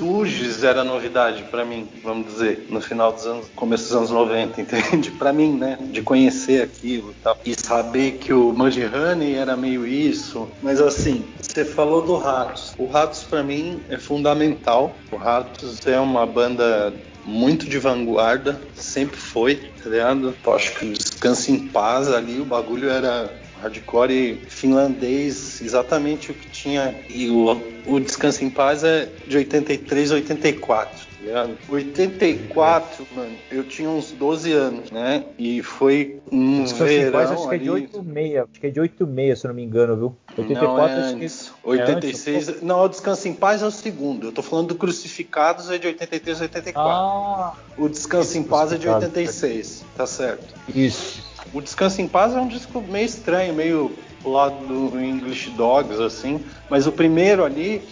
Stooges 0.00 0.64
era 0.64 0.82
novidade 0.82 1.44
para 1.44 1.64
mim, 1.64 1.88
vamos 2.02 2.26
dizer, 2.26 2.66
no 2.70 2.80
final 2.80 3.12
dos 3.12 3.26
anos, 3.26 3.46
começo 3.54 3.84
dos 3.84 3.96
anos 3.96 4.10
90, 4.10 4.60
entende? 4.62 5.10
Para 5.10 5.32
mim, 5.32 5.52
né? 5.52 5.78
De 5.80 6.02
conhecer 6.02 6.62
aquilo 6.62 7.10
e 7.10 7.22
tal. 7.22 7.38
E 7.44 7.54
saber 7.54 8.12
que 8.12 8.32
o 8.32 8.52
Mudhoney 8.52 9.34
era 9.34 9.56
meio 9.56 9.86
isso. 9.86 10.48
Mas 10.62 10.80
assim, 10.80 11.24
você 11.40 11.64
falou 11.64 12.02
do 12.02 12.16
Ratos. 12.16 12.74
O 12.78 12.86
Ratos 12.86 13.24
para 13.24 13.42
mim 13.42 13.82
é 13.90 13.98
fundamental. 13.98 14.94
O 15.12 15.16
Ratos 15.16 15.86
é 15.86 16.00
uma 16.00 16.24
banda 16.24 16.92
muito 17.24 17.68
de 17.68 17.78
vanguarda, 17.78 18.60
sempre 18.74 19.16
foi, 19.16 19.56
tá 19.56 19.90
ligado? 19.90 20.34
Acho 20.46 20.78
que 20.78 20.92
Descanse 20.92 21.52
em 21.52 21.68
Paz 21.68 22.08
ali, 22.08 22.40
o 22.40 22.44
bagulho 22.44 22.88
era 22.88 23.32
hardcore 23.60 24.40
finlandês, 24.48 25.60
exatamente 25.60 26.30
o 26.30 26.34
que 26.34 26.48
tinha. 26.48 26.94
E 27.08 27.28
o, 27.30 27.60
o 27.86 28.00
Descanse 28.00 28.44
em 28.44 28.50
Paz 28.50 28.82
é 28.84 29.08
de 29.26 29.36
83 29.36 30.12
a 30.12 30.14
84 30.14 30.99
ligado? 31.20 31.56
84, 31.68 33.06
mano, 33.14 33.36
eu 33.50 33.64
tinha 33.64 33.88
uns 33.88 34.12
12 34.12 34.52
anos, 34.52 34.90
né? 34.90 35.24
E 35.38 35.62
foi 35.62 36.20
um 36.30 36.64
Descanso 36.64 36.84
verão 36.84 37.20
acho 37.20 37.48
que 37.48 37.54
é 37.54 37.58
de 37.58 37.70
86, 37.70 38.36
acho 38.36 38.60
que 38.60 38.66
é 38.66 38.70
de 38.70 38.80
86, 38.80 39.38
se 39.38 39.46
não 39.46 39.54
me 39.54 39.62
engano, 39.62 39.96
viu? 39.96 40.16
84 40.36 40.66
não, 40.66 40.88
é 40.88 41.02
antes. 41.02 41.52
Que... 41.62 41.68
86, 41.68 42.48
é 42.48 42.52
antes, 42.52 42.62
não, 42.62 42.84
o 42.84 42.88
Descanso 42.88 43.28
em 43.28 43.34
Paz 43.34 43.62
é 43.62 43.66
o 43.66 43.70
segundo. 43.70 44.28
Eu 44.28 44.32
tô 44.32 44.42
falando 44.42 44.68
do 44.68 44.74
Crucificados 44.74 45.70
é 45.70 45.78
de 45.78 45.86
83 45.86 46.40
a 46.40 46.42
84. 46.44 46.90
Ah, 46.90 47.52
o 47.76 47.88
Descanso 47.88 48.38
em 48.38 48.42
Paz 48.42 48.72
é 48.72 48.78
de 48.78 48.88
86, 48.88 49.84
tá 49.96 50.06
certo? 50.06 50.54
Isso. 50.74 51.28
O 51.52 51.60
Descanso 51.60 52.00
em 52.00 52.08
Paz 52.08 52.34
é 52.34 52.40
um 52.40 52.48
disco 52.48 52.80
meio 52.80 53.06
estranho, 53.06 53.54
meio 53.54 53.90
lado 54.24 54.56
do 54.66 55.00
English 55.00 55.50
Dogs, 55.50 56.00
assim. 56.00 56.40
Mas 56.68 56.86
o 56.86 56.92
primeiro 56.92 57.44
ali 57.44 57.82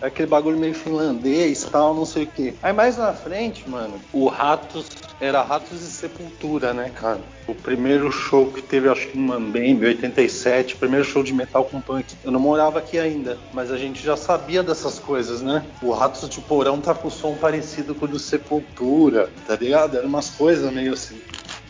aquele 0.00 0.28
bagulho 0.28 0.58
meio 0.58 0.74
finlandês 0.74 1.64
tal, 1.64 1.94
não 1.94 2.04
sei 2.04 2.24
o 2.24 2.26
que. 2.26 2.54
Aí 2.62 2.72
mais 2.72 2.96
na 2.96 3.12
frente, 3.12 3.68
mano, 3.68 4.00
o 4.12 4.28
Ratos 4.28 4.88
era 5.20 5.42
Ratos 5.42 5.82
e 5.82 5.90
Sepultura, 5.90 6.72
né, 6.72 6.90
cara? 6.90 7.20
O 7.46 7.54
primeiro 7.54 8.12
show 8.12 8.52
que 8.52 8.62
teve, 8.62 8.88
acho 8.88 9.08
que 9.08 9.18
no 9.18 9.26
Mambembe, 9.26 9.86
87, 9.86 10.76
primeiro 10.76 11.04
show 11.04 11.22
de 11.22 11.32
metal 11.32 11.64
com 11.64 11.80
punk. 11.80 12.14
Eu 12.22 12.30
não 12.30 12.38
morava 12.38 12.78
aqui 12.78 12.98
ainda, 12.98 13.38
mas 13.52 13.72
a 13.72 13.76
gente 13.76 14.02
já 14.02 14.16
sabia 14.16 14.62
dessas 14.62 14.98
coisas, 14.98 15.42
né? 15.42 15.64
O 15.82 15.90
Ratos 15.90 16.28
de 16.28 16.40
Porão 16.40 16.80
tá 16.80 16.94
com 16.94 17.10
som 17.10 17.34
parecido 17.34 17.94
com 17.94 18.04
o 18.04 18.08
do 18.08 18.18
Sepultura, 18.18 19.30
tá 19.46 19.56
ligado? 19.56 19.96
Eram 19.96 20.08
umas 20.08 20.30
coisas 20.30 20.72
meio 20.72 20.92
assim. 20.92 21.20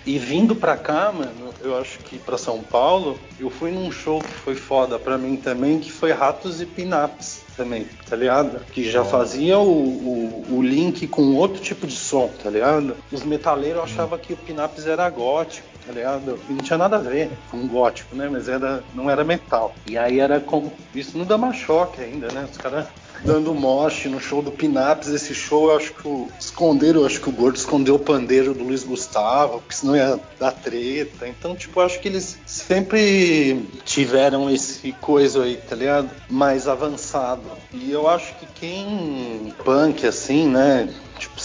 E 0.09 0.19
vindo 0.19 0.57
pra 0.57 0.75
cá, 0.75 1.13
mano, 1.13 1.53
eu 1.61 1.77
acho 1.77 1.99
que 1.99 2.19
pra 2.19 2.39
São 2.39 2.63
Paulo, 2.63 3.21
eu 3.39 3.51
fui 3.51 3.71
num 3.71 3.93
show 3.93 4.21
que 4.21 4.33
foi 4.33 4.55
foda 4.55 4.99
pra 4.99 5.19
mim 5.19 5.37
também, 5.37 5.79
que 5.79 5.93
foi 5.93 6.13
Ratos 6.13 6.63
e 6.63 6.65
Pinaps 6.65 7.43
também, 7.55 7.87
tá 8.09 8.17
ligado? 8.17 8.59
Que 8.73 8.91
já 8.91 9.05
fazia 9.05 9.59
o, 9.59 9.69
o, 9.71 10.47
o, 10.57 10.63
link 10.63 11.07
com 11.09 11.35
outro 11.35 11.61
tipo 11.61 11.87
de 11.87 11.95
som, 11.95 12.31
tá 12.43 12.49
ligado? 12.49 12.97
Os 13.13 13.23
metaleiros 13.23 13.83
achavam 13.83 14.19
que 14.19 14.33
o 14.33 14.37
Pinaps 14.39 14.87
era 14.87 15.11
gótico, 15.11 15.69
tá 15.87 15.93
ligado? 15.93 16.39
E 16.49 16.55
não 16.55 16.63
tinha 16.63 16.79
nada 16.79 16.97
a 16.97 17.01
ver 17.01 17.31
com 17.51 17.69
gótico, 17.69 18.17
né? 18.17 18.31
Mas 18.33 18.49
era, 18.49 18.83
não 18.95 19.11
era 19.11 19.23
metal. 19.25 19.75
E 19.87 19.99
aí 19.99 20.21
era 20.21 20.41
com. 20.41 20.71
Isso 20.95 21.19
no 21.19 21.27
Dama 21.27 21.53
Choque 21.53 22.01
ainda, 22.01 22.29
né? 22.29 22.49
Os 22.51 22.57
caras 22.57 22.87
dando 23.25 23.55
moche 23.55 24.09
no 24.09 24.21
show 24.21 24.43
do 24.43 24.51
Pinaps. 24.51 25.09
Esse 25.09 25.35
show 25.35 25.71
eu 25.71 25.77
acho 25.77 25.95
que 25.95 26.07
o, 26.07 26.29
esconderam, 26.39 27.05
acho 27.05 27.21
que 27.21 27.29
o 27.29 27.33
Gordo 27.33 27.57
escondeu 27.57 27.97
o 27.97 27.99
pandeiro 27.99 28.55
do 28.55 28.65
Luiz 28.65 28.85
Gustavo, 28.85 29.61
porque 29.61 29.75
senão 29.75 29.97
ia 29.97 30.19
dar 30.39 30.53
treta. 30.53 31.27
Então, 31.27 31.55
tipo, 31.55 31.81
eu 31.81 31.85
acho 31.85 32.01
que 32.01 32.09
eles 32.09 32.39
sempre 32.47 33.69
tiveram 33.85 34.51
esse 34.51 34.93
coisa 35.01 35.45
aí, 35.45 35.57
tá 35.57 35.77
ligado? 35.77 36.11
Mais 36.29 36.69
avançado. 36.69 37.43
E 37.73 37.91
eu 37.91 38.09
acho 38.09 38.35
que 38.37 38.47
quem 38.47 39.55
punk 39.65 40.07
assim, 40.07 40.49
né? 40.49 40.89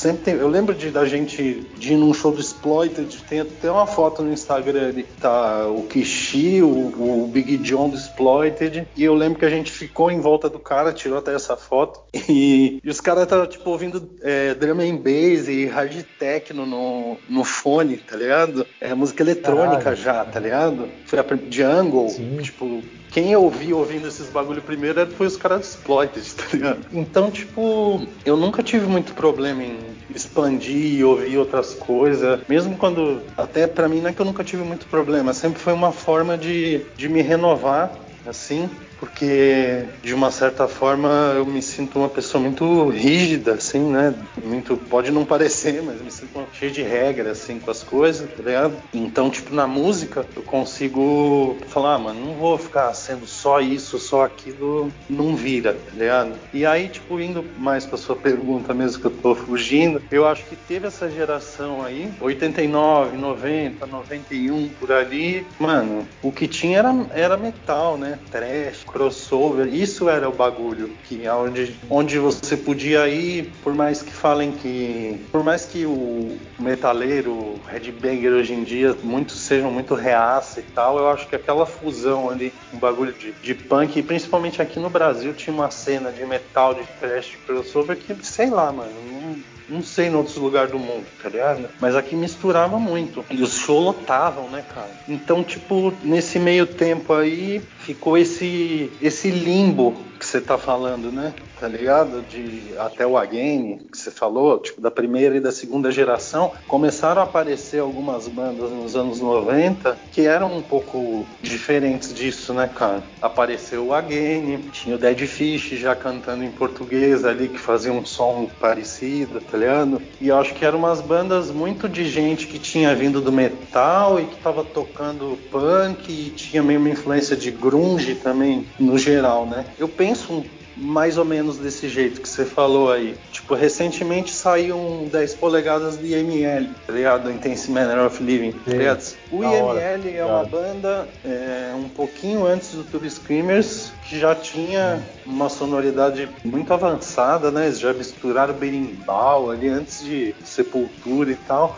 Sempre 0.04 0.24
tem. 0.24 0.34
Eu 0.34 0.50
lembro 0.50 0.76
de, 0.76 0.92
da 0.92 1.06
gente 1.06 1.66
de 1.78 1.94
ir 1.94 1.96
num 1.96 2.14
show 2.14 2.30
do 2.30 2.42
Exploited, 2.42 3.24
tem 3.24 3.40
até 3.40 3.72
uma 3.72 3.88
foto 3.88 4.22
no 4.22 4.34
Instagram 4.34 4.90
ali, 4.90 5.04
tá 5.22 5.66
o 5.68 5.84
Kishi, 5.84 6.62
o, 6.62 7.24
o 7.24 7.30
Big 7.32 7.56
John 7.60 7.88
do 7.88 7.96
Exploited, 7.96 8.86
e 8.98 9.04
eu 9.04 9.14
lembro 9.14 9.40
que 9.40 9.46
a 9.46 9.50
gente 9.50 9.72
ficou 9.72 10.12
em 10.12 10.20
volta 10.20 10.50
do 10.50 10.60
cara, 10.60 10.92
tirou 10.92 11.20
até 11.20 11.34
essa 11.34 11.56
foto, 11.56 12.02
e, 12.28 12.82
e 12.84 12.90
os 12.90 13.00
caras 13.00 13.24
estavam, 13.24 13.48
tipo, 13.48 13.70
ouvindo 13.70 14.10
é, 14.22 14.54
drum 14.54 14.82
and 14.82 14.98
bass 14.98 15.48
e 15.48 15.68
hard 15.68 16.04
techno 16.20 16.66
no, 16.66 17.16
no 17.30 17.46
fone, 17.46 17.96
tá 17.96 18.18
ligado? 18.18 18.68
É 18.82 18.94
música 18.94 19.24
eletrônica 19.24 19.84
Caralho. 19.84 19.96
já, 19.96 20.26
tá 20.26 20.38
ligado? 20.38 20.90
Foi 21.06 21.18
a 21.18 21.26
Jungle, 21.50 22.10
Sim. 22.10 22.40
tipo, 22.42 22.84
quem 23.14 23.32
eu 23.32 23.44
ouvi 23.44 23.72
ouvindo 23.72 24.08
esses 24.08 24.28
bagulho 24.30 24.62
primeiro 24.62 25.06
foi 25.12 25.28
os 25.28 25.38
caras 25.38 25.60
do 25.60 25.64
Exploited, 25.66 26.34
tá 26.34 26.44
ligado? 26.52 26.80
Então, 26.92 27.30
tipo, 27.30 28.06
eu 28.26 28.36
nunca 28.36 28.64
tive 28.64 28.88
muito 28.88 29.14
problema 29.14 29.64
em 29.64 29.78
expandir 30.14 30.96
e 30.96 31.04
ouvir 31.04 31.38
outras 31.38 31.76
coisas. 31.76 32.40
Mesmo 32.50 32.76
quando. 32.76 33.22
Até 33.38 33.68
para 33.68 33.88
mim 33.88 34.02
não 34.02 34.10
é 34.10 34.14
que 34.14 34.20
eu 34.20 34.26
nunca 34.26 34.44
tive 34.44 34.64
muito 34.64 34.88
problema, 34.88 35.34
sempre 35.34 35.60
foi 35.60 35.74
uma 35.74 35.92
forma 35.92 36.38
de, 36.38 36.82
de 36.96 37.08
me 37.08 37.22
renovar, 37.22 37.92
assim 38.26 38.70
porque 39.04 39.84
de 40.02 40.14
uma 40.14 40.32
certa 40.32 40.66
forma 40.66 41.34
eu 41.36 41.46
me 41.46 41.62
sinto 41.62 42.00
uma 42.00 42.08
pessoa 42.08 42.42
muito 42.42 42.88
rígida, 42.88 43.56
assim, 43.56 43.92
né? 43.92 44.16
Muito 44.42 44.78
pode 44.78 45.12
não 45.12 45.26
parecer, 45.26 45.82
mas 45.84 46.02
me 46.02 46.10
sinto 46.10 46.48
cheio 46.54 46.72
de 46.72 46.82
regra 46.82 47.32
assim 47.32 47.60
com 47.60 47.70
as 47.70 47.84
coisas, 47.84 48.30
tá 48.30 48.42
ligado? 48.42 48.78
Então, 48.94 49.30
tipo 49.30 49.54
na 49.54 49.68
música 49.68 50.26
eu 50.34 50.42
consigo 50.42 51.58
falar, 51.68 51.96
ah, 51.96 52.00
mano, 52.00 52.28
não 52.28 52.36
vou 52.36 52.58
ficar 52.58 52.94
sendo 52.94 53.28
só 53.28 53.60
isso, 53.60 54.00
só 54.00 54.24
aquilo, 54.24 54.90
não 55.10 55.36
vira, 55.36 55.74
tá 55.74 55.92
ligado? 55.94 56.36
E 56.54 56.66
aí, 56.66 56.88
tipo, 56.88 57.20
indo 57.20 57.44
mais 57.58 57.86
pra 57.86 57.98
sua 57.98 58.16
pergunta 58.16 58.74
mesmo 58.74 59.02
que 59.02 59.08
eu 59.08 59.12
tô 59.12 59.36
fugindo, 59.36 60.02
eu 60.12 60.26
acho 60.26 60.46
que 60.46 60.56
teve 60.56 60.88
essa 60.88 61.10
geração 61.10 61.84
aí, 61.84 62.10
89, 62.22 63.18
90, 63.18 63.86
91 63.86 64.70
por 64.80 64.94
ali, 64.94 65.46
mano, 65.60 66.08
o 66.22 66.32
que 66.32 66.48
tinha 66.48 66.80
era, 66.80 66.94
era 67.14 67.36
metal, 67.36 67.98
né? 67.98 68.18
Trash, 68.32 68.86
crossover, 68.94 69.74
isso 69.74 70.08
era 70.08 70.30
o 70.30 70.32
bagulho, 70.32 70.96
que 71.04 71.28
onde, 71.28 71.76
onde 71.90 72.20
você 72.20 72.56
podia 72.56 73.08
ir, 73.10 73.52
por 73.64 73.74
mais 73.74 74.02
que 74.04 74.12
falem 74.12 74.52
que. 74.52 75.20
Por 75.32 75.44
mais 75.44 75.66
que 75.66 75.86
o 75.86 76.38
metaleiro, 76.60 77.60
headbanger 77.68 78.32
hoje 78.32 78.54
em 78.54 78.64
dia, 78.64 78.96
muitos 79.04 79.42
sejam 79.42 79.72
muito 79.72 79.96
reaça 79.96 80.60
e 80.60 80.64
tal, 80.64 80.98
eu 81.00 81.10
acho 81.10 81.28
que 81.28 81.36
aquela 81.36 81.66
fusão 81.66 82.30
ali, 82.30 82.54
um 82.72 82.78
bagulho 82.78 83.12
de, 83.14 83.32
de 83.32 83.56
punk, 83.56 83.98
e 83.98 84.04
principalmente 84.04 84.62
aqui 84.62 84.80
no 84.80 84.90
Brasil 84.90 85.34
tinha 85.34 85.54
uma 85.54 85.72
cena 85.72 86.12
de 86.12 86.24
metal, 86.26 86.76
de 86.76 86.84
thrash, 87.00 87.32
de 87.32 87.38
crossover 87.40 87.98
que, 87.98 88.16
sei 88.24 88.50
lá, 88.50 88.72
mano, 88.72 89.02
não, 89.02 89.44
não 89.70 89.82
sei 89.82 90.08
em 90.08 90.16
outros 90.16 90.38
lugares 90.38 90.72
do 90.72 90.80
mundo, 90.80 91.06
tá 91.22 91.30
ligado? 91.30 91.70
Mas 91.80 91.96
aqui 91.96 92.16
misturava 92.16 92.78
muito. 92.80 93.26
E 93.30 93.42
os 93.42 93.58
shows 93.58 93.84
lotavam, 93.84 94.50
né, 94.50 94.64
cara? 94.74 94.92
Então, 95.08 95.44
tipo, 95.44 95.94
nesse 96.04 96.40
meio 96.40 96.66
tempo 96.66 97.14
aí, 97.14 97.62
ficou 97.80 98.18
esse, 98.18 98.92
esse 99.02 99.30
limbo 99.30 99.96
que 100.20 100.26
você 100.26 100.40
tá 100.40 100.58
falando, 100.58 101.12
né? 101.12 101.34
Tá 101.64 101.70
ligado? 101.70 102.22
De 102.24 102.74
até 102.78 103.08
o 103.08 103.16
Again, 103.16 103.78
que 103.90 103.98
você 103.98 104.12
falou, 104.12 104.60
tipo, 104.60 104.82
da 104.82 104.92
primeira 104.92 105.38
e 105.38 105.40
da 105.40 105.50
segunda 105.50 105.90
geração, 105.94 106.52
começaram 106.68 107.22
a 107.22 107.24
aparecer 107.24 107.80
algumas 107.80 108.28
bandas 108.28 108.70
nos 108.70 108.98
anos 108.98 109.22
90 109.22 109.98
que 110.12 110.28
eram 110.28 110.58
um 110.58 110.62
pouco 110.62 111.26
diferentes 111.42 112.14
disso, 112.14 112.54
né, 112.54 112.68
cara? 112.68 113.02
Apareceu 113.22 113.86
o 113.86 113.94
Again, 113.94 114.58
tinha 114.74 114.98
o 114.98 115.00
Dead 115.00 115.20
Fish 115.20 115.70
já 115.80 115.96
cantando 115.96 116.44
em 116.44 116.52
português 116.52 117.24
ali, 117.24 117.48
que 117.48 117.60
fazia 117.60 117.94
um 117.94 118.04
som 118.04 118.46
parecido, 118.60 119.40
tá 119.40 119.58
ligado? 119.58 120.02
E 120.20 120.28
eu 120.28 120.38
acho 120.38 120.54
que 120.54 120.66
eram 120.66 120.80
umas 120.80 121.00
bandas 121.00 121.50
muito 121.50 121.88
de 121.88 122.04
gente 122.04 122.46
que 122.46 122.60
tinha 122.60 122.94
vindo 122.94 123.22
do 123.22 123.32
metal 123.32 124.20
e 124.20 124.26
que 124.26 124.36
tava 124.36 124.66
tocando 124.66 125.38
punk 125.50 126.12
e 126.12 126.30
tinha 126.32 126.62
meio 126.62 126.82
uma 126.82 126.90
influência 126.90 127.38
de 127.38 127.52
grunge 127.52 128.16
também, 128.16 128.68
no 128.78 128.98
geral, 128.98 129.46
né? 129.46 129.64
Eu 129.80 129.88
penso 129.88 130.44
mais 130.76 131.18
ou 131.18 131.26
menos 131.26 131.58
desse 131.58 131.88
jeito 131.88 132.22
que 132.22 132.28
você 132.28 132.46
falou 132.46 132.92
aí. 132.92 133.16
Tipo, 133.32 133.54
recentemente 133.56 134.32
saiu 134.32 134.78
um 134.78 135.08
10 135.08 135.36
polegadas 135.36 135.98
do 135.98 136.06
IML, 136.06 136.70
tá 136.86 136.94
ligado? 136.94 137.32
Intense 137.32 137.70
Manner 137.70 138.06
of 138.06 138.24
Living, 138.24 138.52
tá 138.52 138.72
ligado? 138.72 139.16
O 139.32 139.44
IML 139.44 140.18
é 140.18 140.26
uma 140.26 140.44
banda 140.44 141.08
é, 141.24 141.74
um 141.76 141.90
pouquinho 141.90 142.46
antes 142.46 142.72
do 142.72 142.84
Tube 142.84 143.10
Screamers, 143.10 143.92
que 144.08 144.20
já 144.20 144.36
tinha 144.36 145.02
uma 145.26 145.50
sonoridade 145.50 146.30
muito 146.44 146.74
avançada, 146.74 147.52
né? 147.52 147.66
Eles 147.66 147.80
já 147.80 147.94
misturaram 147.94 148.54
berimbau 148.54 149.52
ali 149.52 149.70
antes 149.70 150.04
de 150.04 150.36
Sepultura 150.44 151.32
e 151.32 151.36
tal. 151.36 151.78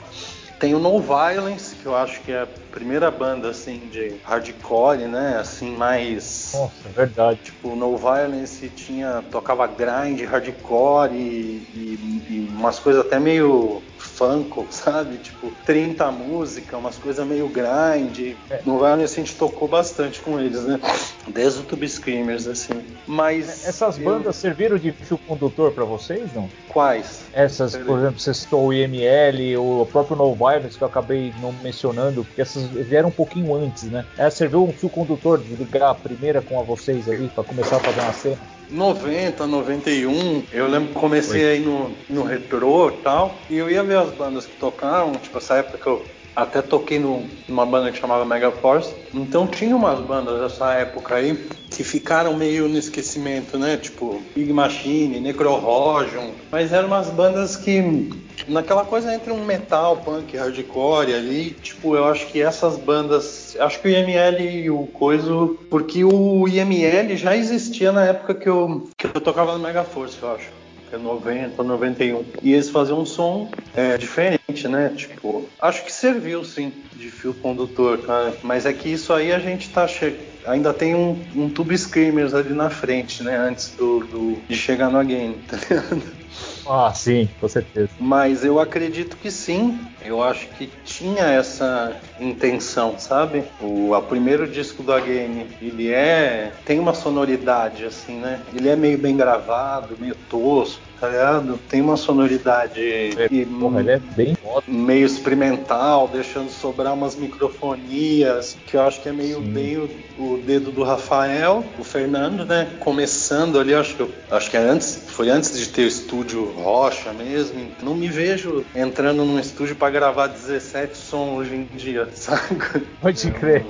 Tem 0.60 0.74
o 0.74 0.80
No 0.80 1.00
Violence, 1.00 1.76
que 1.76 1.86
eu 1.86 1.96
acho 1.96 2.22
que 2.22 2.32
é 2.32 2.48
primeira 2.76 3.10
banda 3.10 3.50
assim 3.50 3.88
de 3.88 4.20
hardcore, 4.22 5.08
né? 5.08 5.38
Assim, 5.38 5.72
mais. 5.76 6.52
Nossa, 6.54 6.90
é 6.90 6.92
verdade. 6.92 7.42
Tipo, 7.44 7.74
No 7.74 7.96
Violence 7.98 8.70
tinha. 8.70 9.24
tocava 9.24 9.66
grind, 9.66 10.22
hardcore 10.26 11.16
e, 11.16 11.70
e, 11.74 12.36
e 12.36 12.42
umas 12.42 12.78
coisas 12.78 13.06
até 13.06 13.18
meio 13.18 13.82
funko, 14.16 14.66
sabe? 14.72 15.18
Tipo, 15.18 15.52
30 15.66 16.12
músicas, 16.12 16.80
umas 16.80 16.98
coisas 16.98 17.26
meio 17.26 17.48
grind. 17.48 18.36
É. 18.50 18.62
No 18.66 18.78
Violence 18.80 19.20
a 19.20 19.24
gente 19.24 19.36
tocou 19.36 19.68
bastante 19.68 20.22
com 20.22 20.40
eles, 20.40 20.64
né? 20.64 20.80
Desde 21.28 21.60
o 21.60 21.64
Tube 21.64 21.88
Screamers, 21.88 22.48
assim. 22.48 22.82
Mas. 23.06 23.66
É, 23.66 23.70
essas 23.70 23.98
bandas 23.98 24.28
eu... 24.28 24.34
serviram 24.34 24.78
de 24.78 24.92
fio 24.92 25.18
condutor 25.18 25.72
para 25.72 25.84
vocês, 25.84 26.34
não? 26.34 26.50
Quais? 26.70 27.24
Essas, 27.34 27.76
por 27.76 28.00
exemplo, 28.00 28.20
você 28.20 28.34
citou 28.34 28.68
o 28.68 28.74
IML, 28.74 29.58
o 29.58 29.88
próprio 29.92 30.16
No 30.16 30.34
Violence, 30.34 30.78
que 30.78 30.84
eu 30.84 30.88
acabei 30.88 31.34
não 31.42 31.54
mencionando, 31.64 32.24
porque 32.24 32.42
essas 32.42 32.64
vieram 32.64 33.10
um 33.10 33.12
pouquinho 33.12 33.54
antes, 33.56 33.84
né? 33.84 34.06
Essa 34.18 34.46
serviu 34.46 34.64
um 34.64 34.72
fio 34.72 34.90
condutor 34.90 35.40
de 35.40 35.56
ligar 35.56 35.90
a 35.90 35.96
primeira 35.96 36.42
com 36.42 36.60
a 36.60 36.64
vocês 36.64 37.10
ali, 37.10 37.28
para 37.30 37.44
começar 37.44 37.78
a 37.78 37.80
fazer 37.80 38.02
uma 38.02 38.14
cena. 38.14 38.38
90, 38.70 39.46
91, 39.46 40.44
eu 40.52 40.68
lembro 40.68 40.90
que 40.90 41.00
comecei 41.00 41.44
Oi. 41.44 41.52
aí 41.52 41.60
no, 41.60 41.96
no 42.10 42.24
retrô 42.24 42.90
e 42.90 43.04
tal, 43.04 43.42
e 43.50 43.58
eu 43.58 43.70
ia 43.70 43.84
ver 43.84 43.98
as 43.98 44.12
bandas 44.12 44.46
que 44.46 44.56
tocaram, 44.56 45.12
tipo, 45.14 45.38
essa 45.38 45.56
época 45.56 45.78
que 45.78 45.88
eu 45.88 46.16
até 46.36 46.62
toquei 46.62 47.00
no, 47.00 47.30
numa 47.48 47.66
banda 47.66 47.92
que 47.92 47.98
chamava 47.98 48.26
Mega 48.26 48.52
Force. 48.52 48.94
Então 49.14 49.48
tinha 49.48 49.76
umas 49.76 50.00
bandas 50.02 50.42
dessa 50.42 50.74
época 50.74 51.16
aí 51.16 51.48
que 51.76 51.84
ficaram 51.84 52.36
meio 52.36 52.68
no 52.70 52.78
esquecimento, 52.78 53.58
né? 53.58 53.76
Tipo 53.76 54.22
Big 54.34 54.52
Machine, 54.54 55.20
Necrohorion. 55.20 56.32
Mas 56.52 56.72
eram 56.72 56.88
umas 56.88 57.10
bandas 57.10 57.58
que 57.58 58.10
naquela 58.48 58.86
coisa 58.86 59.14
entre 59.14 59.32
um 59.32 59.44
metal, 59.44 59.98
punk, 59.98 60.38
hardcore 60.38 61.14
ali, 61.14 61.52
tipo, 61.52 61.96
eu 61.96 62.06
acho 62.06 62.28
que 62.28 62.42
essas 62.42 62.78
bandas, 62.78 63.58
acho 63.60 63.82
que 63.82 63.88
o 63.88 63.92
IML 63.92 64.42
e 64.42 64.70
o 64.70 64.88
Coiso, 64.88 65.60
porque 65.70 66.04
o 66.04 66.48
IML 66.48 67.16
já 67.18 67.36
existia 67.36 67.92
na 67.92 68.06
época 68.06 68.34
que 68.34 68.48
eu, 68.48 68.90
que 68.98 69.08
eu 69.08 69.22
tocava 69.22 69.54
no 69.54 69.60
Mega 69.60 69.84
Force, 69.84 70.18
eu 70.22 70.32
acho 70.34 70.65
que 70.90 70.96
é 70.96 70.98
90, 70.98 71.64
91. 71.64 72.24
E 72.42 72.54
eles 72.54 72.70
faziam 72.70 73.02
um 73.02 73.06
som 73.06 73.50
é, 73.76 73.98
diferente, 73.98 74.68
né? 74.68 74.94
Tipo, 74.96 75.48
acho 75.62 75.84
que 75.84 75.92
serviu 75.92 76.44
sim 76.44 76.72
de 76.96 77.10
fio 77.10 77.34
condutor, 77.34 78.00
cara. 78.00 78.34
Mas 78.44 78.66
é 78.66 78.74
que 78.74 78.90
isso 78.90 79.14
aí 79.14 79.32
a 79.32 79.40
gente 79.40 79.70
tá 79.70 79.88
che... 79.88 80.16
ainda 80.46 80.74
tem 80.74 80.96
um, 80.96 81.20
um 81.36 81.50
tube 81.50 81.78
screamers 81.78 82.34
ali 82.34 82.54
na 82.54 82.70
frente, 82.70 83.24
né? 83.24 83.38
Antes 83.38 83.70
do, 83.72 84.00
do 84.00 84.38
de 84.48 84.56
chegar 84.56 84.90
no 84.90 85.04
game, 85.04 85.36
tá 85.48 85.58
ligado? 85.58 86.25
Ah, 86.68 86.92
sim, 86.94 87.28
com 87.40 87.48
certeza. 87.48 87.94
Mas 88.00 88.44
eu 88.44 88.60
acredito 88.60 89.18
que 89.18 89.30
sim. 89.30 89.88
Eu 90.02 90.22
acho 90.22 90.50
que 90.50 90.68
tinha 90.84 91.26
essa 91.26 92.02
intenção, 92.20 92.98
sabe? 92.98 93.46
O 93.60 94.00
primeiro 94.04 94.48
disco 94.48 94.84
da 94.84 95.00
Game, 95.00 95.56
ele 95.62 95.92
é 95.92 96.60
tem 96.66 96.80
uma 96.80 96.94
sonoridade 96.94 97.86
assim, 97.86 98.20
né? 98.20 98.44
Ele 98.54 98.70
é 98.70 98.76
meio 98.76 98.98
bem 98.98 99.16
gravado, 99.16 99.98
meio 100.00 100.16
tosco 100.16 100.85
tá 101.00 101.10
ligado? 101.10 101.60
Tem 101.70 101.82
uma 101.82 101.98
sonoridade 101.98 102.80
é, 102.82 103.28
e, 103.32 103.46
porra, 103.46 103.80
ele 103.80 103.92
é 103.92 104.00
bem 104.00 104.36
meio 104.68 105.06
experimental, 105.06 106.08
deixando 106.08 106.50
sobrar 106.50 106.94
umas 106.94 107.16
microfonias, 107.16 108.58
que 108.66 108.78
eu 108.78 108.82
acho 108.82 109.02
que 109.02 109.10
é 109.10 109.12
meio 109.12 109.38
Sim. 109.38 109.52
bem 109.52 109.78
o, 109.78 109.90
o, 110.18 110.38
dedo 110.38 110.72
do 110.72 110.84
Rafael, 110.84 111.64
o 111.78 111.84
Fernando, 111.84 112.46
né? 112.46 112.68
Começando 112.80 113.60
ali, 113.60 113.74
acho 113.74 113.96
que 113.96 114.08
acho 114.32 114.50
que 114.50 114.58
é 114.58 114.60
antes, 114.60 115.04
foi 115.08 115.30
antes 115.30 115.58
de 115.58 115.68
ter 115.68 115.84
o 115.84 115.88
estúdio 115.88 116.52
Rocha 116.52 117.12
mesmo. 117.14 117.72
Não 117.82 117.96
me 117.96 118.08
vejo 118.08 118.66
entrando 118.76 119.26
num 119.26 119.40
estúdio 119.40 119.76
para 119.76 119.90
gravar 119.90 120.28
17 120.28 120.96
sons 120.96 121.40
hoje 121.40 121.56
em 121.56 121.64
dia, 121.76 122.08
sabe? 122.14 122.58
Pode 123.02 123.32
crer. 123.32 123.66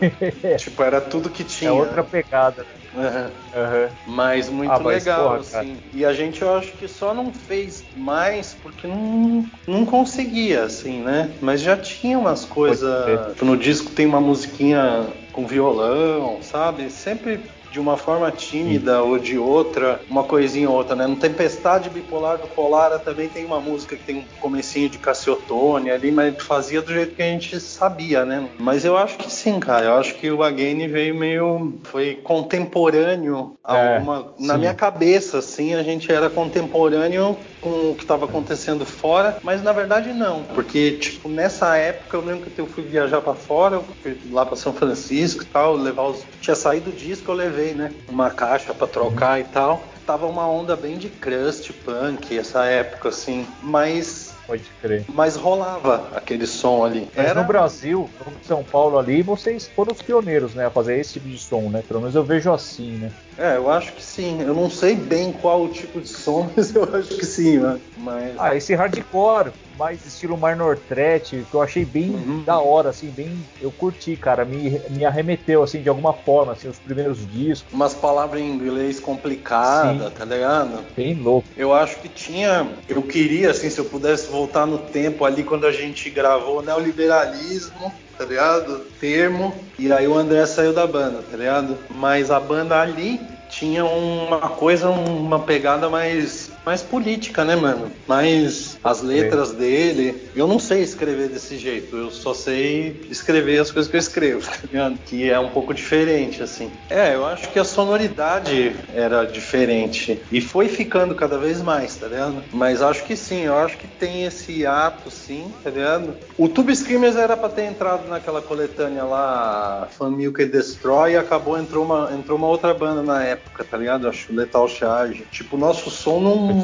tipo, 0.58 0.84
era 0.84 1.02
tudo 1.02 1.30
que 1.30 1.44
tinha. 1.44 1.70
É 1.70 1.74
outra 1.74 2.04
pegada. 2.04 2.66
Uhum. 2.96 3.26
Uhum. 3.56 3.90
Mas 4.08 4.50
muito 4.50 4.72
ah, 4.72 4.80
mas, 4.80 5.04
legal, 5.04 5.24
porra, 5.24 5.40
assim. 5.40 5.78
E 5.94 6.06
a 6.06 6.14
gente 6.14 6.42
eu 6.42 6.56
acho 6.56 6.72
que 6.74 6.88
só 6.88 7.14
não 7.16 7.34
fez 7.34 7.84
mais 7.96 8.54
porque 8.62 8.88
não, 8.88 9.46
não 9.68 9.86
conseguia, 9.86 10.64
assim, 10.66 11.02
né? 11.02 11.32
Mas 11.42 11.62
já 11.62 11.76
tinha 11.76 12.20
umas 12.20 12.46
coisas. 12.46 12.90
Tipo, 13.32 13.46
no 13.46 13.58
disco 13.58 13.92
tem 13.92 14.06
uma 14.06 14.22
musiquinha 14.22 15.08
com 15.32 15.48
violão, 15.48 16.40
sabe? 16.42 16.90
Sempre 16.90 17.40
de 17.76 17.80
uma 17.82 17.98
forma 17.98 18.32
tímida 18.32 19.04
ou 19.04 19.20
de 19.20 19.38
outra, 19.38 20.00
uma 20.10 20.24
coisinha 20.24 20.70
ou 20.70 20.78
outra, 20.78 20.96
né? 20.96 21.06
No 21.06 21.18
Tempestade 21.18 21.90
Bipolar 21.90 22.38
do 22.38 22.48
Polara 22.48 22.98
também 22.98 23.28
tem 23.28 23.44
uma 23.44 23.60
música 23.60 23.98
que 23.98 24.04
tem 24.06 24.20
um 24.20 24.26
comecinho 24.40 24.88
de 24.88 24.98
Cassiotone 24.98 25.92
ali, 25.92 26.10
mas 26.10 26.42
fazia 26.42 26.82
do 26.82 26.94
jeito 26.94 27.14
que 27.14 27.22
a 27.22 27.26
gente 27.26 27.60
sabia, 27.60 28.24
né? 28.24 28.48
Mas 28.58 28.86
eu 28.86 28.96
acho 28.96 29.18
que 29.18 29.30
sim, 29.30 29.60
cara. 29.60 29.88
Eu 29.88 29.96
acho 29.96 30.16
que 30.16 30.32
o 30.32 30.42
Again 30.42 30.88
veio 30.88 31.14
meio... 31.14 31.74
foi 31.84 32.16
contemporâneo 32.24 33.58
é, 33.68 33.96
alguma... 33.96 34.34
Na 34.40 34.58
minha 34.58 34.74
cabeça, 34.74 35.40
assim, 35.40 35.74
a 35.74 35.84
gente 35.84 36.10
era 36.10 36.30
contemporâneo 36.30 37.38
com 37.60 37.90
o 37.92 37.96
que 37.96 38.04
estava 38.04 38.26
acontecendo 38.26 38.86
fora, 38.86 39.40
mas 39.42 39.64
na 39.64 39.74
verdade 39.74 40.14
não, 40.14 40.44
porque, 40.54 40.92
tipo, 40.92 41.28
nessa 41.28 41.76
época 41.76 42.16
eu 42.16 42.24
lembro 42.24 42.48
que 42.52 42.62
eu 42.62 42.68
fui 42.68 42.84
viajar 42.84 43.22
para 43.22 43.34
fora, 43.34 43.82
lá 44.30 44.46
para 44.46 44.56
São 44.56 44.72
Francisco 44.72 45.42
e 45.42 45.46
tal, 45.48 45.76
levar 45.76 46.04
os... 46.04 46.24
Tinha 46.40 46.56
saído 46.56 46.92
o 46.92 46.94
disco, 46.94 47.32
eu 47.32 47.36
levei 47.36 47.65
né? 47.74 47.92
Uma 48.10 48.30
caixa 48.30 48.74
para 48.74 48.88
trocar 48.88 49.40
e 49.40 49.44
tal. 49.46 49.84
Tava 50.06 50.28
uma 50.28 50.48
onda 50.48 50.76
bem 50.76 50.98
de 50.98 51.10
crust, 51.10 51.72
punk, 51.84 52.38
essa 52.38 52.66
época, 52.66 53.10
assim. 53.10 53.48
Mas 53.64 54.36
Pode 54.46 54.64
crer. 54.80 55.04
Mas 55.10 55.36
rolava 55.36 56.08
aquele 56.16 56.46
som 56.46 56.86
ali. 56.86 57.10
Mas 57.16 57.26
Era... 57.26 57.42
no 57.42 57.48
Brasil, 57.48 58.10
no 58.26 58.34
São 58.44 58.64
Paulo 58.64 59.00
ali, 59.00 59.24
vocês 59.24 59.68
foram 59.76 59.92
os 59.92 60.02
pioneiros, 60.02 60.54
né? 60.54 60.68
A 60.68 60.70
fazer 60.70 61.00
esse 61.00 61.14
tipo 61.14 61.28
de 61.28 61.38
som, 61.38 61.70
né? 61.70 61.84
Pelo 61.88 62.00
menos 62.00 62.16
eu 62.16 62.24
vejo 62.24 62.54
assim, 62.54 62.92
né? 62.92 63.12
É, 63.38 63.58
eu 63.58 63.70
acho 63.70 63.94
que 63.94 64.04
sim. 64.04 64.42
Eu 64.42 64.54
não 64.54 64.70
sei 64.70 64.96
bem 64.96 65.32
qual 65.32 65.64
o 65.64 65.68
tipo 65.68 66.00
de 66.00 66.08
som, 66.08 66.50
mas 66.56 66.74
eu 66.74 66.84
acho 66.84 67.18
que 67.18 67.26
sim, 67.26 67.60
né? 67.60 67.80
Mas... 67.98 68.36
Ah, 68.38 68.56
esse 68.56 68.74
hardcore, 68.74 69.52
mais 69.78 70.06
estilo 70.06 70.38
Minor 70.38 70.78
Threat, 70.78 71.46
que 71.50 71.54
eu 71.54 71.62
achei 71.62 71.86
bem 71.86 72.12
uhum. 72.12 72.44
da 72.44 72.60
hora, 72.60 72.90
assim, 72.90 73.10
bem. 73.10 73.38
Eu 73.62 73.72
curti, 73.72 74.16
cara. 74.16 74.46
Me, 74.46 74.82
me 74.90 75.06
arremeteu, 75.06 75.64
assim, 75.64 75.82
de 75.82 75.90
alguma 75.90 76.14
forma, 76.14 76.54
assim, 76.54 76.68
os 76.68 76.80
primeiros 76.80 77.30
discos. 77.32 77.72
Umas 77.74 77.94
palavras 77.94 78.42
em 78.42 78.50
inglês 78.50 79.00
complicadas, 79.00 80.14
tá 80.14 80.26
ligado? 80.26 80.86
Bem 80.96 81.16
louco. 81.16 81.48
Eu 81.58 81.74
acho 81.74 82.00
que 82.00 82.10
tinha. 82.10 82.68
Eu 82.88 83.02
queria, 83.02 83.52
assim, 83.52 83.70
se 83.70 83.80
eu 83.80 83.86
pudesse 83.86 84.30
voltar 84.30 84.66
no 84.66 84.78
tempo 84.78 85.26
ali 85.26 85.44
quando 85.44 85.66
a 85.66 85.72
gente 85.72 86.10
gravou 86.10 86.62
Neoliberalismo 86.62 87.94
tá 88.18 88.26
ligado? 88.26 88.80
Termo. 89.00 89.54
E 89.78 89.92
aí 89.92 90.08
o 90.08 90.18
André 90.18 90.46
saiu 90.46 90.74
da 90.74 90.88
banda, 90.88 91.24
tá 91.30 91.38
ligado? 91.38 91.78
Mas 91.90 92.32
a 92.32 92.40
banda 92.40 92.80
ali 92.80 93.20
tinha 93.50 93.86
uma 93.86 94.50
coisa, 94.50 94.90
uma 94.90 95.40
pegada 95.40 95.90
mais 95.90 96.52
mais 96.66 96.82
política, 96.82 97.46
né, 97.46 97.56
mano? 97.56 97.92
Mais 98.08 98.78
as 98.84 99.02
letras 99.02 99.52
é. 99.52 99.56
dele. 99.56 100.30
Eu 100.36 100.48
não 100.48 100.60
sei 100.60 100.82
escrever 100.82 101.30
desse 101.30 101.58
jeito, 101.58 101.96
eu 101.96 102.12
só 102.12 102.34
sei 102.34 103.02
escrever 103.10 103.60
as 103.60 103.72
coisas 103.72 103.90
que 103.90 103.96
eu 103.96 104.00
escrevo, 104.00 104.42
tá 104.50 104.58
ligado? 104.64 104.98
Que 105.06 105.30
é 105.30 105.40
um 105.40 105.50
pouco 105.50 105.74
diferente, 105.74 106.42
assim. 106.42 106.72
É, 106.90 107.14
eu 107.14 107.26
acho 107.26 107.50
que 107.50 107.60
a 107.60 107.64
sonoridade 107.64 108.76
era 108.94 109.26
diferente. 109.26 110.20
E 110.32 110.42
foi 110.42 110.68
ficando 110.68 111.14
cada 111.14 111.38
vez 111.38 111.62
mais, 111.62 111.96
tá 111.96 112.08
ligado? 112.08 112.44
Mas 112.52 112.82
acho 112.82 113.04
que 113.04 113.16
sim, 113.16 113.42
eu 113.42 113.58
acho 113.58 113.78
que 113.78 113.88
tem 113.88 114.26
esse 114.26 114.66
ato, 114.66 115.12
sim, 115.12 115.52
tá 115.64 115.70
ligado? 115.70 116.16
O 116.38 116.48
Tube 116.50 116.76
Screamers 116.76 117.16
era 117.16 117.38
pra 117.38 117.50
ter 117.50 117.66
entrado 117.66 118.08
naquela 118.08 118.42
coletânea 118.42 119.04
lá, 119.04 119.88
Fan 119.98 120.12
Milk 120.12 120.44
Destroy, 120.46 121.14
e 121.14 121.18
acabou, 121.18 121.58
entrou 121.58 121.86
uma, 121.86 122.12
entrou 122.14 122.38
uma 122.38 122.48
outra 122.48 122.74
banda 122.74 123.04
na 123.04 123.24
época, 123.24 123.64
tá 123.64 123.78
ligado? 123.78 124.08
Acho 124.08 124.34
Lethal 124.34 124.68
Charge. 124.68 125.26
Tipo, 125.32 125.56
o 125.56 125.60
nosso 125.60 125.90
som 125.90 126.20
não 126.20 126.55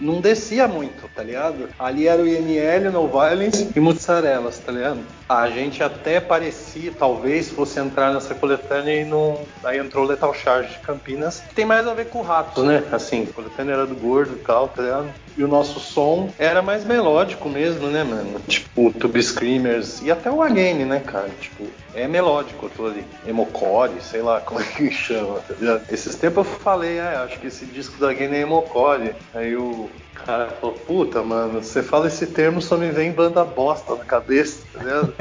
não, 0.00 0.20
descia 0.20 0.66
muito, 0.66 1.08
tá 1.14 1.22
ligado? 1.22 1.68
Ali 1.78 2.06
era 2.06 2.20
o 2.20 2.26
IML, 2.26 2.90
No 2.90 3.08
Violence 3.08 3.68
e 3.74 3.80
Mozzarelas, 3.80 4.58
tá 4.58 4.72
ligado? 4.72 5.00
A 5.28 5.48
gente 5.48 5.82
até 5.82 6.20
parecia, 6.20 6.92
talvez, 6.96 7.50
fosse 7.50 7.80
entrar 7.80 8.12
nessa 8.12 8.34
coletânea 8.34 9.00
e 9.00 9.04
não. 9.04 9.40
Aí 9.64 9.78
entrou 9.78 10.04
o 10.04 10.06
Lethal 10.06 10.34
Charge 10.34 10.70
de 10.70 10.78
Campinas, 10.78 11.40
que 11.40 11.54
tem 11.54 11.64
mais 11.64 11.86
a 11.86 11.94
ver 11.94 12.06
com 12.06 12.20
o 12.20 12.22
rato, 12.22 12.62
né? 12.62 12.82
Assim, 12.92 13.26
coletânea 13.26 13.72
era 13.74 13.86
do 13.86 13.94
gordo 13.94 14.34
e 14.34 14.44
tal, 14.44 14.68
tá 14.68 14.82
ligado? 14.82 15.25
E 15.36 15.44
o 15.44 15.48
nosso 15.48 15.78
som 15.78 16.32
era 16.38 16.62
mais 16.62 16.84
melódico 16.84 17.48
mesmo, 17.48 17.88
né, 17.88 18.02
mano? 18.02 18.40
Tipo, 18.48 18.90
Tube 18.92 19.22
Screamers 19.22 20.00
e 20.02 20.10
até 20.10 20.30
o 20.30 20.40
Again, 20.40 20.84
né, 20.86 21.00
cara? 21.00 21.28
Tipo, 21.40 21.68
é 21.94 22.08
melódico 22.08 22.66
aquilo 22.66 22.88
ali. 22.88 23.04
Emocore, 23.26 24.00
sei 24.00 24.22
lá 24.22 24.40
como 24.40 24.60
é 24.62 24.64
que 24.64 24.90
chama, 24.90 25.40
tá 25.40 25.54
ligado? 25.54 25.82
Esses 25.92 26.14
tempos 26.16 26.46
eu 26.46 26.54
falei, 26.60 26.98
ah, 26.98 27.24
acho 27.24 27.38
que 27.38 27.48
esse 27.48 27.66
disco 27.66 27.98
da 27.98 28.10
Again 28.10 28.34
é 28.34 28.40
Emocore. 28.40 29.14
Aí 29.34 29.54
o, 29.54 29.90
cara 30.24 30.48
falou, 30.60 30.74
puta, 30.74 31.22
mano, 31.22 31.62
você 31.62 31.82
fala 31.82 32.06
esse 32.06 32.26
termo, 32.26 32.60
só 32.60 32.76
me 32.76 32.90
vem 32.90 33.12
banda 33.12 33.44
bosta 33.44 33.94
na 33.94 34.04
cabeça, 34.04 34.64
tá 34.72 34.82
ligado? 34.82 35.14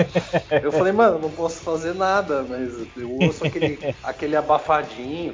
eu 0.64 0.72
falei, 0.72 0.94
mano, 0.94 1.20
não 1.20 1.30
posso 1.30 1.62
fazer 1.62 1.94
nada, 1.94 2.44
mas 2.48 2.74
eu 2.98 3.12
ouço 3.12 3.46
aquele, 3.46 3.80
aquele 4.04 4.36
abafadinho, 4.36 5.34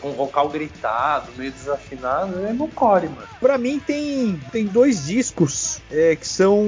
com 0.00 0.12
vocal 0.12 0.48
gritado, 0.48 1.32
meio 1.36 1.52
desafinado, 1.52 2.44
é 2.44 2.52
no 2.52 2.68
core, 2.68 3.08
mano. 3.08 3.28
Pra 3.38 3.56
mim 3.56 3.78
tem, 3.78 4.40
tem 4.50 4.66
dois 4.66 5.06
discos 5.06 5.80
é, 5.90 6.16
que 6.16 6.26
são 6.26 6.60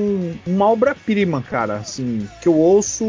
uma 0.47 0.70
obra-prima, 0.70 1.43
cara, 1.43 1.77
assim, 1.77 2.28
que 2.40 2.49
eu 2.49 2.55
ouço, 2.55 3.05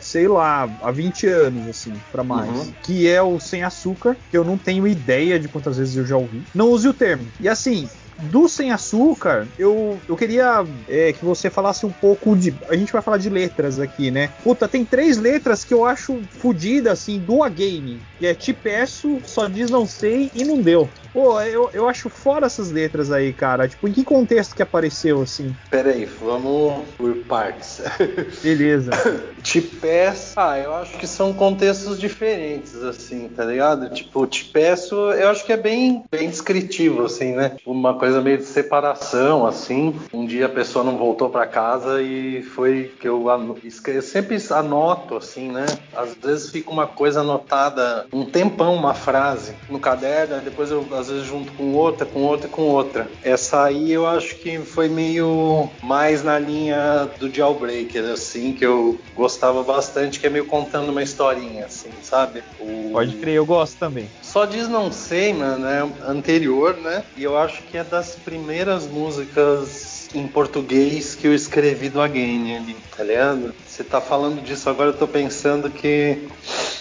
sei 0.00 0.28
lá, 0.28 0.68
há 0.82 0.90
20 0.90 1.26
anos, 1.26 1.68
assim, 1.68 1.92
pra 2.12 2.22
mais. 2.22 2.50
Uhum. 2.50 2.72
Que 2.82 3.08
é 3.08 3.22
o 3.22 3.38
Sem 3.40 3.62
Açúcar, 3.62 4.16
que 4.30 4.36
eu 4.36 4.44
não 4.44 4.56
tenho 4.56 4.86
ideia 4.86 5.38
de 5.38 5.48
quantas 5.48 5.78
vezes 5.78 5.96
eu 5.96 6.06
já 6.06 6.16
ouvi. 6.16 6.42
Não 6.54 6.70
use 6.70 6.88
o 6.88 6.94
termo. 6.94 7.26
E 7.40 7.48
assim, 7.48 7.88
do 8.22 8.48
Sem 8.48 8.72
Açúcar, 8.72 9.46
eu, 9.58 9.98
eu 10.08 10.16
queria 10.16 10.64
é, 10.88 11.12
que 11.12 11.24
você 11.24 11.50
falasse 11.50 11.86
um 11.86 11.90
pouco 11.90 12.36
de. 12.36 12.54
A 12.68 12.76
gente 12.76 12.92
vai 12.92 13.02
falar 13.02 13.18
de 13.18 13.28
letras 13.28 13.78
aqui, 13.78 14.10
né? 14.10 14.30
Puta, 14.42 14.68
tem 14.68 14.84
três 14.84 15.16
letras 15.16 15.64
que 15.64 15.74
eu 15.74 15.84
acho 15.84 16.20
fodida, 16.38 16.92
assim, 16.92 17.18
do 17.18 17.42
A 17.42 17.48
Game. 17.48 18.00
Que 18.18 18.26
é 18.26 18.34
Te 18.34 18.52
Peço, 18.52 19.20
Só 19.24 19.48
Diz 19.48 19.70
Não 19.70 19.86
Sei 19.86 20.30
e 20.34 20.44
Não 20.44 20.60
Deu. 20.60 20.88
Pô, 21.12 21.40
eu, 21.40 21.70
eu 21.72 21.88
acho 21.88 22.08
fora 22.08 22.46
essas 22.46 22.70
letras 22.70 23.10
aí, 23.10 23.32
cara. 23.32 23.66
Tipo, 23.66 23.88
em 23.88 23.92
que 23.92 24.04
contexto 24.04 24.54
que 24.54 24.62
apareceu 24.62 25.20
assim? 25.20 25.54
Pera 25.68 25.90
aí, 25.90 26.04
vamos 26.04 26.84
por 26.96 27.14
partes. 27.24 27.80
Beleza. 28.42 28.90
te 29.42 29.60
peço. 29.60 30.34
Ah, 30.36 30.58
eu 30.58 30.74
acho 30.74 30.96
que 30.98 31.06
são 31.06 31.32
contextos 31.32 31.98
diferentes, 31.98 32.76
assim, 32.82 33.28
tá 33.28 33.44
ligado? 33.44 33.88
Tipo, 33.90 34.26
te 34.26 34.44
peço, 34.44 34.94
eu 34.94 35.28
acho 35.28 35.44
que 35.44 35.52
é 35.52 35.56
bem, 35.56 36.04
bem 36.10 36.28
descritivo, 36.28 37.04
assim, 37.04 37.32
né? 37.32 37.50
Tipo, 37.50 37.72
uma 37.72 37.94
coisa 37.94 38.09
meio 38.18 38.38
de 38.38 38.44
separação, 38.44 39.46
assim. 39.46 39.94
Um 40.12 40.26
dia 40.26 40.46
a 40.46 40.48
pessoa 40.48 40.84
não 40.84 40.96
voltou 40.96 41.28
para 41.28 41.46
casa 41.46 42.02
e 42.02 42.42
foi 42.42 42.92
que 43.00 43.08
eu, 43.08 43.26
eu 43.28 44.02
sempre 44.02 44.38
anoto, 44.50 45.16
assim, 45.16 45.50
né? 45.50 45.66
Às 45.94 46.14
vezes 46.14 46.50
fica 46.50 46.70
uma 46.70 46.86
coisa 46.86 47.20
anotada 47.20 48.06
um 48.12 48.24
tempão, 48.24 48.74
uma 48.74 48.94
frase 48.94 49.54
no 49.68 49.78
caderno, 49.78 50.40
depois 50.40 50.70
eu 50.70 50.86
às 50.92 51.08
vezes 51.08 51.26
junto 51.26 51.52
com 51.52 51.74
outra, 51.74 52.06
com 52.06 52.22
outra 52.22 52.46
e 52.46 52.50
com 52.50 52.62
outra. 52.62 53.08
Essa 53.22 53.64
aí 53.64 53.92
eu 53.92 54.06
acho 54.06 54.36
que 54.36 54.58
foi 54.58 54.88
meio 54.88 55.68
mais 55.82 56.22
na 56.22 56.38
linha 56.38 57.08
do 57.18 57.32
Jailbreaker, 57.32 58.04
assim, 58.10 58.52
que 58.52 58.64
eu 58.64 58.98
gostava 59.14 59.62
bastante, 59.62 60.18
que 60.18 60.26
é 60.26 60.30
meio 60.30 60.46
contando 60.46 60.90
uma 60.90 61.02
historinha, 61.02 61.66
assim, 61.66 61.90
sabe? 62.02 62.42
O... 62.58 62.90
Pode 62.92 63.16
crer, 63.16 63.34
eu 63.34 63.46
gosto 63.46 63.78
também. 63.78 64.08
Só 64.22 64.44
diz 64.44 64.68
não 64.68 64.90
sei, 64.92 65.32
mano, 65.32 65.66
é 65.66 65.86
anterior, 66.06 66.76
né? 66.76 67.02
E 67.16 67.22
eu 67.22 67.36
acho 67.36 67.62
que 67.64 67.76
é 67.76 67.84
das 68.00 68.16
primeiras 68.16 68.86
músicas 68.86 70.08
em 70.14 70.26
português 70.26 71.14
que 71.14 71.26
eu 71.26 71.34
escrevi 71.34 71.90
do 71.90 72.00
Again 72.00 72.56
ali, 72.56 72.76
tá 72.96 73.04
ligado? 73.04 73.54
Você 73.66 73.84
tá 73.84 74.00
falando 74.00 74.42
disso 74.42 74.70
agora, 74.70 74.88
eu 74.88 74.96
tô 74.96 75.06
pensando 75.06 75.68
que 75.68 76.26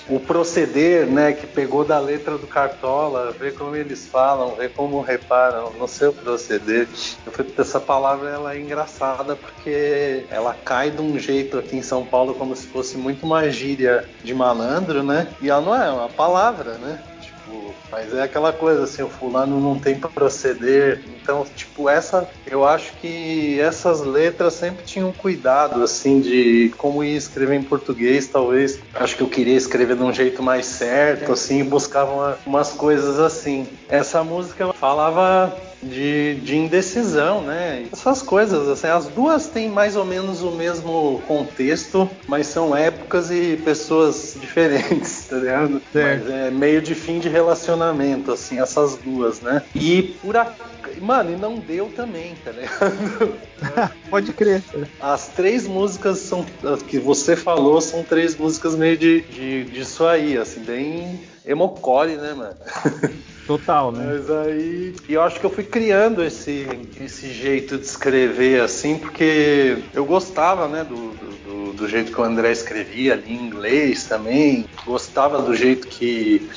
o 0.08 0.18
proceder, 0.18 1.06
né, 1.06 1.34
que 1.34 1.46
pegou 1.46 1.84
da 1.84 2.00
letra 2.00 2.38
do 2.38 2.48
Cartola, 2.48 3.36
ver 3.38 3.54
como 3.54 3.76
eles 3.76 4.08
falam, 4.08 4.56
ver 4.56 4.72
como 4.72 5.02
reparam 5.02 5.74
no 5.74 5.90
seu 5.90 6.14
proceder. 6.14 6.88
Eu 7.26 7.34
falei, 7.34 7.54
essa 7.58 7.82
palavra 7.82 8.30
ela 8.30 8.56
é 8.56 8.60
engraçada 8.60 9.36
porque 9.36 10.24
ela 10.32 10.54
cai 10.54 10.90
de 10.90 11.02
um 11.02 11.20
jeito 11.20 11.58
aqui 11.58 11.76
em 11.76 11.84
São 11.84 12.06
Paulo 12.06 12.34
como 12.34 12.56
se 12.56 12.66
fosse 12.68 12.98
muito 12.98 13.26
uma 13.26 13.50
gíria 13.50 14.08
de 14.24 14.34
malandro, 14.34 15.04
né? 15.04 15.28
E 15.42 15.50
ela 15.50 15.62
não 15.62 15.76
é 15.76 15.92
uma 15.92 16.08
palavra, 16.08 16.76
né? 16.76 17.04
Tipo, 17.50 17.74
mas 17.92 18.14
é 18.14 18.22
aquela 18.22 18.54
coisa 18.54 18.84
assim, 18.84 19.02
o 19.02 19.10
fulano 19.10 19.60
não 19.60 19.80
tem 19.80 20.00
para 20.00 20.10
proceder. 20.10 21.04
Então, 21.22 21.46
tipo, 21.56 21.90
essa, 21.90 22.30
eu 22.46 22.64
acho 22.64 22.94
que 22.94 23.60
essas 23.60 24.02
letras 24.02 24.54
sempre 24.54 24.86
tinham 24.86 25.12
cuidado 25.12 25.82
assim 25.82 26.22
de 26.22 26.72
como 26.78 27.04
ia 27.04 27.18
escrever 27.18 27.56
em 27.56 27.64
português, 27.64 28.28
talvez. 28.28 28.80
Acho 28.94 29.18
que 29.18 29.24
eu 29.24 29.28
queria 29.28 29.56
escrever 29.56 29.96
de 29.96 30.04
um 30.04 30.14
jeito 30.14 30.44
mais 30.44 30.68
certo, 30.68 31.32
assim, 31.32 31.64
buscava 31.64 32.12
uma, 32.12 32.38
umas 32.46 32.72
coisas 32.72 33.20
assim. 33.20 33.68
Essa 33.90 34.24
música 34.24 34.72
falava 34.74 35.69
de, 35.82 36.36
de, 36.36 36.58
indecisão, 36.58 37.42
né? 37.42 37.86
Essas 37.92 38.22
coisas, 38.22 38.68
assim, 38.68 38.88
as 38.88 39.08
duas 39.08 39.48
têm 39.48 39.70
mais 39.70 39.96
ou 39.96 40.06
menos 40.06 40.42
o 40.42 40.52
mesmo 40.52 41.22
contexto, 41.28 42.10
mas 42.28 42.48
são 42.48 42.76
épocas 42.76 43.32
e 43.32 43.58
pessoas 43.64 44.36
diferentes, 44.40 45.26
tá 45.26 45.38
ligado? 45.38 45.82
Mas 45.94 46.30
é 46.30 46.52
meio 46.52 46.82
de 46.82 46.96
fim 46.96 47.20
de 47.20 47.30
relacionamento, 47.30 48.32
assim, 48.32 48.60
essas 48.60 48.96
duas, 48.96 49.42
né? 49.42 49.64
E 49.76 50.04
por 50.22 50.36
acaso 50.38 50.80
Mano, 51.02 51.32
e 51.32 51.36
não 51.36 51.56
deu 51.56 51.90
também, 51.96 52.36
tá 52.44 52.52
ligado? 52.52 53.34
Pode 54.10 54.34
crer. 54.34 54.64
As 55.00 55.28
três 55.30 55.68
músicas 55.68 56.20
são 56.20 56.46
que 56.88 57.00
você 57.00 57.36
falou 57.36 57.80
são 57.80 58.04
três 58.04 58.36
músicas 58.36 58.76
meio 58.76 58.98
de, 58.98 59.22
de 59.22 59.64
disso 59.66 60.06
aí, 60.06 60.38
assim, 60.38 60.62
bem 60.62 61.20
emocore, 61.46 62.16
né, 62.16 62.34
mano? 62.34 62.56
Total, 63.46 63.92
né? 63.92 64.06
Mas 64.06 64.30
aí. 64.30 64.96
E 65.08 65.14
eu 65.14 65.24
acho 65.24 65.40
que 65.40 65.46
eu 65.46 65.50
fui 65.50 65.64
criando 65.64 66.24
esse, 66.24 66.68
esse 67.02 67.32
jeito 67.34 67.78
de 67.78 67.84
escrever 67.84 68.62
assim, 68.62 68.98
porque 68.98 69.80
eu 69.94 70.06
gostava, 70.06 70.68
né, 70.68 70.84
do, 70.84 70.96
do, 70.96 71.74
do 71.74 71.88
jeito 71.88 72.12
que 72.12 72.22
o 72.22 72.24
André 72.24 72.52
escrevia 72.52 73.14
ali 73.14 73.34
em 73.34 73.48
inglês 73.48 74.06
também. 74.06 74.66
Gostava 74.86 75.42
do 75.42 75.56
jeito 75.56 75.88
que 75.88 76.48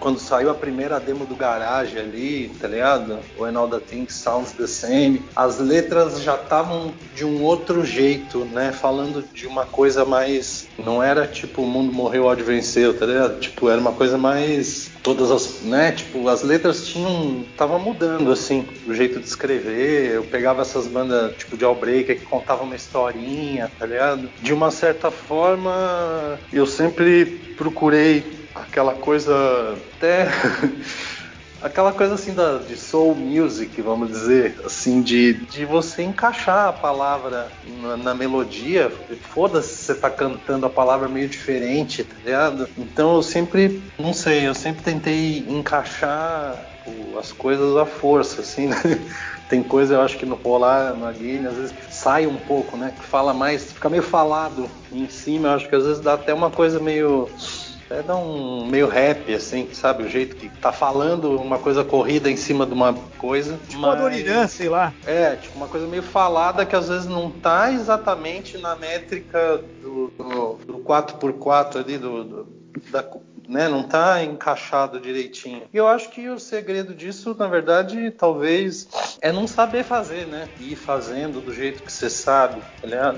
quando 0.00 0.18
saiu 0.18 0.50
a 0.50 0.54
primeira 0.54 0.98
demo 0.98 1.26
do 1.26 1.36
Garage 1.36 1.98
ali, 1.98 2.50
tá 2.58 2.66
ligado? 2.66 3.18
When 3.38 3.54
All 3.54 3.68
the 3.68 3.78
Things 3.78 4.14
Sounds 4.14 4.52
the 4.52 4.66
Same, 4.66 5.22
as 5.36 5.58
letras 5.58 6.22
já 6.22 6.34
estavam 6.34 6.92
de 7.14 7.24
um 7.24 7.42
outro 7.42 7.84
jeito, 7.84 8.44
né? 8.46 8.72
Falando 8.72 9.22
de 9.32 9.46
uma 9.46 9.66
coisa 9.66 10.04
mais. 10.04 10.66
Não 10.78 11.02
era 11.02 11.26
tipo 11.26 11.62
o 11.62 11.66
mundo 11.66 11.92
morreu, 11.92 12.24
ódio 12.24 12.44
venceu, 12.44 12.98
tá 12.98 13.04
ligado? 13.04 13.38
Tipo, 13.38 13.68
era 13.68 13.80
uma 13.80 13.92
coisa 13.92 14.16
mais. 14.16 14.90
Todas 15.02 15.30
as. 15.30 15.62
né? 15.62 15.92
Tipo, 15.92 16.26
as 16.28 16.42
letras 16.42 16.86
tinham. 16.86 17.44
tava 17.56 17.78
mudando, 17.78 18.32
assim, 18.32 18.66
o 18.86 18.94
jeito 18.94 19.20
de 19.20 19.26
escrever. 19.26 20.12
Eu 20.12 20.24
pegava 20.24 20.62
essas 20.62 20.86
bandas 20.86 21.36
tipo 21.36 21.56
de 21.56 21.64
Allbreaker 21.64 22.18
que 22.18 22.24
contavam 22.24 22.64
uma 22.64 22.76
historinha, 22.76 23.70
tá 23.78 23.84
ligado? 23.84 24.30
De 24.40 24.52
uma 24.54 24.70
certa 24.70 25.10
forma, 25.10 26.38
eu 26.52 26.66
sempre 26.66 27.26
procurei 27.56 28.39
aquela 28.54 28.94
coisa 28.94 29.78
até 29.96 30.28
aquela 31.60 31.92
coisa 31.92 32.14
assim 32.14 32.32
da, 32.32 32.58
de 32.58 32.76
soul 32.76 33.14
music, 33.14 33.80
vamos 33.82 34.08
dizer, 34.08 34.60
assim, 34.64 35.02
de, 35.02 35.34
de 35.46 35.64
você 35.64 36.02
encaixar 36.02 36.68
a 36.68 36.72
palavra 36.72 37.50
na, 37.82 37.96
na 37.96 38.14
melodia. 38.14 38.90
Foda-se 39.20 39.68
se 39.68 39.84
você 39.84 39.94
tá 39.94 40.10
cantando 40.10 40.66
a 40.66 40.70
palavra 40.70 41.08
meio 41.08 41.28
diferente, 41.28 42.02
tá 42.02 42.16
ligado? 42.24 42.68
Então 42.78 43.16
eu 43.16 43.22
sempre, 43.22 43.82
não 43.98 44.12
sei, 44.12 44.46
eu 44.46 44.54
sempre 44.54 44.82
tentei 44.82 45.44
encaixar 45.48 46.66
as 47.18 47.32
coisas 47.32 47.76
à 47.76 47.84
força, 47.84 48.40
assim, 48.40 48.66
né? 48.66 48.76
Tem 49.48 49.64
coisa, 49.64 49.94
eu 49.94 50.00
acho 50.00 50.16
que 50.16 50.24
no 50.24 50.36
Polar, 50.36 50.96
na 50.96 51.10
Guiné, 51.10 51.48
às 51.48 51.56
vezes 51.56 51.74
sai 51.90 52.24
um 52.24 52.36
pouco, 52.36 52.76
né? 52.76 52.94
Que 52.96 53.04
fala 53.04 53.34
mais, 53.34 53.72
fica 53.72 53.88
meio 53.90 54.02
falado 54.02 54.70
em 54.92 55.08
cima, 55.08 55.48
eu 55.48 55.52
acho 55.54 55.68
que 55.68 55.74
às 55.74 55.84
vezes 55.84 56.00
dá 56.00 56.14
até 56.14 56.32
uma 56.32 56.50
coisa 56.50 56.78
meio 56.78 57.28
é 57.90 58.02
dá 58.02 58.16
um 58.16 58.66
meio 58.66 58.88
rap, 58.88 59.32
assim, 59.34 59.68
sabe? 59.72 60.04
O 60.04 60.08
jeito 60.08 60.36
que 60.36 60.48
tá 60.48 60.72
falando 60.72 61.36
uma 61.36 61.58
coisa 61.58 61.82
corrida 61.82 62.30
em 62.30 62.36
cima 62.36 62.64
de 62.64 62.72
uma 62.72 62.94
coisa. 63.18 63.58
Tipo 63.68 63.80
mas... 63.80 64.00
Doriran, 64.00 64.46
sei 64.46 64.68
lá. 64.68 64.92
É, 65.06 65.36
tipo 65.36 65.56
uma 65.56 65.66
coisa 65.68 65.86
meio 65.86 66.02
falada 66.02 66.64
que 66.64 66.76
às 66.76 66.88
vezes 66.88 67.06
não 67.06 67.30
tá 67.30 67.72
exatamente 67.72 68.56
na 68.58 68.76
métrica 68.76 69.60
do, 69.82 70.08
do, 70.16 70.54
do 70.66 70.78
4x4 70.78 71.76
ali, 71.76 71.98
do, 71.98 72.24
do 72.24 72.60
da, 72.90 73.04
né, 73.48 73.68
não 73.68 73.82
tá 73.82 74.22
encaixado 74.22 75.00
direitinho. 75.00 75.62
E 75.72 75.76
eu 75.76 75.88
acho 75.88 76.08
que 76.10 76.28
o 76.28 76.38
segredo 76.38 76.94
disso, 76.94 77.34
na 77.36 77.48
verdade, 77.48 78.12
talvez 78.12 78.88
é 79.20 79.32
não 79.32 79.48
saber 79.48 79.82
fazer, 79.82 80.26
né? 80.26 80.48
Ir 80.60 80.76
fazendo 80.76 81.40
do 81.40 81.52
jeito 81.52 81.82
que 81.82 81.92
você 81.92 82.08
sabe. 82.08 82.62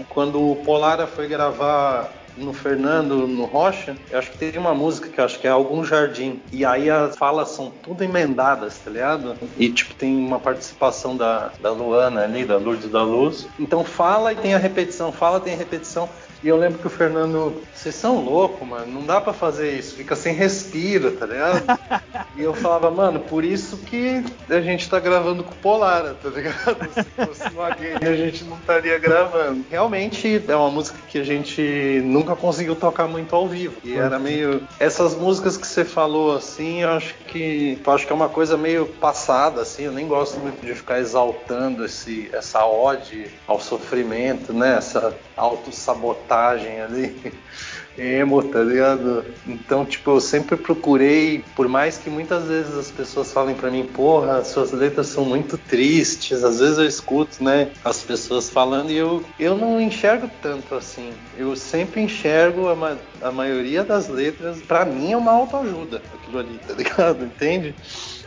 Quando 0.08 0.40
o 0.40 0.56
Polara 0.56 1.06
foi 1.06 1.28
gravar 1.28 2.10
no 2.36 2.52
Fernando, 2.52 3.26
no 3.26 3.44
Rocha, 3.44 3.96
eu 4.10 4.18
acho 4.18 4.30
que 4.30 4.38
teve 4.38 4.58
uma 4.58 4.74
música 4.74 5.08
que 5.08 5.20
eu 5.20 5.24
acho 5.24 5.38
que 5.38 5.46
é 5.46 5.50
Algum 5.50 5.84
Jardim. 5.84 6.40
E 6.50 6.64
aí 6.64 6.90
as 6.90 7.16
falas 7.16 7.50
são 7.50 7.70
tudo 7.82 8.02
emendadas, 8.02 8.78
tá 8.78 8.90
ligado? 8.90 9.36
E 9.56 9.68
tipo, 9.70 9.94
tem 9.94 10.16
uma 10.16 10.38
participação 10.38 11.16
da, 11.16 11.52
da 11.60 11.70
Luana 11.70 12.22
ali, 12.22 12.44
da 12.44 12.56
Lourdes 12.56 12.90
da 12.90 13.02
Luz. 13.02 13.46
Então 13.58 13.84
fala 13.84 14.32
e 14.32 14.36
tem 14.36 14.54
a 14.54 14.58
repetição, 14.58 15.12
fala 15.12 15.40
tem 15.40 15.54
a 15.54 15.56
repetição. 15.56 16.08
E 16.42 16.48
eu 16.48 16.56
lembro 16.56 16.78
que 16.78 16.86
o 16.86 16.90
Fernando, 16.90 17.62
vocês 17.72 17.94
são 17.94 18.24
loucos, 18.24 18.66
mano, 18.66 18.86
não 18.86 19.06
dá 19.06 19.20
para 19.20 19.32
fazer 19.32 19.78
isso, 19.78 19.94
fica 19.94 20.16
sem 20.16 20.34
respiro, 20.34 21.12
tá 21.12 21.24
ligado? 21.24 21.62
e 22.36 22.42
eu 22.42 22.52
falava, 22.52 22.90
mano, 22.90 23.20
por 23.20 23.44
isso 23.44 23.76
que 23.76 24.24
a 24.50 24.60
gente 24.60 24.90
tá 24.90 24.98
gravando 24.98 25.44
com 25.44 25.52
o 25.52 25.56
Polara, 25.56 26.16
tá 26.20 26.28
ligado? 26.28 26.76
Se 26.92 27.04
fosse 27.26 27.48
uma 27.54 27.70
game, 27.70 28.04
a 28.04 28.16
gente 28.16 28.44
não 28.44 28.56
estaria 28.56 28.98
gravando. 28.98 29.64
Realmente 29.70 30.42
é 30.48 30.56
uma 30.56 30.70
música 30.70 30.98
que 31.08 31.18
a 31.18 31.24
gente 31.24 32.02
nunca 32.04 32.34
conseguiu 32.34 32.74
tocar 32.74 33.06
muito 33.06 33.34
ao 33.36 33.46
vivo. 33.46 33.76
E 33.84 33.94
era 33.94 34.18
meio. 34.18 34.66
Essas 34.80 35.14
músicas 35.14 35.56
que 35.56 35.66
você 35.66 35.84
falou 35.84 36.36
assim, 36.36 36.82
eu 36.82 36.90
acho 36.90 37.14
que. 37.28 37.78
Eu 37.84 37.92
acho 37.92 38.06
que 38.06 38.12
é 38.12 38.16
uma 38.16 38.28
coisa 38.28 38.56
meio 38.56 38.86
passada, 38.86 39.62
assim. 39.62 39.84
Eu 39.84 39.92
nem 39.92 40.08
gosto 40.08 40.40
muito 40.40 40.64
de 40.64 40.74
ficar 40.74 40.98
exaltando 40.98 41.84
esse, 41.84 42.28
essa 42.32 42.64
ode 42.66 43.26
ao 43.46 43.60
sofrimento, 43.60 44.52
né? 44.52 44.76
Essa 44.76 45.14
autossabotagem 45.36 46.80
ali 46.80 47.32
emo, 47.96 48.42
tá 48.42 48.60
ligado? 48.60 49.24
Então, 49.46 49.84
tipo, 49.84 50.10
eu 50.10 50.20
sempre 50.20 50.56
procurei, 50.56 51.44
por 51.54 51.68
mais 51.68 51.98
que 51.98 52.08
muitas 52.08 52.44
vezes 52.44 52.76
as 52.76 52.90
pessoas 52.90 53.32
falem 53.32 53.54
para 53.54 53.70
mim, 53.70 53.84
porra, 53.84 54.44
suas 54.44 54.72
letras 54.72 55.08
são 55.08 55.24
muito 55.24 55.58
tristes, 55.58 56.42
às 56.42 56.60
vezes 56.60 56.78
eu 56.78 56.86
escuto, 56.86 57.42
né, 57.42 57.70
as 57.84 58.02
pessoas 58.02 58.48
falando 58.48 58.90
e 58.90 58.96
eu, 58.96 59.22
eu 59.38 59.56
não 59.56 59.80
enxergo 59.80 60.30
tanto 60.40 60.74
assim. 60.74 61.12
Eu 61.36 61.54
sempre 61.56 62.00
enxergo 62.00 62.68
a, 62.68 62.74
ma 62.74 62.96
a 63.20 63.30
maioria 63.30 63.84
das 63.84 64.08
letras, 64.08 64.60
para 64.62 64.84
mim 64.84 65.12
é 65.12 65.16
uma 65.16 65.32
autoajuda, 65.32 66.02
aquilo 66.14 66.38
ali, 66.38 66.58
tá 66.66 66.74
ligado? 66.74 67.24
Entende? 67.24 67.74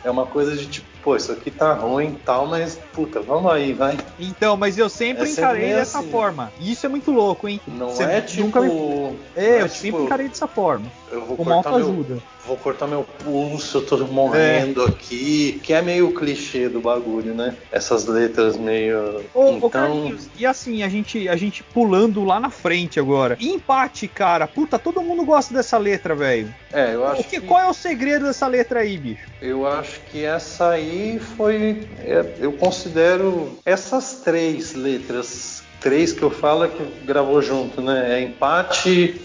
É 0.04 0.10
uma 0.10 0.26
coisa 0.26 0.56
de 0.56 0.66
tipo, 0.66 0.95
pô, 1.06 1.14
isso 1.14 1.30
aqui 1.30 1.52
tá 1.52 1.72
ruim 1.72 2.08
e 2.08 2.24
tal, 2.24 2.48
mas 2.48 2.80
puta, 2.92 3.20
vamos 3.20 3.52
aí, 3.52 3.72
vai. 3.72 3.96
Então, 4.18 4.56
mas 4.56 4.76
eu 4.76 4.88
sempre 4.88 5.28
é 5.28 5.30
encarei 5.30 5.60
sempre 5.60 5.76
dessa 5.76 6.00
assim. 6.00 6.10
forma. 6.10 6.52
Isso 6.60 6.84
é 6.84 6.88
muito 6.88 7.12
louco, 7.12 7.46
hein? 7.46 7.60
Não 7.64 7.90
Você 7.90 8.02
é 8.02 8.20
tipo. 8.20 8.42
Nunca 8.42 8.60
me... 8.60 9.16
É, 9.36 9.44
é, 9.44 9.62
eu 9.62 9.68
tipo, 9.68 9.78
sempre 9.78 10.02
encarei 10.02 10.28
dessa 10.28 10.48
forma. 10.48 10.90
Eu 11.12 11.24
vou 11.24 11.36
Como 11.36 11.52
autoajuda. 11.52 12.14
Meu 12.14 12.22
vou 12.46 12.56
cortar 12.56 12.86
meu 12.86 13.04
pulso, 13.24 13.78
eu 13.78 13.86
tô 13.86 13.98
morrendo 14.06 14.82
é. 14.82 14.88
aqui, 14.88 15.60
que 15.62 15.72
é 15.72 15.82
meio 15.82 16.14
clichê 16.14 16.68
do 16.68 16.80
bagulho, 16.80 17.34
né? 17.34 17.56
Essas 17.72 18.06
letras 18.06 18.56
meio. 18.56 19.24
Ô, 19.34 19.50
então... 19.50 20.08
Ô 20.08 20.16
e 20.38 20.46
assim, 20.46 20.82
a 20.82 20.88
gente, 20.88 21.28
a 21.28 21.36
gente 21.36 21.62
pulando 21.62 22.24
lá 22.24 22.38
na 22.38 22.50
frente 22.50 23.00
agora. 23.00 23.36
Empate, 23.40 24.06
cara. 24.06 24.46
Puta, 24.46 24.78
todo 24.78 25.02
mundo 25.02 25.24
gosta 25.24 25.52
dessa 25.52 25.76
letra, 25.76 26.14
velho. 26.14 26.54
É, 26.72 26.94
eu 26.94 27.06
acho. 27.06 27.24
Que, 27.24 27.40
que... 27.40 27.46
Qual 27.46 27.60
é 27.60 27.68
o 27.68 27.74
segredo 27.74 28.26
dessa 28.26 28.46
letra 28.46 28.80
aí, 28.80 28.96
bicho? 28.96 29.26
Eu 29.42 29.66
acho 29.66 30.00
que 30.10 30.24
essa 30.24 30.70
aí 30.70 30.95
foi. 31.18 31.86
É, 31.98 32.24
eu 32.40 32.52
considero 32.52 33.58
essas 33.64 34.20
três 34.24 34.74
letras. 34.74 35.62
Três 35.80 36.12
que 36.12 36.22
eu 36.22 36.30
falo 36.30 36.64
é 36.64 36.68
que 36.68 36.82
gravou 37.04 37.40
junto, 37.42 37.80
né? 37.80 38.18
É 38.18 38.22
empate 38.22 39.20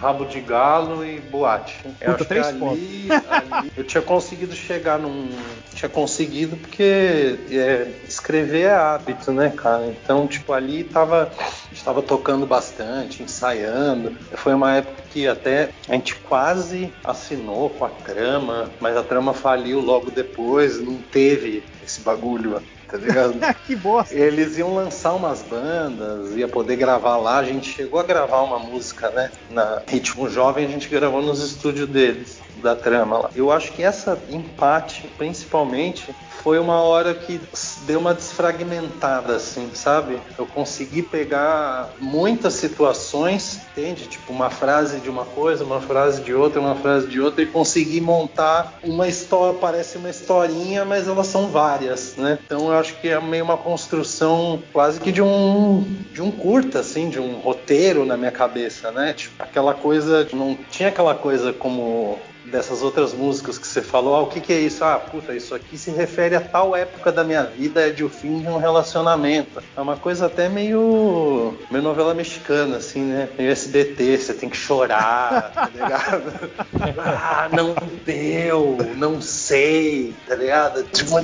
Rabo 0.00 0.24
de 0.24 0.40
Galo 0.40 1.04
e 1.04 1.20
Boate. 1.20 1.76
Eu 2.00 2.12
Puta, 2.12 2.24
três 2.24 2.46
ali, 2.46 3.08
ali, 3.28 3.72
eu 3.76 3.84
tinha 3.84 4.02
conseguido 4.02 4.54
chegar 4.54 4.98
num. 4.98 5.28
Tinha 5.74 5.90
conseguido 5.90 6.56
porque 6.56 7.38
é, 7.50 7.86
escrever 8.08 8.62
é 8.62 8.74
hábito, 8.74 9.30
né, 9.30 9.50
cara? 9.54 9.86
Então, 9.86 10.26
tipo, 10.26 10.52
ali 10.54 10.84
tava. 10.84 11.30
Estava 11.70 12.02
tocando 12.02 12.46
bastante, 12.46 13.22
ensaiando. 13.22 14.16
Foi 14.34 14.54
uma 14.54 14.76
época 14.76 15.02
que 15.12 15.28
até 15.28 15.70
a 15.88 15.92
gente 15.92 16.14
quase 16.16 16.92
assinou 17.04 17.70
com 17.70 17.84
a 17.84 17.88
trama, 17.88 18.70
mas 18.80 18.96
a 18.96 19.02
trama 19.02 19.34
faliu 19.34 19.80
logo 19.80 20.10
depois, 20.10 20.80
não 20.80 20.96
teve 20.96 21.62
esse 21.84 22.00
bagulho 22.00 22.60
tá 22.90 22.96
ligado? 22.96 23.34
que 23.66 23.76
bosta. 23.76 24.14
Eles 24.14 24.58
iam 24.58 24.74
lançar 24.74 25.12
umas 25.12 25.42
bandas, 25.42 26.34
ia 26.36 26.48
poder 26.48 26.76
gravar 26.76 27.16
lá. 27.16 27.38
A 27.38 27.44
gente 27.44 27.70
chegou 27.70 28.00
a 28.00 28.02
gravar 28.02 28.42
uma 28.42 28.58
música, 28.58 29.10
né? 29.10 29.30
Na 29.50 29.82
Ritmo 29.86 30.28
Jovem, 30.28 30.64
a 30.64 30.68
gente 30.68 30.88
gravou 30.88 31.22
nos 31.22 31.42
estúdios 31.42 31.88
deles, 31.88 32.40
da 32.62 32.74
trama 32.74 33.18
lá. 33.18 33.30
Eu 33.34 33.52
acho 33.52 33.72
que 33.72 33.82
essa 33.82 34.18
empate, 34.30 35.08
principalmente, 35.16 36.14
foi 36.42 36.58
uma 36.58 36.80
hora 36.80 37.14
que 37.14 37.40
deu 37.86 38.00
uma 38.00 38.14
desfragmentada, 38.14 39.36
assim, 39.36 39.70
sabe? 39.74 40.20
Eu 40.38 40.46
consegui 40.46 41.02
pegar 41.02 41.90
muitas 42.00 42.54
situações, 42.54 43.60
entende? 43.70 44.06
Tipo, 44.06 44.32
uma 44.32 44.50
frase 44.50 45.00
de 45.00 45.10
uma 45.10 45.24
coisa, 45.24 45.64
uma 45.64 45.80
frase 45.80 46.22
de 46.22 46.32
outra, 46.34 46.60
uma 46.60 46.74
frase 46.74 47.06
de 47.06 47.20
outra, 47.20 47.42
e 47.42 47.46
consegui 47.46 48.00
montar 48.00 48.78
uma 48.82 49.06
história, 49.06 49.58
parece 49.58 49.98
uma 49.98 50.10
historinha, 50.10 50.84
mas 50.84 51.08
elas 51.08 51.26
são 51.26 51.48
várias, 51.48 52.16
né? 52.16 52.38
Então 52.44 52.68
eu 52.68 52.78
acho 52.78 52.98
que 53.00 53.08
é 53.08 53.20
meio 53.20 53.44
uma 53.44 53.56
construção 53.56 54.62
quase 54.72 55.00
que 55.00 55.12
de 55.12 55.22
um, 55.22 55.84
de 56.12 56.22
um 56.22 56.30
curta, 56.30 56.80
assim, 56.80 57.08
de 57.08 57.20
um 57.20 57.38
roteiro 57.38 58.04
na 58.04 58.16
minha 58.16 58.32
cabeça, 58.32 58.90
né? 58.90 59.12
Tipo, 59.12 59.42
aquela 59.42 59.74
coisa, 59.74 60.26
não 60.32 60.56
tinha 60.70 60.88
aquela 60.88 61.14
coisa 61.14 61.52
como 61.52 62.18
dessas 62.50 62.82
outras 62.82 63.12
músicas 63.12 63.58
que 63.58 63.66
você 63.66 63.80
falou, 63.80 64.14
ah, 64.14 64.22
o 64.22 64.26
que, 64.26 64.40
que, 64.40 64.52
é 64.52 64.60
isso? 64.60 64.84
Ah, 64.84 64.98
puta, 64.98 65.34
isso 65.34 65.54
aqui 65.54 65.78
se 65.78 65.90
refere 65.90 66.34
a 66.34 66.40
tal 66.40 66.74
época 66.74 67.12
da 67.12 67.24
minha 67.24 67.44
vida, 67.44 67.86
é 67.86 67.90
de 67.90 68.04
o 68.04 68.08
fim 68.08 68.40
de 68.40 68.48
um 68.48 68.58
relacionamento. 68.58 69.62
É 69.76 69.80
uma 69.80 69.96
coisa 69.96 70.26
até 70.26 70.48
meio, 70.48 71.56
meio 71.70 71.82
novela 71.82 72.14
mexicana, 72.14 72.76
assim, 72.76 73.02
né? 73.02 73.28
Meio 73.38 73.50
SBT, 73.50 74.18
você 74.18 74.34
tem 74.34 74.48
que 74.48 74.56
chorar, 74.56 75.52
tá 75.52 75.70
ligado? 75.72 76.50
ah, 76.98 77.48
não 77.52 77.74
deu, 78.04 78.76
não 78.96 79.20
sei, 79.20 80.14
tá 80.26 80.34
ligado? 80.34 80.82
Tipo, 80.84 81.20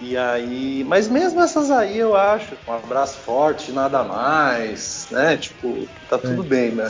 e 0.00 0.16
aí, 0.16 0.84
mas 0.86 1.08
mesmo 1.08 1.40
essas 1.40 1.70
aí 1.70 1.98
eu 1.98 2.16
acho, 2.16 2.56
um 2.66 2.72
abraço 2.72 3.18
forte, 3.18 3.72
nada 3.72 4.02
mais, 4.02 5.06
né? 5.10 5.36
Tipo, 5.36 5.86
tá 6.08 6.18
tudo 6.18 6.42
é. 6.42 6.46
bem, 6.46 6.70
né? 6.72 6.88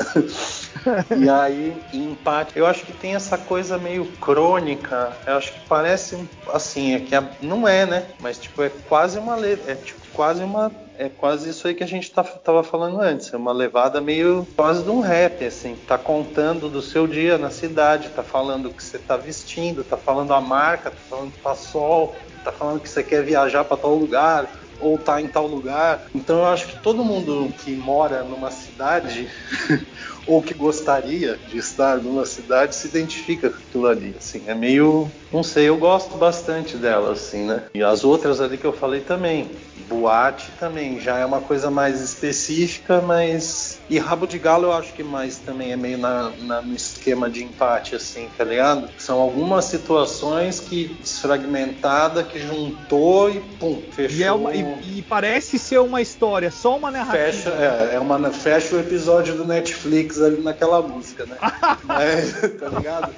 E 1.16 1.28
aí, 1.28 1.76
empate, 1.92 2.58
eu 2.58 2.66
acho 2.66 2.84
que 2.84 2.92
tem 2.92 3.14
essa 3.14 3.36
coisa 3.36 3.78
meio 3.78 4.06
crônica. 4.20 5.16
Eu 5.26 5.36
acho 5.36 5.52
que 5.52 5.68
parece 5.68 6.28
assim, 6.52 6.94
é 6.94 7.00
que 7.00 7.14
a, 7.14 7.24
não 7.40 7.66
é, 7.66 7.86
né? 7.86 8.06
Mas 8.20 8.38
tipo 8.38 8.62
é 8.62 8.68
quase 8.68 9.18
uma 9.18 9.34
letra, 9.34 9.72
é 9.72 9.74
tipo 9.74 10.00
quase 10.12 10.42
uma 10.42 10.70
é 10.98 11.10
quase 11.10 11.50
isso 11.50 11.68
aí 11.68 11.74
que 11.74 11.84
a 11.84 11.86
gente 11.86 12.10
tá, 12.10 12.22
tava 12.22 12.62
falando 12.62 13.00
antes. 13.00 13.32
É 13.32 13.36
uma 13.36 13.52
levada 13.52 14.00
meio 14.00 14.46
quase 14.56 14.82
de 14.82 14.90
um 14.90 15.00
rap, 15.00 15.44
assim. 15.44 15.76
Tá 15.86 15.98
contando 15.98 16.68
do 16.68 16.80
seu 16.80 17.06
dia 17.06 17.36
na 17.36 17.50
cidade, 17.50 18.08
tá 18.10 18.22
falando 18.22 18.66
o 18.66 18.72
que 18.72 18.82
você 18.82 18.98
tá 18.98 19.16
vestindo, 19.16 19.84
tá 19.84 19.96
falando 19.96 20.32
a 20.32 20.40
marca, 20.40 20.90
tá 20.90 20.96
falando 21.08 21.32
que 21.32 21.42
tá 21.42 21.54
sol, 21.54 22.16
tá 22.42 22.50
falando 22.50 22.80
que 22.80 22.88
você 22.88 23.02
quer 23.02 23.22
viajar 23.22 23.64
para 23.64 23.76
tal 23.76 23.94
lugar 23.94 24.48
ou 24.80 24.98
tá 24.98 25.20
em 25.20 25.28
tal 25.28 25.46
lugar. 25.46 26.06
Então 26.14 26.38
eu 26.38 26.46
acho 26.46 26.66
que 26.66 26.82
todo 26.82 27.04
mundo 27.04 27.52
que 27.58 27.74
mora 27.74 28.22
numa 28.22 28.50
cidade 28.50 29.30
ou 30.26 30.42
que 30.42 30.54
gostaria 30.54 31.38
de 31.48 31.58
estar 31.58 31.98
numa 31.98 32.24
cidade 32.24 32.74
se 32.74 32.88
identifica 32.88 33.50
com 33.50 33.56
aquilo 33.56 33.86
ali. 33.86 34.14
Assim, 34.18 34.42
é 34.46 34.54
meio, 34.54 35.10
não 35.32 35.42
sei, 35.42 35.68
eu 35.68 35.76
gosto 35.76 36.16
bastante 36.16 36.76
dela, 36.76 37.12
assim, 37.12 37.44
né? 37.46 37.64
E 37.74 37.82
as 37.82 38.04
outras 38.04 38.40
ali 38.40 38.56
que 38.56 38.64
eu 38.64 38.72
falei 38.72 39.00
também. 39.00 39.50
Boate 39.88 40.50
também 40.58 40.98
já 40.98 41.18
é 41.18 41.24
uma 41.24 41.40
coisa 41.40 41.70
mais 41.70 42.00
específica, 42.00 43.00
mas 43.00 43.78
e 43.88 43.98
rabo 43.98 44.26
de 44.26 44.38
galo 44.38 44.64
eu 44.64 44.72
acho 44.72 44.92
que 44.92 45.04
mais 45.04 45.36
também 45.36 45.70
é 45.70 45.76
meio 45.76 45.96
na, 45.96 46.32
na, 46.40 46.60
no 46.60 46.74
esquema 46.74 47.30
de 47.30 47.44
empate, 47.44 47.94
assim, 47.94 48.28
tá 48.36 48.42
ligado? 48.42 48.88
São 48.98 49.20
algumas 49.20 49.66
situações 49.66 50.58
que 50.58 50.88
desfragmentada, 51.00 52.24
que 52.24 52.40
juntou 52.40 53.30
e 53.30 53.40
pum, 53.60 53.80
fechou. 53.92 54.18
E, 54.18 54.24
é 54.24 54.32
uma, 54.32 54.54
e, 54.54 54.98
e 54.98 55.02
parece 55.02 55.56
ser 55.56 55.78
uma 55.78 56.02
história, 56.02 56.50
só 56.50 56.76
uma 56.76 56.90
narrativa. 56.90 57.32
Fecha, 57.32 57.50
é, 57.50 57.94
é 57.94 58.00
uma, 58.00 58.30
fecha 58.32 58.74
o 58.74 58.80
episódio 58.80 59.36
do 59.36 59.44
Netflix 59.44 60.15
ali 60.20 60.42
naquela 60.42 60.82
música, 60.82 61.26
né? 61.26 61.36
Mas, 61.84 62.32
tá 62.58 62.68
ligado? 62.68 63.14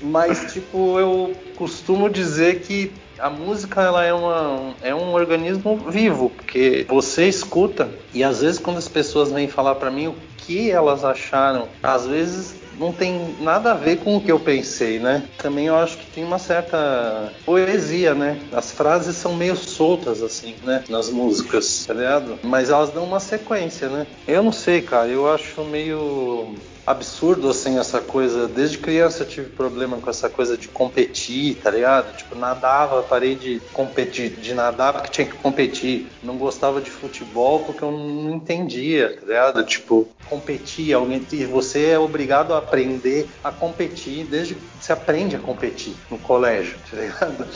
Mas, 0.00 0.52
tipo, 0.52 0.98
eu 0.98 1.34
costumo 1.56 2.08
dizer 2.08 2.60
que 2.60 2.92
a 3.18 3.30
música 3.30 3.82
ela 3.82 4.04
é, 4.04 4.12
uma, 4.12 4.74
é 4.82 4.94
um 4.94 5.12
organismo 5.12 5.76
vivo, 5.90 6.30
porque 6.30 6.86
você 6.88 7.26
escuta 7.26 7.88
e 8.12 8.22
às 8.22 8.42
vezes 8.42 8.58
quando 8.58 8.76
as 8.76 8.88
pessoas 8.88 9.32
vêm 9.32 9.48
falar 9.48 9.76
para 9.76 9.90
mim 9.90 10.08
o 10.08 10.14
que 10.36 10.70
elas 10.70 11.04
acharam, 11.04 11.68
às 11.82 12.06
vezes 12.06 12.65
não 12.78 12.92
tem 12.92 13.36
nada 13.40 13.72
a 13.72 13.74
ver 13.74 13.98
com 13.98 14.16
o 14.16 14.20
que 14.20 14.30
eu 14.30 14.38
pensei, 14.38 14.98
né? 14.98 15.28
Também 15.38 15.66
eu 15.66 15.76
acho 15.76 15.98
que 15.98 16.06
tem 16.06 16.24
uma 16.24 16.38
certa 16.38 17.32
poesia, 17.44 18.14
né? 18.14 18.38
As 18.52 18.72
frases 18.72 19.16
são 19.16 19.34
meio 19.34 19.56
soltas, 19.56 20.22
assim, 20.22 20.54
né? 20.62 20.84
Nas 20.88 21.10
músicas, 21.10 21.84
tá 21.86 21.94
ligado? 21.94 22.38
Mas 22.42 22.70
elas 22.70 22.90
dão 22.90 23.04
uma 23.04 23.20
sequência, 23.20 23.88
né? 23.88 24.06
Eu 24.26 24.42
não 24.42 24.52
sei, 24.52 24.82
cara, 24.82 25.08
eu 25.08 25.30
acho 25.32 25.64
meio 25.64 26.54
absurdo, 26.86 27.50
assim, 27.50 27.78
essa 27.78 28.00
coisa. 28.00 28.46
Desde 28.46 28.78
criança 28.78 29.24
eu 29.24 29.28
tive 29.28 29.50
problema 29.50 29.96
com 29.96 30.08
essa 30.08 30.30
coisa 30.30 30.56
de 30.56 30.68
competir, 30.68 31.56
tá 31.56 31.70
ligado? 31.70 32.16
Tipo, 32.16 32.36
nadava, 32.36 33.02
parei 33.02 33.34
de 33.34 33.60
competir, 33.72 34.30
de 34.30 34.54
nadar 34.54 34.92
porque 34.92 35.10
tinha 35.10 35.26
que 35.26 35.36
competir. 35.36 36.06
Não 36.22 36.36
gostava 36.36 36.80
de 36.80 36.90
futebol 36.90 37.64
porque 37.64 37.82
eu 37.82 37.90
não 37.90 38.36
entendia, 38.36 39.16
tá 39.16 39.26
ligado? 39.26 39.64
Tipo, 39.64 40.08
competir, 40.28 40.92
alguém, 40.92 41.24
e 41.32 41.44
você 41.44 41.90
é 41.90 41.98
obrigado 41.98 42.52
a 42.54 42.58
aprender 42.58 43.28
a 43.42 43.50
competir 43.50 44.24
desde 44.24 44.54
que 44.54 44.62
você 44.80 44.92
aprende 44.92 45.36
a 45.36 45.38
competir 45.38 45.94
no 46.10 46.18
colégio, 46.18 46.76
tá 46.90 46.96
ligado? 46.96 47.46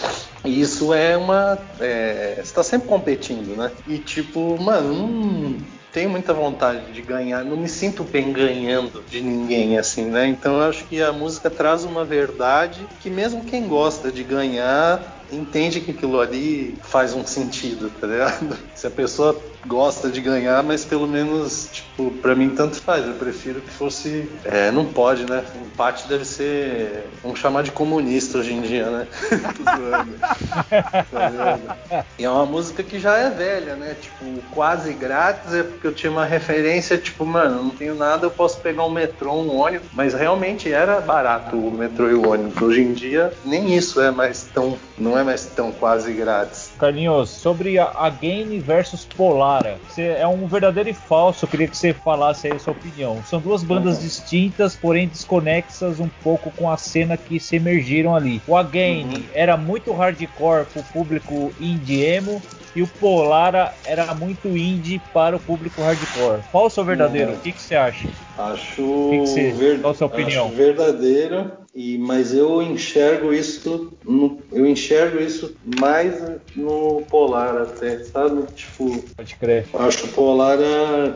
E 0.45 0.61
isso 0.61 0.93
é 0.95 1.17
uma. 1.17 1.59
É, 1.79 2.41
você 2.43 2.53
tá 2.53 2.63
sempre 2.63 2.89
competindo, 2.89 3.57
né? 3.57 3.71
E 3.87 3.99
tipo, 3.99 4.59
mano, 4.61 4.93
não 4.93 5.80
tenho 5.93 6.11
muita 6.11 6.33
vontade 6.33 6.93
de 6.93 7.03
ganhar, 7.03 7.45
não 7.45 7.57
me 7.57 7.69
sinto 7.69 8.05
bem 8.05 8.33
ganhando 8.33 9.03
de 9.09 9.21
ninguém 9.21 9.79
assim, 9.79 10.05
né? 10.05 10.27
Então 10.27 10.57
eu 10.57 10.69
acho 10.69 10.85
que 10.85 11.03
a 11.03 11.13
música 11.13 11.51
traz 11.51 11.85
uma 11.85 12.05
verdade 12.05 12.87
que 13.01 13.11
mesmo 13.11 13.45
quem 13.45 13.67
gosta 13.67 14.11
de 14.11 14.23
ganhar 14.23 15.25
entende 15.33 15.81
que 15.81 15.91
aquilo 15.91 16.21
ali 16.21 16.79
faz 16.83 17.15
um 17.15 17.25
sentido, 17.25 17.91
tá 17.91 18.07
ligado? 18.07 18.57
Se 18.75 18.87
a 18.87 18.91
pessoa 18.91 19.41
gosta 19.67 20.09
de 20.09 20.21
ganhar, 20.21 20.63
mas 20.63 20.85
pelo 20.85 21.07
menos, 21.07 21.69
tipo, 21.73 22.11
pra 22.13 22.35
mim 22.35 22.51
tanto 22.51 22.81
faz. 22.81 23.07
Eu 23.07 23.15
prefiro 23.15 23.61
que 23.61 23.71
fosse. 23.71 24.29
É, 24.45 24.71
não 24.71 24.87
pode, 24.87 25.29
né? 25.29 25.45
Empate 25.63 26.09
deve 26.09 26.25
ser. 26.25 27.09
Vamos 27.23 27.39
chamar 27.39 27.63
de 27.63 27.71
comunista 27.71 28.39
hoje 28.39 28.53
em 28.53 28.61
dia, 28.61 28.91
né? 28.91 29.07
e 32.19 32.25
é 32.25 32.31
uma 32.31 32.47
música 32.47 32.83
que 32.83 32.99
já 32.99 33.17
é 33.17 33.31
velha, 33.31 33.77
né? 33.77 33.97
Tipo, 34.01 34.43
quase 34.51 34.93
grátis 34.93 35.53
é 35.53 35.63
porque 35.63 35.87
eu 35.87 35.95
tinha 35.95 36.11
uma 36.11 36.25
referência, 36.25 36.99
tipo, 36.99 37.25
mano, 37.25 37.63
não 37.63 37.71
tenho 37.71 37.95
nada, 37.95 38.27
eu 38.27 38.31
posso 38.31 38.59
pegar 38.61 38.85
um 38.85 38.91
metrô, 38.91 39.35
um 39.35 39.57
ônibus. 39.57 39.89
Mas 39.93 40.15
realmente 40.15 40.73
era 40.73 41.01
barato 41.01 41.57
o 41.57 41.71
metrô 41.71 42.09
e 42.09 42.15
o 42.15 42.29
ônibus. 42.29 42.61
Hoje 42.61 42.83
em 42.83 42.93
dia, 42.93 43.33
nem 43.45 43.77
isso 43.77 44.01
é 44.01 44.11
mais 44.11 44.49
tão. 44.55 44.79
Não 44.99 45.19
é 45.19 45.23
mais 45.23 45.47
tão 45.47 45.73
quase 45.73 46.13
grátis. 46.13 46.70
Carlinhos, 46.81 47.29
sobre 47.29 47.79
a, 47.79 47.93
a 47.95 48.09
Game 48.09 48.59
versus 48.59 49.05
Polara. 49.05 49.79
Você 49.89 50.03
é 50.03 50.27
um 50.27 50.47
verdadeiro 50.47 50.89
e 50.89 50.95
falso, 50.95 51.45
eu 51.45 51.49
queria 51.49 51.69
que 51.69 51.77
você 51.77 51.93
falasse 51.93 52.47
aí 52.47 52.55
a 52.55 52.59
sua 52.59 52.73
opinião. 52.73 53.23
São 53.25 53.39
duas 53.39 53.63
bandas 53.63 53.97
uhum. 53.97 54.03
distintas, 54.03 54.75
porém 54.75 55.07
desconexas 55.07 56.01
um 56.01 56.09
pouco 56.23 56.51
com 56.53 56.71
a 56.71 56.77
cena 56.77 57.17
que 57.17 57.39
se 57.39 57.57
emergiram 57.57 58.17
ali. 58.17 58.41
O 58.47 58.57
Again 58.57 59.05
uhum. 59.05 59.23
era 59.35 59.57
muito 59.57 59.93
hardcore 59.93 60.65
pro 60.67 60.83
público 60.85 61.53
indie 61.61 62.03
emo 62.03 62.41
e 62.75 62.83
o 62.83 62.87
Polara 62.87 63.75
era 63.85 64.15
muito 64.15 64.49
indie 64.49 65.01
para 65.13 65.37
o 65.37 65.41
público 65.41 65.83
hardcore. 65.83 66.43
Falso 66.51 66.81
ou 66.81 66.87
verdadeiro? 66.87 67.33
Uhum. 67.33 67.37
O 67.37 67.41
que, 67.41 67.53
que 67.53 67.61
você 67.61 67.75
acha? 67.75 68.09
Acho, 68.39 69.11
que 69.11 69.21
que 69.21 69.27
você, 69.27 69.53
ver... 69.53 69.81
qual 69.81 69.93
a 69.93 69.95
sua 69.95 70.07
opinião? 70.07 70.47
acho 70.47 70.57
verdadeiro, 70.57 71.53
e, 71.75 71.99
mas 71.99 72.35
eu 72.35 72.61
enxergo 72.61 73.33
isso 73.33 73.93
no, 74.05 74.43
eu 74.51 74.67
enxergo 74.67 75.21
isso 75.23 75.55
mais 75.79 76.21
no 76.57 77.03
Polar 77.09 77.57
até, 77.57 78.03
sabe? 78.05 78.43
Tipo, 78.55 79.05
Pode 79.17 79.37
crer. 79.37 79.67
Acho 79.75 80.07
o 80.07 80.09
Polar 80.09 80.59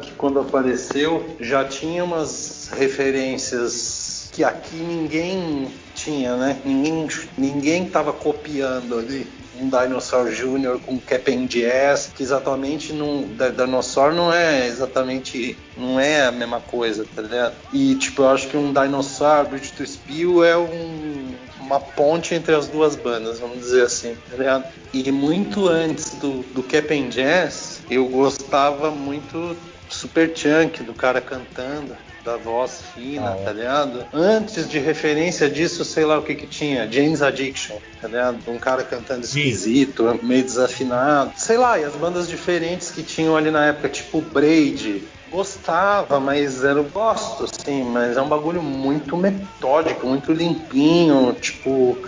que 0.00 0.12
quando 0.12 0.38
apareceu 0.38 1.36
já 1.40 1.64
tinha 1.64 2.04
umas 2.04 2.70
referências 2.72 4.30
que 4.32 4.44
aqui 4.44 4.76
ninguém 4.76 5.68
tinha, 6.04 6.36
né? 6.36 6.56
Ninguém 6.64 7.08
ninguém 7.36 7.88
tava 7.88 8.12
copiando 8.12 8.98
ali 8.98 9.26
um 9.58 9.68
Dinosaur 9.68 10.30
Jr. 10.30 10.80
com 10.84 10.98
Cap'n 10.98 11.46
Jazz, 11.46 12.10
que 12.14 12.22
exatamente 12.22 12.92
não. 12.92 13.24
Dinosaur 13.56 14.12
não 14.12 14.32
é 14.32 14.66
exatamente. 14.66 15.56
não 15.76 15.98
é 15.98 16.26
a 16.26 16.32
mesma 16.32 16.60
coisa, 16.60 17.06
tá 17.14 17.22
ligado? 17.22 17.54
E 17.72 17.94
tipo, 17.94 18.22
eu 18.22 18.28
acho 18.28 18.48
que 18.48 18.56
um 18.56 18.72
Dinosaur, 18.72 19.46
Bridge 19.46 19.72
to 19.72 19.86
Spill 19.86 20.44
é 20.44 20.56
um, 20.56 21.34
uma 21.60 21.80
ponte 21.80 22.34
entre 22.34 22.54
as 22.54 22.68
duas 22.68 22.96
bandas, 22.96 23.40
vamos 23.40 23.58
dizer 23.58 23.82
assim, 23.82 24.16
tá 24.30 24.36
ligado? 24.36 24.64
E 24.92 25.10
muito 25.10 25.68
antes 25.68 26.14
do, 26.16 26.42
do 26.52 26.64
Jazz, 27.08 27.80
eu 27.90 28.06
gostava 28.06 28.90
muito 28.90 29.56
Super 29.88 30.32
Chunk, 30.34 30.82
do 30.82 30.94
cara 30.94 31.20
cantando 31.20 31.96
da 32.24 32.36
voz 32.36 32.82
fina, 32.94 33.34
ah, 33.34 33.40
é. 33.40 33.44
tá 33.44 33.52
ligado? 33.52 34.06
Antes 34.12 34.68
de 34.68 34.78
referência 34.78 35.48
disso, 35.48 35.84
sei 35.84 36.04
lá 36.04 36.18
o 36.18 36.22
que 36.22 36.34
que 36.34 36.46
tinha, 36.46 36.90
James 36.90 37.20
Addiction, 37.20 37.76
tá 38.00 38.08
ligado? 38.08 38.38
Um 38.48 38.58
cara 38.58 38.82
cantando 38.82 39.24
esquisito, 39.24 40.10
Sim. 40.10 40.20
meio 40.22 40.42
desafinado, 40.42 41.32
sei 41.36 41.58
lá, 41.58 41.78
e 41.78 41.84
as 41.84 41.94
bandas 41.94 42.26
diferentes 42.26 42.90
que 42.90 43.02
tinham 43.02 43.36
ali 43.36 43.50
na 43.50 43.66
época, 43.66 43.88
tipo 43.90 44.22
Braid, 44.22 45.04
gostava, 45.30 46.18
mas 46.20 46.64
era 46.64 46.80
gosto, 46.80 47.46
sim, 47.64 47.84
mas 47.84 48.16
é 48.16 48.22
um 48.22 48.28
bagulho 48.28 48.62
muito 48.62 49.16
metódico, 49.16 50.06
muito 50.06 50.32
limpinho, 50.32 51.34
tipo 51.34 51.98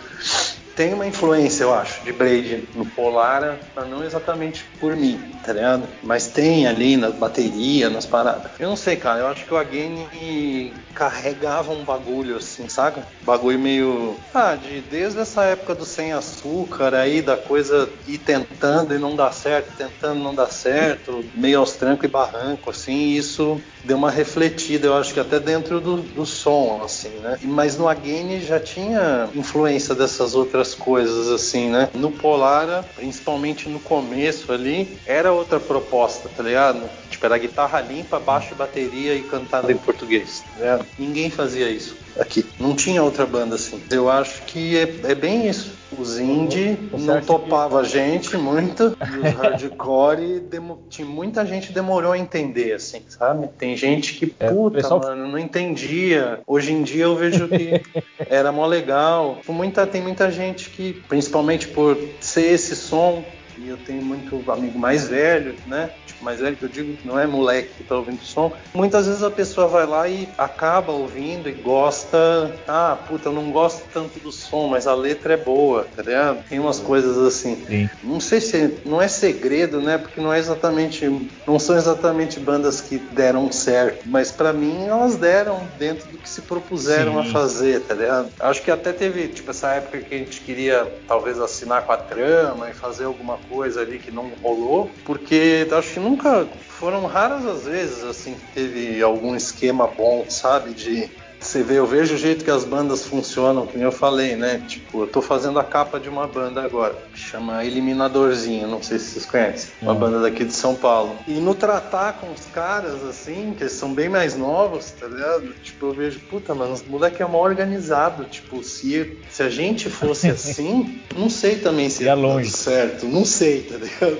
tem 0.76 0.92
uma 0.92 1.06
influência, 1.06 1.64
eu 1.64 1.74
acho, 1.74 2.04
de 2.04 2.12
Braid 2.12 2.68
no 2.74 2.84
Polara, 2.84 3.58
mas 3.74 3.88
não 3.88 4.04
exatamente 4.04 4.62
por 4.78 4.94
mim, 4.94 5.18
tá 5.42 5.54
ligado? 5.54 5.88
Mas 6.02 6.26
tem 6.26 6.66
ali 6.66 6.98
na 6.98 7.10
bateria, 7.10 7.88
nas 7.88 8.04
paradas. 8.04 8.52
Eu 8.58 8.68
não 8.68 8.76
sei, 8.76 8.94
cara, 8.94 9.20
eu 9.20 9.26
acho 9.26 9.46
que 9.46 9.54
o 9.54 9.56
Again 9.56 10.74
carregava 10.94 11.72
um 11.72 11.82
bagulho 11.82 12.36
assim, 12.36 12.68
saca? 12.68 13.06
Bagulho 13.22 13.58
meio. 13.58 14.16
Ah, 14.34 14.54
de, 14.54 14.82
desde 14.82 15.18
essa 15.18 15.44
época 15.44 15.74
do 15.74 15.86
sem 15.86 16.12
açúcar 16.12 16.94
aí, 16.94 17.22
da 17.22 17.38
coisa 17.38 17.88
ir 18.06 18.18
tentando 18.18 18.94
e 18.94 18.98
não 18.98 19.16
dar 19.16 19.32
certo, 19.32 19.74
tentando 19.76 20.22
não 20.22 20.34
dar 20.34 20.50
certo, 20.50 21.24
meio 21.34 21.58
aos 21.58 21.72
trancos 21.72 22.04
e 22.04 22.08
barranco, 22.08 22.68
assim, 22.68 23.12
isso 23.12 23.60
deu 23.86 23.96
uma 23.96 24.10
refletida, 24.10 24.88
eu 24.88 24.96
acho 24.96 25.14
que 25.14 25.20
até 25.20 25.38
dentro 25.38 25.80
do, 25.80 25.98
do 25.98 26.26
som, 26.26 26.82
assim, 26.84 27.10
né? 27.20 27.38
Mas 27.42 27.78
no 27.78 27.88
Again 27.88 28.40
já 28.40 28.58
tinha 28.58 29.28
influência 29.34 29.94
dessas 29.94 30.34
outras 30.34 30.65
coisas, 30.74 31.28
assim, 31.28 31.70
né? 31.70 31.88
No 31.94 32.10
Polara, 32.10 32.84
principalmente 32.94 33.68
no 33.68 33.80
começo 33.80 34.52
ali, 34.52 34.98
era 35.06 35.32
outra 35.32 35.60
proposta, 35.60 36.28
tá 36.28 36.42
ligado? 36.42 36.88
Tipo, 37.10 37.26
era 37.26 37.38
guitarra 37.38 37.80
limpa, 37.80 38.18
baixo 38.18 38.52
e 38.52 38.56
bateria 38.56 39.14
e 39.14 39.22
cantada 39.22 39.70
em 39.70 39.76
português, 39.76 40.40
tá 40.40 40.60
ligado? 40.60 40.86
Ninguém 40.98 41.30
fazia 41.30 41.68
isso 41.70 41.96
aqui. 42.18 42.44
Não 42.58 42.74
tinha 42.74 43.02
outra 43.02 43.26
banda 43.26 43.54
assim. 43.54 43.82
Eu 43.90 44.10
acho 44.10 44.42
que 44.42 44.76
é, 44.76 45.10
é 45.10 45.14
bem 45.14 45.48
isso. 45.48 45.72
Os 45.98 46.18
indie 46.18 46.78
não 46.98 47.20
topava 47.20 47.80
que... 47.80 47.86
a 47.86 47.88
gente 47.88 48.36
muito, 48.36 48.96
e 49.00 49.28
os 49.28 49.34
hardcore, 49.34 50.40
demo... 50.40 50.80
tinha 50.88 51.06
muita 51.06 51.44
gente 51.46 51.72
demorou 51.72 52.12
a 52.12 52.18
entender, 52.18 52.74
assim, 52.74 53.02
sabe? 53.08 53.48
Tem 53.58 53.76
gente 53.76 54.14
que, 54.14 54.34
é, 54.38 54.50
puta, 54.50 54.76
pessoal... 54.76 55.00
mano, 55.00 55.28
não 55.28 55.38
entendia. 55.38 56.40
Hoje 56.46 56.72
em 56.72 56.82
dia 56.82 57.04
eu 57.04 57.16
vejo 57.16 57.48
que 57.48 57.82
era 58.28 58.52
mó 58.52 58.66
legal. 58.66 59.38
Muita, 59.48 59.86
tem 59.86 60.02
muita 60.02 60.30
gente 60.30 60.70
que, 60.70 61.02
principalmente 61.08 61.68
por 61.68 61.96
ser 62.20 62.52
esse 62.52 62.76
som, 62.76 63.24
e 63.58 63.68
eu 63.68 63.76
tenho 63.76 64.02
muito 64.02 64.42
amigo 64.50 64.78
mais 64.78 65.08
velho, 65.08 65.54
né? 65.66 65.90
Tipo, 66.06 66.24
mais 66.24 66.40
velho 66.40 66.56
que 66.56 66.64
eu 66.64 66.68
digo 66.68 66.96
que 66.96 67.06
não 67.06 67.18
é 67.18 67.26
moleque 67.26 67.74
que 67.74 67.84
tá 67.84 67.96
ouvindo 67.96 68.22
som. 68.22 68.52
Muitas 68.74 69.06
vezes 69.06 69.22
a 69.22 69.30
pessoa 69.30 69.66
vai 69.66 69.86
lá 69.86 70.08
e 70.08 70.28
acaba 70.36 70.92
ouvindo 70.92 71.48
e 71.48 71.52
gosta. 71.52 72.54
Ah, 72.66 72.98
puta, 73.06 73.28
eu 73.28 73.32
não 73.32 73.50
gosto 73.50 73.86
tanto 73.92 74.18
do 74.20 74.32
som, 74.32 74.68
mas 74.68 74.86
a 74.86 74.94
letra 74.94 75.34
é 75.34 75.36
boa, 75.36 75.86
tá 75.94 76.02
ligado? 76.02 76.44
Tem 76.48 76.58
umas 76.58 76.78
coisas 76.78 77.16
assim. 77.18 77.64
Sim. 77.66 77.88
Não 78.02 78.20
sei 78.20 78.40
se 78.40 78.78
não 78.84 79.00
é 79.00 79.08
segredo, 79.08 79.80
né? 79.80 79.98
Porque 79.98 80.20
não 80.20 80.32
é 80.32 80.38
exatamente, 80.38 81.08
não 81.46 81.58
são 81.58 81.76
exatamente 81.76 82.38
bandas 82.40 82.80
que 82.80 82.98
deram 82.98 83.50
certo, 83.50 84.04
mas 84.06 84.30
para 84.30 84.52
mim 84.52 84.86
elas 84.86 85.16
deram 85.16 85.68
dentro 85.78 86.10
do 86.10 86.18
que 86.18 86.28
se 86.28 86.42
propuseram 86.42 87.22
Sim. 87.22 87.28
a 87.28 87.32
fazer, 87.32 87.80
tá 87.80 87.94
ligado? 87.94 88.32
Acho 88.38 88.62
que 88.62 88.70
até 88.70 88.92
teve, 88.92 89.28
tipo, 89.28 89.50
essa 89.50 89.72
época 89.72 89.98
que 90.00 90.14
a 90.14 90.18
gente 90.18 90.40
queria 90.40 90.90
talvez 91.06 91.38
assinar 91.38 91.82
com 91.82 91.92
a 91.92 91.96
trama 91.96 92.70
e 92.70 92.74
fazer 92.74 93.04
alguma 93.04 93.38
coisa 93.48 93.80
ali 93.80 93.98
que 93.98 94.10
não 94.10 94.30
rolou, 94.42 94.90
porque 95.04 95.66
acho 95.72 95.94
que 95.94 96.00
nunca 96.00 96.46
foram 96.68 97.06
raras 97.06 97.46
as 97.46 97.64
vezes 97.64 98.02
assim 98.04 98.34
que 98.34 98.46
teve 98.54 99.02
algum 99.02 99.34
esquema 99.34 99.86
bom, 99.86 100.28
sabe, 100.28 100.74
de 100.74 101.10
você 101.40 101.62
vê, 101.62 101.78
eu 101.78 101.86
vejo 101.86 102.14
o 102.14 102.18
jeito 102.18 102.44
que 102.44 102.50
as 102.50 102.64
bandas 102.64 103.04
funcionam, 103.04 103.66
como 103.66 103.82
eu 103.82 103.92
falei, 103.92 104.36
né? 104.36 104.62
Tipo, 104.66 105.02
eu 105.02 105.06
tô 105.06 105.22
fazendo 105.22 105.58
a 105.58 105.64
capa 105.64 105.98
de 106.00 106.08
uma 106.08 106.26
banda 106.26 106.62
agora, 106.62 106.96
que 107.12 107.18
chama 107.18 107.64
Eliminadorzinho, 107.64 108.66
não 108.66 108.82
sei 108.82 108.98
se 108.98 109.06
vocês 109.06 109.26
conhecem, 109.26 109.70
uma 109.80 109.92
hum. 109.92 109.96
banda 109.96 110.20
daqui 110.20 110.44
de 110.44 110.52
São 110.52 110.74
Paulo. 110.74 111.16
E 111.26 111.34
no 111.34 111.54
tratar 111.54 112.14
com 112.14 112.32
os 112.32 112.46
caras, 112.46 113.04
assim, 113.04 113.54
que 113.56 113.68
são 113.68 113.92
bem 113.92 114.08
mais 114.08 114.36
novos, 114.36 114.90
tá 114.90 115.06
ligado? 115.06 115.54
Tipo, 115.62 115.86
eu 115.86 115.92
vejo, 115.92 116.20
puta, 116.20 116.54
mano, 116.54 116.72
os 116.72 116.82
moleques 116.82 117.20
é 117.20 117.24
mal 117.24 117.42
organizado. 117.42 118.24
Tipo, 118.24 118.62
se, 118.62 119.18
se 119.30 119.42
a 119.42 119.48
gente 119.48 119.88
fosse 119.88 120.28
assim, 120.30 121.00
não 121.14 121.28
sei 121.28 121.56
também 121.56 121.88
se 121.88 122.04
ia 122.04 122.14
longe. 122.14 122.50
certo, 122.50 123.06
não 123.06 123.24
sei, 123.24 123.62
tá 123.62 123.76
ligado? 123.76 124.18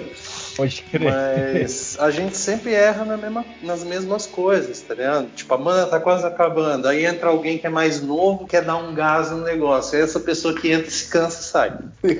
Pode 0.56 0.82
crer. 0.82 1.12
Mas 1.12 1.96
a 2.00 2.10
gente 2.10 2.36
sempre 2.36 2.72
erra 2.72 3.04
na 3.04 3.16
mesma, 3.16 3.44
nas 3.62 3.84
mesmas 3.84 4.26
coisas, 4.26 4.80
tá 4.80 4.94
ligado? 4.94 5.28
Tipo, 5.34 5.54
a 5.54 5.58
banda 5.58 5.86
tá 5.86 6.00
quase 6.00 6.26
acabando. 6.26 6.88
Aí 6.88 7.04
entra 7.04 7.28
alguém 7.28 7.58
que 7.58 7.66
é 7.66 7.70
mais 7.70 8.00
novo, 8.00 8.46
quer 8.46 8.62
dar 8.62 8.76
um 8.76 8.94
gás 8.94 9.30
no 9.30 9.42
negócio. 9.42 9.96
Aí 9.96 10.02
essa 10.02 10.18
pessoa 10.18 10.54
que 10.54 10.70
entra 10.70 10.90
se 10.90 11.08
cansa 11.08 11.40
e 11.40 11.44
sai. 11.44 11.70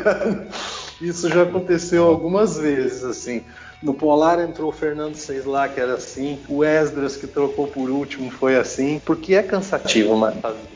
Tá 0.03 0.47
Isso 1.01 1.29
já 1.29 1.43
aconteceu 1.43 2.05
algumas 2.05 2.57
vezes, 2.57 3.05
assim. 3.05 3.43
No 3.83 3.93
Polar 3.93 4.41
entrou 4.41 4.71
o 4.71 4.73
Fernando 4.73 5.15
Seis 5.15 5.45
lá, 5.45 5.69
que 5.69 5.79
era 5.79 5.95
assim. 5.95 6.39
O 6.49 6.65
Esdras, 6.65 7.17
que 7.17 7.27
trocou 7.27 7.67
por 7.67 7.91
último, 7.91 8.31
foi 8.31 8.57
assim. 8.57 9.01
Porque 9.05 9.35
é 9.35 9.43
cansativo 9.43 10.17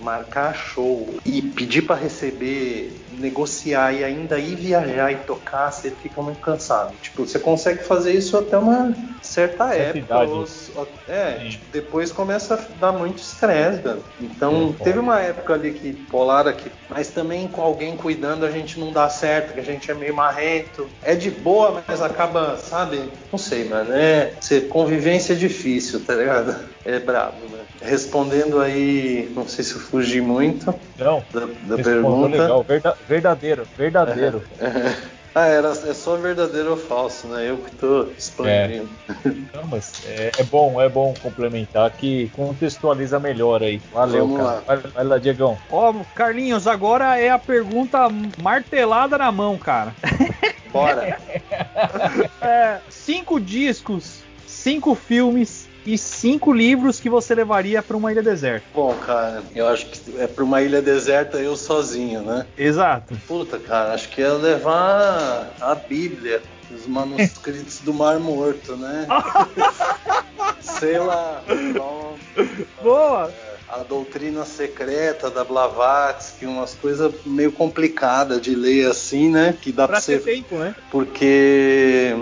marcar 0.00 0.54
show 0.54 1.08
e 1.24 1.40
pedir 1.40 1.82
para 1.82 1.96
receber 1.96 2.92
negociar 3.20 3.92
e 3.92 4.02
ainda 4.02 4.38
ir 4.38 4.56
viajar 4.56 5.12
e 5.12 5.16
tocar, 5.16 5.70
você 5.70 5.90
fica 5.90 6.20
muito 6.22 6.40
cansado. 6.40 6.94
Tipo, 7.00 7.26
você 7.26 7.38
consegue 7.38 7.84
fazer 7.84 8.12
isso 8.12 8.36
até 8.36 8.56
uma 8.56 8.94
certa, 9.22 9.68
certa 9.68 9.74
época. 9.74 10.24
Os, 10.24 10.70
é, 11.08 11.48
tipo, 11.48 11.64
depois 11.72 12.10
começa 12.10 12.54
a 12.54 12.78
dar 12.80 12.92
muito 12.92 13.18
estresse, 13.18 13.80
velho. 13.80 14.02
Então, 14.20 14.74
é, 14.78 14.84
teve 14.84 14.98
uma 14.98 15.20
época 15.20 15.54
ali 15.54 15.72
que 15.72 15.92
Polar 16.10 16.48
aqui, 16.48 16.70
mas 16.88 17.08
também 17.08 17.46
com 17.46 17.60
alguém 17.60 17.96
cuidando 17.96 18.44
a 18.44 18.50
gente 18.50 18.80
não 18.80 18.92
dá 18.92 19.08
certo, 19.08 19.54
que 19.54 19.60
a 19.60 19.64
gente 19.64 19.90
é 19.90 19.94
meio 19.94 20.14
marrento. 20.14 20.88
É 21.02 21.14
de 21.14 21.30
boa, 21.30 21.82
mas 21.86 22.00
acaba, 22.00 22.56
sabe? 22.56 23.10
Não 23.30 23.38
sei, 23.38 23.68
mano. 23.68 23.92
É, 23.92 24.32
convivência 24.68 25.34
é 25.34 25.36
difícil, 25.36 26.04
tá 26.04 26.14
ligado? 26.14 26.56
É 26.84 26.98
brabo, 26.98 27.46
né? 27.50 27.60
Respondendo 27.82 28.60
aí, 28.60 29.30
não 29.34 29.46
sei 29.46 29.64
se 29.64 29.74
eu 29.74 29.80
fugi 29.80 30.20
muito 30.20 30.74
não, 30.98 31.22
da, 31.32 31.46
da 31.64 31.82
pergunta. 31.82 32.36
Legal, 32.36 32.66
verdadeiro, 33.06 33.66
verdadeiro. 33.76 34.42
Ah, 35.32 35.46
era, 35.46 35.68
é 35.68 35.94
só 35.94 36.16
verdadeiro 36.16 36.72
ou 36.72 36.76
falso, 36.76 37.28
né? 37.28 37.48
Eu 37.48 37.58
que 37.58 37.70
tô 37.76 38.08
expandindo. 38.18 38.88
É. 39.08 39.30
Não, 39.54 39.64
mas 39.70 40.04
é, 40.04 40.32
é, 40.36 40.42
bom, 40.42 40.80
é 40.80 40.88
bom 40.88 41.14
complementar 41.22 41.88
que 41.92 42.28
contextualiza 42.30 43.20
melhor 43.20 43.62
aí. 43.62 43.80
Valeu, 43.92 44.26
Vamos 44.26 44.42
cara. 44.42 44.54
Lá. 44.56 44.62
Vai, 44.66 44.76
vai 44.78 45.04
lá, 45.04 45.18
Diegão. 45.18 45.56
Ó, 45.70 45.94
Carlinhos, 46.16 46.66
agora 46.66 47.16
é 47.16 47.30
a 47.30 47.38
pergunta 47.38 48.08
martelada 48.42 49.16
na 49.18 49.30
mão, 49.30 49.56
cara. 49.56 49.94
Bora. 50.72 51.16
é, 52.42 52.78
cinco 52.88 53.38
discos, 53.38 54.22
cinco 54.48 54.96
filmes 54.96 55.69
e 55.84 55.96
cinco 55.96 56.52
livros 56.52 57.00
que 57.00 57.08
você 57.08 57.34
levaria 57.34 57.82
para 57.82 57.96
uma 57.96 58.12
ilha 58.12 58.22
deserta. 58.22 58.66
Bom, 58.74 58.94
cara, 58.94 59.42
eu 59.54 59.66
acho 59.68 59.86
que 59.86 60.20
é 60.20 60.26
para 60.26 60.44
uma 60.44 60.60
ilha 60.62 60.82
deserta 60.82 61.38
eu 61.38 61.56
sozinho, 61.56 62.22
né? 62.22 62.46
Exato. 62.56 63.16
Puta, 63.26 63.58
cara, 63.58 63.94
acho 63.94 64.08
que 64.08 64.20
ia 64.20 64.32
levar 64.34 65.50
a 65.60 65.74
Bíblia, 65.74 66.42
os 66.70 66.86
manuscritos 66.86 67.78
do 67.80 67.92
Mar 67.92 68.18
Morto, 68.18 68.76
né? 68.76 69.06
Sei 70.60 70.98
lá. 70.98 71.42
Boa! 72.82 73.30
É, 73.30 73.50
a 73.68 73.78
doutrina 73.78 74.44
secreta 74.44 75.30
da 75.30 75.44
Blavatsky, 75.44 76.46
umas 76.46 76.74
coisas 76.74 77.12
meio 77.24 77.52
complicadas 77.52 78.40
de 78.40 78.54
ler 78.54 78.90
assim, 78.90 79.30
né? 79.30 79.56
Que 79.60 79.72
dá 79.72 79.86
para 79.86 80.00
ser 80.00 80.22
tempo, 80.22 80.56
né? 80.56 80.74
Porque 80.90 82.14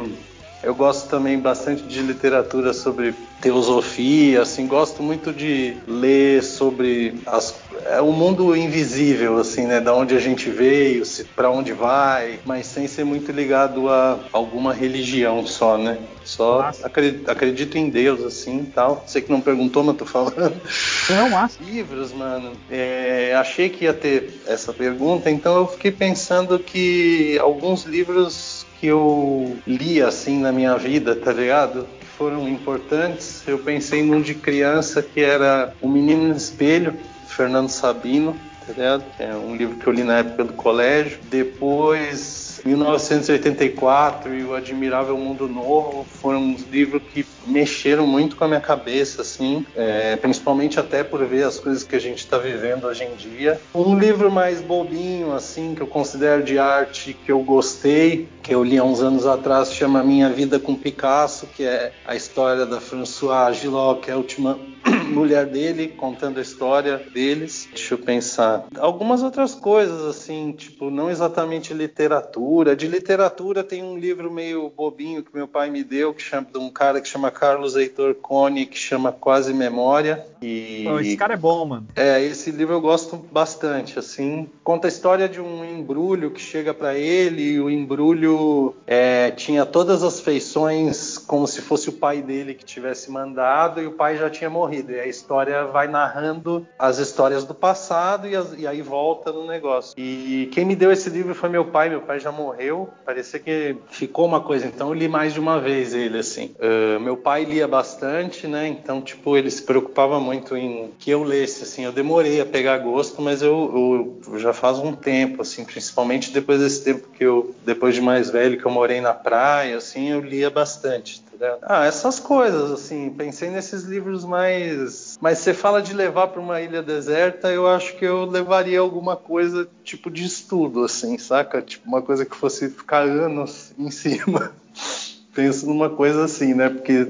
eu 0.62 0.74
gosto 0.74 1.09
também 1.09 1.39
bastante 1.39 1.82
de 1.85 2.01
literatura 2.01 2.72
sobre 2.72 3.14
teosofia, 3.40 4.43
assim, 4.43 4.66
gosto 4.66 5.02
muito 5.02 5.32
de 5.32 5.76
ler 5.86 6.43
sobre 6.43 7.20
as, 7.24 7.55
é, 7.86 8.01
o 8.01 8.12
mundo 8.12 8.56
invisível, 8.56 9.39
assim, 9.39 9.66
né, 9.66 9.80
da 9.80 9.94
onde 9.94 10.16
a 10.16 10.20
gente 10.20 10.51
veio, 10.51 11.05
para 11.36 11.51
onde 11.51 11.72
vai, 11.72 12.40
mas 12.44 12.66
sem 12.66 12.89
ser 12.89 13.05
muito 13.05 13.30
ligado 13.30 13.89
a 13.89 14.18
alguma 14.32 14.72
religião 14.72 15.47
só, 15.47 15.78
né? 15.78 15.98
Só 16.24 16.70
acredito, 16.82 17.30
acredito, 17.30 17.78
em 17.78 17.89
Deus, 17.89 18.22
assim, 18.22 18.62
tal. 18.74 19.02
Sei 19.06 19.22
que 19.22 19.32
não 19.32 19.40
perguntou, 19.40 19.82
mas 19.82 19.97
tô 19.97 20.05
falando. 20.05 20.60
Não, 21.09 21.30
massa. 21.30 21.56
Livros, 21.64 22.12
mano. 22.12 22.52
É, 22.68 23.35
achei 23.35 23.70
que 23.70 23.85
ia 23.85 23.94
ter 23.94 24.43
essa 24.47 24.70
pergunta, 24.74 25.30
então 25.30 25.56
eu 25.56 25.66
fiquei 25.66 25.90
pensando 25.90 26.59
que 26.59 27.39
alguns 27.39 27.85
livros 27.85 28.57
que 28.78 28.86
eu 28.86 29.56
li 29.66 30.00
assim 30.00 30.40
na 30.40 30.52
minha 30.52 30.76
vida, 30.76 31.14
tá 31.16 31.32
ligado? 31.32 31.86
Foram 32.16 32.48
importantes. 32.48 33.42
Eu 33.46 33.59
pensei 33.59 34.02
num 34.02 34.20
de 34.20 34.34
criança 34.34 35.02
que 35.02 35.20
era 35.20 35.72
O 35.80 35.88
Menino 35.88 36.28
no 36.28 36.36
Espelho, 36.36 36.94
Fernando 37.26 37.68
Sabino, 37.68 38.36
tá 38.66 38.72
ligado? 38.72 39.05
Que 39.16 39.22
é 39.22 39.34
um 39.34 39.56
livro 39.56 39.76
que 39.76 39.86
eu 39.86 39.92
li 39.92 40.02
na 40.02 40.18
época 40.18 40.44
do 40.44 40.52
colégio. 40.52 41.18
Depois 41.30 42.60
1984 42.64 44.34
e 44.34 44.44
O 44.44 44.55
Admirável 44.55 45.16
Mundo 45.16 45.48
Novo 45.48 46.05
foram 46.05 46.40
uns 46.40 46.62
livros 46.68 47.02
que 47.12 47.24
mexeram 47.46 48.06
muito 48.06 48.36
com 48.36 48.44
a 48.44 48.48
minha 48.48 48.60
cabeça, 48.60 49.22
assim, 49.22 49.64
é, 49.74 50.16
principalmente 50.16 50.78
até 50.78 51.02
por 51.02 51.24
ver 51.24 51.44
as 51.44 51.59
coisas 51.59 51.82
que 51.82 51.96
a 51.96 52.00
gente 52.00 52.18
está 52.18 52.38
vivendo 52.38 52.84
hoje 52.84 53.05
em 53.05 53.14
dia. 53.14 53.60
Um 53.74 53.98
livro 53.98 54.30
mais 54.30 54.60
bobinho, 54.60 55.32
assim, 55.32 55.74
que 55.74 55.80
eu 55.80 55.86
considero 55.86 56.42
de 56.42 56.59
arte, 56.59 57.16
que 57.24 57.32
eu 57.32 57.40
gostei, 57.40 58.28
que 58.48 58.54
eu 58.54 58.64
li 58.64 58.78
há 58.78 58.82
uns 58.82 59.02
anos 59.02 59.26
atrás, 59.26 59.74
chama 59.74 60.02
Minha 60.02 60.30
Vida 60.30 60.58
com 60.58 60.74
Picasso, 60.74 61.46
que 61.48 61.64
é 61.64 61.92
a 62.06 62.16
história 62.16 62.64
da 62.64 62.80
Françoise 62.80 63.60
Gillot, 63.60 64.00
que 64.00 64.10
é 64.10 64.14
a 64.14 64.16
última 64.16 64.58
mulher 65.12 65.44
dele, 65.44 65.88
contando 65.88 66.38
a 66.38 66.40
história 66.40 66.96
deles. 67.12 67.68
Deixa 67.70 67.92
eu 67.92 67.98
pensar. 67.98 68.64
Algumas 68.78 69.22
outras 69.22 69.54
coisas, 69.54 70.02
assim, 70.02 70.52
tipo, 70.52 70.88
não 70.88 71.10
exatamente 71.10 71.74
literatura. 71.74 72.74
De 72.74 72.88
literatura 72.88 73.62
tem 73.62 73.82
um 73.82 73.98
livro 73.98 74.32
meio 74.32 74.72
bobinho 74.74 75.22
que 75.22 75.34
meu 75.34 75.46
pai 75.46 75.68
me 75.68 75.84
deu, 75.84 76.14
que 76.14 76.22
chama 76.22 76.46
de 76.50 76.58
um 76.58 76.70
cara 76.70 77.02
que 77.02 77.08
chama 77.08 77.30
Carlos 77.30 77.76
Heitor 77.76 78.14
Cone, 78.14 78.64
que 78.64 78.78
chama 78.78 79.12
Quase 79.12 79.52
Memória. 79.52 80.24
E... 80.40 80.86
esse 81.02 81.18
cara 81.18 81.34
é 81.34 81.36
bom, 81.36 81.66
mano. 81.66 81.86
É, 81.94 82.22
esse 82.24 82.50
livro 82.50 82.74
eu 82.74 82.80
gosto 82.80 83.16
bastante, 83.30 83.98
assim. 83.98 84.48
Conta 84.64 84.86
a 84.86 84.88
história 84.88 85.28
de 85.28 85.38
um 85.38 85.62
embrulho 85.62 86.30
que 86.30 86.40
chega 86.40 86.72
para 86.72 86.96
ele 86.96 87.42
e 87.42 87.60
o 87.60 87.68
embrulho 87.68 88.38
é, 88.86 89.31
tinha 89.32 89.65
todas 89.66 90.02
as 90.02 90.20
feições 90.20 91.19
como 91.19 91.47
se 91.47 91.60
fosse 91.60 91.89
o 91.89 91.93
pai 91.93 92.23
dele 92.23 92.55
que 92.55 92.65
tivesse 92.65 93.10
mandado 93.10 93.81
e 93.81 93.86
o 93.86 93.93
pai 93.93 94.16
já 94.16 94.31
tinha 94.31 94.51
morrido. 94.51 94.93
E 94.93 95.01
a 95.01 95.06
história 95.06 95.65
vai 95.66 95.89
narrando 95.89 96.66
as 96.78 96.98
histórias 96.98 97.44
do 97.44 97.55
passado 97.55 98.27
e, 98.28 98.35
as, 98.35 98.55
e 98.56 98.66
aí 98.66 98.82
volta 98.82 99.32
no 99.32 99.47
negócio. 99.47 99.94
E 99.97 100.48
quem 100.52 100.65
me 100.65 100.77
deu 100.77 100.93
esse 100.93 101.10
livro 101.10 101.35
foi 101.35 101.48
meu 101.48 101.66
pai. 101.66 101.89
Meu 101.89 102.01
pai 102.01 102.20
já 102.20 102.32
morreu. 102.32 102.89
Parecia 103.05 103.39
que 103.39 103.77
ficou 103.90 104.27
uma 104.27 104.40
coisa. 104.40 104.66
Então 104.66 104.89
eu 104.89 104.94
li 104.94 105.09
mais 105.09 105.32
de 105.32 105.40
uma 105.40 105.60
vez 105.60 105.94
ele, 105.94 106.19
assim. 106.19 106.55
Uh, 106.59 107.01
meu 107.01 107.16
pai 107.16 107.44
lia 107.44 107.69
bastante, 107.69 108.47
né? 108.47 108.69
Então, 108.69 109.01
tipo, 109.01 109.36
ele 109.36 109.51
se 109.51 109.62
preocupava 109.62 110.20
muito 110.20 110.56
em 110.56 110.90
que 110.98 111.10
eu 111.10 111.23
lesse, 111.23 111.65
assim. 111.65 111.85
Eu 111.85 111.93
demorei 111.93 112.40
a 112.40 112.47
pegar 112.47 112.78
gosto, 112.78 113.20
mas 113.20 113.43
eu, 113.43 114.19
eu 114.27 114.39
já 114.39 114.52
faz 114.52 114.78
um 114.78 114.93
tempo, 114.93 115.43
assim, 115.43 115.65
principalmente 115.65 116.32
depois 116.32 116.60
desse 116.60 116.85
tempo 116.85 117.09
que 117.09 117.24
eu, 117.24 117.55
depois 117.65 117.94
de 117.94 118.01
mais 118.01 118.27
velho, 118.30 118.59
que 118.59 118.64
eu 118.64 118.70
morei 118.70 119.00
na 119.00 119.14
praia, 119.14 119.76
assim, 119.76 120.10
eu 120.10 120.20
lia 120.20 120.50
bastante. 120.50 121.22
Ah, 121.62 121.86
essas 121.86 122.18
coisas, 122.18 122.72
assim, 122.72 123.10
pensei 123.10 123.50
nesses 123.50 123.84
livros 123.84 124.24
mais. 124.24 125.16
Mas 125.20 125.38
você 125.38 125.55
fala 125.55 125.80
de 125.80 125.94
levar 125.94 126.28
para 126.28 126.40
uma 126.40 126.60
ilha 126.60 126.82
deserta, 126.82 127.48
eu 127.48 127.68
acho 127.68 127.96
que 127.96 128.05
eu 128.05 128.24
levaria 128.24 128.80
alguma 128.80 129.16
coisa 129.16 129.68
tipo 129.84 130.10
de 130.10 130.24
estudo, 130.24 130.84
assim, 130.84 131.16
saca? 131.16 131.62
Tipo, 131.62 131.86
uma 131.88 132.02
coisa 132.02 132.24
que 132.24 132.36
fosse 132.36 132.68
ficar 132.68 133.02
anos 133.02 133.72
em 133.78 133.90
cima. 133.90 134.52
Penso 135.34 135.66
numa 135.66 135.90
coisa 135.90 136.24
assim, 136.24 136.55
né? 136.55 136.68
Porque 136.68 137.06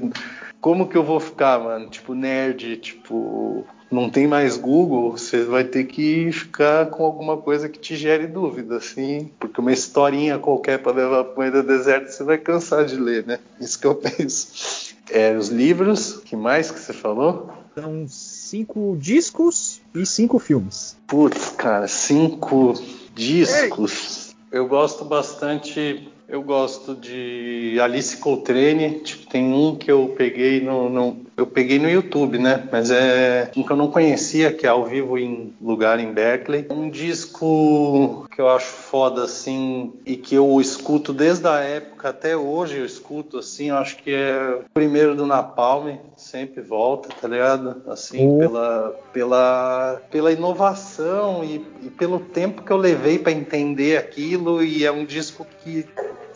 como 0.61 0.87
que 0.87 0.97
eu 0.97 1.03
vou 1.03 1.19
ficar, 1.19 1.59
mano? 1.59 1.89
Tipo, 1.89 2.13
nerd, 2.13 2.77
tipo, 2.77 3.65
não 3.91 4.09
tem 4.09 4.27
mais 4.27 4.55
Google, 4.57 5.11
você 5.11 5.43
vai 5.43 5.63
ter 5.63 5.85
que 5.85 6.31
ficar 6.31 6.87
com 6.87 7.03
alguma 7.03 7.37
coisa 7.37 7.67
que 7.67 7.79
te 7.79 7.95
gere 7.95 8.27
dúvida, 8.27 8.77
assim, 8.77 9.31
porque 9.39 9.59
uma 9.59 9.71
historinha 9.71 10.37
qualquer 10.37 10.79
para 10.79 10.91
levar 10.91 11.23
para 11.23 11.59
o 11.59 11.63
deserto 11.63 12.11
você 12.11 12.23
vai 12.23 12.37
cansar 12.37 12.85
de 12.85 12.95
ler, 12.95 13.25
né? 13.25 13.39
Isso 13.59 13.79
que 13.79 13.87
eu 13.87 13.95
penso. 13.95 14.95
É, 15.09 15.35
os 15.35 15.49
livros, 15.49 16.21
que 16.23 16.35
mais 16.35 16.69
que 16.69 16.79
você 16.79 16.93
falou? 16.93 17.49
São 17.73 18.05
cinco 18.07 18.95
discos 18.99 19.81
e 19.95 20.05
cinco 20.05 20.37
filmes. 20.37 20.95
Putz, 21.07 21.49
cara, 21.57 21.87
cinco 21.87 22.73
discos. 23.15 24.29
Ei. 24.29 24.59
Eu 24.59 24.67
gosto 24.67 25.05
bastante 25.05 26.09
eu 26.29 26.43
gosto 26.43 26.93
de 26.93 27.79
Alice 27.81 28.15
Coltrane, 28.17 28.99
tipo, 28.99 29.27
tem 29.27 29.51
um 29.51 29.75
que 29.75 29.91
eu 29.91 30.13
peguei 30.15 30.61
no, 30.61 30.87
no, 30.87 31.17
eu 31.39 31.47
peguei 31.47 31.79
no 31.79 31.89
YouTube, 31.89 32.37
né? 32.37 32.67
Mas 32.69 32.91
é 32.91 33.49
um 33.55 33.63
que 33.63 33.71
eu 33.71 33.77
não 33.77 33.89
conhecia, 33.89 34.51
que 34.51 34.65
é 34.65 34.69
ao 34.69 34.85
vivo 34.85 35.17
em 35.17 35.53
lugar 35.61 35.99
em 35.99 36.11
Berkeley. 36.11 36.67
Um 36.69 36.89
disco 36.89 38.27
que 38.29 38.41
eu 38.41 38.49
acho 38.49 38.67
foda 38.67 39.23
assim 39.23 39.93
e 40.05 40.17
que 40.17 40.35
eu 40.35 40.59
escuto 40.59 41.13
desde 41.13 41.47
a 41.47 41.59
época 41.59 42.09
até 42.09 42.35
hoje 42.35 42.77
eu 42.77 42.85
escuto 42.85 43.37
assim, 43.37 43.69
eu 43.69 43.77
acho 43.77 43.97
que 43.97 44.11
é 44.11 44.59
o 44.65 44.69
primeiro 44.73 45.15
do 45.15 45.25
Napalm, 45.25 45.97
sempre 46.15 46.61
volta, 46.61 47.09
tá 47.21 47.27
ligado? 47.27 47.81
Assim, 47.87 48.25
uhum. 48.25 48.39
pela 48.39 48.95
pela 49.13 50.01
pela 50.11 50.31
inovação 50.31 51.43
e, 51.43 51.65
e 51.83 51.89
pelo 51.89 52.19
tempo 52.19 52.63
que 52.63 52.71
eu 52.71 52.77
levei 52.77 53.19
para 53.19 53.31
entender 53.31 53.97
aquilo 53.97 54.63
e 54.63 54.85
é 54.85 54.91
um 54.91 55.05
disco 55.05 55.45
que 55.63 55.85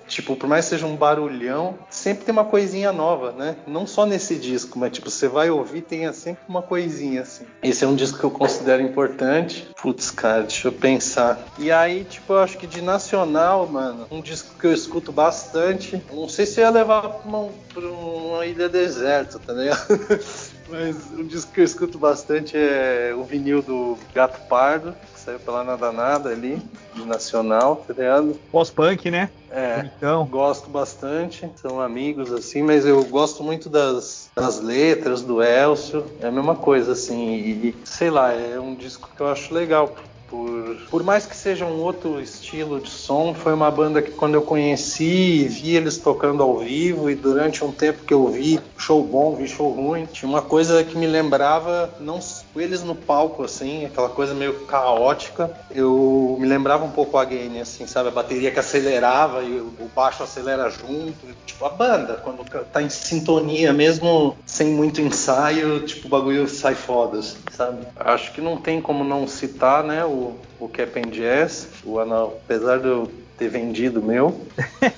tipo, 0.07 0.35
por 0.35 0.47
mais 0.47 0.65
que 0.65 0.71
seja 0.71 0.85
um 0.85 0.95
barulhão, 0.95 1.77
sempre 1.89 2.25
tem 2.25 2.31
uma 2.31 2.45
coisinha 2.45 2.91
nova, 2.91 3.31
né? 3.31 3.55
Não 3.67 3.85
só 3.87 4.05
nesse 4.05 4.35
disco, 4.35 4.77
mas 4.77 4.91
tipo, 4.91 5.09
você 5.09 5.27
vai 5.27 5.49
ouvir, 5.49 5.81
tem 5.81 6.11
sempre 6.13 6.43
uma 6.47 6.61
coisinha 6.61 7.21
assim. 7.21 7.45
Esse 7.61 7.83
é 7.83 7.87
um 7.87 7.95
disco 7.95 8.19
que 8.19 8.23
eu 8.23 8.31
considero 8.31 8.81
importante. 8.81 9.67
Putz, 9.81 10.11
cara, 10.11 10.41
deixa 10.43 10.67
eu 10.67 10.71
pensar. 10.71 11.39
E 11.57 11.71
aí, 11.71 12.03
tipo, 12.03 12.33
eu 12.33 12.39
acho 12.39 12.57
que 12.57 12.67
de 12.67 12.81
nacional, 12.81 13.67
mano, 13.67 14.07
um 14.11 14.21
disco 14.21 14.57
que 14.59 14.67
eu 14.67 14.73
escuto 14.73 15.11
bastante. 15.11 16.01
Não 16.11 16.27
sei 16.27 16.45
se 16.45 16.61
ia 16.61 16.69
levar 16.69 17.01
pra 17.01 17.29
uma, 17.29 17.49
pra 17.73 17.87
uma 17.87 18.45
ilha 18.45 18.69
deserta, 18.69 19.39
tá 19.39 19.53
ligado? 19.53 19.87
Mas 20.69 20.95
um 21.11 21.25
disco 21.25 21.51
que 21.51 21.59
eu 21.59 21.65
escuto 21.65 21.97
bastante 21.97 22.57
é 22.57 23.13
o 23.15 23.23
vinil 23.23 23.61
do 23.61 23.97
Gato 24.13 24.39
Pardo, 24.47 24.95
saiu 25.23 25.39
pela 25.39 25.63
Nada 25.63 25.91
Nada 25.91 26.29
ali, 26.29 26.61
de 26.93 27.05
nacional, 27.05 27.83
tá 27.87 27.93
ligado? 27.93 28.39
Pós-punk, 28.51 29.09
né? 29.09 29.29
É, 29.51 29.89
então. 29.97 30.25
gosto 30.25 30.69
bastante, 30.69 31.49
são 31.55 31.79
amigos 31.79 32.31
assim, 32.31 32.63
mas 32.63 32.85
eu 32.85 33.03
gosto 33.05 33.43
muito 33.43 33.69
das, 33.69 34.29
das 34.35 34.59
letras 34.59 35.21
do 35.21 35.43
Elcio, 35.43 36.05
é 36.19 36.27
a 36.27 36.31
mesma 36.31 36.55
coisa 36.55 36.93
assim, 36.93 37.35
e 37.35 37.75
sei 37.85 38.09
lá, 38.09 38.33
é 38.33 38.59
um 38.59 38.73
disco 38.73 39.09
que 39.15 39.21
eu 39.21 39.27
acho 39.27 39.53
legal 39.53 39.87
por 39.87 40.63
por, 40.89 41.03
mais 41.03 41.25
que 41.25 41.35
seja 41.35 41.65
um 41.65 41.79
outro 41.81 42.19
estilo 42.19 42.79
de 42.79 42.89
som, 42.89 43.33
foi 43.33 43.53
uma 43.53 43.69
banda 43.69 44.01
que 44.01 44.11
quando 44.11 44.35
eu 44.35 44.41
conheci 44.41 45.43
e 45.43 45.47
vi 45.47 45.75
eles 45.75 45.97
tocando 45.97 46.41
ao 46.41 46.57
vivo 46.57 47.09
e 47.09 47.15
durante 47.15 47.63
um 47.63 47.71
tempo 47.71 48.03
que 48.03 48.13
eu 48.13 48.27
vi 48.27 48.59
show 48.77 49.03
bom, 49.03 49.35
vi 49.35 49.47
show 49.47 49.71
ruim, 49.71 50.05
tinha 50.05 50.29
uma 50.29 50.41
coisa 50.41 50.83
que 50.83 50.97
me 50.97 51.07
lembrava 51.07 51.93
não 51.99 52.19
eles 52.61 52.83
no 52.83 52.95
palco 52.95 53.43
assim, 53.43 53.85
aquela 53.85 54.09
coisa 54.09 54.33
meio 54.33 54.65
caótica. 54.65 55.51
Eu 55.71 56.37
me 56.39 56.47
lembrava 56.47 56.83
um 56.83 56.91
pouco 56.91 57.17
a 57.17 57.25
Gain, 57.25 57.59
assim, 57.59 57.87
sabe, 57.87 58.09
a 58.09 58.11
bateria 58.11 58.51
que 58.51 58.59
acelerava 58.59 59.43
e 59.43 59.59
o 59.59 59.89
baixo 59.95 60.23
acelera 60.23 60.69
junto, 60.69 61.27
tipo 61.45 61.65
a 61.65 61.69
banda 61.69 62.15
quando 62.23 62.43
tá 62.71 62.81
em 62.81 62.89
sintonia 62.89 63.73
mesmo 63.73 64.37
sem 64.45 64.67
muito 64.67 65.01
ensaio, 65.01 65.81
tipo 65.81 66.07
o 66.07 66.09
bagulho 66.09 66.47
sai 66.47 66.75
foda, 66.75 67.19
assim, 67.19 67.37
sabe? 67.51 67.85
Acho 67.95 68.31
que 68.33 68.41
não 68.41 68.57
tem 68.57 68.81
como 68.81 69.03
não 69.03 69.27
citar, 69.27 69.83
né, 69.83 70.03
o 70.05 70.35
o 70.63 70.69
Cap'n 70.69 71.09
Jazz, 71.11 71.67
o 71.83 71.99
anal, 71.99 72.39
apesar 72.45 72.79
de 72.79 72.87
eu 72.87 73.11
ter 73.37 73.49
vendido 73.49 73.99
o 73.99 74.03
meu. 74.03 74.41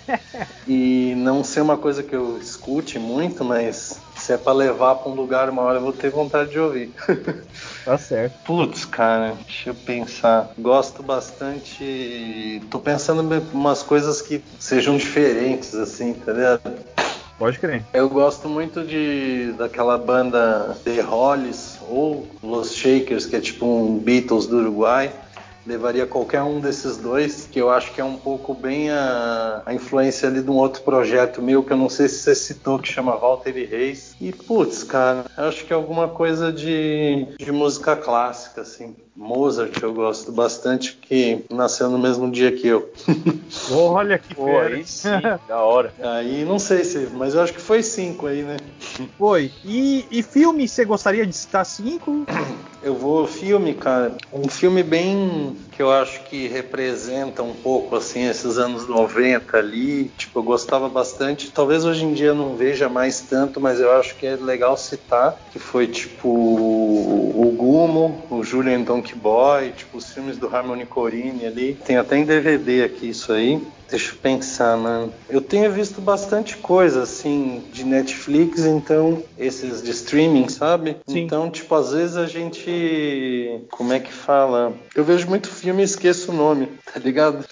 e 0.67 1.13
não 1.17 1.43
ser 1.43 1.61
uma 1.61 1.77
coisa 1.77 2.03
que 2.03 2.15
eu 2.15 2.37
escute 2.37 2.99
muito, 2.99 3.43
mas 3.43 3.99
se 4.15 4.33
é 4.33 4.37
para 4.37 4.53
levar 4.53 4.95
para 4.95 5.11
um 5.11 5.15
lugar 5.15 5.49
uma 5.49 5.61
hora 5.61 5.77
eu 5.77 5.83
vou 5.83 5.93
ter 5.93 6.09
vontade 6.09 6.51
de 6.51 6.59
ouvir. 6.59 6.91
tá 7.85 7.97
certo. 7.97 8.33
Putz, 8.43 8.85
cara, 8.85 9.35
deixa 9.45 9.69
eu 9.69 9.75
pensar. 9.75 10.51
Gosto 10.57 11.03
bastante. 11.03 12.61
Tô 12.69 12.79
pensando 12.79 13.35
em 13.35 13.41
umas 13.53 13.83
coisas 13.83 14.21
que 14.21 14.43
sejam 14.59 14.97
diferentes, 14.97 15.75
assim, 15.75 16.13
tá 16.13 16.31
ligado? 16.31 16.61
Pode 17.37 17.59
crer. 17.59 17.83
Eu 17.93 18.09
gosto 18.09 18.47
muito 18.47 18.83
de 18.83 19.53
daquela 19.57 19.97
banda 19.97 20.77
The 20.85 21.01
Hollies 21.01 21.77
ou 21.89 22.25
Los 22.41 22.73
Shakers, 22.73 23.25
que 23.25 23.35
é 23.35 23.41
tipo 23.41 23.65
um 23.65 23.97
Beatles 23.97 24.47
do 24.47 24.57
Uruguai 24.57 25.11
levaria 25.65 26.05
qualquer 26.05 26.43
um 26.43 26.59
desses 26.59 26.97
dois, 26.97 27.47
que 27.51 27.59
eu 27.59 27.69
acho 27.69 27.93
que 27.93 27.99
é 27.99 28.03
um 28.03 28.17
pouco 28.17 28.53
bem 28.53 28.89
a, 28.89 29.63
a, 29.65 29.73
influência 29.73 30.29
ali 30.29 30.41
de 30.41 30.49
um 30.49 30.55
outro 30.55 30.83
projeto 30.83 31.41
meu, 31.41 31.63
que 31.63 31.73
eu 31.73 31.77
não 31.77 31.89
sei 31.89 32.07
se 32.07 32.19
você 32.19 32.35
citou, 32.35 32.79
que 32.79 32.87
chama 32.87 33.15
Walter 33.15 33.57
e 33.57 33.65
Reis. 33.65 34.15
E, 34.21 34.31
putz, 34.31 34.83
cara, 34.83 35.25
acho 35.35 35.65
que 35.65 35.73
é 35.73 35.75
alguma 35.75 36.07
coisa 36.07 36.51
de, 36.51 37.27
de 37.39 37.51
música 37.51 37.95
clássica, 37.95 38.61
assim. 38.61 38.95
Mozart 39.15 39.81
eu 39.81 39.93
gosto 39.93 40.31
bastante, 40.31 40.93
que 40.93 41.45
nasceu 41.49 41.89
no 41.89 41.97
mesmo 41.97 42.29
dia 42.29 42.51
que 42.51 42.67
eu. 42.67 42.91
Olha 43.71 44.19
que 44.19 44.35
Pô, 44.35 44.59
aí 44.59 44.85
sim, 44.85 45.07
da 45.47 45.59
hora. 45.59 45.93
Aí 45.99 46.43
não 46.43 46.59
sei 46.59 46.83
se, 46.83 47.07
mas 47.13 47.33
eu 47.33 47.41
acho 47.41 47.53
que 47.53 47.61
foi 47.61 47.81
cinco 47.81 48.27
aí, 48.27 48.43
né? 48.43 48.57
Foi. 49.17 49.51
E, 49.63 50.05
e 50.11 50.21
filme, 50.21 50.67
você 50.67 50.83
gostaria 50.83 51.25
de 51.25 51.33
citar 51.33 51.65
cinco? 51.65 52.25
Eu 52.83 52.95
vou 52.95 53.25
filme, 53.25 53.73
cara. 53.73 54.15
Um 54.33 54.49
filme 54.49 54.83
bem 54.83 55.55
que 55.75 55.81
eu 55.81 55.91
acho 55.91 56.23
que 56.23 56.47
representa 56.47 57.43
um 57.43 57.53
pouco 57.53 57.95
assim 57.95 58.27
esses 58.27 58.57
anos 58.57 58.87
90 58.87 59.57
ali. 59.57 60.05
Tipo, 60.17 60.39
eu 60.39 60.43
gostava 60.43 60.87
bastante. 60.87 61.51
Talvez 61.51 61.83
hoje 61.83 62.05
em 62.05 62.13
dia 62.13 62.33
não 62.33 62.55
veja 62.55 62.87
mais 62.87 63.21
tanto, 63.21 63.59
mas 63.59 63.79
eu 63.79 63.91
acho 63.91 64.15
que 64.15 64.25
é 64.25 64.35
legal 64.35 64.77
citar 64.77 65.37
que 65.51 65.59
foi 65.59 65.87
tipo 65.87 66.29
o 66.29 67.53
Gumo, 67.57 68.25
o 68.29 68.43
Julian 68.43 68.81
Donkey 68.81 69.15
Boy, 69.15 69.71
tipo 69.71 69.97
os 69.97 70.11
filmes 70.11 70.37
do 70.37 70.47
Harmony 70.47 70.85
Corine 70.85 71.45
ali. 71.45 71.77
Tem 71.85 71.97
até 71.97 72.17
em 72.17 72.25
DVD 72.25 72.83
aqui 72.83 73.09
isso 73.09 73.33
aí. 73.33 73.61
Deixa 73.89 74.13
eu 74.13 74.19
pensar, 74.19 74.75
mano. 74.77 75.13
Eu 75.29 75.41
tenho 75.41 75.71
visto 75.71 76.01
bastante 76.01 76.57
coisa, 76.57 77.03
assim, 77.03 77.63
de 77.71 77.83
Netflix, 77.83 78.65
então, 78.65 79.23
esses 79.37 79.81
de 79.81 79.91
streaming, 79.91 80.49
sabe? 80.49 80.97
Sim. 81.07 81.19
Então, 81.19 81.49
tipo, 81.49 81.73
às 81.75 81.91
vezes 81.91 82.17
a 82.17 82.25
gente. 82.25 83.61
Como 83.69 83.93
é 83.93 83.99
que 83.99 84.11
fala? 84.11 84.73
Eu 84.95 85.03
vejo 85.03 85.27
muito 85.27 85.49
filme 85.49 85.81
e 85.81 85.85
esqueço 85.85 86.31
o 86.31 86.35
nome, 86.35 86.67
tá 86.91 86.99
ligado? 86.99 87.45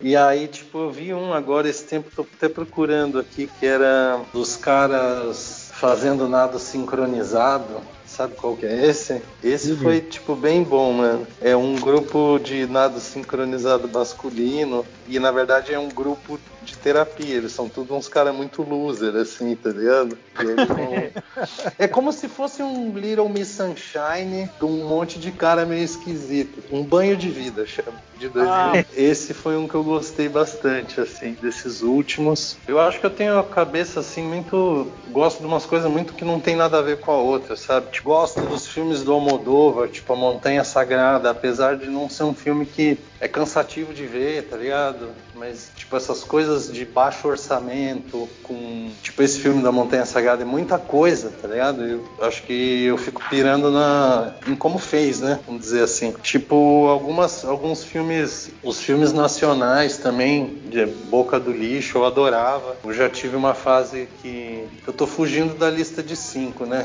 e 0.00 0.14
aí, 0.16 0.46
tipo, 0.46 0.78
eu 0.78 0.90
vi 0.90 1.14
um 1.14 1.32
agora 1.32 1.68
esse 1.68 1.84
tempo, 1.84 2.10
tô 2.14 2.22
até 2.22 2.48
procurando 2.48 3.18
aqui, 3.18 3.48
que 3.58 3.66
era 3.66 4.20
dos 4.32 4.56
caras 4.56 5.70
fazendo 5.72 6.28
nada 6.28 6.58
sincronizado. 6.58 7.80
Sabe 8.06 8.34
qual 8.36 8.56
que 8.56 8.64
é 8.64 8.86
esse? 8.86 9.20
Esse 9.42 9.72
uhum. 9.72 9.78
foi, 9.78 10.00
tipo, 10.00 10.36
bem 10.36 10.62
bom, 10.62 10.92
mano. 10.92 11.26
É 11.40 11.56
um 11.56 11.74
grupo 11.74 12.38
de 12.38 12.66
nado 12.66 13.00
sincronizado 13.00 13.88
masculino 13.88 14.86
e, 15.08 15.18
na 15.18 15.30
verdade, 15.32 15.74
é 15.74 15.78
um 15.78 15.88
grupo 15.88 16.38
de 16.66 16.76
terapia. 16.76 17.36
Eles 17.36 17.52
são 17.52 17.68
todos 17.68 17.96
uns 17.96 18.08
caras 18.08 18.34
muito 18.34 18.62
loser, 18.62 19.14
assim, 19.16 19.54
tá 19.56 19.70
ligado? 19.70 20.18
é 21.78 21.88
como 21.88 22.12
se 22.12 22.28
fosse 22.28 22.62
um 22.62 22.92
Little 22.96 23.28
Miss 23.28 23.48
Sunshine 23.48 24.50
de 24.58 24.64
um 24.64 24.86
monte 24.86 25.18
de 25.18 25.30
cara 25.30 25.64
meio 25.64 25.84
esquisito. 25.84 26.62
Um 26.70 26.82
banho 26.82 27.16
de 27.16 27.28
vida, 27.28 27.64
chama. 27.66 28.04
De 28.18 28.28
2000. 28.28 28.52
Ah. 28.52 28.72
Esse 28.96 29.34
foi 29.34 29.56
um 29.56 29.68
que 29.68 29.74
eu 29.74 29.84
gostei 29.84 30.28
bastante, 30.28 31.00
assim, 31.00 31.36
desses 31.40 31.82
últimos. 31.82 32.56
Eu 32.66 32.80
acho 32.80 32.98
que 32.98 33.06
eu 33.06 33.10
tenho 33.10 33.38
a 33.38 33.44
cabeça, 33.44 34.00
assim, 34.00 34.22
muito. 34.22 34.90
Gosto 35.10 35.40
de 35.40 35.46
umas 35.46 35.66
coisas 35.66 35.90
muito 35.90 36.14
que 36.14 36.24
não 36.24 36.40
tem 36.40 36.56
nada 36.56 36.78
a 36.78 36.82
ver 36.82 36.98
com 36.98 37.12
a 37.12 37.16
outra, 37.16 37.56
sabe? 37.56 37.90
Tipo, 37.90 38.10
gosto 38.10 38.40
dos 38.40 38.66
filmes 38.66 39.02
do 39.02 39.12
Almodóvar, 39.12 39.88
tipo 39.88 40.12
A 40.12 40.16
Montanha 40.16 40.64
Sagrada, 40.64 41.30
apesar 41.30 41.76
de 41.76 41.88
não 41.88 42.08
ser 42.08 42.24
um 42.24 42.34
filme 42.34 42.64
que 42.64 42.98
é 43.20 43.28
cansativo 43.28 43.92
de 43.92 44.06
ver, 44.06 44.44
tá 44.48 44.56
ligado? 44.56 45.10
Mas, 45.34 45.70
tipo, 45.86 45.96
essas 45.96 46.24
coisas 46.24 46.70
de 46.72 46.84
baixo 46.84 47.28
orçamento, 47.28 48.28
com. 48.42 48.90
Tipo, 49.02 49.22
esse 49.22 49.38
filme 49.38 49.62
da 49.62 49.70
Montanha 49.70 50.04
Sagrada 50.04 50.42
é 50.42 50.44
muita 50.44 50.78
coisa, 50.78 51.30
tá 51.30 51.46
ligado? 51.46 51.82
Eu 51.82 52.04
acho 52.20 52.42
que 52.42 52.84
eu 52.84 52.98
fico 52.98 53.22
pirando 53.30 53.70
na. 53.70 54.34
em 54.48 54.56
como 54.56 54.78
fez, 54.78 55.20
né? 55.20 55.38
Vamos 55.46 55.62
dizer 55.62 55.84
assim. 55.84 56.12
Tipo, 56.22 56.88
algumas, 56.88 57.44
alguns 57.44 57.84
filmes. 57.84 58.50
Os 58.62 58.80
filmes 58.80 59.12
nacionais 59.12 59.96
também, 59.96 60.60
de 60.66 60.84
Boca 60.86 61.38
do 61.38 61.52
Lixo, 61.52 61.98
eu 61.98 62.04
adorava. 62.04 62.76
Eu 62.84 62.92
já 62.92 63.08
tive 63.08 63.36
uma 63.36 63.54
fase 63.54 64.08
que. 64.20 64.66
Eu 64.86 64.92
tô 64.92 65.06
fugindo 65.06 65.54
da 65.54 65.70
lista 65.70 66.02
de 66.02 66.16
cinco, 66.16 66.66
né? 66.66 66.84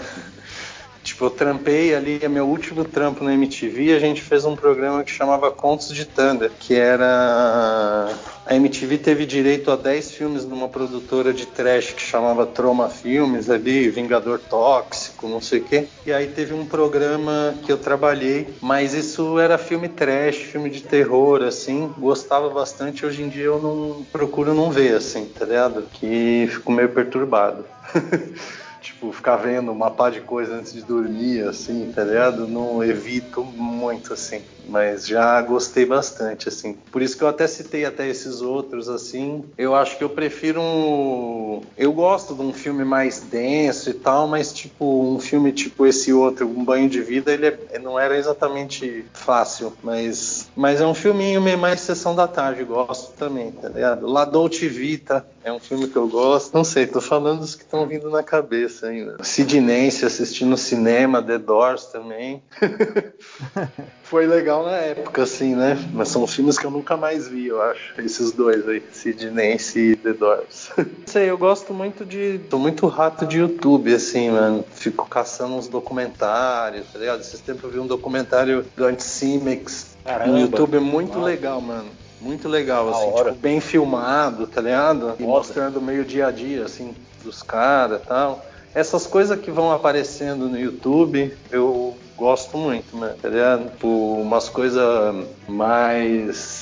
Tipo, 1.04 1.26
eu 1.26 1.30
trampei 1.32 1.96
ali, 1.96 2.20
é 2.22 2.28
meu 2.28 2.48
último 2.48 2.86
trampo 2.86 3.24
na 3.24 3.34
MTV, 3.34 3.94
a 3.94 4.00
gente 4.00 4.22
fez 4.22 4.46
um 4.46 4.56
programa 4.56 5.04
que 5.04 5.12
chamava 5.12 5.50
Contos 5.52 5.90
de 5.90 6.06
Thunder, 6.06 6.52
que 6.60 6.76
era. 6.76 8.10
A 8.46 8.56
MTV 8.56 8.98
teve 8.98 9.26
direito 9.26 9.72
a 9.72 9.76
10 9.76 10.12
filmes 10.12 10.46
numa 10.46 10.68
produtora 10.68 11.34
de 11.34 11.46
trash 11.46 11.94
que 11.94 12.02
chamava 12.02 12.46
Troma 12.46 12.90
Filmes 12.90 13.50
ali, 13.50 13.90
Vingador 13.90 14.40
Tóxico, 14.40 15.28
não 15.28 15.42
sei 15.42 15.60
o 15.60 15.64
quê. 15.64 15.88
E 16.06 16.12
aí 16.12 16.28
teve 16.28 16.54
um 16.54 16.66
programa 16.66 17.56
que 17.64 17.72
eu 17.72 17.78
trabalhei, 17.78 18.48
mas 18.62 18.94
isso 18.94 19.40
era 19.40 19.58
filme 19.58 19.88
trash, 19.88 20.38
filme 20.38 20.70
de 20.70 20.82
terror, 20.82 21.44
assim. 21.44 21.94
Gostava 21.98 22.50
bastante, 22.50 23.06
hoje 23.06 23.24
em 23.24 23.30
dia 23.30 23.46
eu 23.46 23.62
não 23.62 24.06
procuro 24.12 24.54
não 24.54 24.70
ver, 24.70 24.96
assim, 24.96 25.26
tá 25.26 25.46
ligado? 25.46 25.84
Que 25.94 26.48
fico 26.52 26.72
meio 26.72 26.90
perturbado. 26.90 27.66
tipo, 29.02 29.12
ficar 29.12 29.38
vendo 29.38 29.72
uma 29.72 29.90
pá 29.90 30.12
de 30.12 30.22
coisa 30.22 30.54
antes 30.54 30.74
de 30.74 30.84
dormir, 30.84 31.48
assim, 31.48 31.92
tá 31.92 32.04
ligado? 32.04 32.48
Não 32.48 32.84
evito 32.84 33.44
muito, 33.44 34.14
assim. 34.14 34.44
Mas 34.72 35.06
já 35.06 35.42
gostei 35.42 35.86
bastante, 35.86 36.48
assim. 36.48 36.78
Por 36.92 37.02
isso 37.02 37.18
que 37.18 37.24
eu 37.24 37.28
até 37.28 37.46
citei 37.46 37.84
até 37.84 38.08
esses 38.08 38.42
outros, 38.42 38.88
assim. 38.88 39.44
Eu 39.58 39.76
acho 39.76 39.98
que 39.98 40.04
eu 40.04 40.10
prefiro 40.10 40.62
um... 40.62 41.62
Eu 41.78 41.92
gosto 41.92 42.34
de 42.34 42.42
um 42.42 42.54
filme 42.54 42.86
mais 42.86 43.20
denso 43.20 43.90
e 43.90 43.94
tal, 43.94 44.30
mas, 44.30 44.54
tipo, 44.54 45.14
um 45.14 45.20
filme 45.20 45.52
tipo 45.52 45.86
esse 45.86 46.14
outro, 46.14 46.48
Um 46.48 46.64
Banho 46.64 46.90
de 46.90 47.02
Vida, 47.02 47.34
ele 47.34 47.48
é... 47.48 47.80
não 47.80 48.00
era 48.00 48.18
exatamente 48.18 49.04
fácil, 49.12 49.74
mas... 49.84 50.50
Mas 50.56 50.80
é 50.80 50.86
um 50.86 50.94
filminho 50.94 51.42
meio 51.42 51.58
mais 51.58 51.82
sessão 51.82 52.16
da 52.16 52.28
tarde, 52.28 52.64
gosto 52.64 53.12
também, 53.18 53.52
tá 53.52 53.68
ligado? 53.68 54.08
La 54.08 54.24
Dolce 54.24 54.70
Vita 54.70 55.26
é 55.44 55.52
um 55.52 55.60
filme 55.60 55.88
que 55.88 55.98
eu 55.98 56.08
gosto. 56.08 56.54
Não 56.54 56.64
sei, 56.64 56.88
tô 56.88 57.02
falando 57.02 57.40
dos 57.40 57.56
que 57.56 57.64
estão 57.64 57.86
vindo 57.86 58.10
na 58.10 58.24
cabeça 58.24 58.88
ainda. 58.88 59.18
Sidnense 59.22 60.06
assistindo 60.06 60.56
cinema, 60.56 61.22
The 61.22 61.40
Doors 61.40 61.88
também. 61.88 62.42
Foi 64.12 64.28
legal 64.28 64.66
na 64.66 64.76
época, 64.76 65.24
assim, 65.24 65.56
né? 65.56 65.78
Mas 65.94 66.10
são 66.10 66.28
filmes 66.28 66.60
que 66.60 66.66
eu 66.66 66.70
nunca 66.70 66.98
mais 66.98 67.30
vi, 67.30 67.48
eu 67.48 67.62
acho. 67.62 67.94
Esses 67.98 68.34
dois 68.34 68.68
aí, 68.68 68.84
Sidnense 68.92 69.80
e 69.80 69.96
The 69.96 70.12
Doors. 70.12 70.70
Não 70.78 70.86
sei, 71.08 71.30
eu 71.30 71.38
gosto 71.38 71.74
muito 71.74 72.04
de. 72.04 72.42
Tô 72.50 72.60
muito 72.60 72.86
rato 72.88 73.26
de 73.26 73.38
YouTube, 73.38 73.94
assim, 73.94 74.30
mano. 74.32 74.66
Fico 74.70 75.08
caçando 75.08 75.56
uns 75.56 75.70
documentários, 75.70 76.88
tá 76.92 77.00
ligado? 77.00 77.22
Esses 77.22 77.40
tempos 77.40 77.64
eu 77.64 77.70
vi 77.70 77.80
um 77.80 77.88
documentário 77.88 78.66
do 78.76 78.84
Anticimex 78.84 79.96
no 80.28 80.38
YouTube, 80.38 80.76
é 80.76 80.82
muito 80.82 81.14
Nossa. 81.14 81.26
legal, 81.28 81.62
mano. 81.62 81.88
Muito 82.20 82.50
legal, 82.50 82.90
assim, 82.90 83.16
tipo, 83.16 83.32
bem 83.36 83.62
filmado, 83.62 84.46
tá 84.46 84.60
ligado? 84.60 85.16
E 85.22 85.24
mostrando 85.24 85.80
meio 85.80 86.04
dia 86.04 86.28
a 86.28 86.32
dia, 86.32 86.66
assim, 86.66 86.94
dos 87.24 87.42
caras 87.42 88.02
e 88.02 88.06
tal. 88.06 88.46
Essas 88.76 89.08
coisas 89.08 89.40
que 89.40 89.52
vão 89.52 89.72
aparecendo 89.72 90.50
no 90.50 90.60
YouTube, 90.60 91.34
eu 91.50 91.96
gosto 92.22 92.56
muito, 92.56 92.96
né? 92.96 93.16
Ligado? 93.24 93.72
Tipo, 93.72 93.88
umas 93.88 94.48
coisas 94.48 95.26
mais 95.48 96.62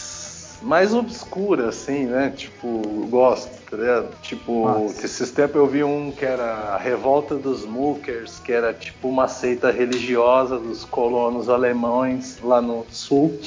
mais 0.62 0.94
obscuras, 0.94 1.68
assim, 1.70 2.06
né? 2.06 2.34
Tipo, 2.36 2.82
gosto, 3.10 3.50
tá 3.70 3.78
ligado? 3.78 4.10
Tipo, 4.22 4.68
Nossa. 4.68 5.06
esses 5.06 5.32
tempos 5.32 5.56
eu 5.56 5.68
vi 5.68 5.84
um 5.84 6.12
que 6.12 6.26
era 6.26 6.74
a 6.74 6.78
Revolta 6.78 7.36
dos 7.36 7.66
Mookers, 7.66 8.40
que 8.40 8.52
era 8.52 8.74
tipo 8.74 9.08
uma 9.08 9.28
seita 9.28 9.72
religiosa 9.72 10.60
dos 10.60 10.84
colonos 10.84 11.50
alemães 11.50 12.40
lá 12.44 12.62
no 12.62 12.86
sul. 12.92 13.40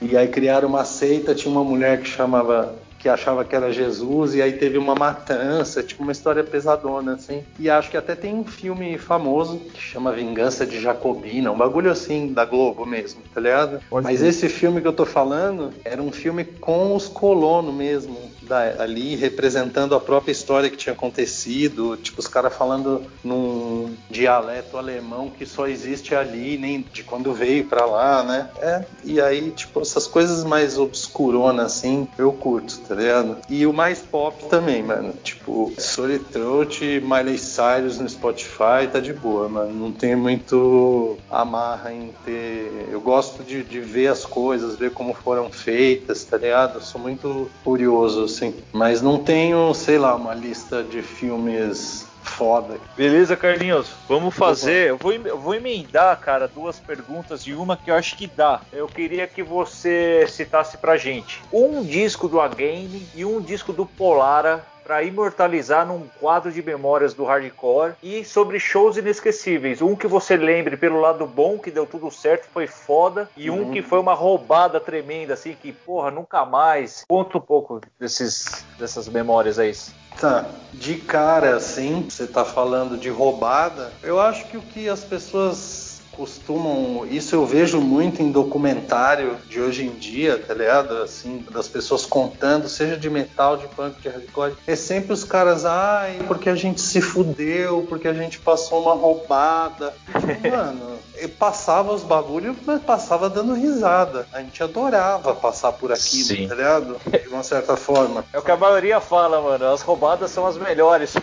E 0.00 0.16
aí 0.16 0.28
criaram 0.28 0.68
uma 0.68 0.84
seita, 0.84 1.34
tinha 1.34 1.52
uma 1.52 1.64
mulher 1.64 2.00
que 2.00 2.08
chamava 2.08 2.74
que 3.06 3.08
achava 3.08 3.44
que 3.44 3.54
era 3.54 3.72
Jesus 3.72 4.34
e 4.34 4.42
aí 4.42 4.54
teve 4.54 4.76
uma 4.76 4.96
matança, 4.96 5.80
tipo 5.80 6.02
uma 6.02 6.10
história 6.10 6.42
pesadona 6.42 7.14
assim. 7.14 7.44
E 7.56 7.70
acho 7.70 7.88
que 7.88 7.96
até 7.96 8.16
tem 8.16 8.34
um 8.34 8.44
filme 8.44 8.98
famoso 8.98 9.58
que 9.58 9.80
chama 9.80 10.10
Vingança 10.10 10.66
de 10.66 10.80
Jacobina, 10.80 11.52
um 11.52 11.56
bagulho 11.56 11.88
assim 11.88 12.32
da 12.32 12.44
Globo 12.44 12.84
mesmo, 12.84 13.22
tá 13.32 13.40
ligado? 13.40 13.80
Pode 13.88 14.04
Mas 14.04 14.18
ser. 14.18 14.26
esse 14.26 14.48
filme 14.48 14.80
que 14.80 14.88
eu 14.88 14.92
tô 14.92 15.06
falando 15.06 15.72
era 15.84 16.02
um 16.02 16.10
filme 16.10 16.44
com 16.44 16.96
os 16.96 17.06
colonos 17.06 17.72
mesmo, 17.72 18.18
da, 18.46 18.82
ali 18.82 19.16
representando 19.16 19.94
a 19.94 20.00
própria 20.00 20.32
história 20.32 20.70
que 20.70 20.76
tinha 20.76 20.92
acontecido, 20.92 21.96
tipo 21.96 22.20
os 22.20 22.28
caras 22.28 22.54
falando 22.54 23.02
num 23.22 23.94
dialeto 24.10 24.76
alemão 24.76 25.30
que 25.30 25.44
só 25.44 25.66
existe 25.66 26.14
ali, 26.14 26.56
nem 26.56 26.84
de 26.92 27.02
quando 27.02 27.32
veio 27.32 27.64
para 27.64 27.84
lá, 27.84 28.22
né? 28.22 28.50
É, 28.58 28.84
e 29.04 29.20
aí, 29.20 29.50
tipo, 29.50 29.80
essas 29.80 30.06
coisas 30.06 30.44
mais 30.44 30.78
obscuronas 30.78 31.66
assim, 31.66 32.08
eu 32.18 32.32
curto, 32.32 32.78
tá 32.80 32.94
ligado? 32.94 33.38
E 33.48 33.66
o 33.66 33.72
mais 33.72 34.00
pop 34.00 34.44
também, 34.48 34.82
mano. 34.82 35.12
Tipo, 35.22 35.72
Sorry 35.78 36.18
Throat, 36.18 36.80
Miley 37.00 37.38
Cyrus 37.38 37.98
no 37.98 38.08
Spotify, 38.08 38.88
tá 38.90 39.00
de 39.00 39.12
boa, 39.12 39.48
mano. 39.48 39.72
Não 39.72 39.92
tem 39.92 40.14
muito 40.14 41.18
amarra 41.30 41.92
em 41.92 42.12
ter. 42.24 42.88
Eu 42.90 43.00
gosto 43.00 43.42
de, 43.42 43.62
de 43.62 43.80
ver 43.80 44.08
as 44.08 44.24
coisas, 44.24 44.76
ver 44.76 44.92
como 44.92 45.14
foram 45.14 45.50
feitas, 45.50 46.24
tá 46.24 46.36
ligado? 46.36 46.76
Eu 46.76 46.82
sou 46.82 47.00
muito 47.00 47.50
curioso, 47.64 48.28
assim. 48.36 48.54
Mas 48.72 49.00
não 49.00 49.18
tenho, 49.18 49.72
sei 49.74 49.98
lá, 49.98 50.14
uma 50.14 50.34
lista 50.34 50.82
de 50.82 51.02
filmes 51.02 52.06
foda. 52.22 52.78
Beleza, 52.96 53.36
Carlinhos? 53.36 53.88
Vamos 54.08 54.34
fazer. 54.34 54.90
Eu 54.90 54.96
vou, 54.98 55.12
eu 55.12 55.38
vou 55.38 55.54
emendar, 55.54 56.18
cara, 56.18 56.48
duas 56.48 56.78
perguntas 56.78 57.42
e 57.42 57.54
uma 57.54 57.76
que 57.76 57.90
eu 57.90 57.94
acho 57.94 58.16
que 58.16 58.26
dá. 58.26 58.60
Eu 58.72 58.86
queria 58.88 59.26
que 59.26 59.42
você 59.42 60.26
citasse 60.28 60.76
pra 60.76 60.96
gente 60.96 61.40
um 61.52 61.82
disco 61.82 62.28
do 62.28 62.40
Again 62.40 63.06
e 63.14 63.24
um 63.24 63.40
disco 63.40 63.72
do 63.72 63.86
Polara 63.86 64.64
para 64.86 65.02
imortalizar 65.02 65.84
num 65.84 66.06
quadro 66.20 66.52
de 66.52 66.62
memórias 66.62 67.12
do 67.12 67.24
hardcore 67.24 67.94
e 68.00 68.24
sobre 68.24 68.60
shows 68.60 68.96
inesquecíveis. 68.96 69.82
Um 69.82 69.96
que 69.96 70.06
você 70.06 70.36
lembre 70.36 70.76
pelo 70.76 71.00
lado 71.00 71.26
bom, 71.26 71.58
que 71.58 71.72
deu 71.72 71.84
tudo 71.84 72.08
certo, 72.08 72.46
foi 72.52 72.68
foda, 72.68 73.28
e 73.36 73.50
um 73.50 73.64
uhum. 73.64 73.70
que 73.72 73.82
foi 73.82 73.98
uma 73.98 74.14
roubada 74.14 74.78
tremenda, 74.78 75.34
assim, 75.34 75.56
que, 75.60 75.72
porra, 75.72 76.12
nunca 76.12 76.44
mais. 76.44 77.04
Conta 77.08 77.38
um 77.38 77.40
pouco 77.40 77.80
desses, 77.98 78.64
dessas 78.78 79.08
memórias 79.08 79.58
aí. 79.58 79.74
Tá, 80.20 80.46
de 80.72 80.94
cara 80.94 81.56
assim, 81.56 82.06
você 82.08 82.26
tá 82.26 82.42
falando 82.42 82.96
de 82.96 83.10
roubada, 83.10 83.92
eu 84.02 84.18
acho 84.18 84.46
que 84.46 84.56
o 84.56 84.62
que 84.62 84.88
as 84.88 85.04
pessoas 85.04 85.85
costumam. 86.16 87.06
Isso 87.08 87.34
eu 87.34 87.44
vejo 87.44 87.80
muito 87.80 88.22
em 88.22 88.32
documentário 88.32 89.36
de 89.48 89.60
hoje 89.60 89.84
em 89.84 89.90
dia, 89.90 90.38
tá 90.38 90.54
ligado? 90.54 90.96
Assim, 90.96 91.44
das 91.50 91.68
pessoas 91.68 92.06
contando, 92.06 92.68
seja 92.68 92.96
de 92.96 93.10
metal, 93.10 93.56
de 93.56 93.66
punk, 93.68 94.00
de 94.00 94.08
hardcore. 94.08 94.54
É 94.66 94.74
sempre 94.74 95.12
os 95.12 95.22
caras, 95.22 95.64
ai, 95.64 96.18
porque 96.26 96.48
a 96.48 96.54
gente 96.54 96.80
se 96.80 97.00
fudeu, 97.00 97.86
porque 97.88 98.08
a 98.08 98.14
gente 98.14 98.38
passou 98.38 98.82
uma 98.82 98.94
roubada. 98.94 99.94
Mano, 100.50 100.98
eu 101.16 101.28
passava 101.28 101.92
os 101.92 102.02
bagulhos, 102.02 102.56
mas 102.64 102.82
passava 102.82 103.28
dando 103.28 103.54
risada. 103.54 104.26
A 104.32 104.40
gente 104.40 104.62
adorava 104.62 105.34
passar 105.34 105.72
por 105.72 105.92
aquilo, 105.92 106.24
Sim. 106.24 106.48
tá 106.48 106.54
ligado? 106.54 106.96
De 107.06 107.28
uma 107.28 107.42
certa 107.42 107.76
forma. 107.76 108.24
É 108.32 108.38
o 108.38 108.42
que 108.42 108.50
a 108.50 108.56
maioria 108.56 109.00
fala, 109.00 109.40
mano. 109.40 109.66
As 109.66 109.82
roubadas 109.82 110.30
são 110.30 110.46
as 110.46 110.56
melhores. 110.56 111.14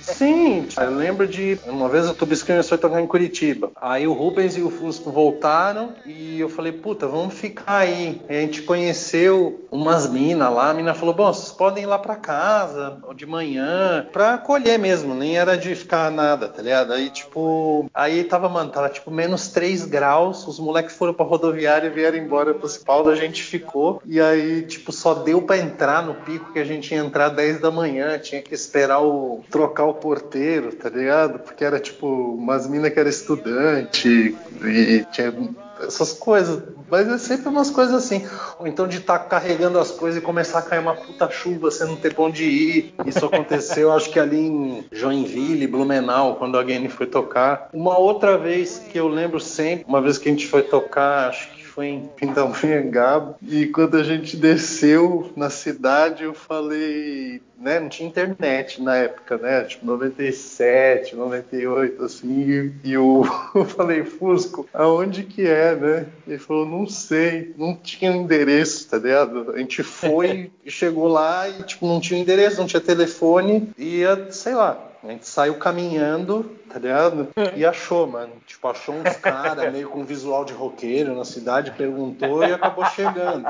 Sim, 0.00 0.68
eu 0.76 0.90
lembro 0.90 1.26
de. 1.26 1.58
Uma 1.66 1.88
vez 1.88 2.08
o 2.08 2.14
Tubiscão 2.14 2.62
foi 2.62 2.78
tocar 2.78 3.00
em 3.00 3.06
Curitiba. 3.06 3.70
Aí 3.80 4.06
o 4.06 4.12
Rubens 4.24 4.56
e 4.56 4.62
o 4.62 4.70
Fusco 4.70 5.10
voltaram 5.10 5.92
e 6.06 6.40
eu 6.40 6.48
falei, 6.48 6.72
puta, 6.72 7.06
vamos 7.06 7.34
ficar 7.34 7.76
aí. 7.76 8.22
a 8.26 8.32
gente 8.32 8.62
conheceu 8.62 9.66
umas 9.70 10.08
minas 10.08 10.50
lá, 10.50 10.70
a 10.70 10.74
mina 10.74 10.94
falou, 10.94 11.14
bom, 11.14 11.30
vocês 11.30 11.52
podem 11.52 11.82
ir 11.82 11.86
lá 11.86 11.98
pra 11.98 12.16
casa 12.16 12.96
de 13.14 13.26
manhã, 13.26 14.06
pra 14.12 14.34
acolher 14.34 14.78
mesmo, 14.78 15.14
nem 15.14 15.36
era 15.36 15.58
de 15.58 15.74
ficar 15.74 16.10
nada, 16.10 16.48
tá 16.48 16.62
ligado? 16.62 16.94
Aí, 16.94 17.10
tipo, 17.10 17.90
aí 17.92 18.24
tava, 18.24 18.48
mano, 18.48 18.70
tava 18.70 18.88
tipo 18.88 19.10
menos 19.10 19.48
3 19.48 19.84
graus, 19.84 20.46
os 20.48 20.58
moleques 20.58 20.96
foram 20.96 21.12
pra 21.12 21.26
rodoviária 21.26 21.88
e 21.88 21.90
vieram 21.90 22.16
embora 22.16 22.54
pro 22.54 22.64
Paulo, 22.84 23.10
a 23.10 23.14
gente 23.14 23.42
ficou, 23.42 24.00
e 24.06 24.20
aí, 24.22 24.62
tipo, 24.62 24.90
só 24.90 25.12
deu 25.12 25.42
pra 25.42 25.58
entrar 25.58 26.02
no 26.02 26.14
pico 26.14 26.50
que 26.52 26.58
a 26.58 26.64
gente 26.64 26.94
ia 26.94 27.00
entrar 27.00 27.28
10 27.28 27.60
da 27.60 27.70
manhã, 27.70 28.18
tinha 28.18 28.40
que 28.40 28.54
esperar 28.54 29.02
o 29.02 29.44
trocar 29.50 29.84
o 29.84 29.94
porteiro, 29.94 30.74
tá 30.74 30.88
ligado? 30.88 31.40
Porque 31.40 31.62
era 31.62 31.78
tipo 31.78 32.06
umas 32.06 32.66
minas 32.66 32.92
que 32.92 33.00
era 33.00 33.08
estudante, 33.08 34.13
e, 34.14 35.04
tinha 35.12 35.32
essas 35.80 36.12
coisas. 36.12 36.62
Mas 36.90 37.08
é 37.08 37.18
sempre 37.18 37.48
umas 37.48 37.70
coisas 37.70 37.94
assim. 37.94 38.26
Ou 38.58 38.66
então 38.66 38.86
de 38.86 38.98
estar 38.98 39.18
tá 39.18 39.24
carregando 39.24 39.78
as 39.78 39.90
coisas 39.90 40.22
e 40.22 40.24
começar 40.24 40.58
a 40.60 40.62
cair 40.62 40.80
uma 40.80 40.94
puta 40.94 41.30
chuva, 41.30 41.70
você 41.70 41.84
não 41.84 41.96
ter 41.96 42.14
pra 42.14 42.24
onde 42.24 42.44
ir. 42.44 42.94
Isso 43.06 43.24
aconteceu, 43.24 43.90
acho 43.92 44.10
que 44.10 44.20
ali 44.20 44.38
em 44.38 44.84
Joinville, 44.92 45.66
Blumenau, 45.66 46.36
quando 46.36 46.56
alguém 46.56 46.88
foi 46.88 47.06
tocar. 47.06 47.68
Uma 47.72 47.98
outra 47.98 48.36
vez 48.38 48.78
que 48.90 48.98
eu 48.98 49.08
lembro 49.08 49.40
sempre, 49.40 49.84
uma 49.88 50.00
vez 50.00 50.18
que 50.18 50.28
a 50.28 50.32
gente 50.32 50.46
foi 50.46 50.62
tocar, 50.62 51.28
acho 51.28 51.48
foi 51.74 51.86
em 51.88 52.06
Pindamonhangaba 52.16 53.36
e 53.42 53.66
quando 53.66 53.96
a 53.96 54.04
gente 54.04 54.36
desceu 54.36 55.32
na 55.36 55.50
cidade 55.50 56.22
eu 56.22 56.32
falei, 56.32 57.42
né, 57.58 57.80
não 57.80 57.88
tinha 57.88 58.08
internet 58.08 58.80
na 58.80 58.96
época, 58.96 59.36
né, 59.38 59.64
tipo 59.64 59.84
97, 59.84 61.16
98, 61.16 62.04
assim, 62.04 62.72
e, 62.84 62.92
eu, 62.92 63.26
eu 63.56 63.64
falei, 63.64 64.04
Fusco, 64.04 64.68
aonde 64.72 65.24
que 65.24 65.46
é, 65.46 65.74
né? 65.74 66.06
Ele 66.28 66.38
falou, 66.38 66.64
não 66.64 66.86
sei, 66.86 67.52
não 67.58 67.74
tinha 67.74 68.12
endereço, 68.12 68.88
tá 68.88 68.98
ligado? 68.98 69.52
A 69.52 69.58
gente 69.58 69.82
foi 69.82 70.52
e 70.64 70.70
chegou 70.70 71.08
lá 71.08 71.48
e, 71.48 71.62
tipo, 71.64 71.86
não 71.86 72.00
tinha 72.00 72.20
endereço, 72.20 72.58
não 72.58 72.66
tinha 72.66 72.80
telefone, 72.80 73.70
ia, 73.76 74.30
sei 74.30 74.54
lá, 74.54 74.93
a 75.04 75.08
gente 75.10 75.28
saiu 75.28 75.56
caminhando, 75.56 76.50
tá 76.68 76.78
ligado? 76.78 77.28
E 77.54 77.64
achou, 77.64 78.06
mano. 78.06 78.32
Tipo, 78.46 78.68
achou 78.68 78.94
uns 78.94 79.16
caras 79.16 79.70
meio 79.72 79.88
com 79.90 80.04
visual 80.04 80.44
de 80.44 80.54
roqueiro 80.54 81.14
na 81.14 81.24
cidade, 81.24 81.72
perguntou 81.72 82.42
e 82.42 82.52
acabou 82.52 82.86
chegando. 82.86 83.44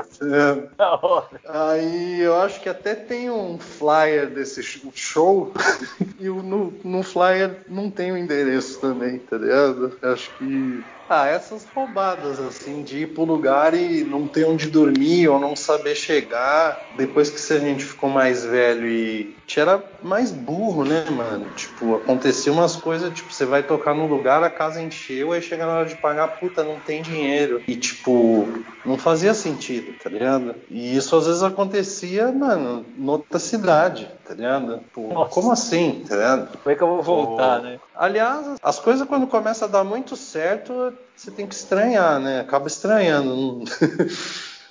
Tá 0.75 0.99
Aí 1.73 2.19
eu 2.21 2.35
acho 2.41 2.59
que 2.59 2.67
até 2.67 2.93
tem 2.93 3.29
um 3.29 3.57
flyer 3.57 4.29
desse 4.29 4.61
show 4.93 5.53
e 6.19 6.27
no, 6.27 6.73
no 6.83 7.03
flyer 7.03 7.61
não 7.69 7.89
tem 7.89 8.11
o 8.11 8.17
endereço 8.17 8.81
também, 8.81 9.19
tá 9.19 9.37
ligado? 9.37 9.97
Acho 10.01 10.29
que 10.37 10.83
ah, 11.09 11.27
essas 11.27 11.65
roubadas, 11.65 12.39
assim, 12.39 12.83
de 12.83 13.03
ir 13.03 13.13
pro 13.13 13.23
lugar 13.23 13.73
e 13.73 14.03
não 14.03 14.27
ter 14.27 14.45
onde 14.45 14.67
dormir 14.69 15.27
ou 15.27 15.39
não 15.39 15.55
saber 15.55 15.95
chegar. 15.95 16.79
Depois 16.97 17.29
que 17.29 17.53
a 17.53 17.59
gente 17.59 17.85
ficou 17.85 18.09
mais 18.09 18.43
velho 18.43 18.87
e 18.87 19.35
era 19.57 19.81
mais 20.03 20.31
burro, 20.31 20.83
né, 20.83 21.05
mano? 21.09 21.45
Tipo, 21.55 21.95
acontecia 21.95 22.51
umas 22.51 22.75
coisas, 22.75 23.13
tipo, 23.13 23.31
você 23.31 23.45
vai 23.45 23.63
tocar 23.63 23.93
num 23.93 24.07
lugar, 24.07 24.43
a 24.43 24.49
casa 24.49 24.81
encheu, 24.81 25.31
aí 25.31 25.41
chega 25.41 25.65
na 25.65 25.73
hora 25.73 25.85
de 25.85 25.95
pagar, 25.95 26.27
puta, 26.39 26.63
não 26.63 26.79
tem 26.79 27.01
dinheiro. 27.01 27.61
E, 27.67 27.75
tipo, 27.75 28.47
não 28.85 28.97
fazia 28.97 29.33
sentido, 29.33 29.93
tá 30.01 30.09
ligado? 30.09 30.55
E 30.69 30.95
isso 30.95 31.15
às 31.15 31.27
vezes 31.27 31.43
acontecia, 31.43 32.31
mano, 32.31 32.85
noutra 32.97 33.39
cidade, 33.39 34.09
tá 34.25 34.33
ligado? 34.33 34.81
Pô, 34.93 35.25
como 35.27 35.51
assim, 35.51 36.03
tá 36.07 36.15
ligado? 36.15 36.57
Como 36.57 36.73
é 36.73 36.75
que 36.75 36.83
eu 36.83 36.87
vou 36.87 37.03
voltar, 37.03 37.61
né? 37.61 37.79
Aliás, 37.93 38.57
as 38.61 38.79
coisas 38.79 39.07
quando 39.07 39.27
começam 39.27 39.67
a 39.67 39.71
dar 39.71 39.83
muito 39.83 40.15
certo, 40.15 40.93
você 41.15 41.31
tem 41.31 41.45
que 41.45 41.53
estranhar, 41.53 42.19
né? 42.19 42.41
Acaba 42.41 42.67
estranhando. 42.67 43.63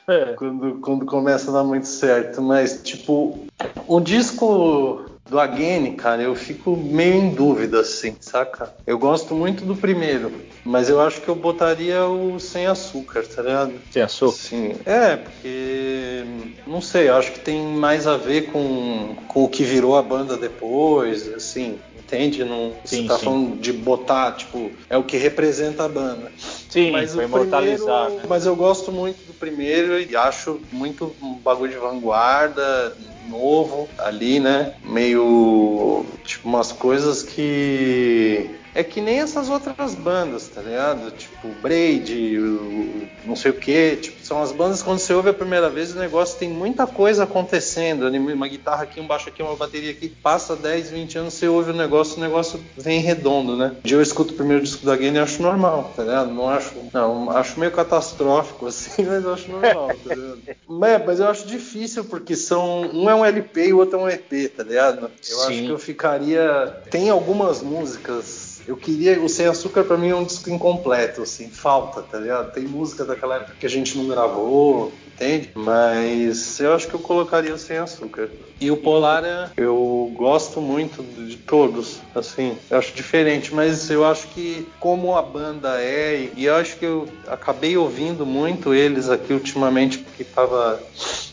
É. 0.08 0.34
quando, 0.36 0.80
quando 0.80 1.06
começa 1.06 1.50
a 1.50 1.54
dar 1.54 1.64
muito 1.64 1.86
certo. 1.86 2.42
Mas, 2.42 2.82
tipo, 2.82 3.46
o 3.86 4.00
disco 4.00 5.04
do 5.28 5.40
Again, 5.40 5.96
cara, 5.96 6.22
eu 6.22 6.34
fico 6.34 6.76
meio 6.76 7.14
em 7.14 7.30
dúvida, 7.30 7.80
assim, 7.80 8.16
saca? 8.20 8.74
Eu 8.86 8.98
gosto 8.98 9.34
muito 9.34 9.64
do 9.64 9.74
primeiro, 9.74 10.30
mas 10.64 10.88
eu 10.88 11.00
acho 11.00 11.20
que 11.20 11.28
eu 11.28 11.34
botaria 11.34 12.04
o 12.04 12.38
sem 12.38 12.66
açúcar, 12.66 13.26
tá 13.26 13.42
ligado? 13.42 13.72
Sem 13.90 14.02
açúcar? 14.02 14.36
Sim. 14.36 14.76
É, 14.84 15.16
porque. 15.16 16.24
Não 16.66 16.80
sei, 16.80 17.08
eu 17.08 17.16
acho 17.16 17.32
que 17.32 17.40
tem 17.40 17.62
mais 17.66 18.06
a 18.06 18.16
ver 18.16 18.52
com, 18.52 19.16
com 19.28 19.44
o 19.44 19.48
que 19.48 19.62
virou 19.62 19.96
a 19.96 20.02
banda 20.02 20.36
depois, 20.36 21.32
assim 21.32 21.78
entende? 22.04 22.44
Não, 22.44 22.74
sim, 22.84 23.02
você 23.02 23.08
tá 23.08 23.18
sim. 23.18 23.24
falando 23.24 23.56
de 23.58 23.72
botar, 23.72 24.32
tipo, 24.32 24.70
é 24.88 24.96
o 24.96 25.02
que 25.02 25.16
representa 25.16 25.84
a 25.84 25.88
banda. 25.88 26.30
Sim, 26.36 26.90
mas 26.90 27.14
foi 27.14 27.24
imortalizar. 27.24 28.04
Primeiro, 28.04 28.22
né? 28.22 28.28
Mas 28.28 28.46
eu 28.46 28.54
gosto 28.54 28.92
muito 28.92 29.24
do 29.24 29.32
primeiro 29.32 29.98
e 29.98 30.14
acho 30.14 30.60
muito 30.70 31.16
um 31.20 31.34
bagulho 31.34 31.72
de 31.72 31.78
vanguarda, 31.78 32.96
novo 33.28 33.88
ali, 33.98 34.40
né? 34.40 34.74
Meio 34.84 36.04
tipo 36.24 36.48
umas 36.48 36.72
coisas 36.72 37.22
que 37.22 38.63
é 38.74 38.82
que 38.82 39.00
nem 39.00 39.20
essas 39.20 39.48
outras 39.48 39.94
bandas, 39.94 40.48
tá 40.48 40.60
ligado? 40.60 41.10
Tipo, 41.12 41.48
Braid, 41.62 42.38
o, 42.38 43.08
não 43.24 43.36
sei 43.36 43.52
o 43.52 43.54
que. 43.54 43.96
Tipo, 43.96 44.24
são 44.26 44.42
as 44.42 44.50
bandas 44.50 44.82
quando 44.82 44.98
você 44.98 45.14
ouve 45.14 45.30
a 45.30 45.34
primeira 45.34 45.70
vez, 45.70 45.94
o 45.94 45.98
negócio 45.98 46.38
tem 46.38 46.48
muita 46.48 46.86
coisa 46.86 47.22
acontecendo. 47.22 48.08
Uma 48.08 48.48
guitarra 48.48 48.82
aqui, 48.82 49.00
um 49.00 49.06
baixo 49.06 49.28
aqui, 49.28 49.42
uma 49.42 49.54
bateria 49.54 49.92
aqui. 49.92 50.08
Passa 50.08 50.56
10, 50.56 50.90
20 50.90 51.18
anos, 51.18 51.34
você 51.34 51.46
ouve 51.46 51.70
o 51.70 51.74
negócio, 51.74 52.16
o 52.16 52.20
negócio 52.20 52.60
vem 52.76 53.00
redondo, 53.00 53.56
né? 53.56 53.76
Um 53.78 53.86
dia 53.86 53.96
eu 53.96 54.02
escuto 54.02 54.34
o 54.34 54.36
primeiro 54.36 54.62
disco 54.62 54.84
da 54.84 54.96
Game 54.96 55.16
e 55.16 55.20
acho 55.20 55.40
normal, 55.40 55.92
tá 55.94 56.02
ligado? 56.02 56.32
Não 56.32 56.48
acho. 56.48 56.72
Não, 56.92 57.30
acho 57.30 57.60
meio 57.60 57.70
catastrófico, 57.70 58.66
assim, 58.66 59.04
mas 59.04 59.24
acho 59.24 59.52
normal, 59.52 59.88
tá 60.02 60.14
ligado? 60.14 60.42
é, 60.84 61.06
mas 61.06 61.20
eu 61.20 61.28
acho 61.28 61.46
difícil, 61.46 62.04
porque 62.04 62.34
são. 62.34 62.82
Um 62.92 63.08
é 63.08 63.14
um 63.14 63.24
LP 63.24 63.68
e 63.68 63.72
o 63.72 63.78
outro 63.78 64.00
é 64.00 64.02
um 64.02 64.08
EP, 64.08 64.52
tá 64.56 64.64
ligado? 64.64 65.04
Eu 65.04 65.10
Sim. 65.20 65.46
acho 65.46 65.62
que 65.62 65.68
eu 65.68 65.78
ficaria. 65.78 66.82
Tem 66.90 67.08
algumas 67.08 67.62
músicas 67.62 68.43
eu 68.66 68.76
queria. 68.76 69.20
O 69.20 69.28
Sem 69.28 69.46
Açúcar 69.46 69.84
para 69.84 69.96
mim 69.96 70.08
é 70.08 70.14
um 70.14 70.24
disco 70.24 70.50
incompleto, 70.50 71.22
assim, 71.22 71.48
falta, 71.48 72.02
tá 72.02 72.18
ligado? 72.18 72.52
Tem 72.52 72.64
música 72.64 73.04
daquela 73.04 73.36
época 73.36 73.54
que 73.58 73.66
a 73.66 73.70
gente 73.70 73.96
não 73.96 74.08
gravou, 74.08 74.92
entende? 75.06 75.50
Mas 75.54 76.58
eu 76.60 76.74
acho 76.74 76.88
que 76.88 76.94
eu 76.94 77.00
colocaria 77.00 77.54
o 77.54 77.58
Sem 77.58 77.78
Açúcar. 77.78 78.28
E 78.60 78.70
o 78.70 78.76
Polar, 78.76 79.52
eu 79.56 80.12
gosto 80.16 80.60
muito 80.60 81.02
de 81.26 81.36
todos, 81.36 81.98
assim, 82.14 82.56
eu 82.70 82.78
acho 82.78 82.94
diferente, 82.94 83.52
mas 83.52 83.90
eu 83.90 84.04
acho 84.04 84.28
que 84.28 84.66
como 84.78 85.16
a 85.16 85.22
banda 85.22 85.80
é, 85.80 86.30
e 86.36 86.44
eu 86.44 86.54
acho 86.54 86.76
que 86.76 86.84
eu 86.84 87.08
acabei 87.26 87.76
ouvindo 87.76 88.24
muito 88.24 88.72
eles 88.72 89.10
aqui 89.10 89.32
ultimamente, 89.32 89.98
porque 89.98 90.22
estava 90.22 90.80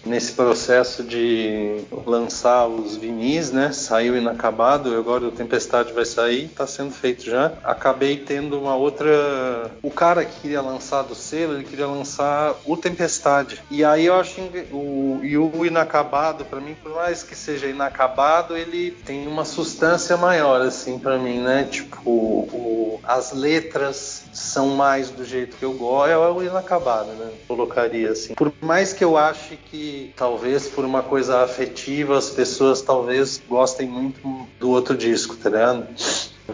nesse 0.06 0.34
processo 0.34 1.04
de 1.04 1.82
lançar 2.06 2.68
os 2.68 2.96
vinis, 2.96 3.52
né? 3.52 3.72
Saiu 3.72 4.18
inacabado, 4.18 4.96
agora 4.96 5.26
o 5.26 5.32
Tempestade 5.32 5.94
vai 5.94 6.06
sair, 6.06 6.46
está 6.46 6.66
sendo 6.66 6.92
feito 6.92 7.24
já. 7.24 7.54
Acabei 7.64 8.18
tendo 8.18 8.60
uma 8.60 8.76
outra. 8.76 9.72
O 9.82 9.92
cara 9.92 10.26
que 10.26 10.42
queria 10.42 10.62
lançar 10.62 11.04
do 11.04 11.16
selo, 11.16 11.54
ele 11.54 11.64
queria 11.64 11.88
lançar 11.88 12.56
o 12.66 12.76
Tempestade. 12.76 13.62
E 13.70 13.84
aí 13.84 14.06
eu 14.06 14.16
acho 14.16 14.42
o, 14.72 15.20
e 15.24 15.38
o 15.38 15.66
inacabado, 15.66 16.46
para 16.46 16.60
mim, 16.60 16.76
por 16.82 16.94
mais 16.94 17.24
que 17.24 17.36
seja 17.36 17.68
inacabado, 17.68 18.58
ele 18.58 18.92
tem 19.06 19.28
uma 19.28 19.46
substância 19.46 20.18
maior, 20.18 20.62
assim, 20.62 20.98
para 20.98 21.18
mim, 21.18 21.40
né? 21.40 21.68
Tipo, 21.70 22.10
o, 22.10 23.00
as 23.04 23.34
letras 23.34 24.21
são 24.42 24.70
mais 24.70 25.10
do 25.10 25.24
jeito 25.24 25.56
que 25.56 25.64
eu 25.64 25.74
gosto, 25.74 26.10
é 26.10 26.18
o 26.18 26.44
inacabado, 26.44 27.12
né? 27.14 27.32
Colocaria 27.48 28.12
assim. 28.12 28.34
Por 28.34 28.52
mais 28.62 28.92
que 28.92 29.04
eu 29.04 29.18
ache 29.18 29.58
que 29.58 30.14
talvez 30.16 30.68
por 30.68 30.84
uma 30.84 31.04
coisa 31.04 31.44
afetiva 31.44 32.18
as 32.18 32.30
pessoas 32.30 32.82
talvez 32.82 33.42
gostem 33.48 33.88
muito 33.88 34.20
do 34.60 34.70
outro 34.70 34.98
disco, 34.98 35.36
tá 35.36 35.50
ligado? 35.50 35.88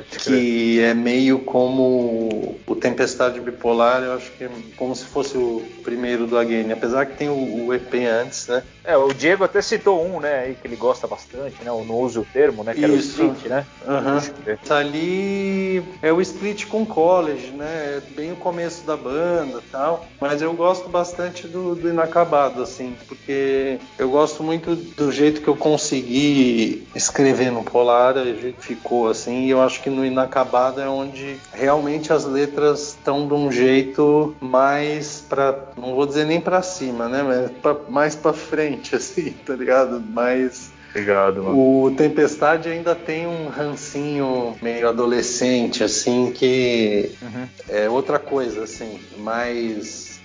Que 0.03 0.79
é 0.81 0.93
meio 0.93 1.39
como 1.39 2.57
o 2.65 2.75
Tempestade 2.75 3.39
Bipolar, 3.39 4.03
eu 4.03 4.13
acho 4.13 4.31
que 4.31 4.43
é 4.43 4.49
como 4.75 4.95
se 4.95 5.05
fosse 5.05 5.37
o 5.37 5.63
primeiro 5.83 6.27
do 6.27 6.37
Again, 6.37 6.71
apesar 6.71 7.05
que 7.05 7.15
tem 7.15 7.29
o, 7.29 7.65
o, 7.65 7.73
EP 7.73 7.93
antes, 8.23 8.47
né? 8.47 8.63
É, 8.83 8.97
o 8.97 9.13
Diego 9.13 9.43
até 9.43 9.61
citou 9.61 10.05
um, 10.05 10.19
né, 10.19 10.39
aí 10.39 10.55
que 10.55 10.67
ele 10.67 10.75
gosta 10.75 11.07
bastante, 11.07 11.63
né, 11.63 11.71
o 11.71 11.83
Não 11.83 12.01
Use 12.01 12.19
o 12.19 12.25
Termo, 12.25 12.63
né, 12.63 12.73
que 12.73 12.83
era 12.83 12.93
Isso. 12.93 13.21
o 13.21 13.25
Split, 13.27 13.49
né? 13.49 13.65
Uhum. 13.85 14.55
Tá 14.65 14.77
ali 14.77 15.83
é 16.01 16.11
o 16.11 16.21
Split 16.21 16.65
com 16.67 16.85
College, 16.85 17.51
né, 17.51 17.97
é 17.97 18.01
bem 18.15 18.31
o 18.31 18.35
começo 18.35 18.85
da 18.85 18.95
banda 18.95 19.61
tal, 19.71 20.05
mas 20.19 20.41
eu 20.41 20.53
gosto 20.53 20.89
bastante 20.89 21.47
do, 21.47 21.75
do 21.75 21.89
Inacabado, 21.89 22.61
assim, 22.61 22.95
porque 23.07 23.79
eu 23.97 24.09
gosto 24.09 24.43
muito 24.43 24.75
do 24.75 25.11
jeito 25.11 25.41
que 25.41 25.47
eu 25.47 25.55
consegui 25.55 26.87
escrever 26.95 27.51
no 27.51 27.63
Polar, 27.63 28.17
a 28.17 28.25
gente 28.25 28.57
ficou 28.59 29.09
assim, 29.09 29.45
e 29.45 29.49
eu 29.49 29.61
acho 29.61 29.81
que 29.81 29.86
que 29.87 29.89
no 29.89 30.05
Inacabado 30.05 30.81
é 30.81 30.89
onde 30.89 31.37
realmente 31.53 32.11
as 32.11 32.25
letras 32.25 32.89
estão 32.89 33.25
de 33.25 33.33
um 33.33 33.49
jeito 33.49 34.35
mais 34.41 35.23
para, 35.29 35.57
não 35.77 35.95
vou 35.95 36.05
dizer 36.05 36.25
nem 36.25 36.41
para 36.41 36.61
cima, 36.61 37.07
né, 37.07 37.23
mas 37.23 37.51
pra, 37.61 37.77
mais 37.87 38.13
para 38.13 38.33
frente, 38.33 38.93
assim, 38.97 39.33
tá 39.45 39.55
ligado? 39.55 40.01
Mais 40.01 40.75
Obrigado, 40.89 41.43
mano. 41.43 41.85
O 41.85 41.91
Tempestade 41.91 42.69
ainda 42.69 42.95
tem 42.95 43.27
um 43.27 43.49
rancinho 43.49 44.55
meio 44.61 44.89
adolescente, 44.89 45.83
assim, 45.83 46.31
que 46.33 47.11
uhum. 47.21 47.47
é 47.69 47.89
outra 47.89 48.17
coisa, 48.17 48.63
assim, 48.63 48.99
mais 49.17 50.19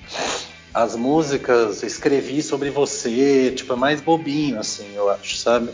as 0.74 0.96
músicas 0.96 1.82
escrevi 1.82 2.42
sobre 2.42 2.70
você, 2.70 3.50
tipo, 3.50 3.72
é 3.72 3.76
mais 3.76 4.00
bobinho, 4.00 4.58
assim, 4.58 4.94
eu 4.94 5.10
acho, 5.10 5.36
sabe? 5.36 5.70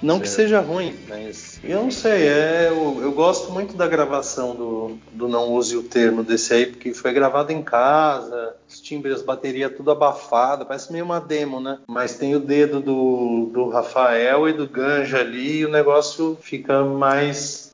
Não 0.00 0.20
que 0.20 0.28
seja 0.28 0.60
ruim, 0.60 0.94
mas 1.08 1.58
eu 1.64 1.82
não 1.82 1.90
sei, 1.90 2.28
é, 2.28 2.68
eu, 2.68 2.98
eu, 3.02 3.12
gosto 3.12 3.50
muito 3.50 3.76
da 3.76 3.86
gravação 3.86 4.54
do, 4.54 4.98
do 5.12 5.28
Não 5.28 5.52
Use 5.52 5.76
o 5.76 5.82
Termo 5.82 6.22
desse 6.22 6.54
aí, 6.54 6.66
porque 6.66 6.94
foi 6.94 7.12
gravado 7.12 7.52
em 7.52 7.62
casa, 7.62 8.54
os 8.68 8.80
timbres, 8.80 9.22
bateria 9.22 9.68
tudo 9.68 9.90
abafada, 9.90 10.64
parece 10.64 10.92
meio 10.92 11.04
uma 11.04 11.20
demo, 11.20 11.60
né? 11.60 11.78
Mas 11.86 12.14
tem 12.14 12.36
o 12.36 12.40
dedo 12.40 12.80
do, 12.80 13.50
do 13.52 13.68
Rafael 13.68 14.48
e 14.48 14.52
do 14.52 14.68
Ganja 14.68 15.18
ali 15.18 15.58
e 15.58 15.66
o 15.66 15.70
negócio 15.70 16.38
fica 16.40 16.84
mais 16.84 17.67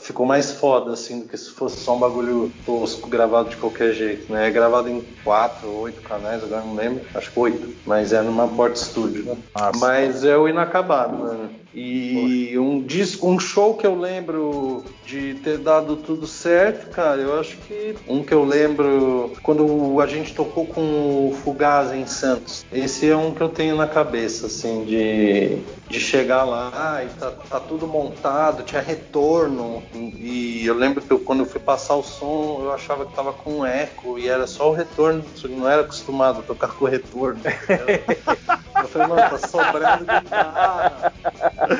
ficou 0.00 0.26
mais 0.26 0.52
foda, 0.52 0.92
assim, 0.92 1.20
do 1.20 1.28
que 1.28 1.36
se 1.36 1.50
fosse 1.50 1.84
só 1.84 1.96
um 1.96 2.00
bagulho 2.00 2.52
tosco 2.66 3.08
gravado 3.08 3.50
de 3.50 3.56
qualquer 3.56 3.92
jeito, 3.92 4.32
né? 4.32 4.48
É 4.48 4.50
gravado 4.50 4.88
em 4.88 5.00
quatro 5.22 5.70
ou 5.70 5.80
oito 5.82 6.02
canais, 6.02 6.42
agora 6.42 6.64
não 6.64 6.74
lembro, 6.74 7.04
acho 7.14 7.30
que 7.30 7.38
oito, 7.38 7.76
mas 7.86 8.12
é 8.12 8.20
numa 8.22 8.48
Port 8.48 8.76
Studio. 8.76 9.38
Mas 9.78 10.24
é 10.24 10.36
o 10.36 10.48
inacabado, 10.48 11.16
mano. 11.16 11.61
E 11.74 12.58
um 12.58 12.82
disco, 12.82 13.28
um 13.28 13.38
show 13.38 13.74
que 13.74 13.86
eu 13.86 13.98
lembro 13.98 14.84
de 15.06 15.34
ter 15.34 15.58
dado 15.58 15.96
tudo 15.96 16.26
certo, 16.26 16.90
cara, 16.90 17.20
eu 17.20 17.38
acho 17.38 17.56
que 17.58 17.94
um 18.06 18.22
que 18.22 18.32
eu 18.32 18.44
lembro 18.44 19.32
quando 19.42 20.00
a 20.00 20.06
gente 20.06 20.34
tocou 20.34 20.66
com 20.66 21.28
o 21.28 21.36
Fugaz 21.42 21.92
em 21.92 22.06
Santos. 22.06 22.64
Esse 22.72 23.08
é 23.08 23.16
um 23.16 23.32
que 23.32 23.40
eu 23.40 23.48
tenho 23.48 23.76
na 23.76 23.86
cabeça, 23.86 24.46
assim, 24.46 24.84
de, 24.84 25.58
de 25.88 26.00
chegar 26.00 26.44
lá 26.44 27.02
e 27.04 27.08
tá, 27.18 27.30
tá 27.30 27.60
tudo 27.60 27.86
montado, 27.86 28.62
tinha 28.62 28.82
retorno. 28.82 29.82
E 29.94 30.64
eu 30.66 30.74
lembro 30.74 31.00
que 31.00 31.10
eu, 31.10 31.18
quando 31.18 31.40
eu 31.40 31.46
fui 31.46 31.60
passar 31.60 31.94
o 31.96 32.02
som, 32.02 32.60
eu 32.62 32.72
achava 32.72 33.06
que 33.06 33.14
tava 33.14 33.32
com 33.32 33.58
um 33.60 33.66
eco 33.66 34.18
e 34.18 34.28
era 34.28 34.46
só 34.46 34.70
o 34.70 34.74
retorno, 34.74 35.24
não 35.48 35.68
era 35.68 35.82
acostumado 35.82 36.40
a 36.40 36.42
tocar 36.42 36.68
com 36.68 36.84
retorno. 36.84 37.40
eu 38.82 38.88
falei, 38.88 39.08
mano, 39.08 39.30
tá 39.30 39.38
sobrando 39.38 40.04
guitarra. 40.04 41.12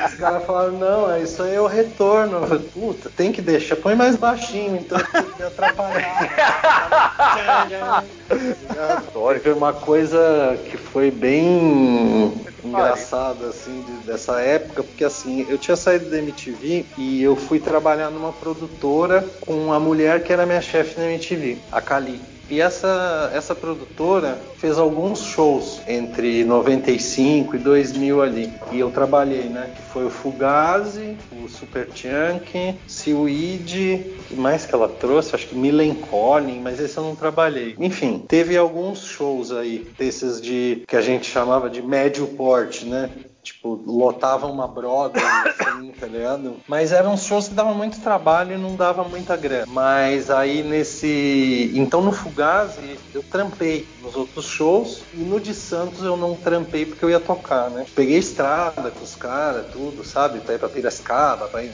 Os 0.07 0.13
caras 0.15 0.45
falaram, 0.45 0.71
não, 0.73 1.11
é 1.11 1.21
isso 1.21 1.43
aí 1.43 1.55
é 1.55 1.61
o 1.61 1.67
retorno. 1.67 2.47
Falei, 2.47 2.63
puta, 2.73 3.09
tem 3.09 3.31
que 3.31 3.41
deixar, 3.41 3.75
põe 3.75 3.95
mais 3.95 4.15
baixinho, 4.15 4.77
então 4.77 4.97
de 4.97 5.43
atrapalhar. 5.43 6.29
foi 9.43 9.53
uma 9.53 9.73
coisa 9.73 10.57
que 10.65 10.77
foi 10.77 11.11
bem 11.11 12.33
engraçada, 12.63 13.47
assim, 13.47 13.81
de, 13.81 13.91
dessa 14.07 14.39
época, 14.39 14.83
porque 14.83 15.03
assim, 15.03 15.45
eu 15.49 15.57
tinha 15.57 15.75
saído 15.75 16.09
da 16.09 16.17
MTV 16.17 16.85
e 16.97 17.21
eu 17.21 17.35
fui 17.35 17.59
trabalhar 17.59 18.09
numa 18.09 18.31
produtora 18.31 19.21
com 19.41 19.71
a 19.73 19.79
mulher 19.79 20.23
que 20.23 20.31
era 20.31 20.45
minha 20.45 20.61
chefe 20.61 20.99
na 20.99 21.05
MTV, 21.05 21.57
a 21.71 21.81
Kali. 21.81 22.32
E 22.49 22.59
essa, 22.59 23.31
essa 23.33 23.55
produtora 23.55 24.37
fez 24.57 24.77
alguns 24.77 25.19
shows 25.19 25.81
entre 25.87 26.43
95 26.43 27.55
e 27.55 27.59
2000 27.59 28.21
ali. 28.21 28.53
E 28.71 28.79
eu 28.79 28.91
trabalhei, 28.91 29.45
né? 29.45 29.71
Que 29.75 29.81
foi 29.93 30.05
o 30.05 30.09
Fugazi, 30.09 31.17
o 31.31 31.47
Super 31.47 31.87
Chunk, 31.93 32.75
Seaweed, 32.87 34.05
que 34.27 34.35
mais 34.35 34.65
que 34.65 34.75
ela 34.75 34.89
trouxe? 34.89 35.35
Acho 35.35 35.47
que 35.47 35.55
Collin, 36.09 36.59
mas 36.59 36.79
esse 36.79 36.97
eu 36.97 37.03
não 37.03 37.15
trabalhei. 37.15 37.75
Enfim, 37.79 38.23
teve 38.27 38.57
alguns 38.57 39.05
shows 39.05 39.51
aí, 39.51 39.87
desses 39.97 40.41
de 40.41 40.83
que 40.87 40.95
a 40.95 41.01
gente 41.01 41.25
chamava 41.29 41.69
de 41.69 41.81
médio 41.81 42.27
porte, 42.27 42.85
né? 42.85 43.09
Tipo, 43.43 43.81
lotava 43.85 44.47
uma 44.47 44.67
broda, 44.67 45.19
assim, 45.19 45.91
tá 45.99 46.07
ligado? 46.07 46.55
Mas 46.65 46.93
eram 46.93 47.17
shows 47.17 47.49
que 47.49 47.53
davam 47.53 47.75
muito 47.75 47.99
trabalho 47.99 48.55
e 48.55 48.57
não 48.57 48.75
dava 48.75 49.03
muita 49.03 49.35
grana. 49.35 49.65
Mas 49.67 50.29
aí 50.29 50.63
nesse. 50.63 51.71
Então 51.75 52.01
no 52.01 52.13
Fugazi 52.13 52.97
eu 53.13 53.21
trampei 53.21 53.85
nos 54.01 54.15
outros 54.15 54.45
shows 54.45 55.01
e 55.13 55.17
no 55.17 55.41
de 55.41 55.53
Santos 55.53 56.03
eu 56.03 56.15
não 56.15 56.35
trampei 56.35 56.85
porque 56.85 57.03
eu 57.03 57.09
ia 57.09 57.19
tocar, 57.19 57.69
né? 57.69 57.85
Peguei 57.93 58.17
estrada 58.17 58.89
com 58.89 59.03
os 59.03 59.15
caras, 59.15 59.65
tudo, 59.73 60.05
sabe? 60.05 60.39
Pra 60.39 60.55
ir 60.55 60.59
pra 60.59 60.69
Piracicaba, 60.69 61.47
pra 61.47 61.63
ir 61.63 61.71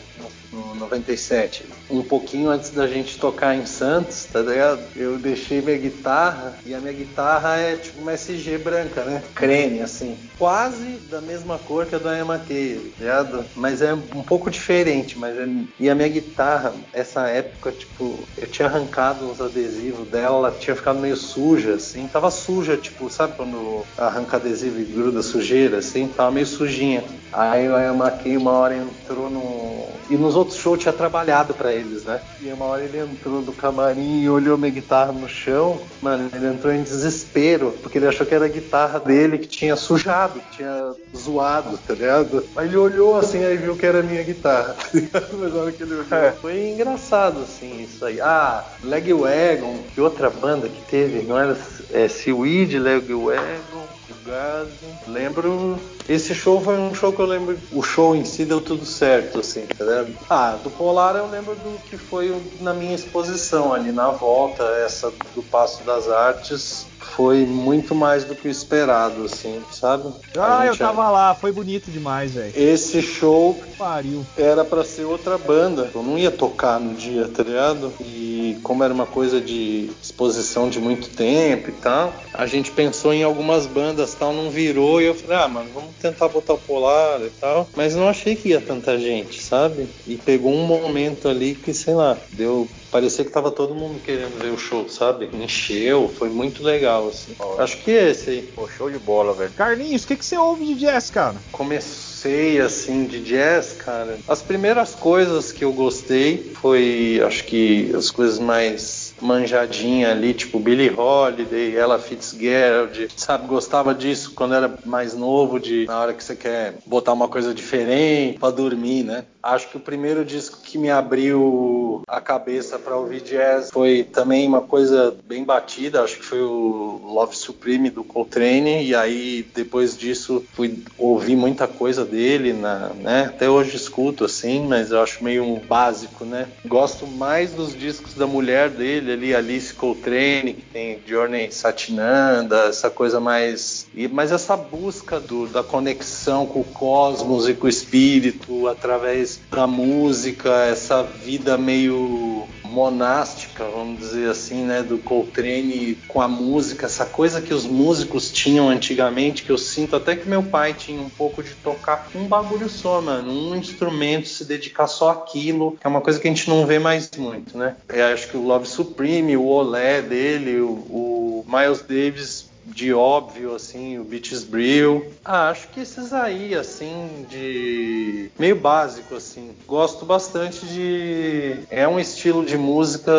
no, 0.52 0.60
no 0.60 0.76
97. 0.76 1.66
Um 1.90 2.02
pouquinho 2.02 2.50
antes 2.50 2.72
da 2.72 2.88
gente 2.88 3.20
tocar 3.20 3.56
em 3.56 3.66
Santos, 3.66 4.26
tá 4.26 4.42
ligado? 4.42 4.82
Eu 4.96 5.20
deixei 5.20 5.62
minha 5.62 5.78
guitarra 5.78 6.58
e 6.66 6.74
a 6.74 6.80
minha 6.80 6.94
guitarra 6.94 7.58
é 7.58 7.76
tipo 7.76 8.02
uma 8.02 8.14
SG 8.14 8.58
branca, 8.58 9.04
né? 9.04 9.22
Creme, 9.36 9.82
assim. 9.82 10.18
Quase 10.38 11.00
da 11.10 11.22
mesma 11.22 11.59
cor 11.60 11.86
que 11.86 11.96
a 11.96 12.00
do 12.00 12.10
Ayamake, 12.10 12.94
tá 12.98 13.04
ligado? 13.04 13.46
Mas 13.56 13.82
é 13.82 13.94
um 13.94 14.24
pouco 14.24 14.50
diferente, 14.50 15.18
mas 15.18 15.38
é... 15.38 15.48
E 15.80 15.90
a 15.90 15.96
minha 15.96 16.08
guitarra, 16.10 16.74
essa 16.94 17.28
época, 17.28 17.72
tipo, 17.72 18.20
eu 18.38 18.48
tinha 18.48 18.68
arrancado 18.68 19.30
uns 19.30 19.42
adesivos 19.42 20.08
dela, 20.08 20.48
ela 20.48 20.52
tinha 20.52 20.76
ficado 20.76 21.00
meio 21.00 21.16
suja, 21.16 21.74
assim, 21.74 22.08
tava 22.08 22.32
suja, 22.32 22.78
tipo, 22.78 23.10
sabe 23.10 23.34
quando 23.36 23.84
arranca 23.98 24.38
adesivo 24.38 24.80
e 24.80 24.84
gruda 24.84 25.22
sujeira, 25.22 25.78
assim, 25.78 26.08
tava 26.08 26.32
meio 26.32 26.46
sujinha. 26.46 27.04
Aí 27.32 27.68
o 27.70 27.76
Ayamake 27.76 28.36
uma 28.38 28.52
hora 28.52 28.76
entrou 28.76 29.30
no... 29.30 29.88
E 30.10 30.18
nos 30.18 30.36
outros 30.36 30.58
shows 30.58 30.80
tinha 30.80 30.94
trabalhado 30.94 31.54
para 31.54 31.72
eles, 31.72 32.04
né? 32.04 32.20
E 32.42 32.52
uma 32.52 32.66
hora 32.66 32.84
ele 32.84 32.98
entrou 33.00 33.44
do 33.44 33.52
camarim 33.52 34.24
e 34.24 34.30
olhou 34.30 34.58
minha 34.58 34.72
guitarra 34.72 35.12
no 35.12 35.30
chão, 35.30 35.80
mano, 36.02 36.30
ele 36.34 36.48
entrou 36.48 36.74
em 36.74 36.82
desespero, 36.82 37.76
porque 37.82 37.98
ele 38.00 38.08
achou 38.08 38.26
que 38.26 38.34
era 38.34 38.46
a 38.46 38.50
guitarra 38.50 39.00
dele 39.00 39.38
que 39.38 39.48
tinha 39.48 39.76
sujado, 39.76 40.40
que 40.40 40.58
tinha 40.58 40.94
zoado, 41.16 41.49
tá 41.86 41.94
ligado? 41.94 42.44
Aí 42.56 42.68
ele 42.68 42.78
olhou 42.78 43.18
assim, 43.18 43.44
aí 43.44 43.58
viu 43.58 43.76
que 43.76 43.86
era 43.86 44.00
a 44.00 44.04
minha 44.04 44.24
guitarra, 44.24 44.76
tá 44.80 44.90
ligado? 44.94 45.38
Mas 45.38 45.54
na 45.54 45.62
hora 45.62 45.72
que 45.72 45.84
ele 45.84 45.94
olhou, 45.94 46.06
é. 46.12 46.32
foi 46.32 46.70
engraçado, 46.70 47.40
assim, 47.42 47.84
isso 47.84 48.06
aí. 48.06 48.22
Ah, 48.22 48.66
Legwagon, 48.84 49.80
que 49.94 50.02
outra 50.02 50.30
banda 50.30 50.70
que 50.70 50.82
teve, 50.90 51.24
não 51.24 51.38
era 51.38 51.58
é, 51.92 52.08
Seaweed, 52.08 52.78
Legwagon, 52.78 53.88
Gazi. 54.30 54.70
Lembro. 55.08 55.80
Esse 56.08 56.34
show 56.34 56.62
foi 56.62 56.78
um 56.78 56.94
show 56.94 57.12
que 57.12 57.20
eu 57.20 57.26
lembro. 57.26 57.58
O 57.72 57.82
show 57.82 58.16
em 58.16 58.26
si 58.26 58.46
deu 58.46 58.62
tudo 58.62 58.86
certo, 58.86 59.40
assim, 59.40 59.66
tá 59.66 59.84
vendo? 59.84 60.16
Ah, 60.30 60.58
do 60.64 60.70
Polar 60.70 61.16
eu 61.16 61.28
lembro 61.28 61.56
do 61.56 61.80
que 61.90 61.98
foi 61.98 62.36
na 62.62 62.74
minha 62.74 62.96
exposição 62.96 63.74
ali 63.74 63.92
na 63.92 64.10
volta, 64.10 64.64
essa 64.86 65.12
do 65.36 65.44
Passo 65.44 65.84
das 65.84 66.08
Artes 66.08 66.89
foi 67.20 67.46
muito 67.46 67.94
mais 67.94 68.24
do 68.24 68.34
que 68.34 68.48
o 68.48 68.52
esperado, 68.52 69.26
assim, 69.26 69.62
sabe? 69.74 70.10
Ah, 70.38 70.66
eu 70.66 70.78
tava 70.78 71.10
lá, 71.10 71.36
foi 71.36 71.52
bonito 71.52 71.92
demais, 71.92 72.32
velho. 72.32 72.54
Esse 72.56 73.02
show 73.02 73.62
Pariu. 73.78 74.26
era 74.38 74.64
para 74.64 74.86
ser 74.86 75.04
outra 75.04 75.38
banda. 75.38 75.92
Eu 75.94 76.02
não 76.02 76.18
ia 76.18 76.32
tocar 76.32 76.80
no 76.80 76.94
dia, 76.94 77.28
tá 77.28 77.44
ligado? 77.44 77.92
E 78.00 78.58
como 78.64 78.86
era 78.86 78.94
uma 78.94 79.06
coisa 79.06 79.42
de 79.42 79.90
exposição 80.02 80.70
de 80.70 80.80
muito 80.80 81.10
tempo 81.10 81.68
e 81.68 81.74
tal, 81.74 82.14
a 82.34 82.46
gente 82.46 82.72
pensou 82.72 83.14
em 83.14 83.22
algumas 83.22 83.66
bandas 83.66 84.14
tal, 84.14 84.32
não 84.32 84.50
virou. 84.50 85.02
E 85.02 85.06
eu 85.08 85.14
falei, 85.14 85.44
ah, 85.44 85.48
mano, 85.50 85.70
vamos 85.74 85.96
tentar 86.02 86.30
botar 86.30 86.54
o 86.54 86.58
Polar 86.58 87.20
e 87.22 87.32
tal. 87.32 87.68
Mas 87.76 87.96
não 87.96 88.08
achei 88.08 88.34
que 88.34 88.48
ia 88.48 88.62
tanta 88.62 88.98
gente, 88.98 89.44
sabe? 89.44 89.90
E 90.08 90.16
pegou 90.16 90.54
um 90.54 90.66
momento 90.66 91.28
ali 91.28 91.54
que, 91.54 91.74
sei 91.74 91.96
lá, 91.96 92.18
deu 92.32 92.66
parecia 92.92 93.24
que 93.26 93.32
tava 93.32 93.52
todo 93.52 93.76
mundo 93.76 94.00
querendo 94.00 94.42
ver 94.42 94.52
o 94.52 94.58
show, 94.58 94.88
sabe? 94.88 95.30
Encheu, 95.34 96.10
foi 96.10 96.30
muito 96.30 96.64
legal, 96.64 97.08
assim. 97.08 97.36
Acho 97.58 97.78
que 97.84 97.92
é 97.92 98.10
esse 98.10 98.30
aí. 98.30 98.42
Pô, 98.42 98.68
show 98.68 98.90
de 98.90 99.00
bola, 99.00 99.34
velho. 99.34 99.54
Carlinhos, 99.54 100.04
o 100.04 100.08
que, 100.08 100.16
que 100.16 100.26
você 100.26 100.38
ouve 100.38 100.66
de 100.66 100.76
jazz, 100.76 101.10
cara? 101.10 101.42
Comecei 101.52 102.60
assim 102.60 103.06
de 103.06 103.22
jazz, 103.22 103.74
cara. 103.74 104.20
As 104.28 104.42
primeiras 104.42 104.96
coisas 104.96 105.52
que 105.52 105.64
eu 105.64 105.74
gostei 105.74 106.52
foi, 106.56 107.22
acho 107.26 107.46
que 107.46 107.92
as 107.96 108.12
coisas 108.12 108.40
mais 108.40 108.99
manjadinha 109.22 110.12
ali, 110.12 110.34
tipo 110.34 110.60
Billie 110.60 110.92
Holiday, 110.96 111.76
Ella 111.76 112.00
Fitzgerald, 112.00 113.08
sabe? 113.16 113.48
Gostava 113.48 113.94
disso 113.94 114.34
quando 114.36 114.56
era 114.56 114.74
mais 114.86 115.14
novo, 115.14 115.60
de 115.60 115.86
na 115.86 116.00
hora 116.00 116.14
que 116.14 116.24
você 116.24 116.36
quer 116.36 116.76
botar 116.86 117.14
uma 117.14 117.28
coisa 117.28 117.54
diferente 117.54 118.40
para 118.40 118.52
dormir, 118.52 119.04
né? 119.04 119.26
Acho 119.42 119.70
que 119.70 119.78
o 119.78 119.80
primeiro 119.80 120.26
disco 120.26 120.60
que 120.62 120.78
me 120.78 120.90
abriu 120.90 122.04
a 122.08 122.20
cabeça 122.20 122.78
para 122.78 122.98
ouvir 122.98 123.22
jazz 123.22 123.70
foi 123.72 124.04
também 124.04 124.46
uma 124.46 124.62
coisa 124.62 125.16
bem 125.26 125.44
batida, 125.44 126.04
acho 126.04 126.18
que 126.18 126.26
foi 126.26 126.42
o 126.42 127.00
Love 127.06 127.36
Supreme 127.36 127.90
do 127.90 128.04
Coltrane, 128.04 128.84
e 128.84 128.94
aí 128.94 129.48
depois 129.56 129.98
disso 129.98 130.44
fui 130.54 130.84
ouvir 130.98 131.38
muita 131.38 131.68
coisa 131.68 132.04
dele, 132.04 132.52
na, 132.52 132.90
né? 132.96 133.32
Até 133.34 133.50
hoje 133.50 133.76
escuto 133.76 134.26
assim, 134.26 134.68
mas 134.68 134.92
eu 134.92 135.02
acho 135.02 135.24
meio 135.24 135.56
básico, 135.68 136.26
né? 136.26 136.48
Gosto 136.66 137.08
mais 137.08 137.52
dos 137.52 137.74
discos 137.76 138.14
da 138.16 138.28
mulher 138.28 138.70
dele, 138.70 139.09
ali 139.12 139.34
Alice 139.34 139.74
Coltrane, 139.74 140.54
que 140.54 140.62
tem 140.62 141.00
Journey 141.06 141.52
Satinanda, 141.52 142.66
essa 142.70 142.90
coisa 142.90 143.20
mais, 143.20 143.88
mas 144.12 144.32
essa 144.32 144.56
busca 144.56 145.20
do, 145.20 145.48
da 145.48 145.64
conexão 145.64 146.46
com 146.46 146.62
o 146.62 146.64
cosmos 146.64 147.48
e 147.48 147.54
com 147.54 147.68
o 147.68 147.70
espírito 147.70 148.68
através 148.68 149.40
da 149.52 149.68
música, 149.68 150.66
essa 150.66 151.04
vida 151.04 151.58
meio 151.58 152.48
monástica, 152.64 153.49
vamos 153.66 154.00
dizer 154.00 154.30
assim, 154.30 154.64
né, 154.64 154.84
do 154.84 154.98
Coltrane 154.98 155.98
com 156.08 156.22
a 156.22 156.28
música, 156.28 156.86
essa 156.86 157.06
coisa 157.06 157.42
que 157.42 157.54
os 157.54 157.66
músicos 157.66 158.32
tinham 158.32 158.70
antigamente, 158.70 159.44
que 159.44 159.52
eu 159.52 159.58
sinto 159.58 159.96
até 159.96 160.16
que 160.16 160.28
meu 160.28 160.44
pai 160.44 160.74
tinha 160.74 161.02
um 161.02 161.10
pouco 161.10 161.44
de 161.44 161.56
tocar 161.56 162.10
um 162.16 162.28
bagulho 162.28 162.70
só, 162.70 163.02
mano, 163.02 163.32
um 163.32 163.56
instrumento, 163.56 164.28
se 164.28 164.46
dedicar 164.46 164.88
só 164.88 165.12
àquilo, 165.12 165.78
que 165.80 165.86
é 165.86 165.90
uma 165.90 166.02
coisa 166.02 166.20
que 166.20 166.28
a 166.28 166.32
gente 166.32 166.50
não 166.50 166.66
vê 166.66 166.80
mais 166.80 167.10
muito, 167.18 167.58
né? 167.58 167.76
Eu 167.88 168.06
acho 168.08 168.30
que 168.30 168.38
o 168.38 168.46
Love 168.46 168.68
Supreme, 168.68 169.38
o 169.38 169.46
Olé 169.46 170.02
dele, 170.02 170.60
o, 170.60 170.70
o 170.70 171.46
Miles 171.48 171.82
Davis 171.82 172.49
de 172.74 172.94
óbvio, 172.94 173.56
assim, 173.56 173.98
o 174.00 174.04
Beaches 174.04 174.44
Brill. 174.44 175.12
Ah, 175.24 175.50
acho 175.50 175.68
que 175.70 175.80
esses 175.82 176.14
aí, 176.14 176.56
assim, 176.56 177.26
de 177.30 178.30
meio 178.38 178.56
básico, 178.56 179.16
assim. 179.16 179.52
Gosto 179.68 180.06
bastante 180.06 180.66
de. 180.66 181.60
É 181.70 181.88
um 181.88 182.00
estilo 182.00 182.46
de 182.46 182.58
música, 182.58 183.12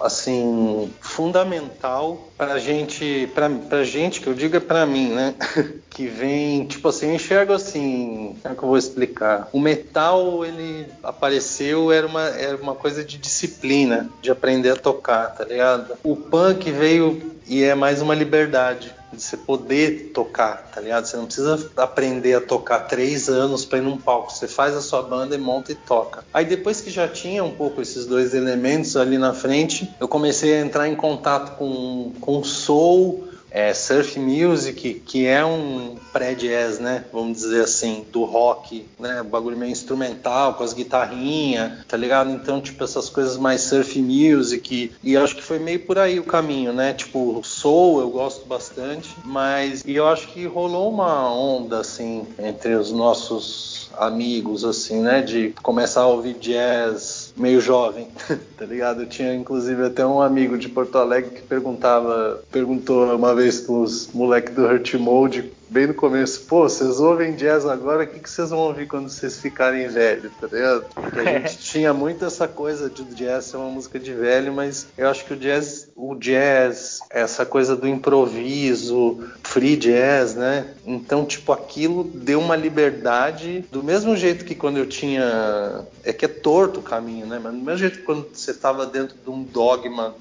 assim, 0.00 0.90
fundamental 1.00 2.28
pra 2.36 2.58
gente, 2.58 3.28
pra, 3.34 3.84
gente, 3.84 4.20
que 4.20 4.26
eu 4.26 4.34
digo 4.34 4.56
é 4.56 4.60
pra 4.60 4.86
mim, 4.86 5.08
né? 5.08 5.34
que 5.90 6.06
vem, 6.06 6.66
tipo 6.66 6.88
assim, 6.88 7.08
eu 7.08 7.14
enxergo 7.14 7.52
assim, 7.52 8.36
como 8.42 8.54
é 8.54 8.56
que 8.56 8.62
eu 8.62 8.68
vou 8.68 8.78
explicar? 8.78 9.48
O 9.52 9.60
metal, 9.60 10.44
ele 10.44 10.86
apareceu, 11.02 11.90
era 11.90 12.06
uma, 12.06 12.22
era 12.22 12.56
uma 12.56 12.74
coisa 12.74 13.02
de 13.02 13.18
disciplina, 13.18 14.08
de 14.20 14.30
aprender 14.30 14.70
a 14.70 14.76
tocar, 14.76 15.34
tá 15.34 15.44
ligado? 15.44 15.94
O 16.04 16.16
punk 16.16 16.70
veio 16.70 17.36
e 17.46 17.62
é 17.62 17.74
mais 17.74 18.02
uma 18.02 18.14
liberdade 18.14 18.94
de 19.16 19.22
você 19.22 19.36
poder 19.36 20.10
tocar, 20.12 20.70
tá 20.72 20.80
ligado? 20.80 21.06
Você 21.06 21.16
não 21.16 21.26
precisa 21.26 21.70
aprender 21.76 22.34
a 22.34 22.40
tocar 22.40 22.80
três 22.80 23.28
anos 23.28 23.64
para 23.64 23.78
ir 23.78 23.82
num 23.82 23.98
palco. 23.98 24.32
Você 24.32 24.46
faz 24.46 24.74
a 24.76 24.80
sua 24.80 25.02
banda 25.02 25.34
e 25.34 25.38
monta 25.38 25.72
e 25.72 25.74
toca. 25.74 26.24
Aí 26.32 26.44
depois 26.44 26.80
que 26.80 26.90
já 26.90 27.08
tinha 27.08 27.42
um 27.42 27.50
pouco 27.50 27.80
esses 27.80 28.06
dois 28.06 28.34
elementos 28.34 28.96
ali 28.96 29.18
na 29.18 29.32
frente, 29.32 29.94
eu 29.98 30.06
comecei 30.06 30.54
a 30.54 30.60
entrar 30.60 30.88
em 30.88 30.94
contato 30.94 31.56
com, 31.56 32.12
com 32.20 32.44
soul, 32.44 33.25
é, 33.56 33.72
surf 33.72 34.20
music, 34.20 35.00
que 35.06 35.24
é 35.26 35.42
um 35.42 35.96
pré-jazz, 36.12 36.78
né? 36.78 37.06
Vamos 37.10 37.38
dizer 37.38 37.64
assim, 37.64 38.04
do 38.12 38.22
rock, 38.24 38.84
né? 39.00 39.22
Bagulho 39.22 39.56
meio 39.56 39.72
instrumental, 39.72 40.52
com 40.52 40.62
as 40.62 40.74
guitarrinhas, 40.74 41.82
tá 41.88 41.96
ligado? 41.96 42.30
Então, 42.30 42.60
tipo, 42.60 42.84
essas 42.84 43.08
coisas 43.08 43.38
mais 43.38 43.62
surf 43.62 43.98
music. 43.98 44.92
E 45.02 45.16
acho 45.16 45.34
que 45.34 45.42
foi 45.42 45.58
meio 45.58 45.80
por 45.80 45.98
aí 45.98 46.20
o 46.20 46.24
caminho, 46.24 46.74
né? 46.74 46.92
Tipo, 46.92 47.40
soul 47.42 48.00
eu 48.00 48.10
gosto 48.10 48.44
bastante, 48.44 49.16
mas. 49.24 49.82
E 49.86 49.96
eu 49.96 50.06
acho 50.06 50.28
que 50.28 50.44
rolou 50.44 50.92
uma 50.92 51.32
onda, 51.32 51.80
assim, 51.80 52.26
entre 52.38 52.74
os 52.74 52.92
nossos 52.92 53.88
amigos, 53.96 54.66
assim, 54.66 55.00
né? 55.00 55.22
De 55.22 55.54
começar 55.62 56.02
a 56.02 56.08
ouvir 56.08 56.34
jazz 56.34 57.25
meio 57.36 57.60
jovem, 57.60 58.08
tá 58.56 58.64
ligado? 58.64 59.02
Eu 59.02 59.06
tinha 59.06 59.34
inclusive 59.34 59.84
até 59.84 60.04
um 60.06 60.20
amigo 60.20 60.56
de 60.56 60.68
Porto 60.68 60.98
Alegre 60.98 61.30
que 61.30 61.42
perguntava, 61.42 62.42
perguntou 62.50 63.14
uma 63.14 63.34
vez 63.34 63.60
pros 63.60 64.08
moleques 64.12 64.54
do 64.54 64.64
Hurt 64.64 64.94
Mode 64.94 65.52
bem 65.68 65.88
no 65.88 65.94
começo, 65.94 66.42
pô, 66.42 66.62
vocês 66.62 67.00
ouvem 67.00 67.34
jazz 67.34 67.66
agora, 67.66 68.04
o 68.04 68.06
que, 68.06 68.20
que 68.20 68.30
vocês 68.30 68.50
vão 68.50 68.60
ouvir 68.60 68.86
quando 68.86 69.08
vocês 69.08 69.40
ficarem 69.40 69.88
velhos, 69.88 70.32
tá 70.40 70.46
ligado? 70.50 70.86
Porque 70.94 71.20
a 71.20 71.38
gente 71.38 71.58
tinha 71.58 71.92
muito 71.92 72.24
essa 72.24 72.46
coisa 72.46 72.88
de 72.88 73.04
jazz 73.14 73.46
ser 73.46 73.56
uma 73.56 73.70
música 73.70 73.98
de 73.98 74.12
velho, 74.12 74.52
mas 74.52 74.86
eu 74.96 75.08
acho 75.08 75.24
que 75.24 75.32
o 75.32 75.36
jazz, 75.36 75.88
o 75.96 76.14
jazz, 76.14 77.00
essa 77.10 77.44
coisa 77.44 77.74
do 77.74 77.88
improviso, 77.88 79.18
free 79.42 79.76
jazz, 79.76 80.34
né? 80.34 80.66
Então, 80.84 81.24
tipo, 81.24 81.52
aquilo 81.52 82.04
deu 82.04 82.40
uma 82.40 82.56
liberdade, 82.56 83.64
do 83.70 83.82
mesmo 83.82 84.16
jeito 84.16 84.44
que 84.44 84.54
quando 84.54 84.78
eu 84.78 84.86
tinha. 84.86 85.84
É 86.04 86.12
que 86.12 86.24
é 86.24 86.28
torto 86.28 86.80
o 86.80 86.82
caminho, 86.82 87.25
né? 87.26 87.40
Mas 87.42 87.52
do 87.52 87.58
mesmo 87.58 87.78
jeito 87.78 87.98
que 87.98 88.04
quando 88.04 88.28
você 88.32 88.50
estava 88.50 88.86
dentro 88.86 89.16
de 89.16 89.30
um 89.30 89.42
dogma 89.42 90.14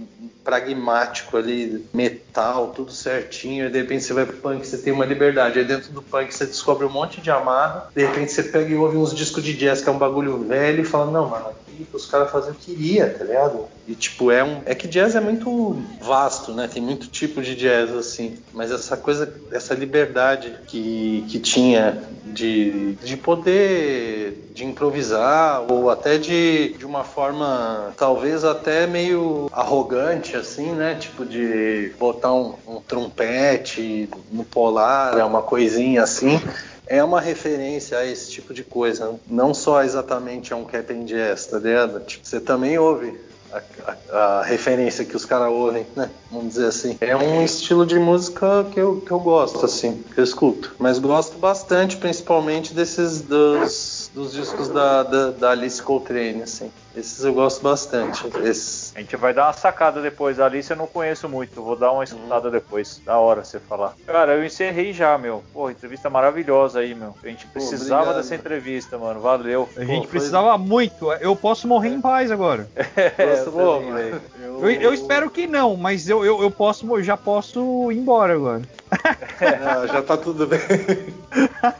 pragmático 0.43 1.37
ali, 1.37 1.85
metal, 1.93 2.69
tudo 2.75 2.91
certinho, 2.91 3.67
e 3.67 3.69
de 3.69 3.79
repente 3.79 4.03
você 4.03 4.13
vai 4.13 4.25
pro 4.25 4.37
punk, 4.37 4.65
você 4.65 4.77
tem 4.77 4.93
uma 4.93 5.05
liberdade. 5.05 5.59
Aí 5.59 5.65
dentro 5.65 5.91
do 5.91 6.01
punk 6.01 6.33
você 6.33 6.45
descobre 6.45 6.85
um 6.85 6.89
monte 6.89 7.21
de 7.21 7.31
amarra, 7.31 7.89
de 7.95 8.05
repente 8.05 8.31
você 8.31 8.43
pega 8.43 8.69
e 8.69 8.75
ouve 8.75 8.97
uns 8.97 9.13
discos 9.13 9.43
de 9.43 9.53
jazz 9.53 9.81
que 9.81 9.89
é 9.89 9.91
um 9.91 9.97
bagulho 9.97 10.39
velho 10.39 10.81
e 10.81 10.85
fala, 10.85 11.09
não, 11.11 11.29
mano, 11.29 11.47
os 11.93 12.05
caras 12.05 12.31
faziam 12.31 12.53
o 12.53 12.55
que 12.55 12.75
queria, 12.75 13.09
tá 13.09 13.23
ligado? 13.23 13.65
E 13.87 13.93
tipo, 13.93 14.31
é 14.31 14.43
um. 14.43 14.61
É 14.65 14.73
que 14.73 14.87
jazz 14.87 15.15
é 15.15 15.21
muito 15.21 15.77
vasto, 16.01 16.53
né? 16.53 16.67
Tem 16.71 16.81
muito 16.81 17.07
tipo 17.07 17.41
de 17.41 17.55
jazz, 17.55 17.91
assim. 17.91 18.37
Mas 18.53 18.71
essa 18.71 18.97
coisa, 18.97 19.31
essa 19.51 19.73
liberdade 19.73 20.55
que, 20.67 21.25
que 21.29 21.39
tinha 21.39 22.01
de, 22.25 22.93
de 22.95 23.15
poder 23.15 24.43
de 24.53 24.63
improvisar, 24.63 25.69
ou 25.69 25.89
até 25.89 26.17
de, 26.17 26.75
de 26.77 26.85
uma 26.85 27.03
forma 27.03 27.93
talvez 27.97 28.45
até 28.45 28.87
meio 28.87 29.49
arrogante, 29.51 30.35
assim, 30.35 30.71
né? 30.71 30.95
Tipo, 30.95 31.25
de 31.25 31.91
botar 31.99 32.33
um, 32.33 32.55
um 32.65 32.79
trompete 32.79 34.09
no 34.31 34.45
polar, 34.45 35.17
uma 35.27 35.41
coisinha 35.41 36.03
assim 36.03 36.39
é 36.87 37.03
uma 37.03 37.19
referência 37.21 37.97
a 37.97 38.05
esse 38.05 38.31
tipo 38.31 38.53
de 38.53 38.63
coisa. 38.63 39.15
Não 39.27 39.53
só 39.53 39.83
exatamente 39.83 40.53
a 40.53 40.55
um 40.55 40.65
Cap 40.65 40.91
and 40.93 41.05
Jazz, 41.05 41.47
tá 41.47 41.59
ligado? 41.59 41.99
Tipo, 42.01 42.27
você 42.27 42.39
também 42.39 42.77
ouve 42.77 43.19
a, 43.51 43.61
a, 44.11 44.39
a, 44.39 44.43
referência 44.43 45.05
que 45.05 45.15
os 45.15 45.25
caras 45.25 45.49
ouvem, 45.49 45.85
né? 45.95 46.09
Vamos 46.31 46.53
dizer 46.53 46.67
assim. 46.67 46.97
É 46.99 47.15
um 47.15 47.43
estilo 47.43 47.85
de 47.85 47.97
música 47.97 48.65
que 48.71 48.79
eu, 48.79 49.01
que 49.01 49.11
eu 49.11 49.19
gosto, 49.19 49.65
assim, 49.65 50.03
que 50.13 50.19
eu 50.19 50.23
escuto. 50.23 50.75
Mas 50.77 50.99
gosto 50.99 51.37
bastante, 51.37 51.97
principalmente 51.97 52.73
desses 52.73 53.21
dos, 53.21 54.11
dos 54.13 54.33
discos 54.33 54.69
da, 54.69 55.03
da, 55.03 55.31
da 55.31 55.51
Alice 55.51 55.81
Coltrane, 55.81 56.43
assim. 56.43 56.71
Esses 56.95 57.23
eu 57.23 57.33
gosto 57.33 57.61
bastante. 57.61 58.25
Esses... 58.43 58.84
A 58.95 58.99
gente 58.99 59.17
vai 59.17 59.33
dar 59.33 59.47
uma 59.47 59.53
sacada 59.53 60.01
depois. 60.01 60.39
A 60.39 60.45
Alice 60.45 60.71
eu 60.71 60.77
não 60.77 60.87
conheço 60.87 61.27
muito. 61.27 61.61
Vou 61.61 61.75
dar 61.75 61.91
uma 61.91 62.05
escutada 62.05 62.49
depois. 62.49 63.01
Da 63.05 63.17
hora 63.17 63.43
você 63.43 63.59
falar. 63.59 63.93
Cara, 64.07 64.35
eu 64.35 64.45
encerrei 64.45 64.93
já, 64.93 65.17
meu. 65.17 65.43
Pô, 65.51 65.69
entrevista 65.69 66.09
maravilhosa 66.09 66.79
aí, 66.79 66.95
meu. 66.95 67.13
A 67.21 67.27
gente 67.27 67.45
precisava 67.47 68.11
Pô, 68.11 68.13
dessa 68.13 68.33
entrevista, 68.35 68.97
mano. 68.97 69.19
Valeu. 69.19 69.67
A 69.75 69.83
gente 69.83 70.05
Pô, 70.05 70.11
precisava 70.11 70.57
foi... 70.57 70.65
muito. 70.65 71.11
Eu 71.13 71.35
posso 71.35 71.67
morrer 71.67 71.89
em 71.89 71.99
paz 71.99 72.31
agora. 72.31 72.67
É, 72.95 73.43
Pô, 73.43 73.81
eu... 73.81 74.21
Eu... 74.39 74.69
eu... 74.69 74.93
espero 74.93 75.29
que 75.29 75.45
não, 75.45 75.75
mas 75.75 76.07
eu, 76.07 76.23
eu, 76.23 76.41
eu 76.41 76.49
posso, 76.49 77.01
já 77.03 77.17
posso 77.17 77.91
ir 77.91 77.97
embora 77.97 78.33
agora. 78.33 78.61
É, 79.41 79.87
já 79.87 80.01
tá 80.01 80.15
tudo 80.15 80.47
bem. 80.47 80.59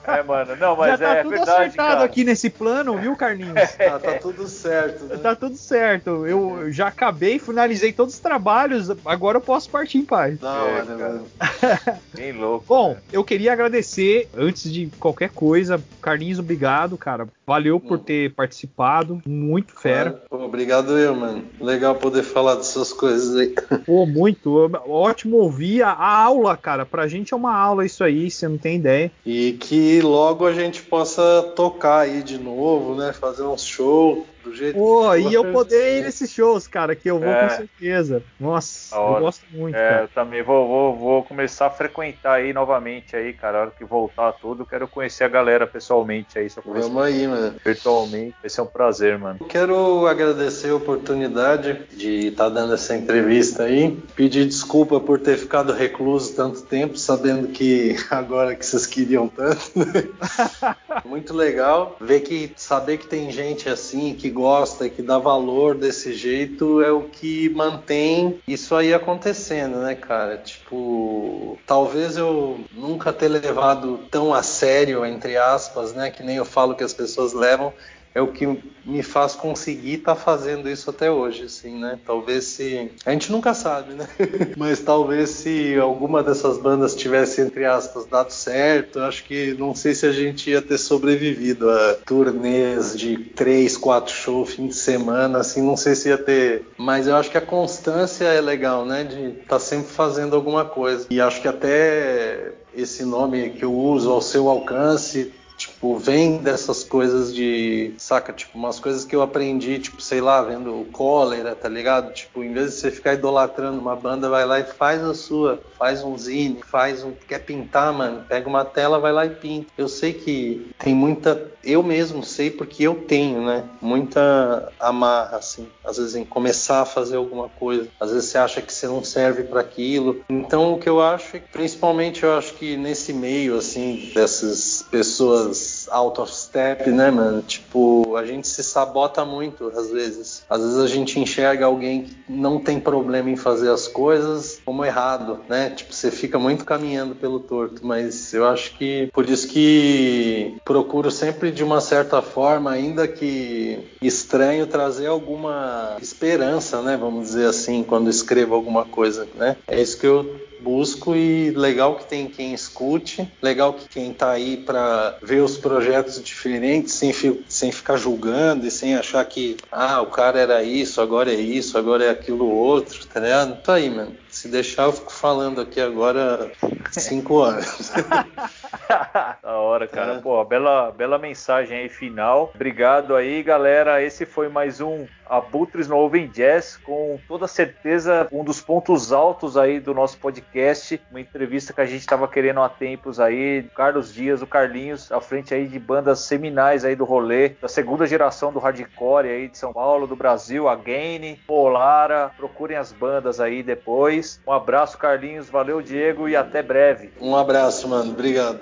É, 0.08 0.24
mano. 0.24 0.56
Não, 0.56 0.76
mas 0.76 1.00
já 1.00 1.08
tá 1.08 1.16
é 1.16 1.24
tudo 1.24 1.30
verdade, 1.30 1.52
acertado 1.52 1.92
cara. 1.92 2.04
aqui 2.04 2.24
nesse 2.24 2.50
plano, 2.50 2.98
viu, 2.98 3.16
Carlinhos? 3.16 3.54
Tá, 3.54 4.00
tá 4.00 4.14
tudo 4.14 4.48
certo. 4.48 5.06
Né? 5.06 5.18
Tá 5.18 5.36
tudo 5.36 5.56
certo. 5.56 6.26
Eu 6.26 6.72
já 6.72 6.92
acabei, 7.06 7.38
finalizei 7.38 7.94
todos 7.94 8.15
os 8.15 8.19
trabalhos, 8.19 8.90
agora 9.06 9.38
eu 9.38 9.41
posso 9.41 9.69
partir 9.69 9.99
em 9.99 10.06
paz. 10.06 10.40
Da 10.40 10.64
hora, 10.64 10.86
é, 10.91 10.95
mano. 10.95 11.26
Bem 12.15 12.32
louco. 12.32 12.65
Bom, 12.68 12.94
cara. 12.94 13.03
eu 13.14 13.23
queria 13.23 13.53
agradecer, 13.53 14.27
antes 14.36 14.72
de 14.72 14.88
qualquer 14.99 15.30
coisa, 15.30 15.82
Carlinhos, 16.02 16.40
obrigado, 16.40 16.98
cara. 16.98 17.27
Valeu 17.45 17.80
por 17.80 17.99
ter 17.99 18.34
participado. 18.34 19.22
Muito 19.27 19.80
fera. 19.80 20.23
Pô, 20.30 20.38
obrigado 20.44 20.98
eu, 20.98 21.15
mano. 21.15 21.44
Legal 21.61 21.94
poder 21.95 22.23
falar 22.23 22.56
dessas 22.56 22.91
coisas 22.91 23.36
aí. 23.36 23.53
Pô, 23.86 24.06
muito. 24.06 24.72
Ótimo 24.88 25.38
ouvir 25.38 25.84
a, 25.84 25.91
a 25.91 26.23
aula, 26.23 26.57
cara. 26.57 26.86
Pra 26.86 27.07
gente 27.07 27.34
é 27.34 27.38
uma 27.38 27.56
aula 27.56 27.86
isso 27.86 28.03
aí, 28.03 28.32
você 28.32 28.48
não 28.48 28.57
tem 28.57 28.77
ideia. 28.77 29.11
E 29.23 29.53
que 29.60 30.02
logo 30.02 30.45
a 30.45 30.53
gente 30.53 30.82
possa 30.82 31.44
tocar 31.56 31.99
aí 31.99 32.23
de 32.23 32.40
novo, 32.40 32.95
né? 32.95 33.14
Fazer 33.14 33.44
uns 33.44 33.64
shows 33.64 34.23
do 34.45 34.55
jeito 34.55 34.77
Pô, 34.77 35.11
que 35.11 35.19
e 35.19 35.34
eu 35.34 35.51
poder 35.51 35.99
ir 35.99 36.03
nesses 36.03 36.31
shows, 36.31 36.67
cara, 36.67 36.95
que 36.95 37.09
eu 37.09 37.19
vou 37.19 37.30
é. 37.30 37.47
com 37.47 37.55
certeza. 37.55 38.23
Nossa, 38.39 38.95
eu 38.95 39.19
gosto 39.19 39.43
muito. 39.51 39.76
É, 39.76 39.89
cara. 39.89 40.01
eu 40.03 40.07
também 40.09 40.43
vou, 40.43 40.67
vou, 40.67 40.95
vou, 40.95 41.23
começar 41.23 41.67
a 41.67 41.69
frequentar 41.69 42.34
aí 42.34 42.53
novamente 42.53 43.15
aí, 43.15 43.34
cara. 43.34 43.57
A 43.57 43.61
hora 43.61 43.72
que 43.72 43.84
voltar 43.84 44.31
tudo, 44.34 44.61
eu 44.61 44.65
quero 44.65 44.88
conhecer 44.88 45.23
a 45.23 45.27
galera 45.27 45.65
pessoalmente 45.65 46.38
aí. 46.38 46.47
Vamos 46.63 47.03
aí, 47.03 47.27
mano. 47.27 47.55
Virtualmente. 47.63 48.35
Vai 48.41 48.49
ser 48.49 48.61
um 48.61 48.67
prazer, 48.67 49.17
mano. 49.17 49.39
quero 49.49 50.05
agradecer 50.07 50.69
a 50.69 50.76
oportunidade 50.76 51.81
de 51.93 52.27
estar 52.27 52.45
tá 52.45 52.49
dando 52.49 52.73
essa 52.73 52.95
entrevista 52.95 53.63
aí. 53.63 53.97
Pedir 54.15 54.45
desculpa 54.45 54.99
por 54.99 55.19
ter 55.19 55.38
ficado 55.38 55.73
recluso 55.73 56.35
tanto 56.35 56.61
tempo, 56.61 56.97
sabendo 56.97 57.47
que 57.47 57.95
agora 58.11 58.55
que 58.55 58.65
vocês 58.65 58.85
queriam 58.85 59.27
tanto. 59.27 59.72
Né? 59.76 60.09
Muito 61.03 61.34
legal 61.34 61.97
ver 61.99 62.22
que 62.22 62.51
saber 62.55 62.97
que 62.97 63.07
tem 63.07 63.31
gente 63.31 63.69
assim 63.69 64.13
que 64.13 64.30
gosta 64.36 64.86
e 64.86 64.90
que 64.90 65.02
dá 65.02 65.18
valor 65.18 65.76
desse 65.76 66.14
jeito 66.14 66.82
é 66.82 66.91
o 66.91 67.03
que 67.03 67.49
mantém 67.49 68.40
isso 68.45 68.76
aí 68.76 68.94
acontecendo, 68.94 69.78
né, 69.78 69.95
cara? 69.95 70.38
Tipo, 70.38 71.57
talvez 71.66 72.18
eu 72.18 72.60
nunca 72.74 73.14
ter 73.14 73.30
levado 73.30 73.99
tão 74.12 74.34
a 74.34 74.44
sério, 74.44 75.06
entre 75.06 75.38
aspas, 75.38 75.94
né, 75.94 76.12
que 76.12 76.22
nem 76.22 76.36
eu 76.36 76.45
falo 76.45 76.76
que 76.76 76.84
as 76.84 76.94
pessoas 76.94 77.32
levam, 77.32 77.74
é 78.16 78.22
o 78.22 78.28
que 78.28 78.48
me 78.86 79.04
faz 79.04 79.36
conseguir 79.36 79.96
estar 79.96 80.16
tá 80.16 80.22
fazendo 80.22 80.70
isso 80.70 80.90
até 80.90 81.12
hoje, 81.12 81.44
assim, 81.44 81.78
né? 81.78 82.00
Talvez 82.06 82.46
se 82.46 82.90
a 83.06 83.12
gente 83.12 83.30
nunca 83.30 83.54
sabe, 83.54 83.94
né? 83.94 84.08
Mas 84.56 84.80
talvez 84.80 85.32
se 85.32 85.76
alguma 85.78 86.24
dessas 86.24 86.58
bandas 86.58 86.96
tivesse 86.96 87.42
entre 87.42 87.66
aspas 87.66 88.06
dado 88.06 88.32
certo, 88.32 89.00
acho 89.00 89.26
que 89.26 89.54
não 89.56 89.76
sei 89.76 89.94
se 89.94 90.06
a 90.06 90.14
gente 90.14 90.50
ia 90.50 90.62
ter 90.62 90.78
sobrevivido 90.78 91.70
a 91.70 91.96
turnês 92.06 92.98
de 92.98 93.18
três, 93.18 93.76
quatro 93.76 94.14
shows 94.14 94.54
fim 94.54 94.68
de 94.68 94.76
semana, 94.76 95.40
assim, 95.40 95.62
não 95.62 95.76
sei 95.76 95.94
se 95.94 96.08
ia 96.08 96.18
ter. 96.18 96.66
Mas 96.78 97.08
eu 97.08 97.16
acho 97.18 97.30
que 97.30 97.38
a 97.38 97.42
constância 97.42 98.26
é 98.26 98.40
legal, 98.40 98.86
né? 98.86 99.04
De 99.04 99.26
estar 99.26 99.46
tá 99.48 99.60
sempre 99.60 99.92
fazendo 99.92 100.38
alguma 100.38 100.64
coisa. 100.64 101.08
E 101.10 101.20
acho 101.20 101.42
que 101.42 101.48
até 101.50 102.54
esse 102.74 103.04
nome 103.04 103.50
que 103.50 103.66
eu 103.66 103.74
uso 103.74 104.10
ao 104.10 104.22
seu 104.22 104.50
alcance 104.50 105.34
Tipo, 105.57 105.98
vem 105.98 106.38
dessas 106.38 106.84
coisas 106.84 107.34
de. 107.34 107.94
Saca? 107.98 108.34
Tipo, 108.34 108.57
umas 108.57 108.80
coisas 108.80 109.06
que 109.06 109.15
eu 109.15 109.22
aprendi, 109.22 109.80
tipo, 109.80 110.02
sei 110.02 110.19
lá, 110.19 110.41
vendo 110.41 110.86
cólera, 110.91 111.56
tá 111.56 111.69
ligado? 111.69 112.14
Tipo, 112.14 112.44
em 112.44 112.53
vez 112.53 112.72
de 112.72 112.77
você 112.77 112.91
ficar 112.91 113.14
idolatrando 113.14 113.80
uma 113.80 113.95
banda, 113.95 114.30
vai 114.30 114.45
lá 114.45 114.60
e 114.60 114.64
faz 114.64 115.02
a 115.02 115.14
sua. 115.14 115.60
Faz 115.77 116.03
um 116.03 116.18
zine, 116.18 116.61
faz 116.64 117.03
um. 117.03 117.14
Quer 117.27 117.40
pintar, 117.40 117.94
mano? 117.94 118.26
Pega 118.27 118.48
uma 118.48 118.65
tela, 118.65 118.99
vai 118.99 119.11
lá 119.11 119.26
e 119.26 119.30
pinta. 119.30 119.68
Eu 119.77 119.88
sei 119.88 120.14
que 120.14 120.72
tem 120.80 120.94
muita. 120.94 121.52
Eu 121.64 121.82
mesmo 121.82 122.23
sei 122.23 122.52
porque 122.52 122.84
eu 122.84 122.95
tenho, 122.95 123.45
né? 123.45 123.64
Muita 123.82 124.72
amarra, 124.80 125.38
assim. 125.38 125.68
Às 125.84 125.98
vezes 125.98 126.15
em 126.15 126.26
começar 126.26 126.82
a 126.82 126.86
fazer 126.86 127.15
alguma 127.15 127.49
coisa. 127.49 127.88
Às 127.99 128.11
vezes 128.11 128.30
você 128.30 128.38
acha 128.38 128.61
que 128.61 128.73
você 128.73 128.88
não 128.88 129.03
serve 129.03 129.44
para 129.44 129.61
aquilo. 129.61 130.22
Então, 130.30 130.73
o 130.73 130.80
que 130.80 130.90
eu 130.90 131.02
acho 131.02 131.38
é 131.38 131.40
principalmente, 131.40 132.23
eu 132.23 132.38
acho 132.38 132.53
que 132.56 132.77
nesse 132.77 133.14
meio, 133.14 133.57
assim, 133.57 134.11
dessas 134.14 134.86
pessoas 134.90 135.44
pessoas 135.47 135.85
out 135.91 136.20
of 136.20 136.34
step, 136.34 136.90
né, 136.90 137.12
mano? 137.12 137.41
Tipo, 137.41 138.16
a 138.16 138.26
gente 138.26 138.48
se 138.48 138.64
sabota 138.64 139.26
muito 139.26 139.72
às 139.76 139.90
vezes. 139.90 140.44
Às 140.49 140.62
vezes 140.62 140.78
a 140.78 140.88
gente 140.88 141.20
enxerga 141.20 141.66
alguém 141.66 142.03
que 142.03 142.16
não 142.28 142.60
tem 142.60 142.80
problema 142.80 143.30
em 143.30 143.36
fazer 143.36 143.70
as 143.70 143.88
coisas 143.88 144.62
como 144.66 144.84
errado, 144.84 145.40
né? 145.49 145.70
Tipo, 145.70 145.94
você 145.94 146.12
fica 146.12 146.40
muito 146.40 146.66
caminhando 146.66 147.16
pelo 147.16 147.40
torto, 147.40 147.86
mas 147.86 148.34
eu 148.34 148.45
acho 148.48 148.76
que 148.78 149.10
por 149.14 149.30
isso 149.30 149.48
que 149.48 150.57
procuro 150.64 151.12
sempre 151.12 151.52
de 151.52 151.64
uma 151.64 151.82
certa 151.82 152.22
forma, 152.22 152.72
ainda 152.72 153.07
que 153.07 153.80
estranho, 154.02 154.68
trazer 154.68 155.07
alguma 155.07 155.98
esperança, 156.02 156.82
né? 156.82 156.98
Vamos 156.98 157.28
dizer 157.28 157.48
assim, 157.48 157.84
quando 157.84 158.10
escrevo 158.10 158.56
alguma 158.56 158.86
coisa, 158.86 159.28
né? 159.36 159.57
É 159.68 159.82
isso 159.82 159.99
que 159.99 160.07
eu 160.07 160.40
busco 160.66 161.16
e 161.16 161.52
legal 161.52 161.95
que 161.95 162.06
tem 162.06 162.28
quem 162.28 162.52
escute, 162.52 163.32
legal 163.40 163.74
que 163.74 163.88
quem 163.88 164.12
tá 164.12 164.32
aí 164.32 164.57
para 164.57 165.18
ver 165.22 165.41
os 165.41 165.57
projetos 165.57 165.74
diferentes 166.23 166.93
sem, 166.93 167.14
sem 167.47 167.72
ficar 167.72 167.97
julgando 167.97 168.65
e 168.65 168.72
sem 168.72 168.95
achar 168.95 169.23
que, 169.26 169.57
ah, 169.72 170.02
o 170.02 170.07
cara 170.07 170.39
era 170.39 170.64
isso, 170.64 171.02
agora 171.02 171.31
é 171.31 171.39
isso, 171.39 171.77
agora 171.77 172.06
é 172.06 172.10
aquilo 172.10 172.45
outro, 172.47 173.06
tá 173.07 173.19
ligado? 173.19 173.61
Tá 173.61 173.73
aí, 173.76 173.89
mano. 173.89 174.24
Se 174.45 174.51
deixar, 174.51 174.84
eu 174.84 174.93
fico 174.93 175.11
falando 175.11 175.59
aqui 175.59 175.81
agora 175.81 176.51
cinco 176.91 177.34
horas. 177.34 177.91
da 179.41 179.53
hora, 179.53 179.88
cara. 179.88 180.13
É. 180.13 180.19
Pô, 180.19 180.45
bela, 180.45 180.91
bela 180.91 181.17
mensagem 181.17 181.76
aí 181.76 181.89
final. 181.89 182.51
Obrigado 182.53 183.15
aí, 183.15 183.41
galera. 183.41 184.03
Esse 184.03 184.23
foi 184.23 184.47
mais 184.47 184.80
um 184.80 185.07
Abutres 185.27 185.88
no 185.88 185.97
Oven 185.97 186.27
Jazz, 186.27 186.77
com 186.77 187.19
toda 187.27 187.47
certeza 187.47 188.27
um 188.31 188.43
dos 188.43 188.61
pontos 188.61 189.11
altos 189.11 189.57
aí 189.57 189.80
do 189.80 189.93
nosso 189.93 190.17
podcast. 190.19 191.01
Uma 191.09 191.19
entrevista 191.19 191.73
que 191.73 191.81
a 191.81 191.85
gente 191.85 192.01
estava 192.01 192.27
querendo 192.27 192.61
há 192.61 192.69
tempos 192.69 193.19
aí. 193.19 193.63
Carlos 193.76 194.13
Dias, 194.13 194.43
o 194.43 194.47
Carlinhos, 194.47 195.11
à 195.11 195.19
frente 195.19 195.53
aí 195.53 195.67
de 195.67 195.80
bandas 195.80 196.19
seminais 196.19 196.85
aí 196.85 196.95
do 196.95 197.05
rolê, 197.05 197.49
da 197.49 197.67
segunda 197.67 198.05
geração 198.05 198.53
do 198.53 198.59
hardcore 198.59 199.27
aí 199.27 199.47
de 199.47 199.57
São 199.57 199.73
Paulo, 199.73 200.05
do 200.05 200.15
Brasil, 200.15 200.69
a 200.69 200.76
Gaine, 200.76 201.39
Polara. 201.47 202.31
Procurem 202.38 202.77
as 202.77 202.91
bandas 202.91 203.39
aí 203.39 203.63
depois. 203.63 204.35
Um 204.45 204.52
abraço, 204.52 204.98
Carlinhos. 204.98 205.49
Valeu, 205.49 205.82
Diego, 205.82 206.30
e 206.30 206.36
até 206.36 206.62
breve. 206.62 207.12
Um 207.20 207.36
abraço, 207.36 207.88
mano. 207.88 208.12
Obrigado. 208.12 208.60